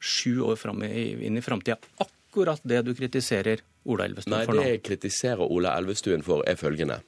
sju 0.00 0.40
år 0.40 0.56
fram 0.60 0.82
i, 0.84 1.26
inn 1.26 1.38
i 1.38 1.44
framtida. 1.44 1.78
Akkurat 2.02 2.60
det 2.64 2.82
du 2.86 2.94
kritiserer 2.96 3.62
Ola 3.86 4.06
Elvestuen 4.08 4.42
for 4.44 4.54
nå. 4.54 4.60
Nei, 4.60 4.64
det 4.64 4.72
jeg 4.74 4.86
kritiserer 4.90 5.44
Ola 5.46 5.76
Elvestuen 5.78 6.24
for, 6.26 6.42
er 6.48 6.58
følgende. 6.60 7.00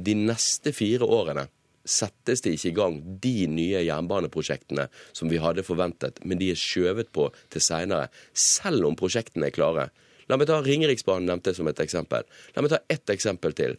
De 0.00 0.14
neste 0.16 0.72
fire 0.74 1.06
årene 1.06 1.46
settes 1.88 2.44
det 2.44 2.54
ikke 2.56 2.70
i 2.70 2.76
gang 2.76 2.98
de 3.22 3.34
nye 3.50 3.82
jernbaneprosjektene 3.82 4.86
som 5.12 5.30
vi 5.30 5.40
hadde 5.42 5.64
forventet, 5.66 6.20
men 6.24 6.38
de 6.38 6.52
er 6.52 6.58
skjøvet 6.58 7.10
på 7.14 7.28
til 7.52 7.64
seinere, 7.64 8.08
selv 8.32 8.86
om 8.88 8.98
prosjektene 8.98 9.50
er 9.50 9.56
klare. 9.56 9.88
La 10.30 10.38
meg 10.38 10.48
ta 10.48 10.60
Ringeriksbanen 10.62 11.26
nevnte 11.28 11.54
som 11.56 11.68
et 11.68 11.80
eksempel. 11.82 12.24
La 12.54 12.62
meg 12.62 12.72
ta 12.72 12.80
ett 12.92 13.10
eksempel 13.12 13.56
til. 13.58 13.76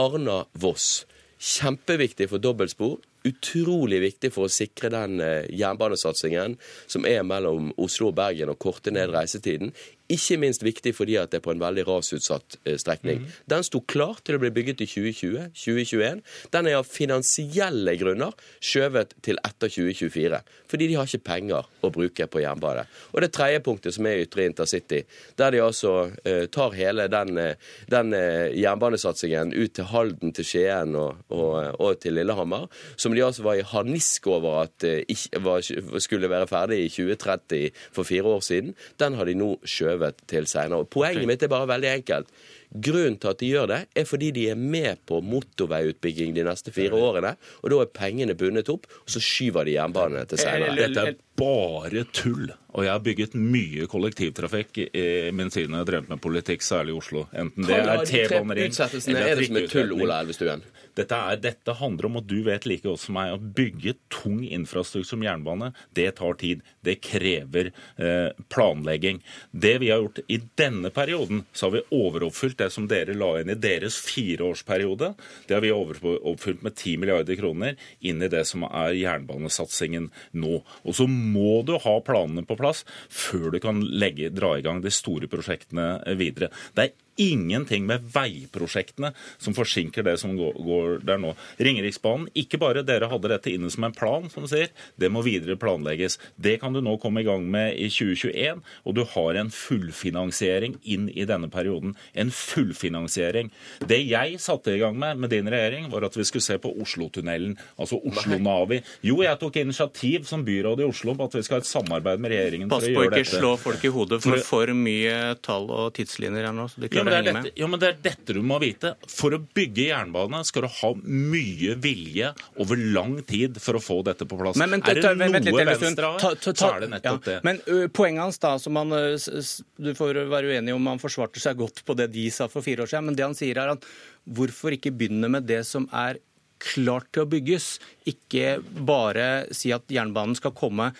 Arna-Voss. 0.00 1.04
Kjempeviktig 1.44 2.30
for 2.32 2.42
dobbeltspor 2.42 2.96
utrolig 3.24 4.00
viktig 4.02 4.30
for 4.34 4.46
å 4.46 4.52
sikre 4.52 4.90
den 4.92 5.20
eh, 5.24 5.48
jernbanesatsingen 5.56 6.58
som 6.86 7.06
er 7.08 7.24
mellom 7.26 7.72
Oslo 7.80 8.10
og 8.10 8.18
Bergen, 8.18 8.52
og 8.52 8.60
korte 8.62 8.92
ned 8.94 9.14
reisetiden. 9.14 9.72
Ikke 10.12 10.36
minst 10.36 10.60
viktig 10.60 10.90
fordi 10.92 11.14
at 11.16 11.30
det 11.32 11.38
er 11.38 11.44
på 11.46 11.54
en 11.54 11.62
veldig 11.62 11.86
rasutsatt 11.88 12.58
eh, 12.66 12.76
strekning. 12.80 13.22
Mm. 13.22 13.36
Den 13.48 13.64
sto 13.64 13.80
klar 13.88 14.18
til 14.20 14.36
å 14.36 14.42
bli 14.42 14.50
bygget 14.52 14.82
i 14.84 14.88
2020-2021. 14.90 16.20
Den 16.52 16.68
er 16.68 16.76
av 16.76 16.88
finansielle 16.88 17.94
grunner 17.96 18.34
skjøvet 18.60 19.14
til 19.24 19.40
etter 19.40 19.72
2024. 19.72 20.42
Fordi 20.68 20.88
de 20.90 20.98
har 20.98 21.08
ikke 21.08 21.24
penger 21.24 21.70
å 21.80 21.90
bruke 21.94 22.26
på 22.28 22.42
jernbane. 22.44 22.84
Og 23.14 23.24
det 23.24 23.30
tredje 23.32 23.62
punktet, 23.64 23.96
som 23.96 24.04
er 24.10 24.26
ytre 24.26 24.44
intercity, 24.44 25.00
der 25.40 25.56
de 25.56 25.62
altså 25.64 25.94
eh, 26.28 26.44
tar 26.52 26.76
hele 26.76 27.08
den, 27.08 27.40
eh, 27.40 27.72
den 27.88 28.12
eh, 28.18 28.52
jernbanesatsingen 28.60 29.54
ut 29.56 29.72
til 29.78 29.88
Halden, 29.88 30.34
til 30.36 30.48
Skien 30.50 30.92
og, 31.00 31.24
og, 31.32 31.80
og, 31.80 31.96
til 32.04 32.18
Lillehammer, 32.18 32.68
som 33.00 33.13
de 33.16 33.24
altså 33.24 33.44
var 33.46 33.58
i 33.60 33.66
harnisk 33.66 34.26
over 34.30 34.62
at 34.64 34.84
eh, 34.86 35.02
ikke, 35.08 36.00
skulle 36.02 36.30
være 36.30 36.50
ferdig 36.50 36.84
i 36.84 36.88
2030 36.92 37.70
for 37.94 38.02
fire 38.08 38.36
år 38.36 38.44
siden, 38.44 38.74
den 39.00 39.18
har 39.18 39.28
de 39.28 39.38
nå 39.38 39.54
skjøvet 39.64 39.94
skjøvet 39.94 40.24
til 40.30 40.48
seinere. 40.50 40.86
Poenget 40.88 41.28
mitt 41.28 41.42
er 41.42 41.52
bare 41.52 41.70
veldig 41.70 41.90
enkelt. 42.00 42.28
Grunnen 42.74 43.20
til 43.22 43.30
at 43.30 43.38
de 43.38 43.50
gjør 43.52 43.70
det, 43.70 43.80
er 43.94 44.08
fordi 44.08 44.32
de 44.34 44.48
er 44.50 44.58
med 44.58 44.98
på 45.06 45.20
motorveiutbygging 45.22 46.34
de 46.34 46.46
neste 46.46 46.74
fire 46.74 46.98
årene. 46.98 47.36
Og 47.62 47.70
da 47.70 47.80
er 47.84 47.92
pengene 47.94 48.34
bundet 48.38 48.72
opp, 48.72 48.88
og 49.04 49.14
så 49.14 49.22
skyver 49.22 49.68
de 49.68 49.76
jernbanene 49.76 50.26
til 50.30 50.42
seinere. 50.42 50.74
Dette 50.80 51.06
er 51.12 51.16
bare 51.38 52.04
tull. 52.14 52.50
Og 52.74 52.82
jeg 52.82 52.90
har 52.90 53.02
bygget 53.02 53.34
mye 53.38 53.86
kollektivtrafikk 53.90 54.80
i 54.86 55.06
min 55.34 55.50
tid 55.54 55.68
når 55.68 55.76
jeg 55.76 55.84
har 55.84 55.90
drevet 55.92 56.10
med 56.10 56.22
politikk, 56.22 56.64
særlig 56.66 56.94
i 56.94 56.98
Oslo. 56.98 57.26
Enten 57.30 57.68
det 57.68 57.78
er 57.78 58.02
T-banering 58.08 58.72
Utsettelsene 58.72 59.20
er 59.22 59.38
det 59.38 59.46
som 59.46 59.58
er 59.60 59.68
tull, 59.70 59.94
Ola 59.94 60.18
Elvestuen? 60.24 60.64
Dette, 60.94 61.18
er, 61.18 61.38
dette, 61.42 61.74
handler 61.74 62.06
om 62.06 62.20
og 62.20 62.26
du 62.30 62.36
vet 62.46 62.66
like 62.70 62.86
godt 62.86 63.02
som 63.02 63.16
meg 63.18 63.32
å 63.34 63.38
bygge 63.38 63.96
tung 64.14 64.44
infrastruktur 64.46 65.08
som 65.08 65.24
jernbane, 65.26 65.72
det 65.94 66.06
tar 66.20 66.36
tid. 66.38 66.62
Det 66.86 67.00
krever 67.02 67.72
eh, 67.72 68.30
planlegging. 68.54 69.18
Det 69.50 69.74
vi 69.82 69.90
har 69.90 70.04
gjort 70.04 70.22
i 70.30 70.38
denne 70.58 70.90
perioden, 70.94 71.42
så 71.52 71.66
har 71.66 71.76
vi 71.76 71.84
overoppfylt 71.98 72.62
det 72.64 72.72
som 72.74 72.88
dere 72.90 73.16
la 73.16 73.30
inn 73.40 73.52
i 73.52 73.58
deres 73.60 73.98
fireårsperiode. 74.04 75.12
Det 75.46 75.56
har 75.56 75.64
vi 75.64 75.72
overoppfylt 75.74 76.64
med 76.64 76.76
10 76.76 76.96
milliarder 77.02 77.38
kroner 77.38 77.78
inn 78.00 78.22
i 78.24 78.30
det 78.32 78.44
som 78.48 78.66
er 78.70 78.96
jernbanesatsingen 78.98 80.10
nå. 80.40 80.60
Og 80.84 80.98
så 80.98 81.08
må 81.10 81.62
du 81.66 81.76
ha 81.80 81.96
planene 82.04 82.46
på 82.48 82.58
plass 82.60 82.84
før 83.12 83.50
du 83.54 83.60
kan 83.62 83.82
legge, 83.84 84.32
dra 84.34 84.56
i 84.58 84.64
gang 84.64 84.82
de 84.84 84.92
store 84.94 85.30
prosjektene 85.30 86.16
videre. 86.18 86.50
Det 86.74 86.88
er 86.88 86.94
ingenting 87.20 87.86
med 87.86 88.04
veiprosjektene 88.14 89.12
som 89.38 89.54
forsinker 89.56 90.02
det 90.06 90.16
som 90.20 90.34
går, 90.38 90.56
går 90.66 90.98
der 91.06 91.20
nå. 91.22 91.34
Ringeriksbanen, 91.62 92.28
ikke 92.38 92.58
bare 92.62 92.82
dere 92.86 93.08
hadde 93.10 93.30
dette 93.32 93.52
inne 93.52 93.70
som 93.72 93.84
en 93.88 93.94
plan, 93.96 94.28
som 94.32 94.44
du 94.44 94.50
sier, 94.50 94.70
det 95.00 95.10
må 95.12 95.22
videre 95.26 95.56
planlegges. 95.60 96.18
Det 96.36 96.58
kan 96.62 96.74
du 96.74 96.80
nå 96.84 96.96
komme 97.02 97.22
i 97.22 97.26
gang 97.28 97.46
med 97.50 97.74
i 97.78 97.88
2021, 97.92 98.62
og 98.84 98.94
du 98.98 99.04
har 99.14 99.40
en 99.40 99.50
fullfinansiering 99.54 100.76
inn 100.84 101.08
i 101.14 101.24
denne 101.28 101.48
perioden. 101.52 101.94
En 102.14 102.30
fullfinansiering. 102.34 103.50
Det 103.86 104.00
jeg 104.08 104.38
satte 104.42 104.74
i 104.74 104.80
gang 104.82 104.98
med 104.98 105.18
med 105.24 105.30
din 105.30 105.48
regjering, 105.50 105.88
var 105.92 106.06
at 106.08 106.16
vi 106.18 106.24
skulle 106.26 106.42
se 106.44 106.58
på 106.58 106.72
Oslotunnelen, 106.82 107.56
altså 107.78 108.00
Oslo-Navi. 108.04 108.80
Jo, 109.06 109.20
jeg 109.24 109.38
tok 109.40 109.56
initiativ 109.62 110.24
som 110.28 110.44
byråd 110.46 110.82
i 110.82 110.88
Oslo 110.88 111.14
på 111.18 111.28
at 111.28 111.36
vi 111.38 111.42
skal 111.46 111.58
ha 111.60 111.64
et 111.64 111.68
samarbeid 111.70 112.22
med 112.22 112.32
regjeringen 112.34 112.68
Pass 112.72 112.84
for 112.86 112.90
å 112.90 113.04
gjøre 113.04 113.14
dette. 113.14 113.22
Pass 113.24 113.30
på 113.30 113.38
ikke 113.38 113.42
slå 113.44 113.52
folk 113.62 113.84
i 113.84 113.92
hodet 113.94 114.20
for 114.24 114.44
For- 114.44 114.72
mye 114.74 115.16
tall 115.44 115.68
og 115.70 115.92
tidslinjer 115.96 116.48
her 116.48 116.54
nå. 116.56 116.66
så 116.72 116.80
de 116.82 116.88
Ja 116.94 117.03
klarer 117.08 117.26
men, 117.26 117.42
det 117.42 117.50
dette, 117.50 117.60
ja, 117.60 117.68
men 117.70 117.82
det 117.82 117.90
er 117.90 117.98
dette 118.04 118.36
du 118.36 118.40
må 118.46 118.58
vite. 118.62 118.94
For 119.10 119.36
å 119.36 119.40
bygge 119.56 119.88
jernbane 119.88 120.42
skal 120.48 120.66
du 120.66 120.70
ha 120.80 120.90
mye 121.04 121.76
vilje 121.84 122.32
over 122.62 122.80
lang 122.96 123.16
tid 123.28 123.60
for 123.62 123.78
å 123.78 123.82
få 123.82 124.00
dette 124.06 124.28
på 124.28 124.38
plass. 124.40 124.58
Men, 124.60 124.74
men, 124.76 124.84
er 124.84 125.00
det 125.00 125.06
ta- 125.06 125.14
noe 125.18 125.30
litt, 125.40 125.80
Venstre 125.84 126.12
har, 126.14 126.38
så 126.44 126.70
er 126.70 126.84
det 126.84 126.90
nettopp 126.96 127.28
ja. 127.28 127.32
det. 127.32 127.38
Men 127.46 127.62
ø, 127.66 127.80
poenget 127.94 128.26
hans, 128.26 128.40
da, 128.42 128.54
som 128.62 128.76
han 128.80 128.92
Du 128.94 129.90
får 129.96 130.24
være 130.30 130.52
uenig 130.54 130.74
om 130.74 130.92
han 130.92 131.02
forsvarte 131.02 131.42
seg 131.42 131.58
godt 131.60 131.82
på 131.86 131.96
det 131.98 132.10
de 132.14 132.28
sa 132.34 132.48
for 132.52 132.64
fire 132.64 132.84
år 132.84 132.92
siden, 132.92 133.10
men 133.10 133.18
det 133.18 133.26
han 133.26 133.36
sier 133.38 133.58
er 133.60 133.74
at 133.74 133.88
hvorfor 134.24 134.76
ikke 134.76 134.94
begynne 134.94 135.30
med 135.32 135.48
det 135.48 135.62
som 135.68 135.88
er 135.92 136.20
klart 136.64 137.10
til 137.12 137.24
å 137.24 137.30
bygges? 137.30 137.74
Ikke 138.08 138.58
bare 138.62 139.46
si 139.54 139.72
at 139.74 139.90
jernbanen 139.92 140.36
skal 140.38 140.54
komme 140.56 140.92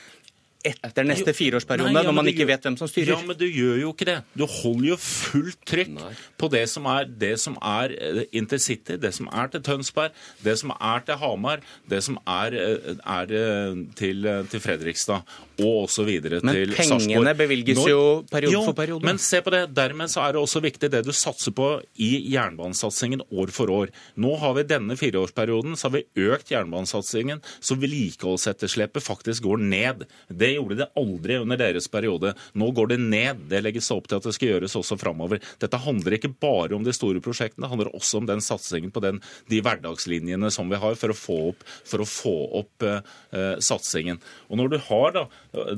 etter 0.64 1.04
neste 1.04 1.34
fireårsperiode, 1.36 1.92
nei, 1.92 2.02
ja, 2.02 2.08
når 2.08 2.14
man 2.16 2.26
ikke 2.26 2.42
gjør- 2.44 2.46
vet 2.54 2.62
hvem 2.68 2.78
som 2.78 2.88
styrer. 2.88 3.08
Ja, 3.14 3.18
men 3.26 3.36
du 3.36 3.44
gjør 3.46 3.80
jo 3.80 3.92
ikke 3.92 4.06
det. 4.08 4.16
Du 4.36 4.46
holder 4.46 4.88
jo 4.88 4.96
fullt 4.96 5.60
trykk 5.66 5.98
på 6.38 6.50
det 6.50 6.68
som 6.72 6.86
er, 6.86 7.04
det 7.04 7.38
som 7.40 7.56
er 7.62 7.92
eh, 7.92 8.24
intercity, 8.32 8.96
det 8.96 9.12
som 9.14 9.28
er 9.32 9.48
til 9.48 9.60
Tønsberg, 9.60 10.10
det 10.42 10.58
som 10.58 10.72
er 10.80 11.00
til 11.04 11.16
Hamar, 11.20 11.60
det 11.88 12.02
som 12.02 12.18
er, 12.26 12.54
eh, 12.54 12.94
er 13.04 13.34
eh, 13.34 13.74
til, 13.94 14.22
til 14.50 14.60
Fredrikstad, 14.60 15.22
og 15.60 15.84
også 15.86 16.04
videre 16.04 16.40
Men 16.42 16.54
pengene 16.72 16.74
Sarpsborg. 16.74 17.36
bevilges 17.36 17.78
Når- 17.78 17.88
jo 17.90 18.24
periode 18.30 18.52
Jo, 18.52 18.64
for 18.64 18.72
periode. 18.72 19.04
Men 19.04 19.18
se 19.18 19.40
på 19.40 19.50
det. 19.50 19.74
Dermed 19.74 20.08
så 20.10 20.24
er 20.26 20.32
det 20.32 20.40
også 20.42 20.60
viktig 20.64 20.90
det 20.90 21.04
du 21.04 21.12
satser 21.12 21.52
på 21.54 21.80
i 21.98 22.32
jernbanesatsingen 22.32 23.20
år 23.30 23.50
for 23.52 23.66
år. 23.70 23.88
Nå 24.16 24.36
har 24.40 24.54
vi 24.54 24.62
denne 24.64 24.96
fireårsperioden 24.98 25.76
så 25.76 25.90
har 25.90 26.00
vi 26.00 26.04
økt 26.16 26.50
jernbanesatsingen, 26.50 27.40
så 27.60 27.76
vedlikeholdsetterslepet 27.78 29.02
faktisk 29.02 29.42
går 29.44 29.58
ned. 29.62 30.06
Det 30.32 30.53
gjorde 30.56 30.78
det 30.82 30.90
aldri 30.98 31.38
under 31.42 31.60
deres 31.60 31.88
periode. 31.90 32.34
Nå 32.58 32.70
går 32.76 32.92
det 32.94 33.00
ned. 33.02 33.44
Det 33.50 33.62
legges 33.64 33.90
opp 33.94 34.08
til 34.08 34.20
at 34.20 34.26
det 34.28 34.34
skal 34.36 34.54
gjøres 34.54 34.76
også 34.78 34.98
framover. 35.00 35.42
Dette 35.62 35.80
handler 35.80 36.16
ikke 36.16 36.32
bare 36.40 36.76
om 36.76 36.84
de 36.86 36.94
store 36.94 37.22
prosjektene, 37.24 37.64
det 37.64 37.72
handler 37.72 37.92
også 37.96 38.20
om 38.20 38.28
den 38.28 38.42
satsingen 38.44 38.92
på 38.94 39.02
den, 39.04 39.20
de 39.50 39.60
hverdagslinjene 39.64 40.50
som 40.52 40.70
vi 40.70 40.80
har 40.80 40.98
for 41.00 41.12
å 41.12 41.18
få 41.18 41.38
opp, 41.50 41.64
å 41.94 42.08
få 42.08 42.34
opp 42.60 42.86
eh, 42.86 43.56
satsingen. 43.64 44.20
Og 44.50 44.60
når 44.60 44.74
du 44.74 44.78
har 44.88 45.14
da, 45.14 45.24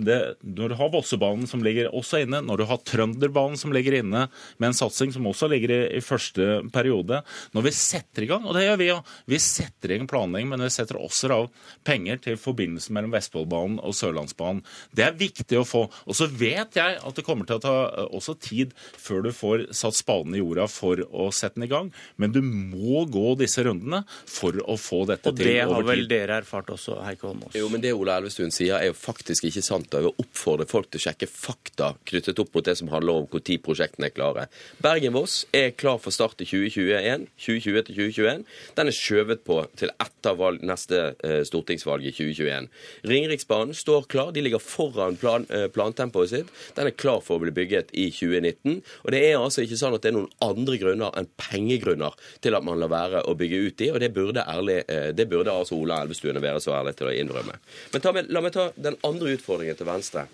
det, 0.01 0.19
når 0.43 0.73
du 0.73 0.79
har 0.81 0.93
Vossebanen 0.95 1.49
som 1.51 1.63
ligger 1.65 1.91
også 1.95 2.23
inne, 2.25 2.43
når 2.45 2.63
du 2.63 2.67
har 2.71 2.83
Trønderbanen 2.87 3.61
som 3.61 3.75
ligger 3.75 3.99
inne 4.01 4.27
med 4.57 4.71
en 4.71 4.77
satsing 4.77 5.13
som 5.15 5.27
også 5.29 5.51
ligger 5.53 5.73
i, 5.75 5.81
i 5.99 6.05
første 6.05 6.63
periode, 6.75 7.23
når 7.57 7.69
vi 7.69 7.75
setter 7.77 8.27
i 8.27 8.31
gang, 8.31 8.47
og 8.47 8.57
det 8.57 8.67
gjør 8.67 8.81
vi 8.81 8.91
jo, 8.91 8.99
vi 9.31 9.41
setter 9.43 9.93
i 9.93 10.01
gang 10.01 10.11
planlegging, 10.11 10.51
men 10.53 10.65
vi 10.67 10.73
setter 10.73 11.01
også 11.01 11.33
av 11.37 11.49
penger 11.87 12.21
til 12.23 12.39
forbindelsen 12.41 12.95
mellom 12.97 13.15
Vestfoldbanen 13.15 13.81
og 13.85 13.97
Sørlandsbanen. 13.97 14.63
Det 14.97 15.05
er 15.07 15.17
viktig 15.19 15.59
å 15.61 15.65
få. 15.67 15.85
Og 16.07 16.17
så 16.19 16.29
vet 16.31 16.77
jeg 16.79 16.99
at 17.01 17.19
det 17.19 17.25
kommer 17.27 17.49
til 17.49 17.59
å 17.59 17.63
ta 17.63 17.75
eh, 17.89 18.09
også 18.17 18.37
tid 18.43 18.75
før 18.79 19.27
du 19.27 19.31
får 19.37 19.67
satt 19.77 19.99
spaden 19.99 20.35
i 20.37 20.43
jorda 20.43 20.67
for 20.71 21.01
å 21.07 21.29
sette 21.35 21.57
den 21.61 21.67
i 21.69 21.71
gang, 21.73 21.93
men 22.21 22.35
du 22.35 22.41
må 22.45 23.05
gå 23.11 23.35
disse 23.41 23.65
rundene 23.67 24.03
for 24.09 24.57
å 24.67 24.77
få 24.81 25.05
dette 25.09 25.31
Og 25.33 25.39
til 25.39 25.51
det 25.51 25.59
har 25.65 25.87
vel 25.87 26.05
tid. 26.05 26.11
dere 26.13 26.41
erfart 26.43 26.71
også, 26.75 26.99
Heikki 27.07 27.29
Holmås? 27.29 27.57
Jo, 27.57 27.69
men 27.73 27.83
Det 27.85 27.93
Ola 27.97 28.19
Elvestuen 28.21 28.53
sier, 28.55 28.77
er 28.81 28.91
jo 28.91 28.97
faktisk 28.99 29.47
ikke 29.49 29.63
sant. 29.65 29.89
og 29.93 30.01
Jeg 30.01 30.09
vil 30.09 30.25
oppfordre 30.27 30.67
folk 30.69 30.91
til 30.91 31.01
å 31.01 31.05
sjekke 31.07 31.29
fakta 31.31 31.93
knyttet 32.09 32.39
opp 32.43 32.55
mot 32.55 32.67
det 32.67 32.77
som 32.79 32.91
handler 32.93 33.23
om 33.23 33.29
når 33.33 33.61
prosjektene 33.65 34.09
er 34.11 34.15
klare. 34.15 34.47
Bergen-Voss 34.85 35.47
er 35.57 35.71
klar 35.79 35.99
for 36.03 36.15
start 36.15 36.41
i 36.45 36.49
2021. 36.49 37.27
2020 37.41 37.87
til 37.89 37.99
2021. 38.01 38.45
Den 38.79 38.91
er 38.91 38.97
skjøvet 38.97 39.45
på 39.47 39.59
til 39.79 39.93
etter 40.03 40.37
valg, 40.39 40.63
neste 40.67 41.03
eh, 41.25 41.43
stortingsvalg 41.49 42.07
i 42.07 42.13
2021. 42.15 42.69
Ringeriksbanen 43.11 43.77
står 43.77 44.09
klar. 44.13 44.33
De 44.37 44.45
ligger 44.47 44.63
foran 44.63 45.19
plan, 45.21 45.47
eh, 45.51 45.67
plantempoet 45.73 46.33
sitt. 46.33 46.53
Den 46.77 46.91
er 46.91 46.97
klar 46.97 47.21
for 47.25 47.37
å 47.37 47.45
bli 47.45 47.53
bygget 47.55 47.93
i 47.93 48.09
2019. 48.15 48.81
Og 49.05 49.13
det 49.13 49.23
er 49.27 49.37
altså 49.39 49.65
ikke 49.67 49.79
sånn 49.81 49.97
at 49.99 50.07
det 50.07 50.13
er 50.13 50.19
noen 50.19 50.33
andre 50.45 50.81
grunner 50.81 51.15
enn 51.19 51.29
pengegrunner 51.41 52.17
til 52.45 52.57
at 52.57 52.67
man 52.67 52.81
lar 52.81 52.93
være 52.93 53.25
å 53.27 53.37
bygge 53.39 53.63
ut 53.67 53.79
de, 53.83 53.93
og 53.93 54.01
det 54.03 54.13
burde, 54.17 54.47
ærlig, 54.47 54.83
eh, 54.89 55.13
det 55.13 55.29
burde 55.31 55.53
altså 55.53 55.79
Ola 55.79 56.01
Elvestuen 56.05 56.41
være 56.43 56.63
så 56.63 56.77
ærlig 56.79 56.97
til 56.97 57.11
å 57.11 57.15
innrømme. 57.15 57.61
Men 57.93 58.05
ta 58.05 58.15
la 58.17 58.41
meg 58.41 58.53
ta 58.57 58.71
den 58.77 58.97
andre 59.05 59.37
utfordringen 59.37 59.77
til 59.77 59.91
Venstre. 59.91 60.27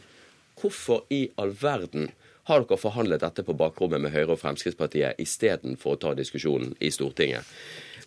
Hvorfor 0.61 1.07
i 1.11 1.31
all 1.41 1.51
verden 1.51 2.13
har 2.51 2.65
dere 2.65 2.79
forhandlet 2.81 3.23
dette 3.23 3.45
på 3.47 3.55
bakrommet 3.55 4.03
med 4.03 4.13
Høyre 4.15 4.35
og 4.35 4.41
Fremskrittspartiet 4.43 5.21
istedenfor 5.23 5.95
å 5.95 6.01
ta 6.05 6.15
diskusjonen 6.19 6.75
i 6.83 6.91
Stortinget? 6.91 7.47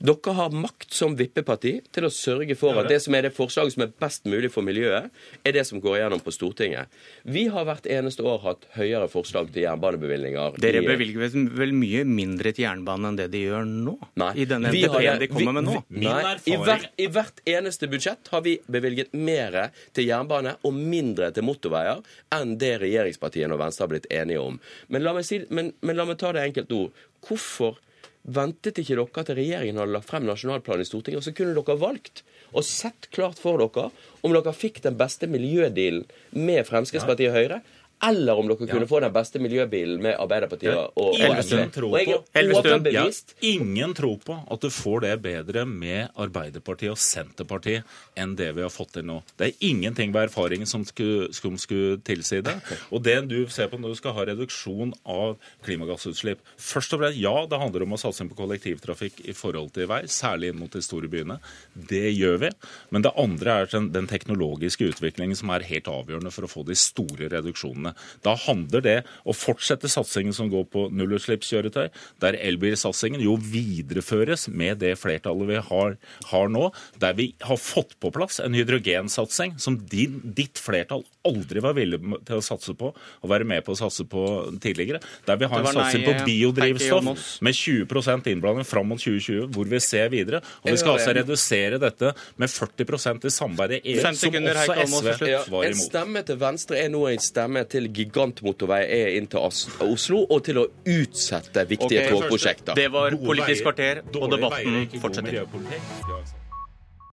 Dere 0.04 0.34
har 0.36 0.50
makt 0.52 0.92
som 0.94 1.14
vippeparti 1.16 1.78
til 1.96 2.08
å 2.08 2.12
sørge 2.12 2.56
for 2.60 2.76
at 2.82 2.90
det 2.92 2.98
som 3.04 3.16
er 3.16 3.28
det 3.28 3.34
forslaget 3.36 3.76
som 3.76 3.84
er 3.86 3.94
best 4.02 4.26
mulig 4.28 4.50
for 4.52 4.66
miljøet, 4.66 5.08
er 5.46 5.56
det 5.56 5.64
som 5.68 5.80
går 5.84 5.98
igjennom 6.02 6.22
på 6.26 6.34
Stortinget. 6.36 6.92
Vi 7.24 7.46
har 7.54 7.64
hvert 7.68 7.88
eneste 7.88 8.26
år 8.28 8.42
hatt 8.44 8.66
høyere 8.76 9.08
forslag 9.12 9.52
til 9.56 9.64
jernbanebevilgninger. 9.64 10.58
Dere 10.62 10.82
bevilger 10.86 11.30
vel- 11.56 11.74
mye 11.76 12.04
mindre 12.08 12.52
til 12.56 12.66
jernbane 12.66 13.08
enn 13.10 13.18
det 13.20 13.30
de 13.32 13.44
gjør 13.46 13.66
nå? 13.68 13.96
Nei. 14.16 14.32
I 14.36 14.46
denne 14.46 14.72
Vi 14.72 14.84
har- 14.84 15.00
NTP-en 15.00 15.20
de 15.20 15.28
kommer 15.28 15.54
med 15.54 15.64
nå? 15.66 15.84
vi- 15.90 16.06
Nei, 16.06 16.36
i 16.46 16.58
hvert, 16.58 16.90
I 16.98 17.08
hvert 17.08 17.42
eneste 17.46 17.88
budsjett 17.90 18.28
har 18.32 18.42
vi 18.42 18.60
bevilget 18.70 19.14
mer 19.14 19.72
til 19.94 20.06
jernbane 20.08 20.56
og 20.64 20.74
mindre 20.74 21.32
til 21.34 21.44
motorveier 21.44 22.04
enn 22.32 22.58
det 22.58 22.80
regjeringspartiene 22.82 23.52
og 23.54 23.60
Venstre 23.60 23.84
har 23.84 23.90
blitt 23.90 24.08
enige 24.12 24.42
om. 24.42 24.60
Men 24.90 25.04
la 25.04 25.14
meg, 25.14 25.26
si, 25.26 25.44
men, 25.50 25.74
men 25.82 25.96
la 25.96 26.06
meg 26.06 26.18
ta 26.18 26.32
det 26.32 26.42
enkelt 26.54 26.70
nå. 26.70 26.92
Hvorfor 27.26 27.78
ventet 28.26 28.80
ikke 28.82 28.98
dere 28.98 29.24
til 29.28 29.38
regjeringen 29.38 29.80
hadde 29.82 29.94
lagt 29.94 30.10
frem 30.10 30.26
nasjonalplanen 30.26 30.86
i 30.86 30.90
Stortinget, 30.90 31.22
og 31.22 31.28
så 31.28 31.34
kunne 31.38 31.54
dere 31.58 31.78
valgt 31.82 32.24
og 32.56 32.66
sett 32.66 33.10
klart 33.14 33.42
for 33.42 33.62
dere 33.62 33.90
om 34.26 34.34
dere 34.34 34.56
fikk 34.56 34.82
den 34.86 34.98
beste 34.98 35.30
miljødealen 35.30 36.06
med 36.34 36.66
Fremskrittspartiet 36.68 37.32
og 37.32 37.38
Høyre, 37.38 37.62
eller 38.06 38.40
om 38.40 38.50
dere 38.50 38.70
kunne 38.70 38.88
få 38.90 39.02
den 39.04 39.14
beste 39.16 39.42
miljøbilen 39.42 40.02
med 40.04 40.18
Arbeiderpartiet 40.22 40.76
og, 40.76 40.98
og 41.00 41.20
Elvestuen. 41.20 41.72
Og 41.90 41.98
jeg 42.00 42.12
på, 42.12 42.20
er 42.40 42.52
overbevist 42.56 43.36
ingen 43.46 43.96
tror 43.98 44.20
på 44.26 44.38
at 44.52 44.66
du 44.66 44.70
får 44.74 45.06
det 45.06 45.14
bedre 45.24 45.66
med 45.70 46.14
Arbeiderpartiet 46.22 46.94
og 46.94 47.02
Senterpartiet 47.02 47.86
enn 48.20 48.36
det 48.40 48.52
vi 48.58 48.64
har 48.66 48.74
fått 48.74 48.96
til 48.98 49.08
nå. 49.08 49.20
Det 49.40 49.50
er 49.50 49.68
ingenting 49.70 50.14
ved 50.16 50.30
erfaringen 50.30 50.70
som 50.70 50.86
skulle, 50.88 51.32
som 51.36 51.58
skulle 51.62 52.00
tilsi 52.06 52.42
det. 52.46 52.56
Og 52.92 53.04
det 53.06 53.18
du 53.30 53.38
ser 53.52 53.70
på 53.72 53.80
når 53.82 53.96
du 53.96 54.00
skal 54.00 54.16
ha 54.18 54.28
reduksjon 54.32 54.94
av 55.04 55.36
klimagassutslipp 55.66 56.42
Først 56.62 56.94
og 56.96 57.02
fremst, 57.02 57.20
ja, 57.20 57.34
det 57.50 57.60
handler 57.60 57.86
om 57.86 57.96
å 57.96 58.00
satse 58.00 58.26
på 58.30 58.38
kollektivtrafikk 58.38 59.22
i 59.30 59.34
forhold 59.36 59.72
til 59.76 59.88
vei, 59.90 60.02
særlig 60.12 60.52
inn 60.52 60.60
mot 60.60 60.72
de 60.72 60.82
store 60.84 61.10
byene. 61.12 61.38
Det 61.74 62.08
gjør 62.14 62.40
vi. 62.46 62.52
Men 62.96 63.06
det 63.06 63.14
andre 63.20 63.60
er 63.62 63.70
den, 63.72 63.90
den 63.96 64.10
teknologiske 64.10 64.90
utviklingen 64.92 65.38
som 65.38 65.52
er 65.54 65.66
helt 65.68 65.90
avgjørende 65.92 66.34
for 66.34 66.48
å 66.48 66.52
få 66.52 66.66
de 66.68 66.78
store 66.80 67.30
reduksjonene. 67.34 67.95
Da 68.26 68.36
handler 68.46 68.84
det 68.86 68.98
å 69.26 69.36
fortsette 69.36 69.92
satsingen 69.92 70.36
som 70.36 70.52
går 70.52 70.68
på 70.74 70.88
nullutslippskjøretøy, 70.96 71.90
der 72.24 72.40
elbilsatsingen 72.40 73.24
jo 73.24 73.38
videreføres 73.40 74.48
med 74.52 74.82
det 74.84 74.96
flertallet 75.02 75.52
vi 75.52 75.62
har, 75.70 75.98
har 76.32 76.52
nå, 76.52 76.70
der 77.02 77.18
vi 77.18 77.32
har 77.46 77.62
fått 77.62 77.98
på 78.04 78.14
plass 78.16 78.42
en 78.44 78.58
hydrogensatsing 78.58 79.58
som 79.62 79.80
din, 79.92 80.22
ditt 80.38 80.62
flertall 80.62 81.06
aldri 81.28 81.64
var 81.64 81.76
villig 81.78 82.00
til 82.28 82.40
å 82.40 82.44
satse 82.46 82.76
på 82.78 82.92
og 82.92 83.32
være 83.32 83.48
med 83.48 83.64
på 83.66 83.74
å 83.74 83.80
satse 83.80 84.06
på 84.10 84.24
tidligere. 84.62 85.02
Der 85.28 85.40
vi 85.42 85.50
har 85.52 85.64
en 85.64 85.80
satsing 85.80 86.06
på 86.06 86.16
biodrivstoff 86.28 87.26
med 87.46 87.58
20 87.58 88.32
innblanding 88.32 88.68
fram 88.68 88.90
mot 88.92 89.02
2020, 89.02 89.50
hvor 89.56 89.70
vi 89.70 89.82
ser 89.84 90.12
videre. 90.14 90.42
Og 90.64 90.72
vi 90.72 90.78
skal 90.82 90.98
altså 90.98 91.16
redusere 91.18 91.80
dette 91.82 92.14
med 92.42 92.52
40 92.52 93.28
i 93.28 93.34
samarbeid 93.34 93.78
i 93.78 93.96
EU, 93.96 94.02
som 94.04 94.14
også 94.14 95.16
SV 95.16 95.26
var 95.52 95.68
imot. 95.68 95.70
En 95.70 95.82
stemme 95.82 96.26
til 96.28 96.40
Venstre 96.42 96.80
er 96.82 96.94
nå 96.94 97.06
en 97.10 97.24
stemme 97.24 97.66
til 97.72 97.90
gigantmotorvei 97.96 98.82
er 98.86 99.14
inn 99.20 99.30
til 99.32 99.44
Oslo, 99.46 100.24
og 100.30 100.42
til 100.46 100.62
å 100.64 100.68
utsette 100.70 101.68
viktige 101.70 102.06
okay, 102.06 102.14
togprosjekter. 102.14 102.78
Det 102.78 102.90
var 102.94 103.16
Politisk 103.26 103.66
kvarter, 103.68 104.04
og 104.16 104.32
debatten 104.34 105.00
fortsetter. 105.02 106.35